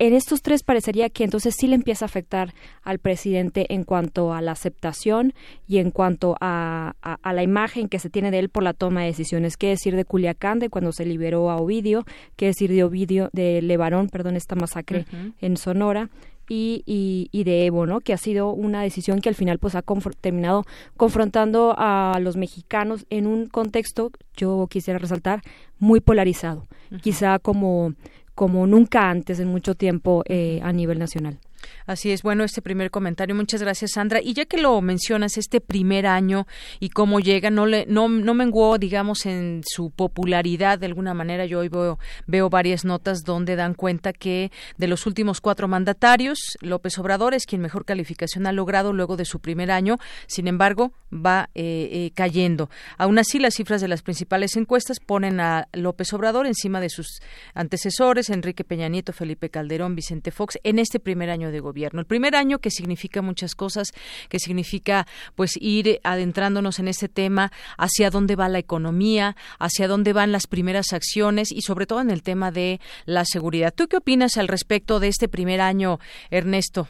en 0.00 0.12
estos 0.12 0.42
tres 0.42 0.64
parecería 0.64 1.08
que 1.08 1.22
entonces 1.22 1.54
sí 1.56 1.68
le 1.68 1.76
empieza 1.76 2.04
a 2.04 2.06
afectar 2.06 2.52
al 2.82 2.98
presidente 2.98 3.72
en 3.72 3.84
cuanto 3.84 4.32
a 4.32 4.40
la 4.40 4.52
aceptación 4.52 5.34
y 5.68 5.78
en 5.78 5.92
cuanto 5.92 6.36
a, 6.40 6.94
a, 7.00 7.32
la 7.32 7.42
imagen 7.44 7.88
que 7.88 8.00
se 8.00 8.10
tiene 8.10 8.32
de 8.32 8.40
él 8.40 8.48
por 8.48 8.64
la 8.64 8.72
toma 8.72 9.02
de 9.02 9.06
decisiones. 9.06 9.56
¿Qué 9.56 9.68
decir 9.68 9.94
de 9.94 10.04
Culiacán, 10.04 10.58
de 10.58 10.68
cuando 10.68 10.90
se 10.90 11.06
liberó 11.06 11.48
a 11.48 11.56
Ovidio? 11.56 12.04
¿Qué 12.34 12.46
decir 12.46 12.72
de 12.72 12.82
Ovidio, 12.82 13.30
de 13.32 13.62
Levarón, 13.62 14.08
perdón, 14.08 14.34
esta 14.34 14.56
masacre 14.56 15.06
en 15.40 15.56
Sonora? 15.56 16.10
Y, 16.48 17.28
y, 17.32 17.44
de 17.44 17.66
Evo, 17.66 17.86
¿no? 17.86 18.00
Que 18.00 18.12
ha 18.12 18.18
sido 18.18 18.50
una 18.50 18.82
decisión 18.82 19.20
que 19.20 19.28
al 19.28 19.34
final 19.34 19.58
pues 19.58 19.74
ha 19.74 19.82
terminado 20.20 20.64
confrontando 20.96 21.74
a 21.76 22.18
los 22.20 22.36
mexicanos 22.36 23.06
en 23.10 23.26
un 23.26 23.46
contexto, 23.46 24.10
yo 24.36 24.66
quisiera 24.70 24.98
resaltar, 24.98 25.42
muy 25.78 26.00
polarizado, 26.00 26.66
quizá 27.02 27.38
como, 27.38 27.94
como 28.34 28.66
nunca 28.66 29.10
antes 29.10 29.40
en 29.40 29.48
mucho 29.48 29.74
tiempo 29.74 30.22
eh, 30.26 30.60
a 30.62 30.72
nivel 30.72 30.98
nacional. 30.98 31.38
Así 31.86 32.10
es, 32.10 32.22
bueno, 32.22 32.44
este 32.44 32.62
primer 32.62 32.90
comentario. 32.90 33.34
Muchas 33.34 33.62
gracias, 33.62 33.92
Sandra. 33.92 34.20
Y 34.22 34.34
ya 34.34 34.44
que 34.44 34.58
lo 34.58 34.80
mencionas, 34.80 35.36
este 35.36 35.60
primer 35.60 36.06
año 36.06 36.46
y 36.80 36.90
cómo 36.90 37.20
llega, 37.20 37.50
no 37.50 37.66
le, 37.66 37.86
no, 37.86 38.08
no 38.08 38.34
menguó, 38.34 38.78
digamos, 38.78 39.26
en 39.26 39.62
su 39.64 39.90
popularidad 39.90 40.78
de 40.78 40.86
alguna 40.86 41.14
manera. 41.14 41.46
Yo 41.46 41.60
hoy 41.60 41.68
veo, 41.68 41.98
veo 42.26 42.50
varias 42.50 42.84
notas 42.84 43.22
donde 43.24 43.56
dan 43.56 43.74
cuenta 43.74 44.12
que 44.12 44.50
de 44.76 44.88
los 44.88 45.06
últimos 45.06 45.40
cuatro 45.40 45.68
mandatarios, 45.68 46.38
López 46.60 46.98
Obrador 46.98 47.34
es 47.34 47.46
quien 47.46 47.60
mejor 47.60 47.84
calificación 47.84 48.46
ha 48.46 48.52
logrado 48.52 48.92
luego 48.92 49.16
de 49.16 49.24
su 49.24 49.40
primer 49.40 49.70
año. 49.70 49.98
Sin 50.26 50.48
embargo, 50.48 50.92
va 51.12 51.50
eh, 51.54 51.88
eh, 51.92 52.10
cayendo. 52.14 52.70
Aún 52.98 53.18
así, 53.18 53.38
las 53.38 53.54
cifras 53.54 53.80
de 53.80 53.88
las 53.88 54.02
principales 54.02 54.56
encuestas 54.56 55.00
ponen 55.00 55.40
a 55.40 55.68
López 55.72 56.12
Obrador 56.12 56.46
encima 56.46 56.80
de 56.80 56.88
sus 56.88 57.20
antecesores, 57.54 58.30
Enrique 58.30 58.64
Peña 58.64 58.88
Nieto, 58.88 59.12
Felipe 59.12 59.50
Calderón, 59.50 59.94
Vicente 59.94 60.30
Fox, 60.30 60.58
en 60.64 60.78
este 60.78 61.00
primer 61.00 61.30
año 61.30 61.50
de 61.50 61.53
gobierno. 61.60 62.00
El 62.00 62.06
primer 62.06 62.36
año 62.36 62.58
que 62.58 62.70
significa 62.70 63.22
muchas 63.22 63.54
cosas, 63.54 63.92
que 64.28 64.38
significa 64.38 65.06
pues 65.34 65.52
ir 65.60 66.00
adentrándonos 66.04 66.78
en 66.78 66.88
este 66.88 67.08
tema, 67.08 67.50
hacia 67.78 68.10
dónde 68.10 68.36
va 68.36 68.48
la 68.48 68.58
economía, 68.58 69.36
hacia 69.58 69.88
dónde 69.88 70.12
van 70.12 70.32
las 70.32 70.46
primeras 70.46 70.92
acciones 70.92 71.52
y 71.52 71.62
sobre 71.62 71.86
todo 71.86 72.00
en 72.00 72.10
el 72.10 72.22
tema 72.22 72.50
de 72.50 72.80
la 73.04 73.24
seguridad. 73.24 73.74
¿Tú 73.74 73.88
qué 73.88 73.96
opinas 73.96 74.36
al 74.36 74.48
respecto 74.48 75.00
de 75.00 75.08
este 75.08 75.28
primer 75.28 75.60
año, 75.60 75.98
Ernesto? 76.30 76.88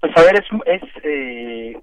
Pues 0.00 0.12
a 0.16 0.22
ver, 0.22 0.34
es, 0.36 0.82
es, 0.82 1.04
eh, 1.04 1.80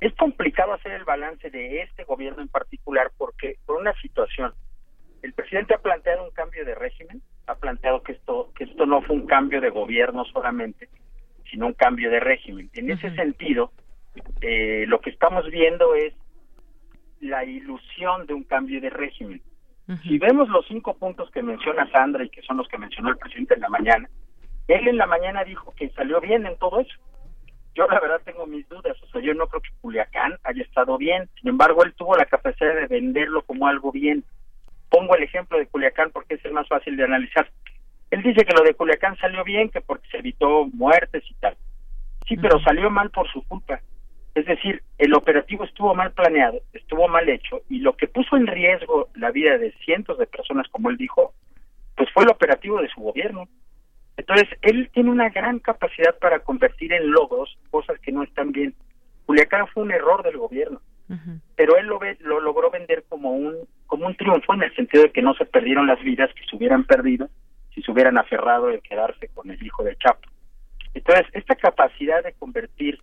es 0.00 0.14
complicado 0.14 0.72
hacer 0.72 0.92
el 0.92 1.04
balance 1.04 1.50
de 1.50 1.82
este 1.82 2.04
gobierno 2.04 2.42
en 2.42 2.48
particular 2.48 3.10
porque 3.16 3.56
por 3.66 3.76
una 3.76 3.92
situación, 4.00 4.54
el 5.22 5.32
presidente 5.34 5.74
ha 5.74 5.78
planteado 5.78 6.24
un 6.24 6.30
cambio 6.30 6.64
de 6.64 6.74
régimen, 6.74 7.22
ha 7.50 7.56
planteado 7.56 8.02
que 8.02 8.12
esto 8.12 8.52
que 8.54 8.64
esto 8.64 8.86
no 8.86 9.02
fue 9.02 9.16
un 9.16 9.26
cambio 9.26 9.60
de 9.60 9.70
gobierno 9.70 10.24
solamente, 10.26 10.88
sino 11.50 11.66
un 11.66 11.74
cambio 11.74 12.10
de 12.10 12.20
régimen. 12.20 12.70
En 12.74 12.90
ese 12.90 13.14
sentido, 13.14 13.72
eh, 14.40 14.84
lo 14.86 15.00
que 15.00 15.10
estamos 15.10 15.44
viendo 15.50 15.94
es 15.94 16.14
la 17.20 17.44
ilusión 17.44 18.26
de 18.26 18.34
un 18.34 18.44
cambio 18.44 18.80
de 18.80 18.90
régimen. 18.90 19.42
Si 20.04 20.18
vemos 20.18 20.48
los 20.48 20.64
cinco 20.68 20.94
puntos 20.96 21.32
que 21.32 21.42
menciona 21.42 21.90
Sandra 21.90 22.24
y 22.24 22.30
que 22.30 22.42
son 22.42 22.58
los 22.58 22.68
que 22.68 22.78
mencionó 22.78 23.10
el 23.10 23.18
presidente 23.18 23.54
en 23.54 23.60
la 23.60 23.68
mañana, 23.68 24.08
él 24.68 24.86
en 24.86 24.96
la 24.96 25.06
mañana 25.06 25.42
dijo 25.42 25.74
que 25.76 25.90
salió 25.90 26.20
bien 26.20 26.46
en 26.46 26.56
todo 26.58 26.78
eso. 26.78 26.96
Yo 27.74 27.88
la 27.88 27.98
verdad 27.98 28.20
tengo 28.24 28.46
mis 28.46 28.68
dudas, 28.68 28.96
o 29.02 29.06
sea, 29.08 29.20
yo 29.20 29.34
no 29.34 29.48
creo 29.48 29.62
que 29.62 29.70
Culiacán 29.80 30.38
haya 30.44 30.62
estado 30.62 30.96
bien, 30.96 31.28
sin 31.40 31.48
embargo 31.48 31.82
él 31.82 31.92
tuvo 31.94 32.16
la 32.16 32.26
capacidad 32.26 32.72
de 32.74 32.86
venderlo 32.86 33.42
como 33.42 33.66
algo 33.66 33.90
bien. 33.90 34.22
Pongo 34.90 35.16
el 35.16 35.22
ejemplo 35.22 35.58
de 35.58 35.66
Culiacán 35.66 36.10
porque 36.10 36.34
es 36.34 36.44
el 36.44 36.52
más 36.52 36.68
fácil 36.68 36.96
de 36.96 37.04
analizar. 37.04 37.48
Él 38.10 38.22
dice 38.22 38.44
que 38.44 38.54
lo 38.54 38.64
de 38.64 38.74
Culiacán 38.74 39.16
salió 39.18 39.44
bien, 39.44 39.70
que 39.70 39.80
porque 39.80 40.08
se 40.10 40.18
evitó 40.18 40.66
muertes 40.66 41.22
y 41.30 41.34
tal. 41.34 41.56
Sí, 42.26 42.36
pero 42.36 42.60
salió 42.60 42.90
mal 42.90 43.10
por 43.10 43.30
su 43.30 43.42
culpa. 43.46 43.80
Es 44.34 44.46
decir, 44.46 44.82
el 44.98 45.14
operativo 45.14 45.64
estuvo 45.64 45.94
mal 45.94 46.12
planeado, 46.12 46.60
estuvo 46.72 47.08
mal 47.08 47.28
hecho, 47.28 47.62
y 47.68 47.80
lo 47.80 47.96
que 47.96 48.06
puso 48.06 48.36
en 48.36 48.46
riesgo 48.46 49.08
la 49.14 49.30
vida 49.30 49.58
de 49.58 49.72
cientos 49.84 50.18
de 50.18 50.26
personas, 50.26 50.68
como 50.68 50.90
él 50.90 50.96
dijo, 50.96 51.34
pues 51.96 52.08
fue 52.12 52.24
el 52.24 52.30
operativo 52.30 52.80
de 52.80 52.88
su 52.88 53.00
gobierno. 53.00 53.48
Entonces, 54.16 54.48
él 54.62 54.90
tiene 54.92 55.10
una 55.10 55.30
gran 55.30 55.58
capacidad 55.58 56.16
para 56.18 56.40
convertir 56.40 56.92
en 56.92 57.10
logros 57.10 57.58
cosas 57.70 57.98
que 58.00 58.12
no 58.12 58.22
están 58.22 58.52
bien. 58.52 58.74
Culiacán 59.26 59.66
fue 59.68 59.82
un 59.82 59.92
error 59.92 60.22
del 60.22 60.36
gobierno. 60.36 60.80
pero 61.56 61.76
él 61.76 61.86
lo, 61.86 61.98
ve, 61.98 62.16
lo 62.20 62.40
logró 62.40 62.70
vender 62.70 63.04
como 63.08 63.32
un, 63.32 63.56
como 63.90 64.06
un 64.06 64.14
triunfo 64.14 64.54
en 64.54 64.62
el 64.62 64.74
sentido 64.74 65.02
de 65.02 65.10
que 65.10 65.20
no 65.20 65.34
se 65.34 65.44
perdieron 65.44 65.86
las 65.88 66.00
vidas 66.00 66.30
que 66.34 66.46
se 66.48 66.56
hubieran 66.56 66.84
perdido 66.84 67.28
si 67.74 67.82
se 67.82 67.90
hubieran 67.90 68.16
aferrado 68.16 68.68
de 68.68 68.80
quedarse 68.80 69.28
con 69.34 69.50
el 69.50 69.60
hijo 69.62 69.82
del 69.82 69.98
Chapo. 69.98 70.28
Entonces, 70.94 71.26
esta 71.32 71.56
capacidad 71.56 72.22
de 72.22 72.32
convertir 72.34 73.00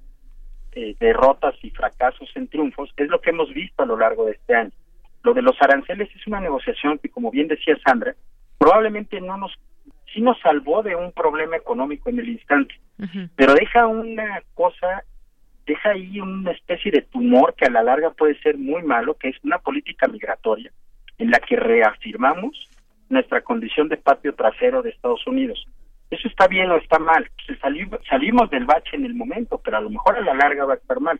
eh, 0.71 0.95
derrotas 0.99 1.55
y 1.61 1.69
fracasos 1.71 2.29
en 2.35 2.47
triunfos 2.47 2.89
es 2.97 3.09
lo 3.09 3.19
que 3.19 3.31
hemos 3.31 3.53
visto 3.53 3.83
a 3.83 3.85
lo 3.85 3.97
largo 3.97 4.25
de 4.25 4.31
este 4.31 4.55
año. 4.55 4.71
Lo 5.23 5.33
de 5.33 5.41
los 5.41 5.61
aranceles 5.61 6.09
es 6.15 6.25
una 6.25 6.39
negociación 6.39 6.99
que, 6.99 7.09
como 7.09 7.31
bien 7.31 7.47
decía 7.47 7.77
Sandra, 7.85 8.15
probablemente 8.57 9.19
no 9.19 9.37
nos, 9.37 9.53
sí 10.13 10.21
nos 10.21 10.39
salvó 10.39 10.83
de 10.83 10.95
un 10.95 11.11
problema 11.11 11.57
económico 11.57 12.09
en 12.09 12.19
el 12.19 12.29
instante, 12.29 12.75
pero 13.35 13.53
deja 13.53 13.87
una 13.87 14.41
cosa, 14.53 15.03
deja 15.67 15.89
ahí 15.89 16.19
una 16.19 16.51
especie 16.51 16.91
de 16.91 17.01
tumor 17.01 17.53
que 17.53 17.65
a 17.65 17.69
la 17.69 17.83
larga 17.83 18.11
puede 18.11 18.39
ser 18.39 18.57
muy 18.57 18.81
malo, 18.83 19.15
que 19.15 19.29
es 19.29 19.35
una 19.43 19.59
política 19.59 20.07
migratoria 20.07 20.71
en 21.17 21.29
la 21.29 21.39
que 21.39 21.57
reafirmamos 21.57 22.69
nuestra 23.09 23.41
condición 23.41 23.89
de 23.89 23.97
patio 23.97 24.33
trasero 24.33 24.81
de 24.81 24.91
Estados 24.91 25.25
Unidos. 25.27 25.67
¿Eso 26.09 26.27
está 26.29 26.47
bien 26.47 26.71
o 26.71 26.77
está 26.77 26.99
mal? 26.99 27.29
Salimos, 27.59 27.99
salimos 28.09 28.49
del 28.49 28.65
bache 28.65 28.95
en 28.95 29.05
el 29.05 29.13
momento, 29.13 29.59
pero 29.63 29.77
a 29.77 29.81
lo 29.81 29.89
mejor 29.89 30.15
a 30.15 30.21
la 30.21 30.33
larga 30.33 30.65
va 30.65 30.73
a 30.73 30.77
estar 30.77 31.01
mal. 31.01 31.19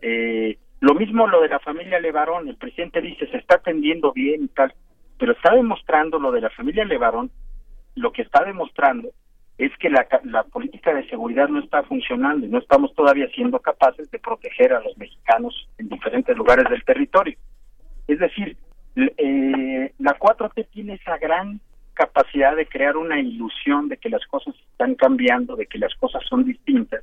Eh, 0.00 0.56
lo 0.80 0.94
mismo 0.94 1.26
lo 1.26 1.42
de 1.42 1.48
la 1.48 1.58
familia 1.58 2.00
Levarón, 2.00 2.48
el 2.48 2.56
presidente 2.56 3.02
dice 3.02 3.26
se 3.26 3.36
está 3.36 3.56
atendiendo 3.56 4.12
bien 4.12 4.44
y 4.44 4.48
tal, 4.48 4.72
pero 5.18 5.32
está 5.32 5.54
demostrando 5.54 6.18
lo 6.18 6.32
de 6.32 6.40
la 6.40 6.50
familia 6.50 6.84
Levarón, 6.84 7.30
lo 7.94 8.12
que 8.12 8.22
está 8.22 8.42
demostrando 8.44 9.10
es 9.58 9.72
que 9.78 9.88
la, 9.88 10.06
la 10.24 10.42
política 10.44 10.92
de 10.92 11.08
seguridad 11.08 11.48
no 11.48 11.60
está 11.60 11.82
funcionando 11.84 12.46
y 12.46 12.48
no 12.50 12.58
estamos 12.58 12.94
todavía 12.94 13.28
siendo 13.34 13.58
capaces 13.60 14.10
de 14.10 14.18
proteger 14.18 14.72
a 14.72 14.80
los 14.80 14.96
mexicanos 14.98 15.68
en 15.78 15.88
diferentes 15.88 16.36
lugares 16.36 16.68
del 16.68 16.84
territorio. 16.84 17.38
Es 18.06 18.18
decir, 18.18 18.56
eh, 18.96 19.92
la 19.98 20.18
4T 20.18 20.68
tiene 20.70 20.94
esa 20.94 21.16
gran 21.18 21.60
capacidad 21.94 22.54
de 22.54 22.66
crear 22.66 22.96
una 22.96 23.18
ilusión 23.18 23.88
de 23.88 23.96
que 23.96 24.10
las 24.10 24.24
cosas 24.26 24.54
están 24.72 24.94
cambiando, 24.94 25.56
de 25.56 25.66
que 25.66 25.78
las 25.78 25.94
cosas 25.94 26.22
son 26.28 26.44
distintas. 26.44 27.02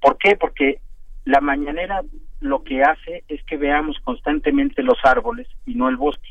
¿Por 0.00 0.16
qué? 0.18 0.36
Porque 0.36 0.80
la 1.24 1.40
mañanera 1.40 2.02
lo 2.40 2.62
que 2.62 2.82
hace 2.82 3.24
es 3.28 3.42
que 3.44 3.56
veamos 3.56 3.98
constantemente 4.04 4.82
los 4.82 4.98
árboles 5.04 5.48
y 5.66 5.74
no 5.74 5.88
el 5.88 5.96
bosque. 5.96 6.30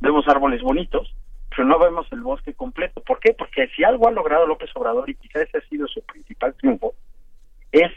Vemos 0.00 0.26
árboles 0.28 0.62
bonitos, 0.62 1.14
pero 1.54 1.68
no 1.68 1.78
vemos 1.78 2.06
el 2.12 2.20
bosque 2.20 2.54
completo. 2.54 3.00
¿Por 3.02 3.20
qué? 3.20 3.32
Porque 3.32 3.68
si 3.68 3.84
algo 3.84 4.08
ha 4.08 4.12
logrado 4.12 4.46
López 4.46 4.70
Obrador, 4.74 5.08
y 5.08 5.14
quizás 5.14 5.42
ese 5.42 5.58
ha 5.58 5.68
sido 5.68 5.86
su 5.86 6.02
principal 6.02 6.54
triunfo, 6.54 6.94
es 7.72 7.90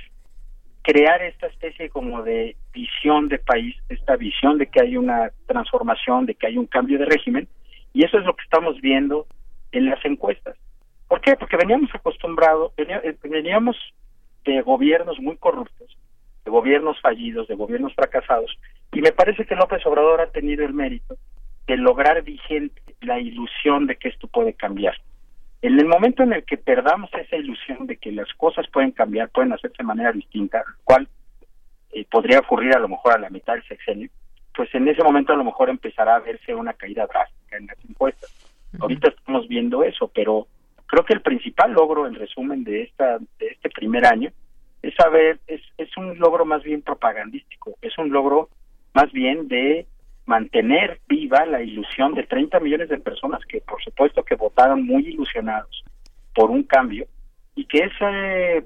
crear 0.84 1.22
esta 1.22 1.48
especie 1.48 1.90
como 1.90 2.24
de 2.24 2.56
visión 2.72 3.28
de 3.28 3.40
país, 3.40 3.76
esta 3.90 4.16
visión 4.16 4.58
de 4.58 4.68
que 4.68 4.82
hay 4.82 4.98
una 4.98 5.32
transformación, 5.46 6.26
de 6.26 6.36
que 6.36 6.48
hay 6.48 6.58
un 6.58 6.66
cambio 6.66 6.98
de 6.98 7.06
régimen, 7.06 7.48
y 7.94 8.06
eso 8.06 8.18
es 8.18 8.26
lo 8.26 8.36
que 8.36 8.44
estamos 8.44 8.80
viendo 8.80 9.28
en 9.72 9.90
las 9.90 10.04
encuestas. 10.06 10.56
¿Por 11.08 11.22
qué? 11.22 11.36
Porque 11.36 11.58
veníamos 11.58 11.94
acostumbrados, 11.94 12.74
eh, 12.78 13.18
veníamos 13.24 13.76
de 14.46 14.62
gobiernos 14.62 15.20
muy 15.20 15.38
corruptos, 15.38 15.98
de 16.46 16.52
gobiernos 16.52 17.00
fallidos, 17.02 17.48
de 17.48 17.56
gobiernos 17.56 17.94
fracasados, 17.94 18.58
y 18.94 19.02
me 19.02 19.12
parece 19.12 19.46
que 19.46 19.56
López 19.56 19.86
Obrador 19.86 20.22
ha 20.22 20.32
tenido 20.32 20.66
el 20.66 20.74
mérito 20.74 21.18
de 21.68 21.78
lograr 21.78 22.24
vigente 22.24 22.82
la 23.02 23.20
ilusión 23.20 23.86
de 23.86 23.98
que 23.98 24.10
esto 24.10 24.28
puede 24.28 24.54
cambiar. 24.54 24.96
En 25.62 25.80
el 25.80 25.86
momento 25.86 26.24
en 26.24 26.34
el 26.34 26.44
que 26.46 26.58
perdamos 26.58 27.10
esa 27.14 27.36
ilusión 27.36 27.88
de 27.88 27.98
que 27.98 28.12
las 28.12 28.32
cosas 28.36 28.66
pueden 28.72 28.92
cambiar, 28.92 29.30
pueden 29.30 29.54
hacerse 29.54 29.78
de 29.80 29.84
manera 29.84 30.12
distinta, 30.12 30.64
cual 30.84 31.08
eh, 31.92 32.06
podría 32.10 32.40
ocurrir 32.40 32.76
a 32.76 32.80
lo 32.80 32.88
mejor 32.88 33.14
a 33.14 33.20
la 33.20 33.30
mitad 33.30 33.54
del 33.54 33.68
sexenio, 33.68 34.10
pues 34.56 34.74
en 34.74 34.88
ese 34.88 35.04
momento 35.04 35.34
a 35.34 35.38
lo 35.38 35.44
mejor 35.44 35.70
empezará 35.70 36.16
a 36.16 36.20
verse 36.20 36.54
una 36.54 36.74
caída 36.74 37.06
drástica 37.06 37.58
en 37.58 37.68
las 37.68 37.78
encuestas. 37.88 38.32
Ahorita 38.80 39.10
estamos 39.10 39.48
viendo 39.48 39.84
eso, 39.84 40.10
pero 40.14 40.48
creo 40.86 41.06
que 41.06 41.14
el 41.14 41.22
principal 41.22 41.74
logro, 41.74 42.08
en 42.08 42.16
resumen, 42.16 42.64
de 42.64 42.84
esta 42.84 43.18
de 43.18 43.48
este 43.48 43.70
primer 43.70 44.06
año 44.06 44.32
es 44.82 44.94
saber 44.96 45.40
es 45.48 45.62
es 45.78 45.96
un 45.98 46.18
logro 46.20 46.46
más 46.46 46.64
bien 46.64 46.82
propagandístico, 46.82 47.78
es 47.82 47.98
un 47.98 48.10
logro 48.12 48.50
más 48.94 49.12
bien 49.12 49.48
de 49.48 49.86
mantener 50.28 51.00
viva 51.08 51.46
la 51.46 51.64
ilusión 51.64 52.14
de 52.14 52.24
30 52.24 52.60
millones 52.60 52.90
de 52.90 53.00
personas 53.00 53.44
que 53.46 53.62
por 53.62 53.82
supuesto 53.82 54.24
que 54.24 54.36
votaron 54.36 54.86
muy 54.86 55.08
ilusionados 55.08 55.84
por 56.36 56.52
un 56.52 56.64
cambio 56.64 57.08
y 57.56 57.66
que 57.66 57.80
esa 57.80 58.12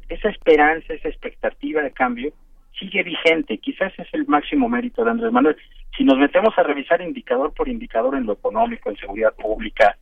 esa 0.09 0.29
esperanza, 0.29 0.93
esa 0.93 1.07
expectativa 1.07 1.81
de 1.81 1.91
cambio 1.91 2.33
sigue 2.77 3.03
vigente. 3.03 3.57
Quizás 3.59 3.93
es 3.97 4.07
el 4.13 4.27
máximo 4.27 4.67
mérito 4.67 5.03
de 5.03 5.11
Andrés 5.11 5.31
Manuel. 5.31 5.55
Si 5.95 6.03
nos 6.03 6.17
metemos 6.17 6.57
a 6.57 6.63
revisar 6.63 7.01
indicador 7.01 7.53
por 7.53 7.69
indicador 7.69 8.15
en 8.15 8.25
lo 8.25 8.33
económico, 8.33 8.89
en 8.89 8.97
seguridad 8.97 9.33
pública, 9.35 9.97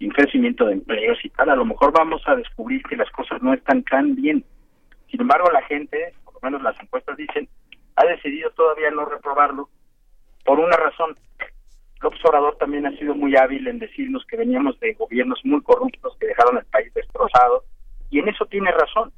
en 0.00 0.10
crecimiento 0.10 0.66
de 0.66 0.74
empleos 0.74 1.18
y 1.24 1.30
tal, 1.30 1.50
a 1.50 1.56
lo 1.56 1.64
mejor 1.64 1.92
vamos 1.92 2.22
a 2.26 2.34
descubrir 2.34 2.82
que 2.82 2.96
las 2.96 3.10
cosas 3.10 3.40
no 3.42 3.54
están 3.54 3.82
tan 3.84 4.16
bien. 4.16 4.44
Sin 5.10 5.20
embargo, 5.20 5.50
la 5.52 5.62
gente, 5.62 6.12
por 6.24 6.34
lo 6.34 6.40
menos 6.42 6.62
las 6.62 6.78
encuestas 6.82 7.16
dicen, 7.16 7.48
ha 7.96 8.04
decidido 8.04 8.50
todavía 8.50 8.90
no 8.90 9.04
reprobarlo 9.04 9.68
por 10.44 10.60
una 10.60 10.76
razón. 10.76 11.16
López 12.00 12.20
Obrador 12.24 12.56
también 12.58 12.86
ha 12.86 12.96
sido 12.98 13.14
muy 13.14 13.34
hábil 13.36 13.66
en 13.66 13.78
decirnos 13.78 14.24
que 14.26 14.36
veníamos 14.36 14.78
de 14.80 14.92
gobiernos 14.92 15.40
muy 15.44 15.62
corruptos 15.62 16.16
que 16.20 16.26
dejaron 16.26 16.58
el 16.58 16.66
país 16.66 16.92
destrozado 16.92 17.64
y 18.10 18.18
en 18.18 18.28
eso 18.28 18.44
tiene 18.46 18.70
razón. 18.70 19.10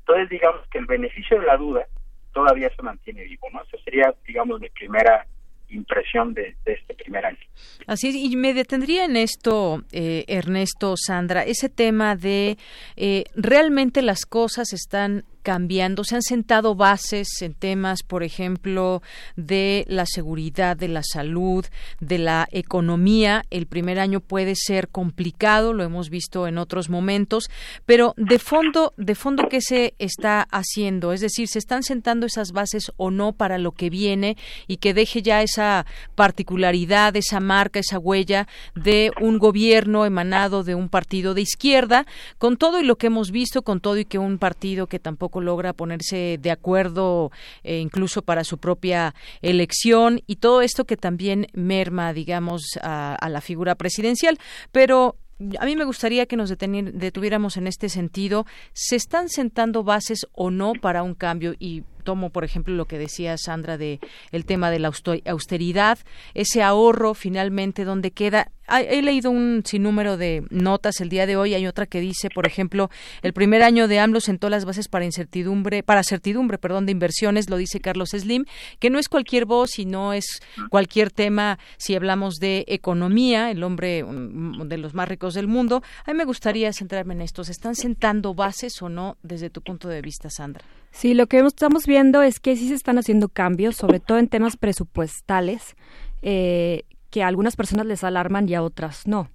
Entonces, 0.00 0.28
digamos 0.28 0.66
que 0.70 0.78
el 0.78 0.86
beneficio 0.86 1.40
de 1.40 1.46
la 1.46 1.56
duda 1.56 1.86
todavía 2.32 2.70
se 2.74 2.82
mantiene 2.82 3.24
vivo, 3.24 3.48
¿no? 3.52 3.62
Esa 3.62 3.76
sería, 3.84 4.14
digamos, 4.26 4.60
mi 4.60 4.68
primera 4.70 5.26
impresión 5.70 6.32
de, 6.34 6.56
este 6.64 6.94
primer 6.94 7.26
año. 7.26 7.38
Así 7.86 8.08
es, 8.08 8.14
y 8.14 8.36
me 8.36 8.54
detendría 8.54 9.04
en 9.04 9.16
esto, 9.16 9.82
eh, 9.92 10.24
Ernesto, 10.28 10.94
Sandra, 10.96 11.42
ese 11.42 11.68
tema 11.68 12.16
de 12.16 12.56
eh, 12.96 13.24
realmente 13.34 14.02
las 14.02 14.24
cosas 14.24 14.72
están 14.72 15.24
cambiando, 15.48 16.04
se 16.04 16.14
han 16.14 16.20
sentado 16.20 16.74
bases 16.74 17.40
en 17.40 17.54
temas, 17.54 18.02
por 18.02 18.22
ejemplo, 18.22 19.00
de 19.34 19.86
la 19.88 20.04
seguridad, 20.04 20.76
de 20.76 20.88
la 20.88 21.02
salud, 21.02 21.64
de 22.00 22.18
la 22.18 22.46
economía. 22.52 23.46
El 23.48 23.64
primer 23.64 23.98
año 23.98 24.20
puede 24.20 24.56
ser 24.56 24.88
complicado, 24.88 25.72
lo 25.72 25.84
hemos 25.84 26.10
visto 26.10 26.46
en 26.48 26.58
otros 26.58 26.90
momentos, 26.90 27.48
pero 27.86 28.12
de 28.18 28.38
fondo, 28.38 28.92
de 28.98 29.14
fondo 29.14 29.48
qué 29.48 29.62
se 29.62 29.94
está 29.98 30.42
haciendo, 30.50 31.14
es 31.14 31.22
decir, 31.22 31.48
se 31.48 31.58
están 31.58 31.82
sentando 31.82 32.26
esas 32.26 32.52
bases 32.52 32.92
o 32.98 33.10
no 33.10 33.32
para 33.32 33.56
lo 33.56 33.72
que 33.72 33.88
viene 33.88 34.36
y 34.66 34.76
que 34.76 34.92
deje 34.92 35.22
ya 35.22 35.40
esa 35.40 35.86
particularidad, 36.14 37.16
esa 37.16 37.40
marca, 37.40 37.80
esa 37.80 37.98
huella 37.98 38.46
de 38.74 39.12
un 39.18 39.38
gobierno 39.38 40.04
emanado 40.04 40.62
de 40.62 40.74
un 40.74 40.90
partido 40.90 41.32
de 41.32 41.40
izquierda, 41.40 42.04
con 42.36 42.58
todo 42.58 42.82
y 42.82 42.84
lo 42.84 42.96
que 42.96 43.06
hemos 43.06 43.30
visto, 43.30 43.62
con 43.62 43.80
todo 43.80 43.96
y 43.96 44.04
que 44.04 44.18
un 44.18 44.36
partido 44.36 44.88
que 44.88 44.98
tampoco 44.98 45.37
logra 45.40 45.72
ponerse 45.72 46.38
de 46.40 46.50
acuerdo 46.50 47.30
eh, 47.62 47.78
incluso 47.78 48.22
para 48.22 48.44
su 48.44 48.58
propia 48.58 49.14
elección 49.42 50.20
y 50.26 50.36
todo 50.36 50.62
esto 50.62 50.84
que 50.84 50.96
también 50.96 51.46
merma, 51.52 52.12
digamos, 52.12 52.78
a, 52.82 53.14
a 53.14 53.28
la 53.28 53.40
figura 53.40 53.74
presidencial. 53.74 54.38
Pero 54.72 55.16
a 55.58 55.66
mí 55.66 55.76
me 55.76 55.84
gustaría 55.84 56.26
que 56.26 56.36
nos 56.36 56.50
detuviéramos 56.50 57.56
en 57.56 57.66
este 57.66 57.88
sentido. 57.88 58.44
¿Se 58.72 58.96
están 58.96 59.28
sentando 59.28 59.84
bases 59.84 60.26
o 60.32 60.50
no 60.50 60.72
para 60.72 61.02
un 61.02 61.14
cambio? 61.14 61.54
Y 61.58 61.84
tomo, 62.08 62.30
por 62.30 62.42
ejemplo, 62.42 62.74
lo 62.74 62.86
que 62.86 62.96
decía 62.96 63.36
Sandra 63.36 63.76
de 63.76 64.00
el 64.32 64.46
tema 64.46 64.70
de 64.70 64.78
la 64.78 64.90
austeridad, 65.26 65.98
ese 66.32 66.62
ahorro 66.62 67.12
finalmente 67.12 67.84
donde 67.84 68.12
queda. 68.12 68.50
He 68.66 69.02
leído 69.02 69.30
un 69.30 69.62
sinnúmero 69.62 70.16
de 70.16 70.42
notas 70.48 71.02
el 71.02 71.10
día 71.10 71.26
de 71.26 71.36
hoy. 71.36 71.52
Hay 71.52 71.66
otra 71.66 71.84
que 71.84 72.00
dice, 72.00 72.30
por 72.34 72.46
ejemplo, 72.46 72.88
el 73.20 73.34
primer 73.34 73.62
año 73.62 73.88
de 73.88 73.98
AMLO 73.98 74.20
sentó 74.20 74.48
las 74.48 74.64
bases 74.64 74.88
para 74.88 75.04
incertidumbre, 75.04 75.82
para 75.82 76.02
certidumbre, 76.02 76.56
perdón, 76.56 76.86
de 76.86 76.92
inversiones, 76.92 77.50
lo 77.50 77.58
dice 77.58 77.78
Carlos 77.78 78.10
Slim, 78.10 78.46
que 78.78 78.88
no 78.88 78.98
es 78.98 79.10
cualquier 79.10 79.44
voz 79.44 79.78
y 79.78 79.84
no 79.84 80.14
es 80.14 80.40
cualquier 80.70 81.10
tema 81.10 81.58
si 81.76 81.94
hablamos 81.94 82.36
de 82.36 82.64
economía, 82.68 83.50
el 83.50 83.62
hombre 83.62 84.02
de 84.02 84.78
los 84.78 84.94
más 84.94 85.08
ricos 85.08 85.34
del 85.34 85.46
mundo. 85.46 85.82
A 86.06 86.12
mí 86.12 86.16
me 86.16 86.24
gustaría 86.24 86.72
centrarme 86.72 87.12
en 87.12 87.20
esto. 87.20 87.44
¿Se 87.44 87.52
están 87.52 87.74
sentando 87.74 88.32
bases 88.32 88.80
o 88.80 88.88
no 88.88 89.18
desde 89.22 89.50
tu 89.50 89.60
punto 89.60 89.88
de 89.88 90.00
vista, 90.00 90.30
Sandra? 90.30 90.64
Sí, 90.98 91.14
lo 91.14 91.28
que 91.28 91.38
estamos 91.38 91.86
viendo 91.86 92.22
es 92.22 92.40
que 92.40 92.56
sí 92.56 92.66
se 92.66 92.74
están 92.74 92.98
haciendo 92.98 93.28
cambios, 93.28 93.76
sobre 93.76 94.00
todo 94.00 94.18
en 94.18 94.26
temas 94.26 94.56
presupuestales, 94.56 95.76
eh, 96.22 96.86
que 97.10 97.22
a 97.22 97.28
algunas 97.28 97.54
personas 97.54 97.86
les 97.86 98.02
alarman 98.02 98.48
y 98.48 98.56
a 98.56 98.64
otras 98.64 99.06
no. 99.06 99.30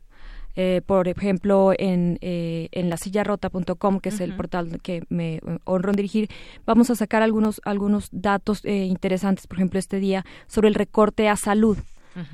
Eh, 0.57 0.81
por 0.85 1.07
ejemplo, 1.07 1.71
en, 1.77 2.17
eh, 2.19 2.67
en 2.73 2.89
la 2.89 2.97
sillarrota.com, 2.97 4.01
que 4.01 4.09
es 4.09 4.19
el 4.19 4.35
portal 4.35 4.81
que 4.81 5.03
me 5.07 5.39
honro 5.63 5.91
en 5.91 5.95
dirigir, 5.95 6.29
vamos 6.65 6.89
a 6.89 6.95
sacar 6.95 7.23
algunos, 7.23 7.61
algunos 7.63 8.09
datos 8.11 8.65
interesantes, 8.65 9.47
por 9.47 9.57
ejemplo, 9.57 9.79
este 9.79 10.01
día, 10.01 10.25
sobre 10.47 10.67
el 10.67 10.75
recorte 10.75 11.29
a 11.29 11.37
salud 11.37 11.77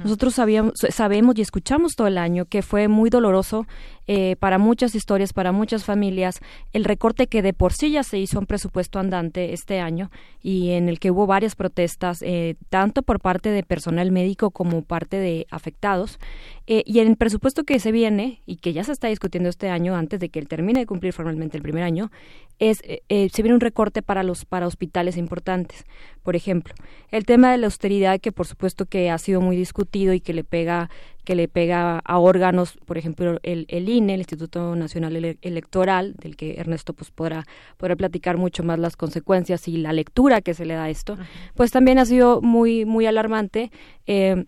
Nosotros 0.04 0.36
sabíamos, 0.36 0.74
sabemos 0.90 1.36
y 1.38 1.42
escuchamos 1.42 1.96
todo 1.96 2.08
el 2.08 2.18
año 2.18 2.46
que 2.46 2.62
fue 2.62 2.88
muy 2.88 3.10
doloroso 3.10 3.66
eh, 4.12 4.38
para 4.38 4.58
muchas 4.58 4.96
historias, 4.96 5.34
para 5.34 5.52
muchas 5.52 5.86
familias, 5.86 6.40
el 6.74 6.84
recorte 6.84 7.28
que 7.28 7.44
de 7.44 7.54
por 7.54 7.74
sí 7.74 7.92
ya 7.92 8.02
se 8.02 8.18
hizo 8.18 8.40
un 8.40 8.48
presupuesto 8.48 8.98
andante 8.98 9.54
este 9.54 9.82
año 9.82 10.10
y 10.42 10.72
en 10.72 10.90
el 10.90 11.00
que 11.00 11.12
hubo 11.12 11.28
varias 11.28 11.56
protestas, 11.56 12.24
eh, 12.24 12.56
tanto 12.70 13.04
por 13.04 13.20
parte 13.20 13.52
de 13.52 13.62
personal 13.62 14.12
médico 14.12 14.50
como 14.50 14.82
parte 14.82 15.18
de 15.18 15.46
afectados. 15.52 16.18
Eh, 16.66 16.82
y 16.88 17.02
en 17.02 17.08
el 17.08 17.18
presupuesto 17.18 17.66
que 17.66 17.80
se 17.80 17.92
viene 17.92 18.42
y 18.48 18.58
que 18.58 18.74
ya 18.74 18.84
se 18.84 18.94
está 18.94 19.10
discutiendo 19.10 19.48
este 19.48 19.70
año, 19.70 19.96
antes 19.96 20.20
de 20.20 20.30
que 20.30 20.40
él 20.40 20.48
termine 20.48 20.80
de 20.80 20.86
cumplir 20.88 21.14
formalmente 21.14 21.58
el 21.58 21.64
primer 21.64 21.84
año, 21.84 22.12
es 22.58 22.80
se 22.80 23.42
viene 23.42 23.54
un 23.54 23.62
recorte 23.62 24.02
para 24.02 24.24
los 24.24 24.44
para 24.44 24.68
hospitales 24.68 25.18
importantes. 25.18 25.86
Por 26.30 26.36
ejemplo, 26.36 26.76
el 27.10 27.26
tema 27.26 27.52
de 27.52 27.58
la 27.58 27.66
austeridad, 27.66 28.22
que 28.22 28.32
por 28.32 28.46
supuesto 28.46 28.86
que 28.86 29.10
ha 29.10 29.18
sido 29.18 29.42
muy 29.42 29.56
discutido 29.56 30.14
y 30.14 30.20
que 30.20 30.32
le 30.32 30.44
pega 30.44 30.92
que 31.24 31.34
le 31.34 31.48
pega 31.48 32.02
a 32.06 32.20
órganos, 32.20 32.78
por 32.86 33.00
ejemplo, 33.00 33.40
el, 33.42 33.66
el 33.68 33.90
INE, 33.90 34.14
el 34.14 34.20
Instituto 34.20 34.76
Nacional 34.76 35.16
Electoral, 35.42 36.14
del 36.18 36.36
que 36.36 36.60
Ernesto 36.60 36.94
pues 36.94 37.10
podrá, 37.10 37.46
podrá 37.78 37.96
platicar 37.96 38.38
mucho 38.38 38.62
más 38.62 38.78
las 38.78 38.96
consecuencias 38.96 39.68
y 39.68 39.78
la 39.78 39.92
lectura 39.92 40.42
que 40.42 40.54
se 40.54 40.68
le 40.68 40.76
da 40.76 40.84
a 40.84 40.90
esto, 40.92 41.18
pues 41.56 41.72
también 41.72 41.98
ha 41.98 42.06
sido 42.06 42.44
muy, 42.44 42.86
muy 42.86 43.08
alarmante. 43.08 43.72
Eh, 44.06 44.46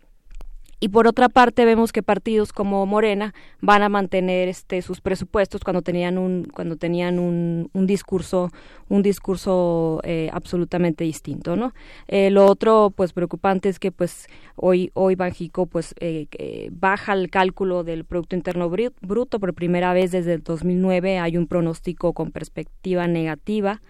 y 0.84 0.90
por 0.90 1.08
otra 1.08 1.30
parte 1.30 1.64
vemos 1.64 1.94
que 1.94 2.02
partidos 2.02 2.52
como 2.52 2.86
Morena 2.88 3.34
van 3.62 3.84
a 3.84 3.90
mantener 3.90 4.50
este 4.50 4.82
sus 4.82 5.00
presupuestos 5.00 5.64
cuando 5.64 5.84
tenían 5.84 6.18
un 6.18 6.44
cuando 6.44 6.76
tenían 6.76 7.20
un, 7.20 7.70
un 7.72 7.88
discurso 7.88 8.52
un 8.90 9.04
discurso 9.04 10.02
eh, 10.04 10.30
absolutamente 10.34 11.04
distinto 11.04 11.56
no 11.56 11.74
eh, 12.08 12.32
lo 12.32 12.48
otro 12.48 12.92
pues 12.94 13.14
preocupante 13.14 13.70
es 13.70 13.78
que 13.78 13.92
pues 13.92 14.28
hoy 14.56 14.92
hoy 14.96 15.14
Banjico 15.16 15.68
pues 15.68 15.94
eh, 16.00 16.28
baja 16.72 17.14
el 17.14 17.30
cálculo 17.30 17.84
del 17.84 18.04
producto 18.04 18.36
interno 18.36 18.70
bruto 19.02 19.40
por 19.40 19.54
primera 19.54 19.94
vez 19.94 20.12
desde 20.12 20.34
el 20.34 20.44
2009 20.44 21.20
hay 21.20 21.38
un 21.38 21.46
pronóstico 21.46 22.14
con 22.14 22.32
perspectiva 22.32 23.08
negativa 23.08 23.82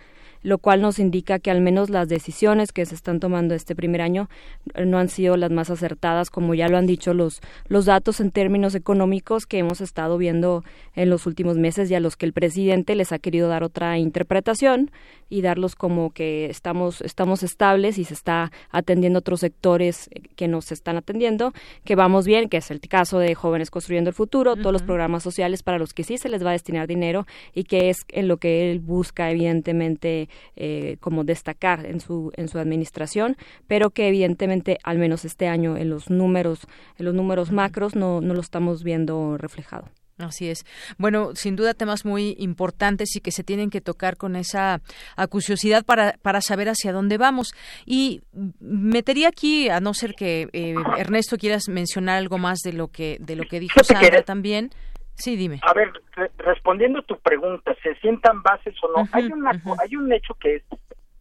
lo 0.44 0.58
cual 0.58 0.82
nos 0.82 1.00
indica 1.00 1.40
que 1.40 1.52
al 1.52 1.62
menos 1.62 1.90
las 1.90 2.08
decisiones 2.08 2.72
que 2.72 2.86
se 2.86 2.96
están 2.96 3.20
tomando 3.20 3.54
este 3.54 3.76
primer 3.76 4.02
año 4.02 4.30
eh, 4.74 4.86
no 4.86 4.98
han 4.98 5.10
sido 5.10 5.38
las 5.38 5.52
más 5.52 5.70
acertadas, 5.70 6.30
como 6.30 6.54
ya 6.54 6.68
lo 6.68 6.78
han 6.78 6.86
dicho 6.86 7.14
los, 7.14 7.42
los 7.68 7.86
datos 7.86 8.20
en 8.20 8.32
términos 8.32 8.76
económicos 8.76 9.46
que 9.46 9.60
hemos 9.60 9.82
estado 9.82 10.18
viendo 10.18 10.64
en 10.96 11.10
los 11.10 11.26
últimos 11.26 11.58
meses 11.58 11.90
y 11.92 11.96
a 11.96 12.00
los 12.00 12.16
que 12.16 12.26
el 12.26 12.34
presidente 12.34 12.96
les 12.96 13.12
ha 13.12 13.20
querido 13.20 13.48
dar 13.48 13.64
otra 13.64 13.98
interpretación 13.98 14.92
y 15.30 15.42
darlos 15.42 15.76
como 15.76 16.12
que 16.12 16.48
estamos, 16.48 17.02
estamos 17.02 17.42
estables 17.42 17.98
y 17.98 18.04
se 18.04 18.14
está 18.14 18.52
atendiendo 18.70 19.20
otros 19.20 19.40
sectores 19.40 20.10
que 20.36 20.50
nos 20.50 20.74
están 20.74 20.98
atendiendo, 20.98 21.54
que 21.86 21.96
vamos 21.96 22.26
bien, 22.26 22.50
que 22.50 22.58
es 22.58 22.70
el 22.70 22.82
caso 22.82 23.18
de 23.18 23.34
Jóvenes 23.34 23.72
Construyendo 23.72 24.10
el 24.10 24.14
Futuro, 24.14 24.58
todos 24.58 24.74
los 24.74 24.84
programas 24.84 25.24
sociales 25.24 25.64
para 25.64 25.78
los 25.78 25.94
que 25.94 26.04
sí 26.04 26.18
se 26.18 26.28
les 26.28 26.44
va 26.44 26.50
a 26.50 26.54
destinar 26.54 26.86
dinero 26.86 27.26
y 27.54 27.64
que 27.64 27.90
es 27.90 28.00
en 28.10 28.28
lo 28.28 28.38
que 28.38 28.72
él 28.72 28.80
busca 28.80 29.32
evidentemente 29.32 30.28
eh, 30.56 30.98
como 31.00 31.24
destacar 31.24 31.86
en 31.86 32.00
su 32.00 32.32
en 32.36 32.48
su 32.48 32.60
administración, 32.60 33.38
pero 33.68 33.90
que 33.90 34.08
evidentemente 34.08 34.78
al 34.84 34.98
menos 34.98 35.26
este 35.26 35.48
año 35.48 35.78
en 35.78 35.90
los 35.90 36.10
números 36.10 36.68
en 36.98 37.06
los 37.06 37.14
números 37.14 37.52
macros 37.52 37.96
no 37.96 38.22
no 38.22 38.34
lo 38.34 38.42
estamos 38.42 38.84
viendo 38.84 39.38
reflejado. 39.38 39.90
Así 40.26 40.50
es. 40.50 40.66
Bueno, 40.98 41.32
sin 41.36 41.56
duda 41.56 41.74
temas 41.74 42.06
muy 42.06 42.36
importantes 42.40 43.16
y 43.16 43.22
que 43.22 43.32
se 43.32 43.44
tienen 43.44 43.70
que 43.70 43.82
tocar 43.82 44.18
con 44.18 44.36
esa 44.36 44.82
acuciosidad 45.16 45.84
para, 45.84 46.18
para 46.22 46.42
saber 46.42 46.70
hacia 46.70 46.94
dónde 46.94 47.18
vamos. 47.18 47.54
Y 47.86 48.22
metería 48.60 49.30
aquí, 49.30 49.70
a 49.70 49.80
no 49.80 49.94
ser 49.94 50.14
que 50.14 50.48
eh, 50.54 50.76
Ernesto 50.98 51.38
quieras 51.38 51.64
mencionar 51.70 52.18
algo 52.18 52.38
más 52.38 52.60
de 52.60 52.74
lo 52.74 52.88
que 52.88 53.18
de 53.20 53.36
lo 53.36 53.46
que 53.46 53.60
dijo 53.60 53.84
Sandra 53.84 54.24
también. 54.24 54.72
Sí, 55.16 55.36
dime. 55.36 55.60
A 55.64 55.74
ver, 55.74 55.92
respondiendo 56.38 57.00
a 57.00 57.04
tu 57.04 57.18
pregunta, 57.20 57.76
¿se 57.84 57.96
sientan 57.96 58.42
bases 58.42 58.76
o 58.84 58.88
no? 58.98 59.08
hay, 59.12 59.26
una, 59.26 59.52
hay 59.80 59.96
un 59.96 60.12
hecho 60.12 60.34
que 60.36 60.56
es, 60.56 60.64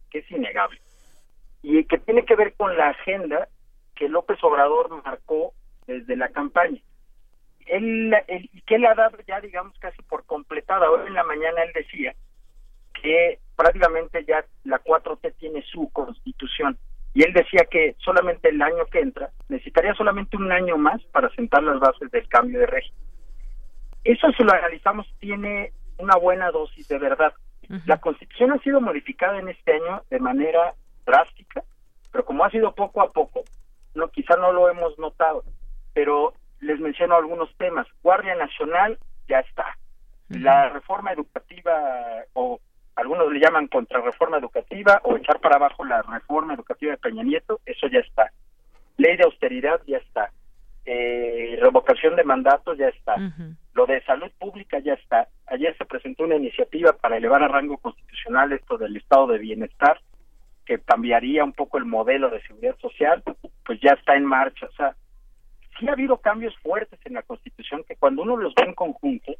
que 0.09 0.19
es 0.19 0.31
innegable 0.31 0.79
y 1.61 1.83
que 1.85 1.97
tiene 1.99 2.25
que 2.25 2.35
ver 2.35 2.53
con 2.55 2.75
la 2.75 2.89
agenda 2.89 3.47
que 3.95 4.09
López 4.09 4.43
Obrador 4.43 4.89
marcó 5.03 5.53
desde 5.85 6.15
la 6.15 6.29
campaña. 6.29 6.81
Él, 7.67 8.13
él, 8.27 8.49
que 8.65 8.75
él 8.75 8.85
ha 8.85 8.95
dado 8.95 9.17
ya, 9.27 9.39
digamos, 9.39 9.77
casi 9.79 10.01
por 10.03 10.25
completada. 10.25 10.89
Hoy 10.89 11.07
en 11.07 11.13
la 11.13 11.23
mañana 11.23 11.63
él 11.63 11.71
decía 11.73 12.15
que 13.01 13.39
prácticamente 13.55 14.25
ya 14.25 14.43
la 14.63 14.83
4T 14.83 15.35
tiene 15.37 15.61
su 15.63 15.89
constitución. 15.91 16.77
Y 17.13 17.23
él 17.23 17.33
decía 17.33 17.65
que 17.69 17.95
solamente 17.99 18.49
el 18.49 18.61
año 18.61 18.85
que 18.91 18.99
entra, 18.99 19.29
necesitaría 19.49 19.93
solamente 19.93 20.37
un 20.37 20.51
año 20.51 20.77
más 20.77 21.03
para 21.11 21.29
sentar 21.35 21.61
las 21.61 21.79
bases 21.79 22.09
del 22.09 22.27
cambio 22.27 22.59
de 22.59 22.67
régimen. 22.67 23.10
Eso 24.03 24.31
si 24.31 24.43
lo 24.43 24.51
analizamos 24.53 25.07
tiene 25.19 25.71
una 25.97 26.15
buena 26.15 26.51
dosis 26.51 26.87
de 26.87 26.97
verdad. 26.97 27.33
La 27.85 27.97
constitución 27.97 28.51
ha 28.51 28.59
sido 28.59 28.81
modificada 28.81 29.39
en 29.39 29.47
este 29.47 29.73
año 29.73 30.03
de 30.09 30.19
manera 30.19 30.73
drástica, 31.05 31.63
pero 32.11 32.25
como 32.25 32.43
ha 32.43 32.49
sido 32.49 32.75
poco 32.75 33.01
a 33.01 33.09
poco, 33.11 33.43
no 33.95 34.09
quizá 34.09 34.35
no 34.35 34.51
lo 34.51 34.69
hemos 34.69 34.97
notado, 34.99 35.43
pero 35.93 36.33
les 36.59 36.79
menciono 36.79 37.15
algunos 37.15 37.55
temas. 37.57 37.87
Guardia 38.03 38.35
Nacional 38.35 38.97
ya 39.27 39.39
está. 39.39 39.77
La 40.29 40.69
reforma 40.69 41.11
educativa 41.11 41.71
o 42.33 42.59
algunos 42.95 43.31
le 43.31 43.39
llaman 43.39 43.67
contrarreforma 43.67 44.37
educativa 44.37 45.01
o 45.03 45.17
echar 45.17 45.39
para 45.39 45.55
abajo 45.55 45.83
la 45.85 46.01
reforma 46.01 46.53
educativa 46.53 46.91
de 46.91 46.97
Peña 46.97 47.23
Nieto, 47.23 47.59
eso 47.65 47.87
ya 47.87 47.99
está. 47.99 48.31
Ley 48.97 49.17
de 49.17 49.23
austeridad 49.23 49.81
ya 49.87 49.97
está. 49.97 50.31
Eh, 50.85 51.57
revocación 51.61 52.15
de 52.15 52.23
mandatos 52.23 52.77
ya 52.77 52.89
está. 52.89 53.15
Lo 53.73 53.85
de 53.85 54.03
salud 54.03 54.31
pública 54.37 54.79
ya 54.79 54.93
está. 54.93 55.27
Ayer 55.47 55.75
se 55.77 55.85
presentó 55.85 56.23
una 56.23 56.35
iniciativa 56.35 56.93
para 56.93 57.17
elevar 57.17 57.43
a 57.43 57.47
rango 57.47 57.77
constitucional 57.77 58.51
esto 58.51 58.77
del 58.77 58.97
estado 58.97 59.27
de 59.27 59.37
bienestar, 59.37 59.99
que 60.65 60.79
cambiaría 60.79 61.43
un 61.43 61.53
poco 61.53 61.77
el 61.77 61.85
modelo 61.85 62.29
de 62.29 62.41
seguridad 62.41 62.77
social, 62.79 63.23
pues 63.65 63.79
ya 63.81 63.91
está 63.91 64.15
en 64.15 64.25
marcha. 64.25 64.65
O 64.65 64.71
sea, 64.73 64.95
sí 65.79 65.87
ha 65.87 65.93
habido 65.93 66.17
cambios 66.17 66.55
fuertes 66.59 66.99
en 67.05 67.13
la 67.13 67.23
Constitución 67.23 67.83
que 67.87 67.95
cuando 67.95 68.23
uno 68.23 68.37
los 68.37 68.53
ve 68.55 68.63
en 68.63 68.73
conjunto, 68.73 69.33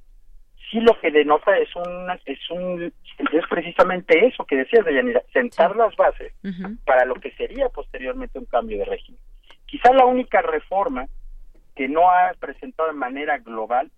sí 0.70 0.80
lo 0.80 0.98
que 1.00 1.12
denota 1.12 1.58
es 1.58 1.76
un 1.76 2.10
es 2.26 2.50
un 2.50 2.94
es 3.32 3.48
precisamente 3.50 4.26
eso 4.26 4.46
que 4.46 4.56
decías 4.58 4.86
de 4.86 5.22
sentar 5.34 5.76
las 5.76 5.96
bases 5.96 6.34
para 6.86 7.06
lo 7.06 7.16
que 7.16 7.32
sería 7.32 7.70
posteriormente 7.70 8.40
un 8.40 8.46
cambio 8.46 8.78
de 8.80 8.86
régimen. 8.86 9.20
Quizá 9.66 9.94
la 9.94 10.06
única 10.06 10.42
reforma 10.42 11.08
que 11.76 11.88
no 11.88 12.10
ha 12.10 12.34
presentado 12.40 12.90
de 12.90 12.96
manera 12.96 13.38
global 13.38 13.92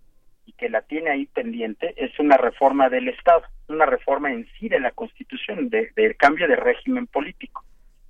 y 0.45 0.53
que 0.53 0.69
la 0.69 0.81
tiene 0.81 1.09
ahí 1.09 1.25
pendiente 1.25 1.93
es 1.97 2.17
una 2.19 2.37
reforma 2.37 2.89
del 2.89 3.09
Estado, 3.09 3.43
una 3.67 3.85
reforma 3.85 4.31
en 4.31 4.47
sí 4.59 4.69
de 4.69 4.79
la 4.79 4.91
Constitución, 4.91 5.69
de, 5.69 5.91
del 5.95 6.15
cambio 6.17 6.47
de 6.47 6.55
régimen 6.55 7.07
político. 7.07 7.63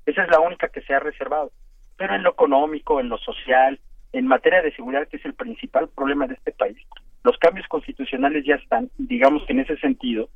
Esa 0.06 0.24
es 0.24 0.30
la 0.30 0.40
única 0.40 0.70
que 0.70 0.82
se 0.82 0.94
ha 0.94 1.00
reservado. 1.00 1.52
Pero 1.98 2.16
en 2.16 2.24
lo 2.24 2.32
económico, 2.32 3.00
en 3.00 3.10
lo 3.10 3.18
social, 3.20 3.80
en 4.12 4.28
materia 4.28 4.62
de 4.62 4.74
seguridad, 4.76 5.08
que 5.08 5.18
es 5.18 5.26
el 5.26 5.34
principal 5.34 5.90
problema 5.90 6.28
de 6.28 6.34
este 6.36 6.52
país, 6.52 6.78
los 7.24 7.38
cambios 7.38 7.68
constitucionales 7.68 8.46
ya 8.46 8.56
están, 8.56 8.90
digamos 8.98 9.46
que 9.46 9.54
en 9.54 9.62
ese 9.62 9.78
sentido, 9.78 10.30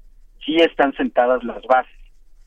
sí 0.46 0.56
están 0.58 0.94
sentadas 0.94 1.44
las 1.44 1.62
bases. 1.64 1.94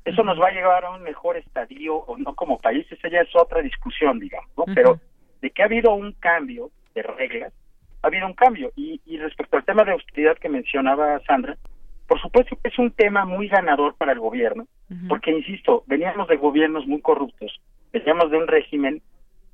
Eso 0.04 0.22
nos 0.24 0.40
va 0.40 0.48
a 0.48 0.52
llevar 0.52 0.84
a 0.84 0.90
un 0.90 1.02
mejor 1.02 1.36
estadio 1.36 1.96
o 1.96 2.16
no 2.16 2.34
como 2.34 2.58
país, 2.58 2.86
esa 2.90 3.08
ya 3.08 3.20
es 3.20 3.28
otra 3.36 3.60
discusión, 3.60 4.18
digamos, 4.18 4.48
¿no? 4.56 4.64
Pero 4.74 4.98
de 5.42 5.50
que 5.50 5.62
ha 5.62 5.66
habido 5.66 5.92
un 5.92 6.12
cambio 6.12 6.70
de 6.94 7.02
reglas, 7.02 7.52
ha 8.02 8.06
habido 8.06 8.26
un 8.26 8.34
cambio. 8.34 8.72
Y, 8.76 9.00
y 9.06 9.18
respecto 9.18 9.56
al 9.56 9.64
tema 9.64 9.84
de 9.84 9.92
austeridad 9.92 10.38
que 10.38 10.48
mencionaba 10.48 11.20
Sandra, 11.26 11.56
por 12.10 12.20
supuesto 12.20 12.58
que 12.60 12.68
es 12.68 12.78
un 12.78 12.90
tema 12.90 13.24
muy 13.24 13.46
ganador 13.46 13.94
para 13.94 14.10
el 14.10 14.18
gobierno, 14.18 14.66
porque, 15.08 15.30
insisto, 15.30 15.84
veníamos 15.86 16.26
de 16.26 16.38
gobiernos 16.38 16.84
muy 16.84 17.00
corruptos, 17.00 17.60
veníamos 17.92 18.32
de 18.32 18.36
un 18.36 18.48
régimen 18.48 19.00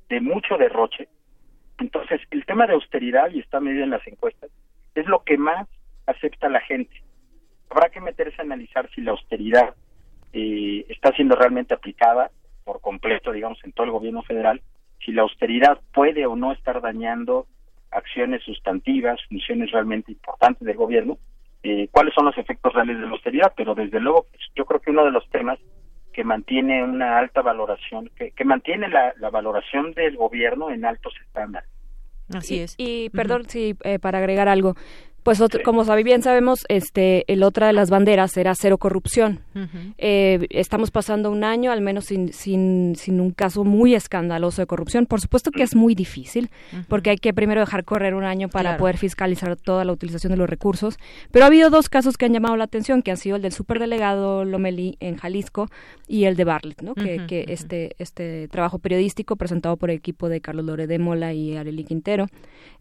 de 0.09 0.21
mucho 0.21 0.57
derroche. 0.57 1.07
Entonces, 1.77 2.19
el 2.31 2.43
tema 2.47 2.65
de 2.65 2.73
austeridad, 2.73 3.29
y 3.29 3.41
está 3.41 3.59
medio 3.59 3.83
en 3.83 3.91
las 3.91 4.05
encuestas, 4.07 4.49
es 4.95 5.05
lo 5.05 5.23
que 5.23 5.37
más 5.37 5.67
acepta 6.07 6.49
la 6.49 6.61
gente. 6.61 7.03
Habrá 7.69 7.89
que 7.89 8.01
meterse 8.01 8.41
a 8.41 8.45
analizar 8.45 8.89
si 8.95 9.01
la 9.01 9.11
austeridad 9.11 9.75
eh, 10.33 10.83
está 10.89 11.11
siendo 11.11 11.35
realmente 11.35 11.75
aplicada 11.75 12.31
por 12.63 12.81
completo, 12.81 13.31
digamos, 13.31 13.59
en 13.63 13.71
todo 13.71 13.85
el 13.85 13.91
gobierno 13.91 14.23
federal, 14.23 14.63
si 15.05 15.11
la 15.11 15.21
austeridad 15.21 15.79
puede 15.93 16.25
o 16.25 16.35
no 16.35 16.53
estar 16.53 16.81
dañando 16.81 17.45
acciones 17.91 18.43
sustantivas, 18.43 19.19
funciones 19.29 19.71
realmente 19.71 20.11
importantes 20.11 20.65
del 20.65 20.77
gobierno, 20.77 21.17
eh, 21.63 21.87
cuáles 21.91 22.13
son 22.13 22.25
los 22.25 22.37
efectos 22.37 22.73
reales 22.73 22.97
de 22.97 23.05
la 23.05 23.11
austeridad, 23.11 23.53
pero 23.55 23.75
desde 23.75 23.99
luego 23.99 24.27
yo 24.55 24.65
creo 24.65 24.79
que 24.79 24.91
uno 24.91 25.05
de 25.05 25.11
los 25.11 25.27
temas 25.29 25.59
que 26.13 26.23
mantiene 26.23 26.83
una 26.83 27.19
alta 27.19 27.41
valoración, 27.41 28.09
que, 28.15 28.31
que 28.31 28.45
mantiene 28.45 28.87
la, 28.89 29.13
la, 29.19 29.29
valoración 29.29 29.91
del 29.93 30.17
gobierno 30.17 30.71
en 30.71 30.83
altos 30.85 31.13
estándares. 31.25 31.69
Así 32.33 32.59
es. 32.59 32.75
Y, 32.77 33.09
perdón, 33.11 33.45
sí, 33.47 33.75
eh, 33.83 33.99
para 33.99 34.17
agregar 34.17 34.47
algo, 34.47 34.75
Pues 35.27 35.43
como 35.65 35.83
bien 36.05 36.23
sabemos, 36.23 36.63
este, 36.69 37.25
el 37.27 37.43
otra 37.43 37.67
de 37.67 37.73
las 37.73 37.89
banderas 37.89 38.37
era 38.37 38.55
cero 38.55 38.77
corrupción. 38.77 39.41
Eh, 39.97 40.47
estamos 40.51 40.89
pasando 40.89 41.31
un 41.31 41.43
año, 41.43 41.73
al 41.73 41.81
menos 41.81 42.05
sin, 42.05 42.31
sin, 42.31 42.95
sin, 42.95 43.19
un 43.19 43.31
caso 43.31 43.65
muy 43.65 43.93
escandaloso 43.93 44.61
de 44.61 44.67
corrupción. 44.67 45.05
Por 45.05 45.19
supuesto 45.19 45.51
que 45.51 45.63
es 45.63 45.75
muy 45.75 45.95
difícil, 45.95 46.49
porque 46.87 47.09
hay 47.09 47.17
que 47.17 47.33
primero 47.33 47.59
dejar 47.59 47.83
correr 47.83 48.13
un 48.13 48.23
año 48.23 48.47
para 48.47 48.77
poder 48.77 48.95
fiscalizar 48.97 49.57
toda 49.57 49.83
la 49.83 49.91
utilización 49.91 50.31
de 50.31 50.37
los 50.37 50.49
recursos. 50.49 50.97
Pero 51.29 51.43
ha 51.43 51.47
habido 51.47 51.69
dos 51.69 51.89
casos 51.89 52.15
que 52.15 52.23
han 52.23 52.31
llamado 52.31 52.55
la 52.55 52.63
atención, 52.63 53.01
que 53.01 53.11
han 53.11 53.17
sido 53.17 53.35
el 53.35 53.41
del 53.41 53.51
superdelegado 53.51 54.45
Lomeli 54.45 54.95
en 55.01 55.17
Jalisco 55.17 55.67
y 56.07 56.23
el 56.23 56.37
de 56.37 56.45
Bartlett, 56.45 56.81
¿no? 56.81 56.95
que, 56.95 57.25
que 57.27 57.43
este, 57.49 57.97
este 57.99 58.47
trabajo 58.47 58.79
periodístico 58.79 59.35
presentado 59.35 59.75
por 59.75 59.89
el 59.89 59.97
equipo 59.97 60.29
de 60.29 60.39
Carlos 60.39 60.63
Lore 60.63 60.87
de 60.87 60.99
Mola 60.99 61.33
y 61.33 61.57
Arely 61.57 61.83
Quintero, 61.83 62.27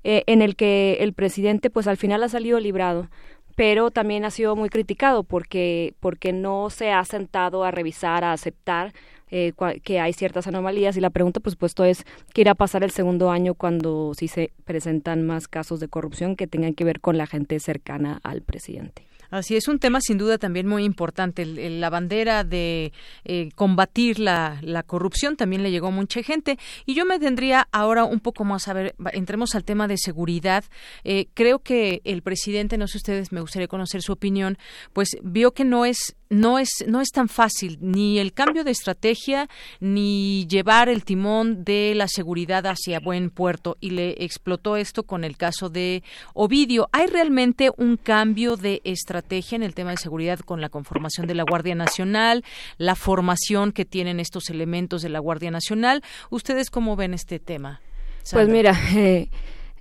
eh, 0.04 0.22
en 0.28 0.42
el 0.42 0.54
que 0.54 0.98
el 1.00 1.12
presidente, 1.12 1.70
pues 1.70 1.88
al 1.88 1.96
final 1.96 2.22
ha 2.22 2.35
salido 2.36 2.60
librado 2.60 3.08
pero 3.56 3.90
también 3.90 4.24
ha 4.24 4.30
sido 4.30 4.54
muy 4.54 4.68
criticado 4.68 5.24
porque 5.24 5.94
porque 5.98 6.32
no 6.32 6.70
se 6.70 6.92
ha 6.92 7.04
sentado 7.04 7.64
a 7.64 7.72
revisar, 7.72 8.22
a 8.22 8.32
aceptar 8.32 8.92
eh, 9.28 9.54
que 9.82 9.98
hay 9.98 10.12
ciertas 10.12 10.46
anomalías 10.46 10.96
y 10.96 11.00
la 11.00 11.10
pregunta 11.10 11.40
pues 11.40 11.56
puesto 11.56 11.84
es 11.84 12.04
qué 12.32 12.42
irá 12.42 12.52
a 12.52 12.54
pasar 12.54 12.84
el 12.84 12.92
segundo 12.92 13.30
año 13.30 13.54
cuando 13.54 14.12
sí 14.14 14.28
se 14.28 14.52
presentan 14.64 15.26
más 15.26 15.48
casos 15.48 15.80
de 15.80 15.88
corrupción 15.88 16.36
que 16.36 16.46
tengan 16.46 16.74
que 16.74 16.84
ver 16.84 17.00
con 17.00 17.18
la 17.18 17.26
gente 17.26 17.58
cercana 17.58 18.20
al 18.22 18.42
presidente. 18.42 19.06
Así 19.30 19.56
es 19.56 19.68
un 19.68 19.78
tema 19.78 20.00
sin 20.00 20.18
duda 20.18 20.38
también 20.38 20.66
muy 20.66 20.84
importante. 20.84 21.44
la 21.44 21.90
bandera 21.90 22.44
de 22.44 22.92
eh, 23.24 23.50
combatir 23.54 24.18
la, 24.18 24.60
corrupción 24.86 25.36
también 25.36 25.62
le 25.62 25.70
llegó 25.70 25.88
a 25.88 25.90
mucha 25.90 26.22
gente. 26.22 26.58
Y 26.84 26.94
yo 26.94 27.04
me 27.04 27.18
tendría 27.18 27.68
ahora 27.72 28.04
un 28.04 28.20
poco 28.20 28.44
más 28.44 28.68
a 28.68 28.72
ver, 28.72 28.94
entremos 29.12 29.54
al 29.54 29.64
tema 29.64 29.88
de 29.88 29.98
seguridad. 29.98 30.64
Eh, 31.04 31.26
creo 31.34 31.58
que 31.60 32.00
el 32.04 32.22
presidente, 32.22 32.78
no 32.78 32.86
sé 32.86 32.98
ustedes, 32.98 33.32
me 33.32 33.40
gustaría 33.40 33.68
conocer 33.68 34.02
su 34.02 34.12
opinión, 34.12 34.58
pues 34.92 35.16
vio 35.22 35.52
que 35.52 35.64
no 35.64 35.84
es 35.84 36.16
no 36.28 36.58
es 36.58 36.84
no 36.86 37.00
es 37.00 37.10
tan 37.10 37.28
fácil 37.28 37.78
ni 37.80 38.18
el 38.18 38.32
cambio 38.32 38.64
de 38.64 38.70
estrategia 38.70 39.48
ni 39.80 40.46
llevar 40.48 40.88
el 40.88 41.04
timón 41.04 41.64
de 41.64 41.94
la 41.94 42.08
seguridad 42.08 42.66
hacia 42.66 43.00
buen 43.00 43.30
puerto 43.30 43.76
y 43.80 43.90
le 43.90 44.24
explotó 44.24 44.76
esto 44.76 45.04
con 45.04 45.24
el 45.24 45.36
caso 45.36 45.68
de 45.68 46.02
Ovidio. 46.34 46.88
¿Hay 46.92 47.06
realmente 47.06 47.70
un 47.76 47.96
cambio 47.96 48.56
de 48.56 48.80
estrategia 48.84 49.56
en 49.56 49.62
el 49.62 49.74
tema 49.74 49.90
de 49.90 49.96
seguridad 49.96 50.40
con 50.40 50.60
la 50.60 50.68
conformación 50.68 51.26
de 51.26 51.34
la 51.34 51.44
Guardia 51.44 51.74
Nacional, 51.74 52.44
la 52.78 52.94
formación 52.94 53.72
que 53.72 53.84
tienen 53.84 54.20
estos 54.20 54.50
elementos 54.50 55.02
de 55.02 55.08
la 55.08 55.18
Guardia 55.18 55.50
Nacional? 55.50 56.02
¿Ustedes 56.30 56.70
cómo 56.70 56.96
ven 56.96 57.14
este 57.14 57.38
tema? 57.38 57.80
Pues 58.30 58.48
mira, 58.48 58.76
eh, 58.94 59.28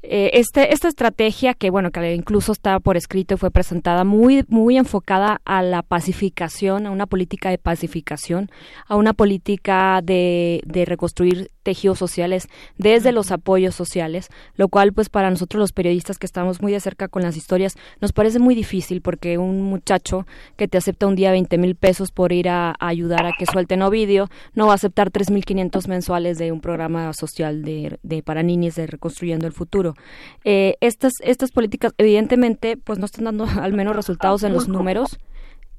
eh, 0.09 0.31
este, 0.33 0.73
esta 0.73 0.87
estrategia 0.87 1.53
que 1.53 1.69
bueno 1.69 1.91
que 1.91 2.13
incluso 2.13 2.51
estaba 2.51 2.79
por 2.79 2.97
escrito 2.97 3.35
y 3.35 3.37
fue 3.37 3.51
presentada 3.51 4.03
muy 4.03 4.45
muy 4.47 4.77
enfocada 4.77 5.41
a 5.45 5.61
la 5.61 5.81
pacificación 5.81 6.85
a 6.85 6.91
una 6.91 7.05
política 7.05 7.49
de 7.49 7.57
pacificación 7.57 8.49
a 8.87 8.95
una 8.95 9.13
política 9.13 10.01
de, 10.03 10.61
de 10.65 10.85
reconstruir 10.85 11.51
tejidos 11.65 11.97
sociales 11.97 12.47
desde 12.77 13.11
los 13.11 13.31
apoyos 13.31 13.75
sociales 13.75 14.29
lo 14.55 14.69
cual 14.69 14.93
pues 14.93 15.09
para 15.09 15.29
nosotros 15.29 15.59
los 15.59 15.73
periodistas 15.73 16.19
que 16.19 16.27
estamos 16.27 16.61
muy 16.61 16.71
de 16.71 16.79
cerca 16.79 17.07
con 17.07 17.23
las 17.23 17.35
historias 17.35 17.75
nos 17.99 18.13
parece 18.13 18.39
muy 18.39 18.53
difícil 18.53 19.01
porque 19.01 19.39
un 19.39 19.63
muchacho 19.63 20.27
que 20.55 20.67
te 20.67 20.77
acepta 20.77 21.07
un 21.07 21.15
día 21.15 21.31
20 21.31 21.57
mil 21.57 21.75
pesos 21.75 22.11
por 22.11 22.31
ir 22.31 22.49
a, 22.49 22.75
ayudar 22.79 23.25
a 23.25 23.33
que 23.37 23.47
suelten 23.47 23.81
Ovidio 23.81 24.29
no 24.53 24.67
va 24.67 24.73
a 24.73 24.75
aceptar 24.75 25.11
3.500 25.11 25.87
mensuales 25.87 26.37
de 26.37 26.51
un 26.51 26.61
programa 26.61 27.11
social 27.13 27.63
de, 27.63 27.97
de 28.03 28.21
para 28.21 28.43
niños 28.43 28.75
de 28.75 28.85
reconstruyendo 28.85 29.47
el 29.47 29.53
futuro. 29.53 29.95
Eh, 30.43 30.75
estas, 30.81 31.13
estas 31.21 31.51
políticas 31.51 31.93
evidentemente 31.97 32.77
pues 32.77 32.99
no 32.99 33.05
están 33.05 33.25
dando 33.25 33.47
al 33.61 33.73
menos 33.73 33.95
resultados 33.95 34.43
en 34.43 34.53
los 34.53 34.67
números 34.67 35.17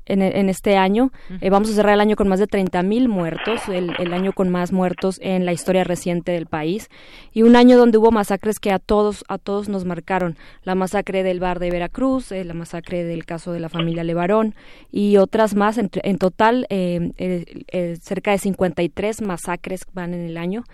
en, 0.06 0.22
en 0.22 0.48
este 0.48 0.76
año. 0.76 1.10
Eh, 1.40 1.50
vamos 1.50 1.70
a 1.70 1.74
cerrar 1.74 1.94
el 1.94 2.00
año 2.00 2.16
con 2.16 2.28
más 2.28 2.40
de 2.40 2.46
30 2.46 2.82
mil 2.82 3.08
muertos, 3.08 3.68
el, 3.68 3.92
el, 3.98 4.12
año 4.12 4.32
con 4.32 4.48
más 4.48 4.72
muertos 4.72 5.18
en 5.20 5.44
la 5.44 5.52
historia 5.52 5.84
reciente 5.84 6.32
del 6.32 6.46
país 6.46 6.88
y 7.32 7.42
un 7.42 7.56
año 7.56 7.76
donde 7.76 7.98
hubo 7.98 8.10
masacres 8.10 8.58
que 8.58 8.72
a 8.72 8.78
todos 8.78 9.24
a 9.28 9.38
todos 9.38 9.68
nos 9.68 9.84
marcaron. 9.84 10.36
La 10.62 10.74
masacre 10.74 11.22
del 11.22 11.40
bar 11.40 11.58
de 11.58 11.70
Veracruz, 11.70 12.32
eh, 12.32 12.44
la 12.44 12.54
masacre 12.54 13.04
del 13.04 13.24
caso 13.24 13.52
de 13.52 13.60
la 13.60 13.68
familia 13.68 14.04
Levarón 14.04 14.54
y 14.90 15.16
otras 15.16 15.54
más. 15.54 15.78
En, 15.78 15.90
en 15.92 16.18
total, 16.18 16.66
eh, 16.70 17.12
eh, 17.18 17.96
cerca 18.00 18.30
de 18.30 18.38
53 18.38 19.22
masacres 19.22 19.82
van 19.92 20.14
en 20.14 20.20
el 20.20 20.36
año 20.36 20.64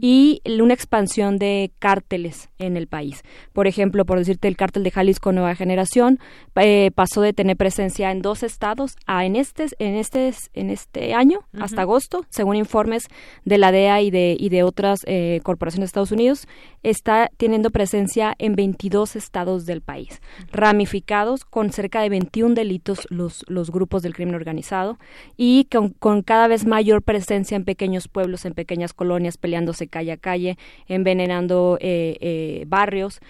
y 0.00 0.42
una 0.60 0.74
expansión 0.74 1.38
de 1.38 1.70
cárteles 1.78 2.50
en 2.58 2.76
el 2.76 2.86
país. 2.86 3.22
Por 3.52 3.66
ejemplo, 3.66 4.04
por 4.04 4.18
decirte, 4.18 4.48
el 4.48 4.56
cártel 4.56 4.84
de 4.84 4.90
Jalisco 4.90 5.32
Nueva 5.32 5.54
Generación 5.54 6.18
pasó 6.94 7.22
de 7.22 7.32
tener 7.32 7.56
presencia 7.56 8.10
en 8.10 8.22
dos 8.22 8.42
estados 8.42 8.79
a 9.06 9.24
en 9.24 9.36
este 9.36 9.66
en 9.78 9.94
este 9.94 10.32
en 10.54 10.70
este 10.70 11.14
año 11.14 11.40
hasta 11.58 11.82
agosto, 11.82 12.24
según 12.28 12.56
informes 12.56 13.04
de 13.44 13.58
la 13.58 13.72
DEA 13.72 14.02
y 14.02 14.10
de 14.10 14.36
y 14.38 14.48
de 14.48 14.62
otras 14.62 15.00
eh, 15.06 15.40
corporaciones 15.42 15.86
de 15.86 15.90
Estados 15.90 16.12
Unidos, 16.12 16.46
está 16.82 17.30
teniendo 17.36 17.70
presencia 17.70 18.34
en 18.38 18.56
22 18.56 19.16
estados 19.16 19.66
del 19.66 19.80
país, 19.80 20.20
ramificados 20.52 21.44
con 21.44 21.72
cerca 21.72 22.02
de 22.02 22.08
21 22.08 22.54
delitos 22.54 23.06
los 23.10 23.44
los 23.48 23.70
grupos 23.70 24.02
del 24.02 24.14
crimen 24.14 24.34
organizado 24.34 24.98
y 25.36 25.66
con, 25.70 25.90
con 25.90 26.22
cada 26.22 26.48
vez 26.48 26.66
mayor 26.66 27.02
presencia 27.02 27.56
en 27.56 27.64
pequeños 27.64 28.08
pueblos, 28.08 28.44
en 28.44 28.54
pequeñas 28.54 28.92
colonias, 28.92 29.36
peleándose 29.36 29.88
calle 29.88 30.12
a 30.12 30.16
calle, 30.16 30.58
envenenando 30.86 31.78
eh, 31.80 32.16
eh, 32.20 32.64
barrios 32.66 33.20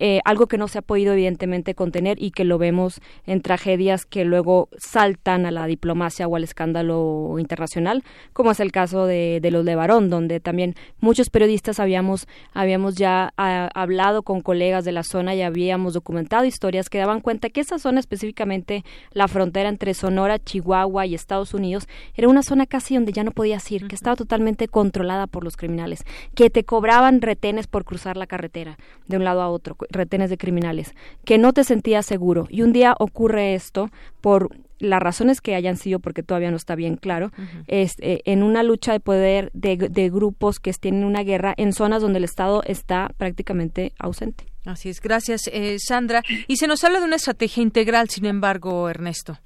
eh, 0.00 0.20
algo 0.24 0.48
que 0.48 0.58
no 0.58 0.66
se 0.66 0.78
ha 0.78 0.82
podido 0.82 1.12
evidentemente 1.12 1.74
contener 1.74 2.20
y 2.20 2.32
que 2.32 2.44
lo 2.44 2.58
vemos 2.58 3.00
en 3.26 3.42
tragedias 3.42 4.06
que 4.06 4.24
luego 4.24 4.68
saltan 4.78 5.46
a 5.46 5.50
la 5.50 5.66
diplomacia 5.66 6.26
o 6.26 6.34
al 6.34 6.42
escándalo 6.42 7.36
internacional, 7.38 8.02
como 8.32 8.50
es 8.50 8.60
el 8.60 8.72
caso 8.72 9.06
de, 9.06 9.38
de 9.40 9.50
los 9.50 9.64
de 9.64 9.76
Barón, 9.76 10.10
donde 10.10 10.40
también 10.40 10.74
muchos 11.00 11.30
periodistas 11.30 11.78
habíamos, 11.78 12.26
habíamos 12.52 12.96
ya 12.96 13.32
ah, 13.36 13.68
hablado 13.74 14.22
con 14.22 14.40
colegas 14.40 14.84
de 14.84 14.92
la 14.92 15.02
zona 15.02 15.34
y 15.34 15.42
habíamos 15.42 15.94
documentado 15.94 16.44
historias 16.44 16.88
que 16.88 16.98
daban 16.98 17.20
cuenta 17.20 17.50
que 17.50 17.60
esa 17.60 17.78
zona 17.78 18.00
específicamente, 18.00 18.84
la 19.12 19.28
frontera 19.28 19.68
entre 19.68 19.94
Sonora, 19.94 20.38
Chihuahua 20.38 21.06
y 21.06 21.14
Estados 21.14 21.54
Unidos, 21.54 21.88
era 22.14 22.28
una 22.28 22.42
zona 22.42 22.66
casi 22.66 22.94
donde 22.94 23.12
ya 23.12 23.24
no 23.24 23.32
podías 23.32 23.70
ir, 23.70 23.86
que 23.86 23.94
estaba 23.94 24.16
totalmente 24.16 24.68
controlada 24.68 25.26
por 25.26 25.44
los 25.44 25.56
criminales, 25.56 26.04
que 26.34 26.50
te 26.50 26.64
cobraban 26.64 27.20
retenes 27.20 27.66
por 27.66 27.84
cruzar 27.84 28.16
la 28.16 28.26
carretera 28.26 28.78
de 29.06 29.16
un 29.16 29.24
lado 29.24 29.42
a 29.42 29.50
otro, 29.50 29.76
retenes 29.90 30.30
de 30.30 30.38
criminales, 30.38 30.94
que 31.24 31.38
no 31.38 31.52
te 31.52 31.64
sentías 31.64 32.06
seguro. 32.06 32.46
Y 32.48 32.62
un 32.62 32.72
día 32.72 32.94
ocurre 32.98 33.54
esto 33.54 33.90
por 34.20 34.50
las 34.80 35.00
razones 35.00 35.40
que 35.40 35.54
hayan 35.54 35.76
sido, 35.76 36.00
porque 36.00 36.22
todavía 36.22 36.50
no 36.50 36.56
está 36.56 36.74
bien 36.74 36.96
claro, 36.96 37.30
es, 37.66 37.96
eh, 38.00 38.22
en 38.24 38.42
una 38.42 38.62
lucha 38.62 38.92
de 38.92 39.00
poder 39.00 39.50
de, 39.52 39.76
de, 39.76 40.10
grupos 40.10 40.58
que 40.58 40.72
tienen 40.72 41.04
una 41.04 41.22
guerra 41.22 41.54
en 41.56 41.72
zonas 41.72 42.02
donde 42.02 42.18
el 42.18 42.24
Estado 42.24 42.62
está 42.64 43.10
prácticamente 43.18 43.92
ausente. 43.98 44.46
Así 44.64 44.88
es, 44.88 45.00
gracias 45.00 45.48
eh, 45.52 45.76
Sandra. 45.78 46.22
Y 46.48 46.56
se 46.56 46.66
nos 46.66 46.82
habla 46.84 47.00
de 47.00 47.06
una 47.06 47.16
estrategia 47.16 47.62
integral, 47.62 48.08
sin 48.08 48.24
embargo, 48.26 48.88
Ernesto. 48.88 49.38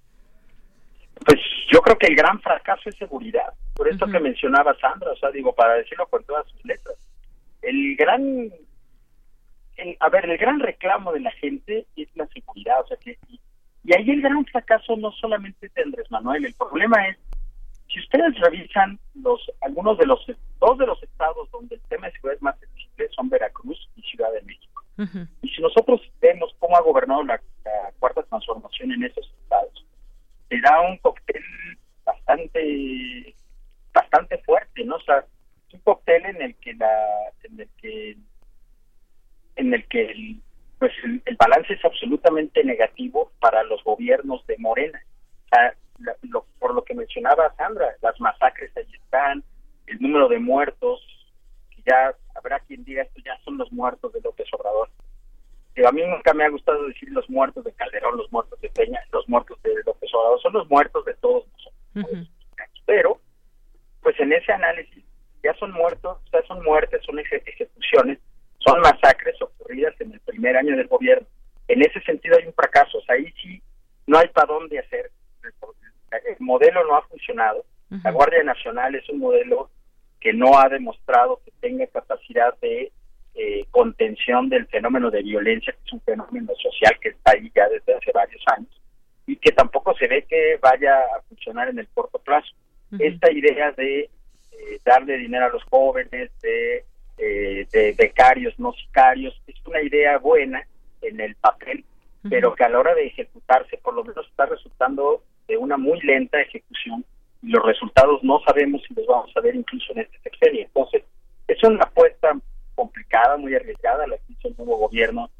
Pues 1.26 1.40
yo 1.72 1.80
creo 1.80 1.96
que 1.96 2.06
el 2.06 2.16
gran 2.16 2.40
fracaso 2.40 2.88
es 2.88 2.96
seguridad, 2.96 3.52
por 3.74 3.88
esto 3.88 4.06
que 4.06 4.20
mencionaba 4.20 4.76
Sandra, 4.78 5.12
o 5.12 5.16
sea, 5.16 5.30
digo, 5.30 5.54
para 5.54 5.74
decirlo 5.74 6.06
con 6.06 6.22
todas 6.24 6.46
sus 6.48 6.64
letras. 6.64 6.96
El 7.62 7.96
gran 7.96 8.50
a 10.00 10.08
ver, 10.08 10.28
el 10.28 10.38
gran 10.38 10.60
reclamo 10.60 11.12
de 11.12 11.20
la 11.20 11.32
gente 11.32 11.86
es 11.96 12.08
la 12.14 12.26
seguridad, 12.28 12.80
o 12.80 12.86
sea 12.86 12.96
que, 12.96 13.18
y, 13.28 13.40
ahí 13.94 14.10
el 14.10 14.22
gran 14.22 14.44
fracaso 14.46 14.96
no 14.96 15.12
solamente 15.12 15.66
es 15.66 15.74
de 15.74 15.82
Andrés 15.82 16.10
Manuel, 16.10 16.44
el 16.44 16.54
problema 16.54 17.08
es, 17.08 17.18
si 17.88 18.00
ustedes 18.00 18.38
revisan 18.40 18.98
los, 19.14 19.40
algunos 19.60 19.98
de 19.98 20.06
los, 20.06 20.24
dos 20.58 20.78
de 20.78 20.86
los 20.86 21.02
estados 21.02 21.50
donde 21.50 21.76
el 21.76 21.82
tema 21.82 22.06
de 22.06 22.12
seguridad 22.12 22.36
es 22.36 22.42
más 22.42 22.58
sensible 22.58 23.08
son 23.14 23.28
Veracruz 23.28 23.88
y 23.96 24.02
Ciudad 24.02 24.32
de 24.32 24.42
México. 24.42 24.82
Y 25.42 25.48
si 25.48 25.60
nosotros 25.60 26.00
vemos 26.20 26.54
cómo 26.60 26.76
ha 26.76 26.80
gobernado 26.80 27.24
la, 27.24 27.40
cuarta 27.98 28.22
transformación 28.22 28.92
en 28.92 29.04
esos 29.04 29.28
estados, 29.42 29.84
se 30.48 30.60
da 30.60 30.80
un 30.80 30.96
cóctel 30.98 31.42
bastante, 32.04 33.34
bastante 33.92 34.38
fuerte, 34.38 34.84
¿no? 34.84 34.96
O 34.96 35.00
sea, 35.00 35.24
un 35.72 35.80
cóctel 35.80 36.24
en 36.26 36.42
el 36.42 36.54
que 36.56 36.74
la, 36.74 36.92
en 37.42 37.60
el 37.60 37.68
que 37.80 38.16
en 39.56 39.74
el 39.74 39.86
que 39.88 40.10
el, 40.10 40.40
pues 40.78 40.92
el, 41.04 41.36
balance 41.36 41.72
es 41.72 41.84
absolutamente 41.84 42.62
negativo 42.64 43.32
para 43.40 43.62
los 43.64 43.82
gobiernos 43.84 44.46
de 44.46 44.56
Morena. 44.58 45.00
por 46.58 46.74
lo 46.74 46.84
que 46.84 46.94
mencionaba 46.94 47.54
Sandra, 47.56 47.94
las 48.02 48.18
masacres 48.20 48.76
ahí 48.76 48.86
están, 48.92 49.44
el 49.86 50.00
número 50.00 50.28
de 50.28 50.38
muertos, 50.38 51.00
que 51.70 51.82
ya 51.86 52.14
habrá 52.34 52.60
quien 52.60 52.84
diga 52.84 53.02
esto 53.02 53.20
ya 53.24 53.38
son 53.44 53.58
los 53.58 53.70
muertos 53.72 54.12
de 54.12 54.20
López 54.20 54.46
Obrador. 54.52 54.90
Pero 55.74 55.88
a 55.88 55.92
mí 55.92 56.02
nunca 56.06 56.32
me 56.34 56.44
ha 56.44 56.48
gustado 56.48 56.86
decir 56.86 57.10
los 57.10 57.28
muertos 57.28 57.64
de 57.64 57.72
Calderón, 57.72 58.16
los 58.16 58.30
muertos 58.32 58.60
de 58.60 58.70
Peña, 58.70 59.00
los 59.12 59.28
muertos 59.28 59.60
de 59.62 59.74
López 59.84 60.10
Obrador, 60.14 60.40
son 60.40 60.52
los 60.52 60.70
muertos 60.70 61.04
de 61.04 61.14
todos 61.14 61.44
nosotros. 61.48 62.28
Pero, 62.86 63.20
pues 64.02 64.18
en 64.20 64.32
ese 64.32 64.52
análisis 64.52 65.04
ya 65.42 65.54
son 65.54 65.72
muertos, 65.72 66.18
ya 66.32 66.42
son 66.46 66.62
muertes, 66.62 67.02
son 67.04 67.18
ejecuciones 67.18 68.18
son 68.64 68.80
masacres 68.80 69.40
ocurridas 69.40 69.94
en 70.00 70.12
el 70.12 70.20
primer 70.20 70.56
año 70.56 70.76
del 70.76 70.86
gobierno. 70.86 71.26
en 71.68 71.82
ese 71.82 72.00
sentido 72.00 72.36
hay 72.38 72.46
un 72.46 72.52
fracaso, 72.52 72.98
o 72.98 73.02
sea, 73.02 73.14
ahí 73.16 73.32
sí 73.42 73.62
no 74.06 74.18
hay 74.18 74.28
para 74.28 74.52
dónde 74.52 74.78
hacer, 74.78 75.10
el 75.42 76.36
modelo 76.40 76.84
no 76.86 76.96
ha 76.96 77.02
funcionado, 77.02 77.64
la 78.02 78.10
Guardia 78.10 78.42
Nacional 78.42 78.94
es 78.94 79.08
un 79.08 79.20
modelo 79.20 79.70
que 80.20 80.32
no 80.32 80.58
ha 80.58 80.68
demostrado 80.68 81.40
que 81.44 81.52
tenga 81.60 81.86
capacidad 81.86 82.58
de 82.60 82.92
eh, 83.34 83.64
contención 83.70 84.48
del 84.48 84.66
fenómeno 84.68 85.10
de 85.10 85.22
violencia, 85.22 85.72
que 85.72 85.80
es 85.86 85.92
un 85.92 86.00
fenómeno 86.00 86.52
social 86.56 86.98
que 87.00 87.10
está 87.10 87.32
ahí 87.32 87.50
ya 87.54 87.68
desde 87.68 87.94
hace 87.94 88.12
varios 88.12 88.42
años, 88.56 88.80
y 89.26 89.36
que 89.36 89.52
tampoco 89.52 89.94
se 89.96 90.06
ve 90.06 90.24
que 90.28 90.58
vaya 90.62 90.98
a 90.98 91.20
funcionar 91.28 91.68
en 91.68 91.78
el 91.78 91.88
corto 91.88 92.18
plazo. 92.18 92.52
Esta 92.98 93.32
idea 93.32 93.72
de 93.72 94.00
eh, 94.00 94.78
darle 94.84 95.18
dinero 95.18 95.46
a 95.46 95.48
los 95.48 95.64
jóvenes, 95.64 96.30
de, 96.42 96.84
eh, 97.18 97.66
de 97.72 97.92
becarios, 97.92 98.58
no 98.58 98.72
sicarios, 98.72 99.40
es 99.46 99.56
una 99.66 99.82
idea 99.82 100.18
buena 100.18 100.66
en 101.02 101.20
el 101.20 101.34
papel, 101.36 101.84
pero 102.28 102.54
que 102.54 102.64
a 102.64 102.68
la 102.68 102.78
hora 102.78 102.94
de 102.94 103.06
ejecutarse 103.06 103.76
por 103.78 103.94
lo 103.94 104.02
menos 104.02 104.26
está 104.26 104.46
resultando 104.46 105.22
de 105.46 105.56
una 105.56 105.76
muy 105.76 106.00
lenta 106.00 106.40
ejecución 106.40 107.04
y 107.42 107.48
los 107.48 107.64
resultados 107.64 108.22
no 108.22 108.40
sabemos 108.46 108.82
si 108.88 108.94
los 108.94 109.06
vamos 109.06 109.30
a 109.36 109.40
ver 109.40 109.54
incluso 109.54 109.92
en 109.92 110.00
este 110.00 110.18
sexenio. 110.20 110.62
Entonces, 110.62 111.02
es 111.46 111.62
una 111.62 111.84
apuesta 111.84 112.36
complicada, 112.74 113.36
muy 113.36 113.54
arriesgada 113.54 114.06
la 114.06 114.16
que 114.16 114.32
hizo 114.32 114.48
el 114.48 114.56
nuevo 114.56 114.78
gobierno, 114.78 115.30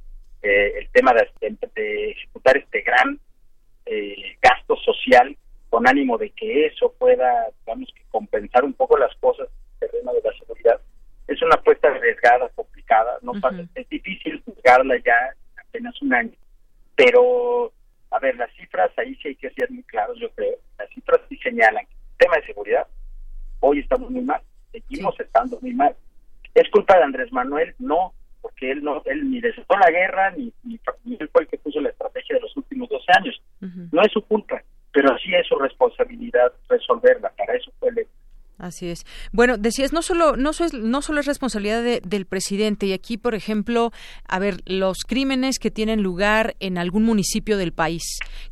eh, 0.43 0.75
el 0.79 0.89
tema 0.91 1.15
de, 1.15 1.57
de, 1.75 2.11
ejecutar 2.11 2.59
este 2.59 2.83
gran 2.83 3.19
eh, 3.87 4.37
gasto 4.43 4.77
social 4.77 5.37
con 5.71 5.89
ánimo 5.89 6.19
de 6.19 6.31
que 6.31 6.67
eso 6.67 6.93
pueda, 6.99 7.49
digamos, 7.61 7.91
que 7.95 8.03
compensar 8.11 8.65
un 8.65 8.75
poco 8.75 8.99
las 8.99 9.15
cosas 9.17 9.49
en 9.49 9.55
el 9.87 9.91
terreno 9.91 10.13
de 10.13 10.21
la 10.23 10.39
seguridad. 10.39 10.81
Es 11.27 11.41
una 11.43 11.55
apuesta 11.55 11.89
arriesgada, 11.89 12.49
complicada, 12.51 13.19
no 13.23 13.33
es 13.75 13.89
difícil 13.89 14.43
juzgarla 14.45 14.97
ya 15.05 15.35
apenas 15.69 16.01
un 16.03 16.15
año, 16.15 16.33
pero 16.95 17.73
a 18.11 18.19
ver, 18.21 18.37
las 18.37 18.53
cifras 18.55 18.91
ahí 18.97 19.15
sí 19.17 19.29
hay 19.29 19.37
que 19.37 19.51
ser 19.51 19.71
muy 19.71 19.83
claros, 19.85 20.17
yo 20.21 20.31
creo. 20.31 20.57
Las 20.79 20.89
cifras 20.91 21.21
sí 21.29 21.37
señalan 21.39 21.85
que 21.87 21.95
el 21.95 22.17
tema 22.19 22.37
de 22.37 22.47
seguridad 22.47 22.87
hoy 23.61 23.81
estamos 23.81 24.11
muy 24.11 24.23
mal, 24.23 24.41
seguimos 24.71 25.19
estando 25.19 25.59
muy 25.61 25.75
mal. 25.75 25.97
¿Es 26.55 26.71
culpa 26.71 26.97
de 26.97 27.05
Andrés 27.05 27.33
Manuel? 27.33 27.75
No, 27.79 28.13
porque 28.41 28.71
él 28.71 28.85
no 28.85 29.03
él 29.07 29.31
ni 29.31 29.41
desató 29.41 29.77
la 29.79 29.91
guerra 29.91 30.31
ni, 30.31 30.53
ni, 30.63 30.79
él 31.19 31.29
fue 31.33 31.43
el 31.43 31.49
que 31.49 31.59
puso 31.59 31.81
la 31.81 31.89
estrategia 31.89 32.37
de 32.37 32.43
los 32.43 32.57
últimos 32.57 32.89
12 32.89 33.05
años. 33.19 33.43
No 33.91 34.03
es 34.03 34.13
su 34.13 34.23
culpa, 34.23 34.63
pero 34.93 35.17
sí 35.19 35.35
es 35.35 35.47
su 35.49 35.57
responsabilidad 35.57 36.53
resolverla. 36.69 37.31
Para 37.31 37.55
eso 37.55 37.73
fue 37.81 37.89
el 37.89 38.07
Así 38.65 38.89
es. 38.89 39.05
Bueno, 39.31 39.59
decías, 39.59 39.93
no 39.93 40.01
solo, 40.01 40.39
no, 40.39 40.53
no 40.73 41.03
solo 41.03 41.21
es 41.21 41.27
responsabilidad 41.27 42.01
del 42.03 42.25
presidente, 42.25 42.87
y 42.87 42.95
aquí, 42.95 43.19
por 43.19 43.35
ejemplo, 43.35 43.93
a 44.27 44.39
ver, 44.39 44.63
los 44.65 45.01
crímenes 45.07 45.59
que 45.59 45.71
tienen 45.71 46.03
lugar 46.03 46.57
en 46.61 46.79
algún 46.79 47.03
municipio 47.03 47.59
del 47.59 47.75
país, 47.75 48.03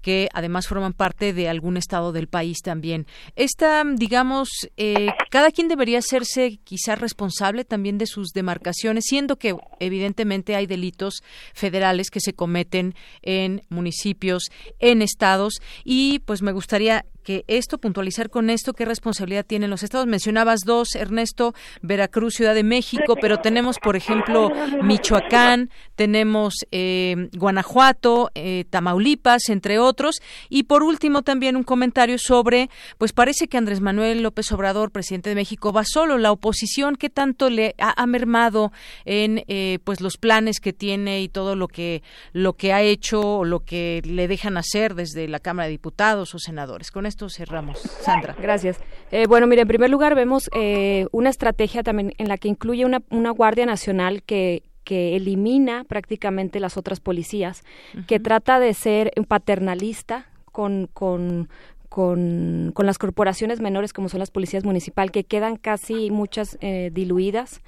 que 0.02 0.28
además 0.34 0.68
forman 0.68 0.92
parte 0.92 1.32
de 1.32 1.48
algún 1.48 1.78
estado 1.78 2.12
del 2.12 2.28
país 2.28 2.58
también. 2.62 3.06
Esta, 3.36 3.84
digamos, 3.86 4.50
eh, 4.76 5.08
cada 5.30 5.50
quien 5.50 5.68
debería 5.68 6.00
hacerse 6.00 6.58
quizás 6.62 7.00
responsable 7.00 7.64
también 7.64 7.96
de 7.96 8.04
sus 8.04 8.32
demarcaciones, 8.34 9.06
siendo 9.08 9.38
que 9.38 9.56
evidentemente 9.80 10.56
hay 10.56 10.66
delitos 10.66 11.22
federales 11.54 12.10
que 12.10 12.20
se 12.20 12.34
cometen 12.34 12.94
en 13.22 13.62
municipios, 13.70 14.50
en 14.78 15.00
estados, 15.00 15.54
y 15.84 16.18
pues 16.18 16.42
me 16.42 16.52
gustaría 16.52 17.06
que 17.22 17.44
esto, 17.48 17.78
puntualizar 17.78 18.30
con 18.30 18.50
esto, 18.50 18.72
qué 18.72 18.84
responsabilidad 18.84 19.46
tienen 19.46 19.70
los 19.70 19.82
estados. 19.82 20.06
Mencionabas 20.06 20.60
dos, 20.66 20.94
Ernesto, 20.94 21.54
Veracruz, 21.80 22.34
Ciudad 22.34 22.54
de 22.54 22.64
México, 22.64 23.16
pero 23.20 23.38
tenemos, 23.38 23.78
por 23.78 23.96
ejemplo, 23.96 24.50
Michoacán, 24.82 25.70
tenemos 25.94 26.54
eh, 26.70 27.28
Guanajuato, 27.36 28.30
eh, 28.34 28.64
Tamaulipas, 28.70 29.48
entre 29.48 29.78
otros. 29.78 30.16
Y 30.48 30.64
por 30.64 30.82
último, 30.82 31.22
también 31.22 31.56
un 31.56 31.62
comentario 31.62 32.18
sobre, 32.18 32.70
pues 32.98 33.12
parece 33.12 33.48
que 33.48 33.58
Andrés 33.58 33.80
Manuel 33.80 34.22
López 34.22 34.50
Obrador, 34.52 34.90
presidente 34.90 35.28
de 35.28 35.36
México, 35.36 35.72
va 35.72 35.84
solo. 35.84 36.18
La 36.18 36.32
oposición, 36.32 36.96
¿qué 36.96 37.10
tanto 37.10 37.50
le 37.50 37.74
ha, 37.78 38.06
mermado 38.06 38.72
en 39.04 39.44
eh, 39.46 39.78
pues 39.84 40.00
los 40.00 40.16
planes 40.16 40.60
que 40.60 40.72
tiene 40.72 41.22
y 41.22 41.28
todo 41.28 41.56
lo 41.56 41.68
que, 41.68 42.02
lo 42.32 42.54
que 42.54 42.72
ha 42.72 42.82
hecho 42.82 43.44
lo 43.44 43.60
que 43.60 44.02
le 44.04 44.28
dejan 44.28 44.56
hacer 44.56 44.94
desde 44.94 45.28
la 45.28 45.38
Cámara 45.38 45.66
de 45.66 45.72
Diputados 45.72 46.34
o 46.34 46.38
senadores? 46.38 46.90
Esto 47.12 47.28
cerramos. 47.28 47.78
Sandra. 47.78 48.34
Gracias. 48.40 48.78
Eh, 49.10 49.26
bueno, 49.26 49.46
mire, 49.46 49.62
en 49.62 49.68
primer 49.68 49.90
lugar 49.90 50.14
vemos 50.14 50.50
eh, 50.54 51.06
una 51.12 51.30
estrategia 51.30 51.82
también 51.82 52.14
en 52.18 52.28
la 52.28 52.38
que 52.38 52.48
incluye 52.48 52.84
una, 52.84 53.02
una 53.10 53.30
Guardia 53.30 53.66
Nacional 53.66 54.22
que, 54.22 54.62
que 54.84 55.14
elimina 55.14 55.84
prácticamente 55.84 56.58
las 56.58 56.76
otras 56.76 57.00
policías, 57.00 57.62
que 58.06 58.18
trata 58.18 58.58
de 58.58 58.72
ser 58.72 59.12
paternalista 59.28 60.26
con, 60.50 60.88
con, 60.92 61.48
con, 61.88 62.72
con, 62.74 62.86
las 62.86 62.98
corporaciones 62.98 63.60
menores 63.60 63.92
como 63.92 64.08
son 64.08 64.20
las 64.20 64.30
policías 64.30 64.64
municipal, 64.64 65.10
que 65.10 65.24
quedan 65.24 65.56
casi 65.56 66.10
muchas 66.10 66.56
eh, 66.62 66.90
diluidas 66.92 67.60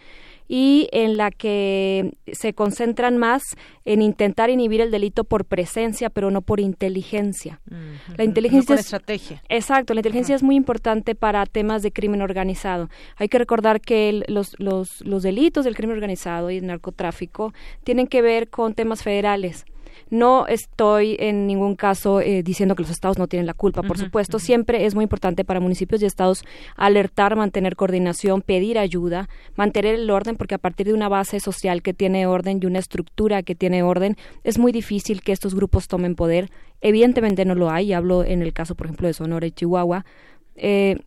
y 0.48 0.88
en 0.92 1.16
la 1.16 1.30
que 1.30 2.16
se 2.32 2.52
concentran 2.52 3.18
más 3.18 3.42
en 3.84 4.02
intentar 4.02 4.50
inhibir 4.50 4.80
el 4.80 4.90
delito 4.90 5.24
por 5.24 5.44
presencia, 5.44 6.10
pero 6.10 6.30
no 6.30 6.42
por 6.42 6.60
inteligencia. 6.60 7.60
La 8.16 8.24
inteligencia 8.24 8.74
estrategia. 8.74 9.42
Exacto, 9.48 9.94
la 9.94 10.00
inteligencia 10.00 10.34
es 10.34 10.42
muy 10.42 10.56
importante 10.56 11.14
para 11.14 11.46
temas 11.46 11.82
de 11.82 11.92
crimen 11.92 12.22
organizado. 12.22 12.88
Hay 13.16 13.28
que 13.28 13.38
recordar 13.38 13.80
que 13.80 14.22
los, 14.28 14.54
los, 14.58 15.00
los 15.02 15.22
delitos 15.22 15.64
del 15.64 15.76
crimen 15.76 15.96
organizado 15.96 16.50
y 16.50 16.58
el 16.58 16.66
narcotráfico 16.66 17.52
tienen 17.84 18.06
que 18.06 18.22
ver 18.22 18.48
con 18.48 18.74
temas 18.74 19.02
federales 19.02 19.64
no 20.14 20.46
estoy 20.46 21.16
en 21.18 21.46
ningún 21.48 21.74
caso 21.74 22.20
eh, 22.20 22.44
diciendo 22.44 22.76
que 22.76 22.82
los 22.82 22.90
estados 22.90 23.18
no 23.18 23.26
tienen 23.26 23.46
la 23.46 23.52
culpa, 23.52 23.82
por 23.82 23.98
supuesto. 23.98 24.38
Siempre 24.38 24.86
es 24.86 24.94
muy 24.94 25.02
importante 25.02 25.44
para 25.44 25.58
municipios 25.58 26.00
y 26.02 26.06
estados 26.06 26.44
alertar, 26.76 27.34
mantener 27.34 27.74
coordinación, 27.74 28.40
pedir 28.40 28.78
ayuda, 28.78 29.28
mantener 29.56 29.96
el 29.96 30.08
orden, 30.10 30.36
porque 30.36 30.54
a 30.54 30.58
partir 30.58 30.86
de 30.86 30.94
una 30.94 31.08
base 31.08 31.40
social 31.40 31.82
que 31.82 31.94
tiene 31.94 32.26
orden 32.28 32.60
y 32.62 32.66
una 32.66 32.78
estructura 32.78 33.42
que 33.42 33.56
tiene 33.56 33.82
orden, 33.82 34.16
es 34.44 34.56
muy 34.56 34.70
difícil 34.70 35.20
que 35.20 35.32
estos 35.32 35.54
grupos 35.54 35.88
tomen 35.88 36.14
poder. 36.14 36.48
Evidentemente 36.80 37.44
no 37.44 37.56
lo 37.56 37.70
hay, 37.70 37.92
hablo 37.92 38.22
en 38.22 38.40
el 38.42 38.52
caso, 38.52 38.76
por 38.76 38.86
ejemplo, 38.86 39.08
de 39.08 39.14
Sonora 39.14 39.46
y 39.48 39.50
Chihuahua. 39.50 40.04
Eh, 40.54 40.98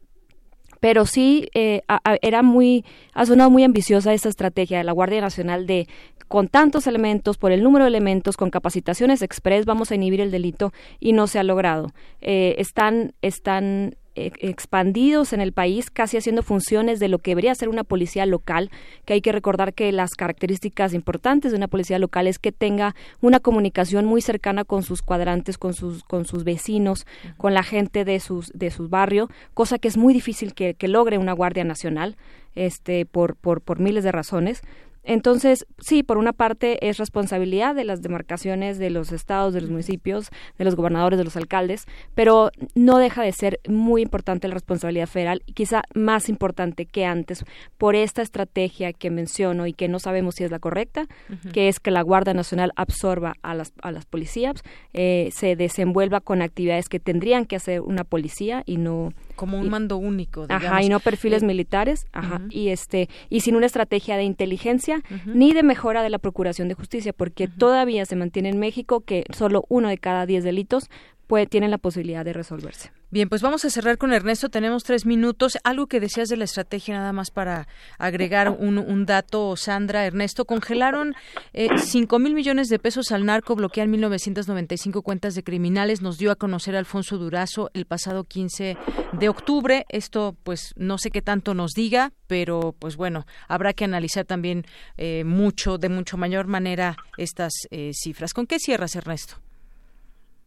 pero 0.79 1.05
sí 1.05 1.49
eh, 1.53 1.81
era 2.21 2.43
muy, 2.43 2.85
ha 3.13 3.25
sonado 3.25 3.49
muy 3.49 3.63
ambiciosa 3.63 4.13
esa 4.13 4.29
estrategia 4.29 4.77
de 4.77 4.83
la 4.83 4.91
Guardia 4.91 5.21
Nacional 5.21 5.67
de 5.67 5.87
con 6.27 6.49
tantos 6.49 6.87
elementos, 6.87 7.37
por 7.37 7.51
el 7.51 7.63
número 7.63 7.85
de 7.85 7.89
elementos, 7.89 8.37
con 8.37 8.49
capacitaciones 8.49 9.21
express, 9.21 9.65
vamos 9.65 9.91
a 9.91 9.95
inhibir 9.95 10.21
el 10.21 10.31
delito 10.31 10.73
y 10.99 11.13
no 11.13 11.27
se 11.27 11.39
ha 11.39 11.43
logrado. 11.43 11.93
Eh, 12.21 12.55
están, 12.57 13.13
están 13.21 13.95
expandidos 14.17 15.33
en 15.33 15.41
el 15.41 15.53
país, 15.53 15.89
casi 15.89 16.17
haciendo 16.17 16.43
funciones 16.43 16.99
de 16.99 17.07
lo 17.07 17.19
que 17.19 17.31
debería 17.31 17.55
ser 17.55 17.69
una 17.69 17.83
policía 17.83 18.25
local, 18.25 18.71
que 19.05 19.13
hay 19.13 19.21
que 19.21 19.31
recordar 19.31 19.73
que 19.73 19.91
las 19.91 20.15
características 20.15 20.93
importantes 20.93 21.51
de 21.51 21.57
una 21.57 21.67
policía 21.67 21.99
local 21.99 22.27
es 22.27 22.39
que 22.39 22.51
tenga 22.51 22.95
una 23.21 23.39
comunicación 23.39 24.05
muy 24.05 24.21
cercana 24.21 24.63
con 24.63 24.83
sus 24.83 25.01
cuadrantes, 25.01 25.57
con 25.57 25.73
sus, 25.73 26.03
con 26.03 26.25
sus 26.25 26.43
vecinos, 26.43 27.05
con 27.37 27.53
la 27.53 27.63
gente 27.63 28.05
de 28.05 28.19
sus, 28.19 28.51
de 28.53 28.71
sus 28.71 28.89
barrios, 28.89 29.29
cosa 29.53 29.77
que 29.77 29.87
es 29.87 29.97
muy 29.97 30.13
difícil 30.13 30.53
que, 30.53 30.73
que 30.73 30.87
logre 30.87 31.17
una 31.17 31.33
Guardia 31.33 31.63
Nacional, 31.63 32.17
este, 32.55 33.05
por, 33.05 33.35
por, 33.35 33.61
por 33.61 33.79
miles 33.79 34.03
de 34.03 34.11
razones. 34.11 34.61
Entonces, 35.07 35.65
sí, 35.79 36.03
por 36.03 36.17
una 36.17 36.33
parte 36.33 36.85
es 36.85 36.97
responsabilidad 36.97 37.73
de 37.73 37.85
las 37.85 38.01
demarcaciones 38.01 38.77
de 38.77 38.89
los 38.89 39.13
estados, 39.13 39.53
de 39.53 39.61
los 39.61 39.69
municipios, 39.69 40.29
de 40.57 40.65
los 40.65 40.75
gobernadores, 40.75 41.17
de 41.17 41.23
los 41.23 41.37
alcaldes, 41.37 41.85
pero 42.13 42.51
no 42.75 42.97
deja 42.97 43.23
de 43.23 43.31
ser 43.31 43.61
muy 43.69 44.01
importante 44.01 44.49
la 44.49 44.53
responsabilidad 44.53 45.07
federal 45.07 45.43
y 45.45 45.53
quizá 45.53 45.83
más 45.95 46.27
importante 46.27 46.85
que 46.85 47.05
antes 47.05 47.45
por 47.77 47.95
esta 47.95 48.21
estrategia 48.21 48.91
que 48.91 49.09
menciono 49.09 49.65
y 49.65 49.71
que 49.71 49.87
no 49.87 49.99
sabemos 49.99 50.35
si 50.35 50.43
es 50.43 50.51
la 50.51 50.59
correcta, 50.59 51.07
que 51.53 51.69
es 51.69 51.79
que 51.79 51.89
la 51.89 52.01
Guardia 52.01 52.33
Nacional 52.33 52.73
absorba 52.75 53.35
a 53.43 53.55
las, 53.55 53.71
a 53.81 53.93
las 53.93 54.05
policías, 54.05 54.61
eh, 54.91 55.29
se 55.31 55.55
desenvuelva 55.55 56.19
con 56.19 56.41
actividades 56.41 56.89
que 56.89 56.99
tendrían 56.99 57.45
que 57.45 57.55
hacer 57.55 57.79
una 57.79 58.03
policía 58.03 58.61
y 58.65 58.75
no 58.75 59.13
como 59.37 59.57
un 59.57 59.69
mando 59.69 59.95
único 59.95 60.47
digamos. 60.47 60.65
ajá 60.65 60.83
y 60.83 60.89
no 60.89 60.99
perfiles 60.99 61.43
eh, 61.43 61.45
militares 61.45 62.07
ajá 62.11 62.41
y 62.49 62.69
este 62.69 63.07
y 63.29 63.39
sin 63.39 63.55
una 63.55 63.65
estrategia 63.65 64.17
de 64.17 64.23
inteligencia 64.23 65.01
ni 65.25 65.53
de 65.53 65.63
mejora 65.63 66.03
de 66.03 66.09
la 66.09 66.19
procuración 66.19 66.67
de 66.67 66.73
justicia 66.73 67.13
porque 67.13 67.47
todavía 67.47 68.05
se 68.05 68.17
mantiene 68.17 68.49
en 68.49 68.59
México 68.59 68.99
que 69.01 69.23
solo 69.33 69.63
uno 69.69 69.87
de 69.87 69.97
cada 69.97 70.25
diez 70.25 70.43
delitos 70.43 70.89
puede 71.27 71.45
tienen 71.45 71.71
la 71.71 71.77
posibilidad 71.77 72.25
de 72.25 72.33
resolverse 72.33 72.91
Bien, 73.09 73.29
pues 73.29 73.41
vamos 73.41 73.63
a 73.63 73.69
cerrar 73.69 73.97
con 73.97 74.11
Ernesto. 74.11 74.49
Tenemos 74.49 74.83
tres 74.83 75.05
minutos. 75.05 75.57
Algo 75.63 75.87
que 75.87 76.01
decías 76.01 76.27
de 76.27 76.35
la 76.35 76.43
estrategia, 76.43 76.95
nada 76.95 77.13
más 77.13 77.31
para 77.31 77.69
agregar 77.97 78.49
un, 78.49 79.05
dato, 79.05 79.55
Sandra. 79.55 80.05
Ernesto, 80.05 80.43
congelaron 80.43 81.15
eh, 81.53 81.69
cinco 81.77 82.19
mil 82.19 82.33
millones 82.33 82.67
de 82.67 82.79
pesos 82.79 83.13
al 83.13 83.25
narco, 83.25 83.55
bloquean 83.55 83.93
1.995 83.93 85.03
cuentas 85.03 85.35
de 85.35 85.43
criminales. 85.43 86.01
Nos 86.01 86.17
dio 86.17 86.31
a 86.31 86.35
conocer 86.35 86.75
Alfonso 86.75 87.17
Durazo 87.17 87.71
el 87.73 87.85
pasado 87.85 88.25
15 88.25 88.75
de 89.13 89.29
octubre. 89.29 89.85
Esto, 89.87 90.35
pues, 90.43 90.73
no 90.75 90.97
sé 90.97 91.09
qué 91.09 91.21
tanto 91.21 91.53
nos 91.53 91.71
diga, 91.71 92.11
pero, 92.27 92.75
pues, 92.77 92.97
bueno, 92.97 93.25
habrá 93.47 93.71
que 93.71 93.85
analizar 93.85 94.25
también 94.25 94.65
eh, 94.97 95.23
mucho, 95.23 95.77
de 95.77 95.87
mucho 95.87 96.17
mayor 96.17 96.47
manera, 96.47 96.97
estas 97.17 97.53
eh, 97.71 97.91
cifras. 97.93 98.33
¿Con 98.33 98.47
qué 98.47 98.59
cierras, 98.59 98.97
Ernesto? 98.97 99.35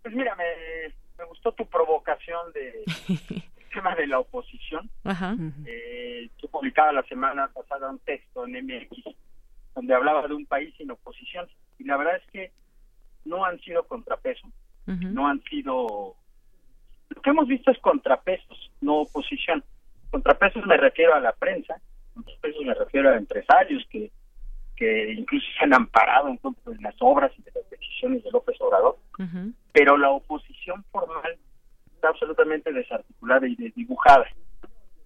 Pues 0.03 0.15
mira, 0.15 0.35
me 0.37 0.45
gustó 1.41 1.53
tu 1.53 1.67
provocación 1.67 2.53
de 2.53 2.85
tema 3.75 3.95
de 3.95 4.07
la 4.07 4.19
oposición. 4.19 4.91
Ajá. 5.05 5.37
Eh, 5.67 6.29
yo 6.41 6.49
publicaba 6.49 6.93
la 6.93 7.03
semana 7.05 7.49
pasada 7.49 7.91
un 7.91 7.99
texto 8.01 8.47
en 8.47 8.65
MX 8.65 9.15
donde 9.75 9.95
hablaba 9.95 10.27
de 10.27 10.35
un 10.35 10.47
país 10.47 10.75
sin 10.77 10.91
oposición 10.91 11.49
y 11.79 11.85
la 11.85 11.97
verdad 11.97 12.17
es 12.17 12.31
que 12.31 12.53
no 13.25 13.45
han 13.45 13.59
sido 13.61 13.85
contrapesos, 13.85 14.51
no 14.87 15.29
han 15.29 15.43
sido 15.45 16.17
lo 17.11 17.23
que 17.23 17.31
hemos 17.31 17.49
visto 17.49 17.71
es 17.71 17.79
contrapesos, 17.79 18.71
no 18.81 19.01
oposición. 19.03 19.65
Contrapesos 20.11 20.65
me 20.67 20.77
refiero 20.77 21.15
a 21.15 21.21
la 21.21 21.33
prensa, 21.33 21.81
contrapesos 22.15 22.65
me 22.65 22.75
refiero 22.75 23.11
a 23.11 23.17
empresarios 23.17 23.85
que 23.89 24.11
que 24.81 25.13
incluso 25.13 25.47
se 25.59 25.65
han 25.65 25.75
amparado 25.75 26.29
en 26.29 26.83
las 26.83 26.95
obras 27.01 27.31
y 27.39 27.43
de 27.43 27.53
las 27.55 27.69
decisiones 27.69 28.25
de 28.25 28.31
López 28.31 28.57
Obrador, 28.61 28.97
pero 29.73 29.99
la 29.99 30.09
oposición 30.09 30.83
formal 30.91 31.37
está 31.95 32.09
absolutamente 32.09 32.73
desarticulada 32.73 33.47
y 33.47 33.57
desdibujada. 33.57 34.25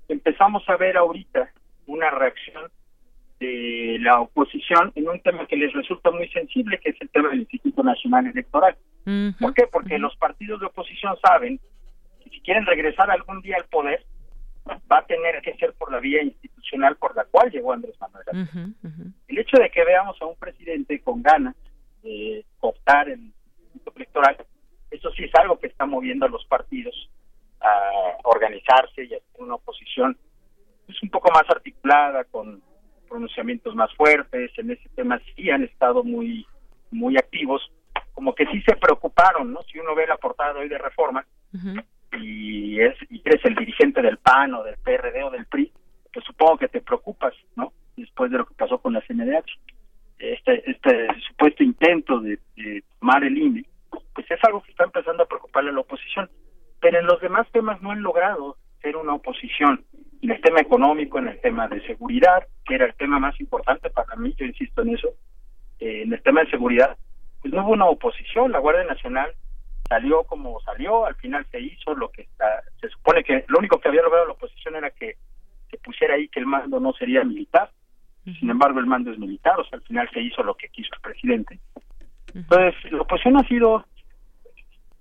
Empezamos 0.09 0.63
a 0.69 0.77
ver 0.77 0.97
ahorita 0.97 1.51
una 1.87 2.09
reacción 2.11 2.71
de 3.41 3.97
la 4.01 4.21
oposición 4.21 4.93
en 4.95 5.09
un 5.09 5.21
tema 5.21 5.45
que 5.49 5.57
les 5.57 5.73
resulta 5.73 6.13
muy 6.13 6.29
sensible, 6.29 6.79
que 6.79 6.91
es 6.91 6.97
el 7.01 7.09
tema 7.09 7.31
del 7.31 7.41
Instituto 7.41 7.83
Nacional 7.83 8.29
Electoral. 8.29 8.77
¿Por 9.41 9.55
qué? 9.55 9.67
Porque 9.67 9.99
los 9.99 10.17
partidos 10.17 10.61
de 10.61 10.67
oposición 10.67 11.17
saben 11.21 11.59
que 12.23 12.31
si 12.31 12.41
quieren 12.43 12.65
regresar 12.65 13.11
algún 13.11 13.43
día 13.43 13.57
al 13.57 13.65
poder, 13.65 14.07
va 14.67 14.99
a 14.99 15.07
tener 15.07 15.41
que 15.43 15.55
ser 15.55 15.75
por 15.75 15.93
la 15.93 16.01
vía 16.01 16.23
institucional 16.23 16.97
por 16.97 17.15
la 17.15 17.25
cual 17.25 17.51
llegó 17.51 17.73
Andrés 17.73 17.95
Manuel. 18.01 18.75
El 19.29 19.39
hecho 19.39 19.57
de 19.59 19.71
que 19.71 19.85
veamos 19.85 20.21
a 20.21 20.27
un 20.27 20.37
presidente 20.37 21.01
con 21.01 21.23
ganas 21.23 21.55
de 22.03 22.45
optar 22.61 23.09
el 23.09 23.21
instituto 23.21 23.93
electoral, 23.97 24.37
eso 24.91 25.11
sí 25.13 25.25
es 25.25 25.35
algo 25.35 25.59
que 25.59 25.67
está 25.67 25.87
moviendo 25.87 26.27
a 26.27 26.29
los 26.29 26.45
partidos 26.47 27.11
a 27.61 28.17
organizarse 28.25 29.05
y 29.05 29.15
a 29.15 29.17
hacer 29.17 29.43
una 29.43 29.55
oposición 29.55 30.17
pues, 30.87 31.03
un 31.03 31.11
poco 31.11 31.31
más 31.33 31.45
articulada, 31.49 32.25
con 32.25 32.63
pronunciamientos 33.09 33.75
más 33.75 33.93
fuertes. 33.95 34.51
En 34.59 34.71
ese 34.71 34.89
tema 34.91 35.21
sí 35.35 35.51
han 35.51 35.65
estado 35.65 36.05
muy, 36.05 36.47
muy 36.91 37.17
activos, 37.17 37.63
como 38.13 38.35
que 38.35 38.47
sí 38.47 38.63
se 38.63 38.77
preocuparon, 38.77 39.53
¿no? 39.53 39.63
Si 39.63 39.79
uno 39.79 39.95
ve 39.95 40.07
la 40.07 40.17
portada 40.17 40.59
hoy 40.59 40.69
de 40.69 40.79
Reforma, 40.79 41.27
y, 42.21 42.81
es, 42.81 42.95
y 43.11 43.21
eres 43.25 43.45
el 43.45 43.55
dirigente 43.55 44.03
del 44.03 44.19
PAN 44.19 44.55
o 44.55 44.63
del 44.63 44.77
PRD 44.77 45.23
o 45.25 45.31
del 45.31 45.47
PRI, 45.47 45.73
pues 46.13 46.25
supongo 46.25 46.59
que 46.59 46.69
te 46.69 46.81
preocupas, 46.81 47.35
¿no? 47.57 47.73
Después 47.97 48.31
de 48.31 48.39
lo 48.39 48.47
que 48.47 48.55
pasó 48.55 48.79
con 48.79 48.93
la 48.93 49.03
CNDH. 49.03 49.51
Este, 50.19 50.71
este 50.71 51.09
supuesto 51.29 51.63
intento 51.63 52.21
de, 52.21 52.39
tomar 53.01 53.25
el 53.25 53.37
INE, 53.37 53.65
pues 54.15 54.31
es 54.31 54.43
algo 54.45 54.63
que 54.63 54.71
está 54.71 54.85
empezando 54.85 55.23
a 55.23 55.27
preocuparle 55.27 55.71
a 55.71 55.73
la 55.75 55.81
oposición. 55.81 56.31
Pero 56.81 56.99
en 56.99 57.07
los 57.07 57.21
demás 57.21 57.47
temas 57.53 57.81
no 57.83 57.91
han 57.91 58.03
logrado 58.03 58.57
ser 58.81 58.97
una 58.97 59.15
oposición. 59.15 59.85
En 60.23 60.31
el 60.31 60.41
tema 60.41 60.61
económico, 60.61 61.19
en 61.19 61.29
el 61.29 61.41
tema 61.41 61.69
de 61.69 61.85
seguridad, 61.87 62.47
que 62.65 62.77
era 62.77 62.87
el 62.87 62.95
tema 62.95 63.19
más 63.19 63.39
importante 63.41 63.91
para 63.91 64.17
mí, 64.17 64.35
yo 64.39 64.47
insisto 64.47 64.83
en 64.83 64.95
eso, 64.95 65.09
eh, 65.81 66.03
en 66.03 66.13
el 66.13 66.23
tema 66.23 66.43
de 66.43 66.51
seguridad, 66.51 66.97
pues 67.43 67.53
no 67.53 67.65
hubo 67.65 67.73
una 67.73 67.87
oposición. 67.87 68.53
La 68.53 68.61
Guardia 68.61 68.85
Nacional 68.85 69.33
salió 69.95 70.25
como 70.25 70.61
salió, 70.61 71.07
al 71.07 71.15
final 71.15 71.47
se 71.53 71.61
hizo 71.61 71.95
lo 71.95 72.11
que 72.11 72.23
está, 72.23 72.65
se 72.81 72.89
supone 72.89 73.23
que 73.23 73.45
lo 73.47 73.61
único 73.61 73.79
que 73.79 73.89
había 73.89 74.03
logrado 74.03 74.27
la 74.27 74.33
oposición 74.33 74.75
era 74.75 74.91
que 74.91 75.15
se 75.71 75.79
pusiera 75.79 76.15
ahí 76.15 76.27
que 76.29 76.41
el 76.41 76.47
mando 76.47 76.81
no 76.81 76.93
sería 76.95 77.23
militar, 77.23 77.71
sin 78.25 78.51
embargo 78.51 78.81
el 78.81 78.87
mando 78.87 79.13
es 79.13 79.19
militar, 79.21 79.61
o 79.61 79.65
sea, 79.65 79.79
al 79.79 79.85
final 79.85 80.11
se 80.13 80.21
hizo 80.21 80.43
lo 80.43 80.55
que 80.55 80.69
quiso 80.69 80.91
el 80.95 81.01
presidente. 81.01 81.61
Entonces, 82.35 82.75
la 82.91 83.03
oposición 83.03 83.37
ha 83.37 83.47
sido, 83.47 83.85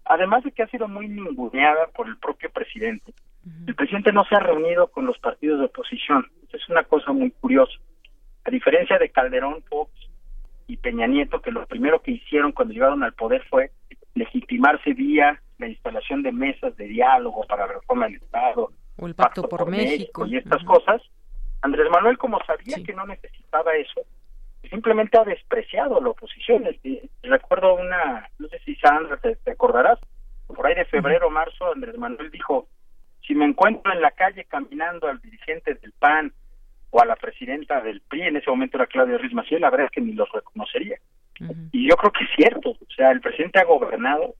además 0.05 0.43
de 0.43 0.51
que 0.51 0.61
ha 0.61 0.67
sido 0.67 0.87
muy 0.87 1.07
ninguneada 1.07 1.87
por 1.87 2.07
el 2.07 2.17
propio 2.17 2.51
presidente, 2.51 3.13
el 3.65 3.73
presidente 3.73 4.13
no 4.13 4.23
se 4.25 4.35
ha 4.35 4.39
reunido 4.39 4.87
con 4.91 5.07
los 5.07 5.17
partidos 5.17 5.59
de 5.59 5.65
oposición, 5.65 6.27
es 6.51 6.69
una 6.69 6.83
cosa 6.83 7.11
muy 7.11 7.31
curiosa. 7.31 7.73
A 8.45 8.51
diferencia 8.51 8.99
de 8.99 9.09
Calderón, 9.09 9.63
Fox 9.63 9.91
y 10.67 10.77
Peña 10.77 11.07
Nieto, 11.07 11.41
que 11.41 11.51
lo 11.51 11.65
primero 11.65 11.99
que 12.03 12.11
hicieron 12.11 12.51
cuando 12.51 12.75
llegaron 12.75 13.01
al 13.01 13.13
poder 13.13 13.43
fue 13.49 13.71
legitimarse 14.15 14.93
vía 14.93 15.41
la 15.57 15.67
instalación 15.67 16.23
de 16.23 16.31
mesas 16.31 16.75
de 16.77 16.85
diálogo 16.85 17.45
para 17.47 17.67
la 17.67 17.73
reforma 17.73 18.05
del 18.05 18.15
Estado, 18.15 18.71
o 18.97 19.07
el 19.07 19.15
Pacto, 19.15 19.47
por, 19.49 19.69
México. 19.69 20.25
y 20.25 20.37
estas 20.37 20.63
cosas, 20.63 21.01
Andrés 21.61 21.89
Manuel, 21.89 22.17
como 22.17 22.39
sabía 22.45 22.77
que 22.85 22.93
no 22.93 23.05
necesitaba 23.05 23.75
eso, 23.75 24.01
simplemente 24.69 25.17
ha 25.17 25.23
despreciado 25.23 25.97
a 25.97 26.01
la 26.01 26.09
oposición. 26.09 26.63
recuerdo 27.21 27.75
una, 27.75 28.29
no 28.39 28.47
sé 28.49 28.59
si 28.65 28.75
Sandra 28.75 29.17
te, 29.17 29.37
acordarás, 29.51 29.99
por 30.47 30.65
ahí 30.65 30.75
de 30.75 30.85
febrero, 30.85 31.29
marzo, 31.29 31.71
Andrés 31.71 31.97
Manuel 31.97 32.29
dijo, 32.31 32.67
si 33.25 33.33
me 33.33 33.45
encuentro 33.45 33.91
en 33.93 34.01
la 34.01 34.11
calle 34.11 34.45
caminando 34.45 35.07
al 35.07 35.21
dirigente 35.21 35.73
del 35.75 35.93
PAN 35.93 36.33
o 36.91 37.01
a 37.01 37.05
la 37.05 37.15
presidenta 37.15 37.81
del 37.81 38.01
PRI, 38.01 38.23
en 38.23 38.37
ese 38.37 38.49
momento 38.49 38.77
era 38.77 38.87
Claudia 38.87 39.17
Ruiz 39.17 39.33
Maciel, 39.33 39.61
la 39.61 39.69
verdad 39.69 39.87
es 39.87 39.91
que 39.91 40.01
ni 40.01 40.13
los 40.13 40.31
reconocería. 40.31 40.97
Y 41.71 41.89
yo 41.89 41.95
creo 41.95 42.11
que 42.11 42.23
es 42.23 42.29
cierto, 42.35 42.71
o 42.71 42.93
sea, 42.95 43.11
el 43.11 43.21
presidente 43.21 43.59
ha 43.59 43.65
gobernado 43.65 44.35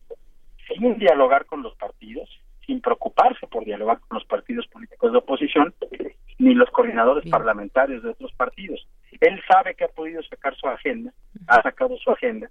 sin 0.68 0.98
dialogar 0.98 1.45
con 1.45 1.61
los 1.61 1.76
partidos, 1.76 2.30
sin 2.65 2.82
preocuparse 2.82 3.48
por 3.48 3.65
dialogar 3.65 3.99
con 3.99 4.18
los 4.18 4.26
partidos 4.26 4.68
políticos 4.68 5.11
de 5.11 5.18
oposición, 5.18 5.74
ni 6.40 6.53
los 6.53 6.70
coordinadores 6.72 7.30
parlamentarios 7.30 8.03
de 8.03 8.10
otros 8.10 8.32
partidos. 8.34 8.88
Él 9.20 9.41
sabe 9.48 9.76
que 9.76 9.86
ha 9.86 9.90
podido 9.90 10.22
sacar 10.24 10.56
su 10.56 10.68
agenda, 10.68 11.11
ha 11.48 11.61
sacado 11.61 11.98
su 11.98 12.11
agenda, 12.11 12.49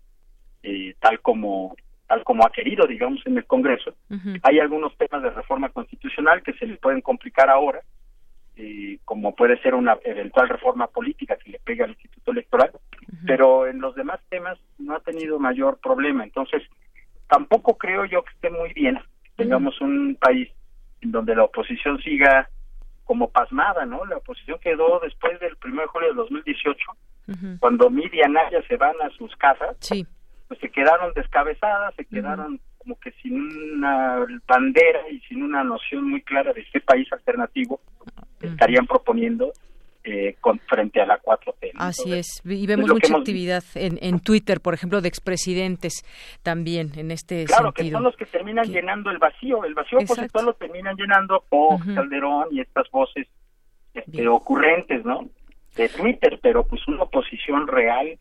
eh, 0.63 0.95
tal 1.01 1.21
como 1.21 1.77
tal 2.07 2.25
como 2.25 2.45
ha 2.45 2.51
querido, 2.51 2.87
digamos, 2.87 3.27
en 3.27 3.39
el 3.39 3.47
Congreso. 3.47 3.95
Hay 4.43 4.59
algunos 4.59 4.95
temas 4.99 5.23
de 5.23 5.31
reforma 5.31 5.71
constitucional 5.71 6.43
que 6.43 6.53
se 6.55 6.67
le 6.67 6.77
pueden 6.77 7.01
complicar 7.01 7.49
ahora, 7.49 7.81
eh, 8.57 8.99
como 9.05 9.35
puede 9.35 9.61
ser 9.63 9.75
una 9.75 9.97
eventual 10.05 10.49
reforma 10.49 10.87
política 10.87 11.37
que 11.37 11.53
le 11.53 11.59
pegue 11.61 11.85
al 11.85 11.91
Instituto 11.91 12.33
Electoral, 12.33 12.71
pero 13.27 13.67
en 13.67 13.81
los 13.81 13.95
demás 13.95 14.21
temas 14.29 14.59
no 14.79 14.95
ha 14.95 15.01
tenido 15.01 15.39
mayor 15.39 15.79
problema. 15.79 16.25
Entonces, 16.25 16.63
tampoco 17.29 17.79
creo 17.79 18.05
yo 18.05 18.23
que 18.23 18.33
esté 18.35 18.51
muy 18.51 18.73
bien. 18.75 18.99
Tengamos 19.37 19.81
un 19.81 20.17
país 20.21 20.51
en 21.01 21.13
donde 21.13 21.35
la 21.35 21.45
oposición 21.45 21.99
siga 22.03 22.49
como 23.05 23.31
pasmada, 23.31 23.87
¿no? 23.87 24.05
La 24.05 24.19
oposición 24.19 24.59
quedó 24.61 25.01
después 25.01 25.41
del 25.41 25.57
1 25.65 25.81
de 25.81 25.87
julio 25.89 26.09
de 26.09 26.15
2018, 26.15 26.79
cuando 27.59 27.89
Midi 27.89 28.19
y 28.19 28.23
Anaya 28.23 28.63
se 28.69 28.77
van 28.77 28.95
a 29.03 29.09
sus 29.11 29.35
casas, 29.37 29.77
pues 30.49 30.61
se 30.61 30.71
quedaron 30.71 31.13
descabezadas, 31.15 31.95
se 31.95 32.05
quedaron 32.05 32.61
como 32.79 32.99
que 33.01 33.13
sin 33.23 33.35
una 33.77 34.27
bandera 34.47 35.09
y 35.09 35.21
sin 35.21 35.43
una 35.43 35.65
noción 35.65 36.11
muy 36.11 36.23
clara 36.23 36.53
de 36.53 36.65
qué 36.73 36.81
país 36.81 37.11
alternativo 37.13 37.81
estarían 38.43 38.87
proponiendo 38.87 39.53
eh, 40.05 40.35
con, 40.41 40.59
frente 40.59 41.01
a 41.01 41.07
la 41.07 41.21
4T. 41.21 41.73
Así 41.77 42.13
es, 42.13 42.43
y 42.45 42.67
vemos 42.67 42.91
mucha 42.91 43.17
actividad 43.17 43.63
en, 43.77 43.99
en 44.03 44.19
Twitter, 44.19 44.61
por 44.61 44.75
ejemplo, 44.75 45.01
de 45.01 45.09
expresidentes 45.09 46.05
también 46.43 46.91
en 46.97 47.13
este 47.13 47.45
claro, 47.45 47.73
que 47.73 47.89
son 47.89 48.03
los 48.03 48.17
que 48.17 48.27
terminan 48.27 48.67
llenando 48.67 49.11
el 49.11 49.19
vacío, 49.19 49.65
el 49.65 49.75
vacío 49.75 49.99
opositor 49.99 50.43
lo 50.43 50.55
terminan 50.55 50.97
llenando 50.97 51.45
Fox, 51.49 51.87
Calderón 51.95 52.49
y 52.51 52.61
estas 52.61 52.91
voces 52.91 53.29
este, 53.95 54.27
ocurrentes, 54.27 55.05
¿no? 55.05 55.29
De 55.77 55.89
Twitter, 55.89 56.41
pero 56.43 56.65
pues 56.65 56.87
una 56.89 57.05
oposición 57.05 57.69
real 57.69 58.19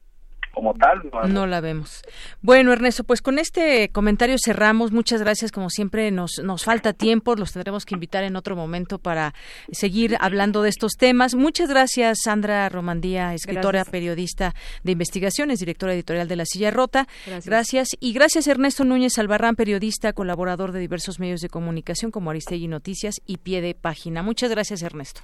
como 0.52 0.74
tal. 0.74 1.02
No, 1.30 1.48
la 1.48 1.62
vemos. 1.62 2.02
Bueno, 2.42 2.74
Ernesto, 2.74 3.04
pues 3.04 3.22
con 3.22 3.40
este 3.40 3.90
comentario 3.90 4.36
cerramos. 4.44 4.92
Muchas 4.92 5.22
gracias. 5.22 5.52
Como 5.52 5.70
siempre, 5.70 6.12
nos, 6.12 6.40
nos 6.44 6.66
falta 6.66 6.94
tiempo. 6.94 7.36
Los 7.36 7.54
tendremos 7.54 7.86
que 7.86 7.96
invitar 7.96 8.24
en 8.24 8.36
otro 8.36 8.56
momento 8.56 9.00
para 9.00 9.34
seguir 9.72 10.18
hablando 10.20 10.62
de 10.62 10.70
estos 10.70 10.94
temas. 10.94 11.36
Muchas 11.36 11.70
gracias, 11.70 12.20
Sandra 12.24 12.68
Romandía, 12.70 13.34
escritora, 13.34 13.86
periodista 13.86 14.54
de 14.84 14.92
investigaciones, 14.92 15.60
directora 15.60 15.94
editorial 15.94 16.28
de 16.28 16.36
La 16.36 16.46
Silla 16.46 16.72
Rota. 16.72 17.08
Gracias. 17.46 17.90
Y 18.00 18.14
gracias, 18.14 18.48
Ernesto 18.48 18.84
Núñez 18.84 19.18
Albarrán, 19.20 19.56
periodista, 19.56 20.14
colaborador 20.14 20.72
de 20.72 20.80
diversos 20.80 21.20
medios 21.20 21.42
de 21.42 21.50
comunicación 21.50 22.12
como 22.12 22.30
Aristegui 22.30 22.68
Noticias 22.68 23.22
y 23.26 23.38
Pie 23.38 23.62
de 23.62 23.76
Página. 23.76 24.22
Muchas 24.22 24.50
gracias, 24.52 24.84
Ernesto. 24.84 25.22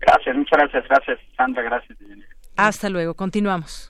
Gracias, 0.00 0.34
muchas 0.34 0.58
gracias. 0.58 0.84
Gracias, 0.88 1.18
Sandra. 1.36 1.62
Gracias. 1.62 1.98
Hasta 2.56 2.88
luego. 2.88 3.14
Continuamos. 3.14 3.89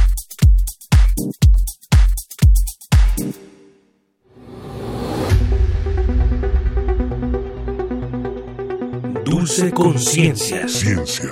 Dulce 9.41 9.71
Conciencia. 9.71 10.67
Ciencia. 10.67 11.31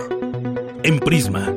En 0.81 0.97
Prisma. 0.99 1.53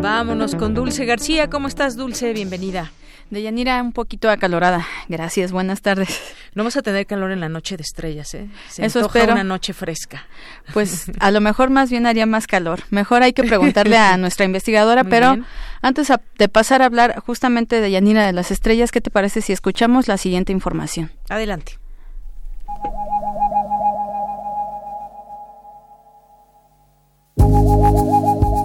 Vámonos 0.00 0.54
con 0.54 0.74
Dulce 0.74 1.04
García. 1.04 1.50
¿Cómo 1.50 1.66
estás, 1.66 1.96
Dulce? 1.96 2.32
Bienvenida. 2.32 2.92
Deyanira, 3.30 3.82
un 3.82 3.92
poquito 3.92 4.30
acalorada. 4.30 4.86
Gracias, 5.08 5.50
buenas 5.50 5.82
tardes. 5.82 6.20
No 6.54 6.62
vamos 6.62 6.76
a 6.76 6.82
tener 6.82 7.04
calor 7.04 7.32
en 7.32 7.40
la 7.40 7.48
noche 7.48 7.76
de 7.76 7.82
estrellas, 7.82 8.32
¿eh? 8.34 8.48
Se 8.68 8.86
Eso 8.86 9.00
espero. 9.00 9.32
una 9.32 9.42
noche 9.42 9.72
fresca. 9.72 10.28
Pues 10.72 11.10
a 11.18 11.32
lo 11.32 11.40
mejor 11.40 11.70
más 11.70 11.90
bien 11.90 12.06
haría 12.06 12.26
más 12.26 12.46
calor. 12.46 12.84
Mejor 12.90 13.24
hay 13.24 13.32
que 13.32 13.42
preguntarle 13.42 13.96
a 13.96 14.16
nuestra 14.18 14.46
investigadora, 14.46 15.02
pero 15.02 15.36
antes 15.82 16.12
de 16.38 16.48
pasar 16.48 16.80
a 16.80 16.84
hablar 16.84 17.18
justamente 17.26 17.80
de 17.80 17.90
Yanira 17.90 18.24
de 18.24 18.32
las 18.32 18.52
estrellas, 18.52 18.92
¿qué 18.92 19.00
te 19.00 19.10
parece 19.10 19.40
si 19.40 19.52
escuchamos 19.52 20.06
la 20.06 20.16
siguiente 20.16 20.52
información? 20.52 21.10
Adelante. 21.28 21.78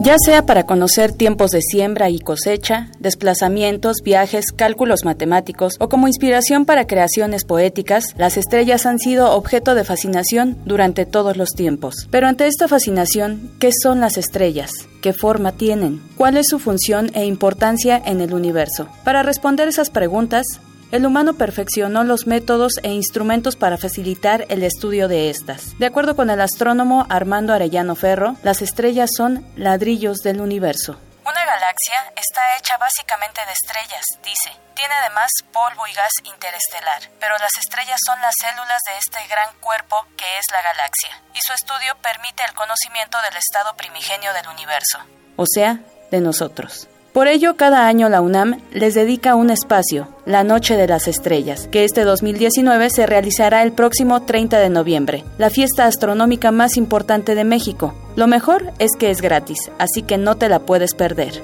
Ya 0.09 0.15
sea 0.17 0.47
para 0.47 0.65
conocer 0.65 1.11
tiempos 1.11 1.51
de 1.51 1.61
siembra 1.61 2.09
y 2.09 2.17
cosecha, 2.17 2.89
desplazamientos, 2.97 3.97
viajes, 4.03 4.51
cálculos 4.51 5.05
matemáticos 5.05 5.75
o 5.79 5.87
como 5.87 6.07
inspiración 6.07 6.65
para 6.65 6.87
creaciones 6.87 7.45
poéticas, 7.45 8.15
las 8.17 8.35
estrellas 8.35 8.87
han 8.87 8.97
sido 8.97 9.31
objeto 9.33 9.75
de 9.75 9.83
fascinación 9.83 10.57
durante 10.65 11.05
todos 11.05 11.37
los 11.37 11.51
tiempos. 11.51 12.07
Pero 12.09 12.25
ante 12.25 12.47
esta 12.47 12.67
fascinación, 12.67 13.51
¿qué 13.59 13.69
son 13.71 13.99
las 13.99 14.17
estrellas? 14.17 14.71
¿Qué 15.03 15.13
forma 15.13 15.51
tienen? 15.51 16.01
¿Cuál 16.17 16.37
es 16.37 16.47
su 16.47 16.57
función 16.57 17.11
e 17.13 17.25
importancia 17.25 18.01
en 18.03 18.19
el 18.19 18.33
universo? 18.33 18.87
Para 19.03 19.21
responder 19.21 19.67
esas 19.67 19.91
preguntas, 19.91 20.59
el 20.91 21.05
humano 21.05 21.33
perfeccionó 21.33 22.03
los 22.03 22.27
métodos 22.27 22.73
e 22.83 22.89
instrumentos 22.89 23.55
para 23.55 23.77
facilitar 23.77 24.45
el 24.49 24.63
estudio 24.63 25.07
de 25.07 25.29
estas. 25.29 25.77
De 25.77 25.85
acuerdo 25.85 26.15
con 26.15 26.29
el 26.29 26.41
astrónomo 26.41 27.05
Armando 27.09 27.53
Arellano 27.53 27.95
Ferro, 27.95 28.35
las 28.43 28.61
estrellas 28.61 29.11
son 29.15 29.45
ladrillos 29.55 30.19
del 30.19 30.41
universo. 30.41 30.99
Una 31.25 31.45
galaxia 31.45 31.93
está 32.15 32.41
hecha 32.57 32.77
básicamente 32.77 33.41
de 33.45 33.53
estrellas, 33.53 34.05
dice. 34.23 34.49
Tiene 34.73 34.93
además 34.95 35.29
polvo 35.53 35.85
y 35.87 35.93
gas 35.93 36.11
interestelar, 36.23 37.11
pero 37.19 37.37
las 37.37 37.51
estrellas 37.59 37.99
son 38.05 38.19
las 38.21 38.33
células 38.39 38.81
de 38.87 38.97
este 38.97 39.27
gran 39.27 39.53
cuerpo 39.59 40.07
que 40.17 40.25
es 40.39 40.45
la 40.51 40.61
galaxia, 40.63 41.21
y 41.35 41.39
su 41.45 41.53
estudio 41.53 41.95
permite 42.01 42.43
el 42.47 42.55
conocimiento 42.55 43.17
del 43.21 43.37
estado 43.37 43.75
primigenio 43.75 44.33
del 44.33 44.47
universo. 44.47 44.99
O 45.35 45.45
sea, 45.45 45.79
de 46.09 46.21
nosotros. 46.21 46.87
Por 47.13 47.27
ello, 47.27 47.55
cada 47.55 47.87
año 47.87 48.07
la 48.07 48.21
UNAM 48.21 48.61
les 48.71 48.93
dedica 48.93 49.33
un 49.33 49.49
espacio, 49.49 50.07
la 50.27 50.43
Noche 50.43 50.77
de 50.77 50.87
las 50.87 51.07
Estrellas, 51.07 51.67
que 51.71 51.83
este 51.83 52.03
2019 52.03 52.91
se 52.91 53.07
realizará 53.07 53.63
el 53.63 53.71
próximo 53.71 54.21
30 54.21 54.59
de 54.59 54.69
noviembre, 54.69 55.23
la 55.39 55.49
fiesta 55.49 55.87
astronómica 55.87 56.51
más 56.51 56.77
importante 56.77 57.33
de 57.33 57.43
México. 57.43 57.95
Lo 58.15 58.27
mejor 58.27 58.71
es 58.77 58.91
que 58.97 59.09
es 59.09 59.21
gratis, 59.21 59.71
así 59.79 60.03
que 60.03 60.19
no 60.19 60.35
te 60.37 60.49
la 60.49 60.59
puedes 60.59 60.93
perder. 60.93 61.41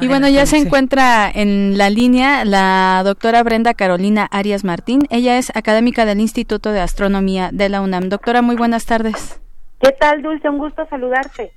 Y 0.00 0.06
bueno, 0.06 0.28
ya 0.28 0.46
se 0.46 0.58
encuentra 0.58 1.28
en 1.34 1.76
la 1.78 1.90
línea 1.90 2.44
la 2.44 3.00
doctora 3.02 3.42
Brenda 3.42 3.74
Carolina 3.74 4.28
Arias 4.30 4.62
Martín. 4.62 5.06
Ella 5.10 5.38
es 5.38 5.50
académica 5.56 6.04
del 6.04 6.20
Instituto 6.20 6.70
de 6.70 6.80
Astronomía 6.80 7.50
de 7.52 7.68
la 7.68 7.80
UNAM. 7.80 8.08
Doctora, 8.08 8.42
muy 8.42 8.54
buenas 8.54 8.84
tardes. 8.84 9.40
¿Qué 9.80 9.92
tal, 9.92 10.22
Dulce? 10.22 10.48
Un 10.48 10.58
gusto 10.58 10.86
saludarte. 10.86 11.52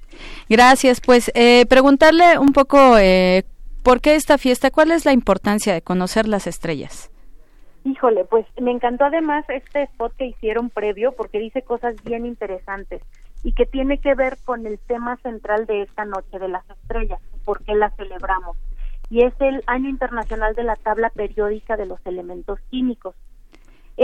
Gracias. 0.48 1.02
Pues 1.02 1.32
eh, 1.34 1.66
preguntarle 1.66 2.38
un 2.38 2.54
poco 2.54 2.98
eh, 2.98 3.44
por 3.84 4.02
qué 4.02 4.16
esta 4.16 4.38
fiesta, 4.38 4.70
cuál 4.70 4.92
es 4.92 5.06
la 5.06 5.14
importancia 5.14 5.74
de 5.74 5.82
conocer 5.82 6.28
las 6.28 6.48
estrellas. 6.48 7.12
Híjole, 7.84 8.26
pues 8.26 8.46
me 8.62 8.72
encantó 8.72 9.06
además 9.06 9.44
este 9.50 9.84
spot 9.84 10.14
que 10.16 10.28
hicieron 10.28 10.70
previo 10.70 11.14
porque 11.14 11.40
dice 11.40 11.64
cosas 11.64 11.96
bien 12.04 12.28
interesantes 12.28 13.02
y 13.44 13.54
que 13.54 13.66
tiene 13.66 13.98
que 14.00 14.14
ver 14.14 14.38
con 14.46 14.68
el 14.68 14.78
tema 14.78 15.18
central 15.18 15.66
de 15.66 15.82
esta 15.82 16.06
noche 16.06 16.38
de 16.38 16.48
las 16.48 16.70
estrellas, 16.70 17.20
por 17.44 17.64
qué 17.64 17.74
la 17.74 17.90
celebramos. 17.92 18.56
Y 19.10 19.24
es 19.24 19.34
el 19.40 19.64
Año 19.66 19.90
Internacional 19.90 20.54
de 20.54 20.64
la 20.64 20.76
Tabla 20.76 21.10
Periódica 21.10 21.76
de 21.76 21.88
los 21.88 22.00
Elementos 22.06 22.60
Químicos 22.70 23.16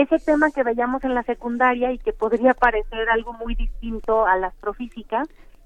ese 0.02 0.20
tema 0.20 0.52
que 0.52 0.62
veíamos 0.62 1.04
en 1.04 1.16
la 1.16 1.24
secundaria 1.24 1.92
y 1.92 1.98
que 1.98 2.14
podría 2.14 2.54
parecer 2.54 3.10
algo 3.10 3.34
muy 3.34 3.56
distinto 3.56 4.28
a 4.28 4.38
la 4.38 4.48
astrofísica, 4.48 5.24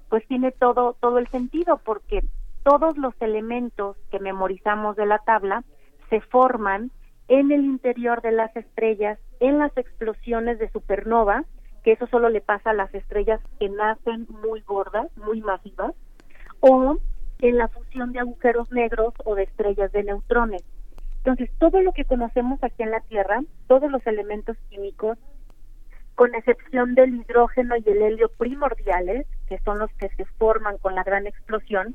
pues 0.08 0.26
tiene 0.26 0.52
todo 0.52 0.96
todo 1.00 1.18
el 1.18 1.28
sentido 1.28 1.78
porque 1.84 2.24
todos 2.62 2.96
los 2.96 3.14
elementos 3.20 3.98
que 4.10 4.20
memorizamos 4.20 4.96
de 4.96 5.04
la 5.04 5.18
tabla 5.18 5.64
se 6.08 6.22
forman 6.22 6.90
en 7.28 7.52
el 7.52 7.62
interior 7.64 8.22
de 8.22 8.32
las 8.32 8.56
estrellas, 8.56 9.18
en 9.38 9.58
las 9.58 9.76
explosiones 9.76 10.58
de 10.58 10.70
supernova, 10.70 11.44
que 11.84 11.92
eso 11.92 12.06
solo 12.06 12.30
le 12.30 12.40
pasa 12.40 12.70
a 12.70 12.74
las 12.74 12.94
estrellas 12.94 13.40
que 13.58 13.68
nacen 13.68 14.26
muy 14.28 14.62
gordas, 14.62 15.08
muy 15.16 15.42
masivas, 15.42 15.94
o 16.60 16.96
en 17.40 17.58
la 17.58 17.68
fusión 17.68 18.12
de 18.12 18.20
agujeros 18.20 18.70
negros 18.72 19.12
o 19.26 19.34
de 19.34 19.42
estrellas 19.42 19.92
de 19.92 20.04
neutrones. 20.04 20.62
Entonces, 21.24 21.50
todo 21.58 21.80
lo 21.82 21.92
que 21.92 22.04
conocemos 22.04 22.58
aquí 22.64 22.82
en 22.82 22.90
la 22.90 23.00
Tierra, 23.00 23.42
todos 23.68 23.88
los 23.92 24.04
elementos 24.08 24.56
químicos, 24.68 25.16
con 26.16 26.34
excepción 26.34 26.96
del 26.96 27.14
hidrógeno 27.14 27.76
y 27.76 27.88
el 27.88 28.02
helio 28.02 28.28
primordiales, 28.36 29.28
que 29.46 29.60
son 29.60 29.78
los 29.78 29.90
que 29.94 30.08
se 30.16 30.24
forman 30.24 30.78
con 30.78 30.96
la 30.96 31.04
gran 31.04 31.28
explosión, 31.28 31.94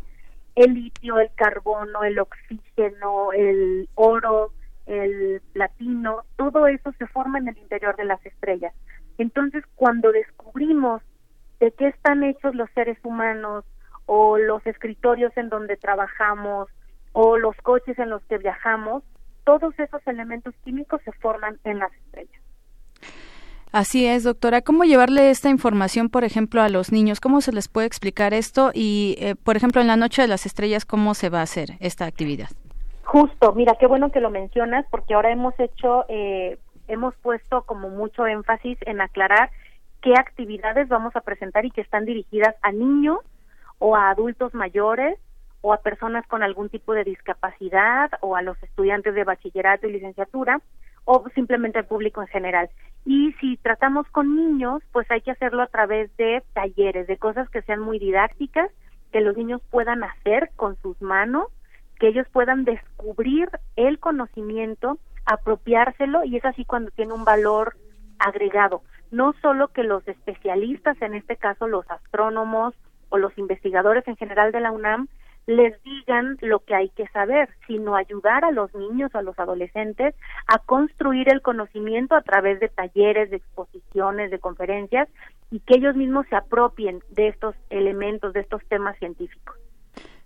el 0.55 0.75
litio, 0.75 1.19
el 1.19 1.29
carbono, 1.35 2.05
el 2.05 2.17
oxígeno, 2.19 3.33
el 3.33 3.89
oro, 3.95 4.53
el 4.85 5.41
platino, 5.51 6.23
todo 6.37 6.67
eso 6.67 6.93
se 6.97 7.05
forma 7.07 7.39
en 7.39 7.49
el 7.49 7.57
interior 7.57 7.97
de 7.97 8.05
las 8.05 8.25
estrellas. 8.25 8.73
Entonces, 9.17 9.65
cuando 9.75 10.13
descubrimos 10.13 11.01
de 11.59 11.71
qué 11.73 11.87
están 11.87 12.23
hechos 12.23 12.55
los 12.55 12.69
seres 12.71 12.97
humanos 13.03 13.65
o 14.05 14.37
los 14.37 14.65
escritorios 14.65 15.35
en 15.35 15.49
donde 15.49 15.75
trabajamos 15.75 16.69
o 17.11 17.37
los 17.37 17.57
coches 17.57 17.99
en 17.99 18.09
los 18.09 18.23
que 18.23 18.37
viajamos, 18.37 19.03
todos 19.47 19.79
esos 19.79 20.05
elementos 20.07 20.53
químicos 20.65 21.01
se 21.05 21.13
forman 21.13 21.57
en 21.63 21.79
las 21.79 21.93
estrellas. 21.93 22.41
Así 23.71 24.05
es, 24.05 24.25
doctora. 24.25 24.61
¿Cómo 24.61 24.83
llevarle 24.83 25.29
esta 25.29 25.49
información, 25.49 26.09
por 26.09 26.25
ejemplo, 26.25 26.61
a 26.61 26.67
los 26.67 26.91
niños? 26.91 27.21
¿Cómo 27.21 27.39
se 27.39 27.53
les 27.53 27.69
puede 27.69 27.87
explicar 27.87 28.33
esto? 28.33 28.71
Y, 28.73 29.15
eh, 29.19 29.35
por 29.35 29.55
ejemplo, 29.55 29.79
en 29.79 29.87
la 29.87 29.95
Noche 29.95 30.21
de 30.21 30.27
las 30.27 30.45
Estrellas, 30.45 30.83
¿cómo 30.83 31.13
se 31.13 31.29
va 31.29 31.39
a 31.39 31.43
hacer 31.43 31.77
esta 31.79 32.05
actividad? 32.05 32.49
Justo, 33.03 33.53
mira, 33.53 33.77
qué 33.79 33.87
bueno 33.87 34.11
que 34.11 34.19
lo 34.19 34.29
mencionas, 34.29 34.85
porque 34.91 35.13
ahora 35.13 35.31
hemos 35.31 35.57
hecho, 35.61 36.03
eh, 36.09 36.59
hemos 36.89 37.15
puesto 37.15 37.61
como 37.61 37.89
mucho 37.89 38.27
énfasis 38.27 38.77
en 38.81 38.99
aclarar 38.99 39.49
qué 40.01 40.13
actividades 40.13 40.89
vamos 40.89 41.15
a 41.15 41.21
presentar 41.21 41.63
y 41.63 41.71
que 41.71 41.81
están 41.81 42.03
dirigidas 42.03 42.53
a 42.63 42.73
niños 42.73 43.19
o 43.79 43.95
a 43.95 44.09
adultos 44.09 44.53
mayores 44.53 45.17
o 45.67 45.73
a 45.73 45.81
personas 45.81 46.25
con 46.27 46.43
algún 46.43 46.69
tipo 46.69 46.93
de 46.93 47.03
discapacidad 47.03 48.09
o 48.21 48.37
a 48.37 48.41
los 48.41 48.57
estudiantes 48.63 49.13
de 49.13 49.25
bachillerato 49.25 49.85
y 49.85 49.91
licenciatura 49.91 50.61
o 51.03 51.27
simplemente 51.35 51.77
al 51.77 51.87
público 51.87 52.21
en 52.21 52.29
general. 52.29 52.69
Y 53.03 53.33
si 53.41 53.57
tratamos 53.57 54.07
con 54.07 54.33
niños, 54.33 54.81
pues 54.93 55.11
hay 55.11 55.19
que 55.19 55.31
hacerlo 55.31 55.61
a 55.61 55.67
través 55.67 56.15
de 56.15 56.41
talleres, 56.53 57.05
de 57.07 57.17
cosas 57.17 57.49
que 57.49 57.63
sean 57.63 57.81
muy 57.81 57.99
didácticas, 57.99 58.71
que 59.11 59.19
los 59.19 59.35
niños 59.35 59.61
puedan 59.69 60.05
hacer 60.05 60.51
con 60.55 60.77
sus 60.77 61.01
manos, 61.01 61.47
que 61.99 62.07
ellos 62.07 62.27
puedan 62.31 62.63
descubrir 62.63 63.49
el 63.75 63.99
conocimiento, 63.99 64.99
apropiárselo 65.25 66.23
y 66.23 66.37
es 66.37 66.45
así 66.45 66.63
cuando 66.63 66.91
tiene 66.91 67.11
un 67.11 67.25
valor 67.25 67.75
agregado. 68.19 68.83
No 69.11 69.33
solo 69.41 69.67
que 69.67 69.83
los 69.83 70.07
especialistas, 70.07 70.95
en 71.01 71.13
este 71.13 71.35
caso 71.35 71.67
los 71.67 71.91
astrónomos 71.91 72.73
o 73.09 73.17
los 73.17 73.37
investigadores 73.37 74.07
en 74.07 74.15
general 74.15 74.53
de 74.53 74.61
la 74.61 74.71
UNAM, 74.71 75.09
les 75.47 75.81
digan 75.83 76.37
lo 76.41 76.59
que 76.59 76.75
hay 76.75 76.89
que 76.89 77.07
saber, 77.07 77.49
sino 77.65 77.95
ayudar 77.95 78.43
a 78.43 78.51
los 78.51 78.73
niños, 78.75 79.15
a 79.15 79.21
los 79.21 79.39
adolescentes 79.39 80.13
a 80.45 80.59
construir 80.59 81.31
el 81.31 81.41
conocimiento 81.41 82.15
a 82.15 82.21
través 82.21 82.59
de 82.59 82.67
talleres, 82.67 83.31
de 83.31 83.37
exposiciones, 83.37 84.29
de 84.29 84.39
conferencias 84.39 85.07
y 85.49 85.61
que 85.61 85.77
ellos 85.77 85.95
mismos 85.95 86.25
se 86.29 86.35
apropien 86.35 87.01
de 87.11 87.29
estos 87.29 87.55
elementos, 87.69 88.33
de 88.33 88.41
estos 88.41 88.61
temas 88.67 88.97
científicos. 88.99 89.55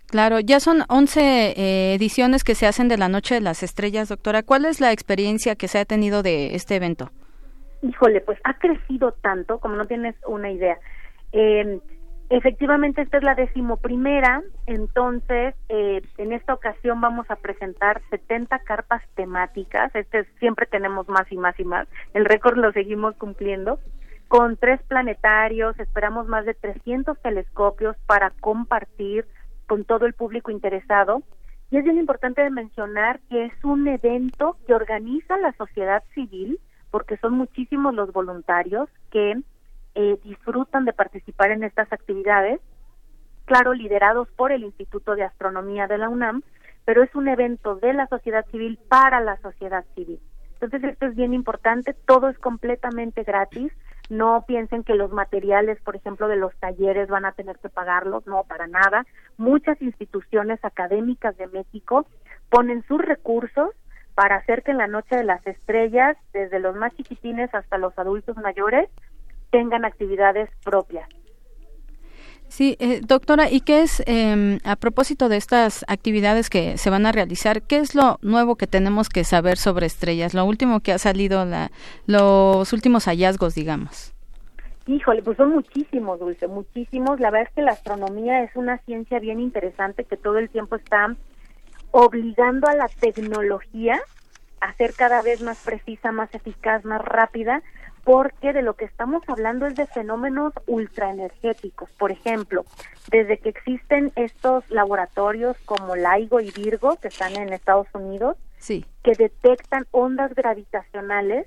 Claro, 0.08 0.40
ya 0.40 0.58
son 0.60 0.82
11 0.88 1.20
eh, 1.20 1.94
ediciones 1.94 2.42
que 2.42 2.56
se 2.56 2.66
hacen 2.66 2.88
de 2.88 2.98
la 2.98 3.08
Noche 3.08 3.36
de 3.36 3.40
las 3.40 3.62
Estrellas, 3.62 4.08
doctora. 4.08 4.42
¿Cuál 4.42 4.64
es 4.64 4.80
la 4.80 4.92
experiencia 4.92 5.54
que 5.54 5.68
se 5.68 5.78
ha 5.78 5.84
tenido 5.84 6.22
de 6.22 6.54
este 6.56 6.74
evento? 6.76 7.10
Híjole, 7.80 8.20
pues 8.20 8.38
ha 8.44 8.58
crecido 8.58 9.12
tanto, 9.22 9.58
como 9.58 9.76
no 9.76 9.86
tienes 9.86 10.14
una 10.26 10.50
idea. 10.50 10.78
Eh, 11.32 11.80
Efectivamente, 12.34 13.02
esta 13.02 13.18
es 13.18 13.24
la 13.24 13.34
decimoprimera, 13.34 14.42
entonces 14.64 15.54
eh, 15.68 16.00
en 16.16 16.32
esta 16.32 16.54
ocasión 16.54 16.98
vamos 16.98 17.30
a 17.30 17.36
presentar 17.36 18.00
70 18.08 18.58
carpas 18.60 19.02
temáticas, 19.14 19.94
este 19.94 20.24
siempre 20.38 20.64
tenemos 20.64 21.06
más 21.10 21.30
y 21.30 21.36
más 21.36 21.60
y 21.60 21.64
más, 21.64 21.86
el 22.14 22.24
récord 22.24 22.56
lo 22.56 22.72
seguimos 22.72 23.14
cumpliendo, 23.16 23.80
con 24.28 24.56
tres 24.56 24.80
planetarios, 24.84 25.78
esperamos 25.78 26.26
más 26.26 26.46
de 26.46 26.54
300 26.54 27.20
telescopios 27.20 27.98
para 28.06 28.30
compartir 28.40 29.26
con 29.66 29.84
todo 29.84 30.06
el 30.06 30.14
público 30.14 30.50
interesado. 30.50 31.22
Y 31.70 31.76
es 31.76 31.84
bien 31.84 31.98
importante 31.98 32.48
mencionar 32.48 33.20
que 33.28 33.44
es 33.44 33.52
un 33.62 33.86
evento 33.86 34.56
que 34.66 34.72
organiza 34.72 35.36
la 35.36 35.52
sociedad 35.58 36.02
civil, 36.14 36.58
porque 36.90 37.18
son 37.18 37.34
muchísimos 37.34 37.92
los 37.94 38.10
voluntarios 38.10 38.88
que 39.10 39.36
eh, 39.94 40.18
disfrutan 40.24 40.84
de 40.84 40.92
participar 40.92 41.50
en 41.50 41.64
estas 41.64 41.92
actividades, 41.92 42.60
claro, 43.44 43.74
liderados 43.74 44.28
por 44.32 44.52
el 44.52 44.64
Instituto 44.64 45.14
de 45.14 45.24
Astronomía 45.24 45.86
de 45.86 45.98
la 45.98 46.08
UNAM, 46.08 46.42
pero 46.84 47.02
es 47.02 47.14
un 47.14 47.28
evento 47.28 47.76
de 47.76 47.92
la 47.92 48.06
sociedad 48.08 48.44
civil 48.50 48.78
para 48.88 49.20
la 49.20 49.36
sociedad 49.38 49.84
civil. 49.94 50.20
Entonces 50.54 50.84
esto 50.84 51.06
es 51.06 51.16
bien 51.16 51.34
importante, 51.34 51.94
todo 52.06 52.28
es 52.28 52.38
completamente 52.38 53.24
gratis, 53.24 53.72
no 54.08 54.44
piensen 54.46 54.84
que 54.84 54.94
los 54.94 55.10
materiales, 55.10 55.80
por 55.82 55.96
ejemplo, 55.96 56.28
de 56.28 56.36
los 56.36 56.54
talleres 56.56 57.08
van 57.08 57.24
a 57.24 57.32
tener 57.32 57.58
que 57.58 57.68
pagarlos, 57.68 58.26
no, 58.26 58.44
para 58.44 58.66
nada. 58.66 59.06
Muchas 59.38 59.80
instituciones 59.80 60.64
académicas 60.64 61.36
de 61.36 61.46
México 61.48 62.06
ponen 62.50 62.84
sus 62.86 63.00
recursos 63.00 63.70
para 64.14 64.36
hacer 64.36 64.62
que 64.62 64.72
en 64.72 64.78
la 64.78 64.86
Noche 64.86 65.16
de 65.16 65.24
las 65.24 65.44
Estrellas, 65.46 66.16
desde 66.32 66.60
los 66.60 66.76
más 66.76 66.94
chiquitines 66.94 67.54
hasta 67.54 67.78
los 67.78 67.98
adultos 67.98 68.36
mayores, 68.36 68.90
tengan 69.52 69.84
actividades 69.84 70.50
propias. 70.64 71.08
Sí, 72.48 72.76
eh, 72.80 73.00
doctora, 73.02 73.50
¿y 73.50 73.60
qué 73.60 73.80
es, 73.80 74.02
em, 74.06 74.58
a 74.64 74.76
propósito 74.76 75.30
de 75.30 75.38
estas 75.38 75.86
actividades 75.88 76.50
que 76.50 76.76
se 76.76 76.90
van 76.90 77.06
a 77.06 77.12
realizar, 77.12 77.62
qué 77.62 77.78
es 77.78 77.94
lo 77.94 78.18
nuevo 78.20 78.56
que 78.56 78.66
tenemos 78.66 79.08
que 79.08 79.24
saber 79.24 79.56
sobre 79.56 79.86
estrellas? 79.86 80.34
Lo 80.34 80.44
último 80.44 80.80
que 80.80 80.92
ha 80.92 80.98
salido, 80.98 81.46
la, 81.46 81.70
los 82.06 82.72
últimos 82.74 83.06
hallazgos, 83.06 83.54
digamos. 83.54 84.12
Híjole, 84.86 85.22
pues 85.22 85.36
son 85.36 85.50
muchísimos, 85.50 86.18
Dulce, 86.18 86.46
muchísimos. 86.48 87.20
La 87.20 87.30
verdad 87.30 87.48
es 87.48 87.54
que 87.54 87.62
la 87.62 87.72
astronomía 87.72 88.42
es 88.42 88.50
una 88.54 88.78
ciencia 88.78 89.18
bien 89.18 89.40
interesante 89.40 90.04
que 90.04 90.16
todo 90.16 90.38
el 90.38 90.50
tiempo 90.50 90.76
está 90.76 91.16
obligando 91.92 92.68
a 92.68 92.74
la 92.74 92.88
tecnología 92.88 93.98
a 94.60 94.74
ser 94.74 94.92
cada 94.94 95.22
vez 95.22 95.40
más 95.40 95.64
precisa, 95.64 96.12
más 96.12 96.34
eficaz, 96.34 96.84
más 96.84 97.00
rápida, 97.02 97.62
porque 98.04 98.52
de 98.52 98.62
lo 98.62 98.74
que 98.74 98.84
estamos 98.84 99.22
hablando 99.28 99.66
es 99.66 99.74
de 99.74 99.86
fenómenos 99.86 100.52
ultraenergéticos. 100.66 101.90
Por 101.92 102.10
ejemplo, 102.10 102.64
desde 103.10 103.38
que 103.38 103.50
existen 103.50 104.12
estos 104.16 104.68
laboratorios 104.70 105.56
como 105.64 105.94
LIGO 105.94 106.40
y 106.40 106.50
Virgo, 106.50 106.96
que 106.96 107.08
están 107.08 107.36
en 107.36 107.52
Estados 107.52 107.86
Unidos, 107.94 108.36
que 108.66 109.12
detectan 109.16 109.86
ondas 109.90 110.34
gravitacionales, 110.34 111.46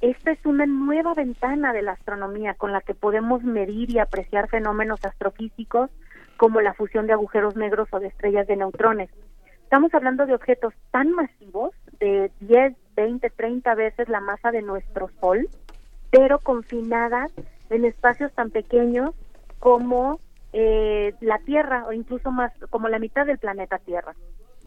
esta 0.00 0.32
es 0.32 0.44
una 0.44 0.66
nueva 0.66 1.14
ventana 1.14 1.72
de 1.72 1.82
la 1.82 1.92
astronomía 1.92 2.54
con 2.54 2.72
la 2.72 2.80
que 2.80 2.94
podemos 2.94 3.42
medir 3.44 3.90
y 3.90 3.98
apreciar 3.98 4.48
fenómenos 4.48 5.04
astrofísicos 5.04 5.90
como 6.36 6.60
la 6.60 6.74
fusión 6.74 7.06
de 7.06 7.12
agujeros 7.12 7.54
negros 7.54 7.88
o 7.92 8.00
de 8.00 8.08
estrellas 8.08 8.46
de 8.48 8.56
neutrones. 8.56 9.10
Estamos 9.62 9.94
hablando 9.94 10.26
de 10.26 10.34
objetos 10.34 10.74
tan 10.90 11.12
masivos, 11.12 11.72
de 12.00 12.30
10, 12.40 12.74
20, 12.96 13.30
30 13.30 13.74
veces 13.74 14.08
la 14.08 14.20
masa 14.20 14.50
de 14.50 14.60
nuestro 14.60 15.08
Sol, 15.20 15.48
pero 16.12 16.38
confinadas 16.38 17.32
en 17.70 17.86
espacios 17.86 18.30
tan 18.34 18.50
pequeños 18.50 19.12
como 19.58 20.20
eh, 20.52 21.14
la 21.20 21.38
Tierra 21.38 21.86
o 21.86 21.92
incluso 21.92 22.30
más 22.30 22.52
como 22.68 22.88
la 22.88 22.98
mitad 22.98 23.26
del 23.26 23.38
planeta 23.38 23.78
Tierra. 23.78 24.14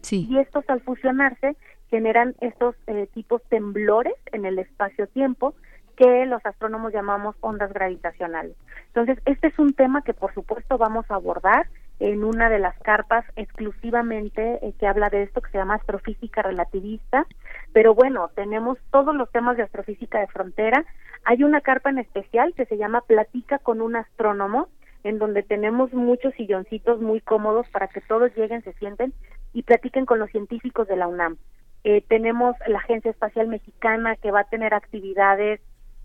Sí. 0.02 0.26
Y 0.28 0.38
estos 0.38 0.68
al 0.68 0.80
fusionarse 0.80 1.56
generan 1.88 2.34
estos 2.40 2.74
eh, 2.88 3.08
tipos 3.14 3.42
temblores 3.44 4.14
en 4.32 4.44
el 4.44 4.58
espacio-tiempo 4.58 5.54
que 5.96 6.26
los 6.26 6.44
astrónomos 6.44 6.92
llamamos 6.92 7.36
ondas 7.40 7.72
gravitacionales. 7.72 8.56
Entonces, 8.88 9.18
este 9.24 9.46
es 9.46 9.58
un 9.60 9.72
tema 9.72 10.02
que 10.02 10.14
por 10.14 10.34
supuesto 10.34 10.78
vamos 10.78 11.06
a 11.10 11.14
abordar 11.14 11.68
en 11.98 12.24
una 12.24 12.50
de 12.50 12.58
las 12.58 12.78
carpas 12.80 13.24
exclusivamente 13.36 14.58
eh, 14.62 14.74
que 14.78 14.86
habla 14.86 15.08
de 15.08 15.22
esto, 15.22 15.40
que 15.40 15.50
se 15.50 15.58
llama 15.58 15.76
astrofísica 15.76 16.42
relativista. 16.42 17.26
Pero 17.72 17.94
bueno, 17.94 18.30
tenemos 18.34 18.78
todos 18.90 19.14
los 19.14 19.30
temas 19.32 19.56
de 19.56 19.62
astrofísica 19.62 20.20
de 20.20 20.26
frontera. 20.26 20.84
Hay 21.24 21.42
una 21.42 21.60
carpa 21.60 21.90
en 21.90 21.98
especial 21.98 22.54
que 22.54 22.66
se 22.66 22.76
llama 22.76 23.00
Platica 23.00 23.58
con 23.58 23.80
un 23.80 23.96
astrónomo, 23.96 24.68
en 25.04 25.18
donde 25.18 25.42
tenemos 25.42 25.92
muchos 25.92 26.34
silloncitos 26.34 27.00
muy 27.00 27.20
cómodos 27.20 27.68
para 27.70 27.88
que 27.88 28.00
todos 28.00 28.34
lleguen, 28.36 28.62
se 28.62 28.72
sienten 28.74 29.14
y 29.52 29.62
platiquen 29.62 30.04
con 30.04 30.18
los 30.18 30.30
científicos 30.30 30.88
de 30.88 30.96
la 30.96 31.08
UNAM. 31.08 31.38
Eh, 31.84 32.02
tenemos 32.08 32.56
la 32.66 32.78
Agencia 32.78 33.10
Espacial 33.10 33.46
Mexicana 33.46 34.16
que 34.16 34.32
va 34.32 34.40
a 34.40 34.48
tener 34.48 34.74
actividades 34.74 35.60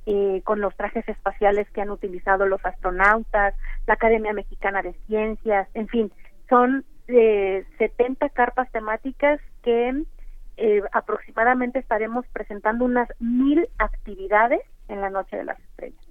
eh, 0.05 0.41
con 0.43 0.61
los 0.61 0.75
trajes 0.75 1.07
espaciales 1.07 1.69
que 1.71 1.81
han 1.81 1.91
utilizado 1.91 2.45
los 2.45 2.65
astronautas, 2.65 3.53
la 3.87 3.93
Academia 3.93 4.33
Mexicana 4.33 4.81
de 4.81 4.93
Ciencias, 5.07 5.67
en 5.73 5.87
fin, 5.87 6.11
son 6.49 6.85
eh, 7.07 7.65
70 7.77 8.29
carpas 8.29 8.71
temáticas 8.71 9.39
que 9.63 10.03
eh, 10.57 10.81
aproximadamente 10.91 11.79
estaremos 11.79 12.25
presentando 12.33 12.85
unas 12.85 13.09
mil 13.19 13.67
actividades 13.77 14.61
en 14.87 15.01
la 15.01 15.09
Noche 15.09 15.37
de 15.37 15.45
las 15.45 15.59
Estrellas. 15.59 16.10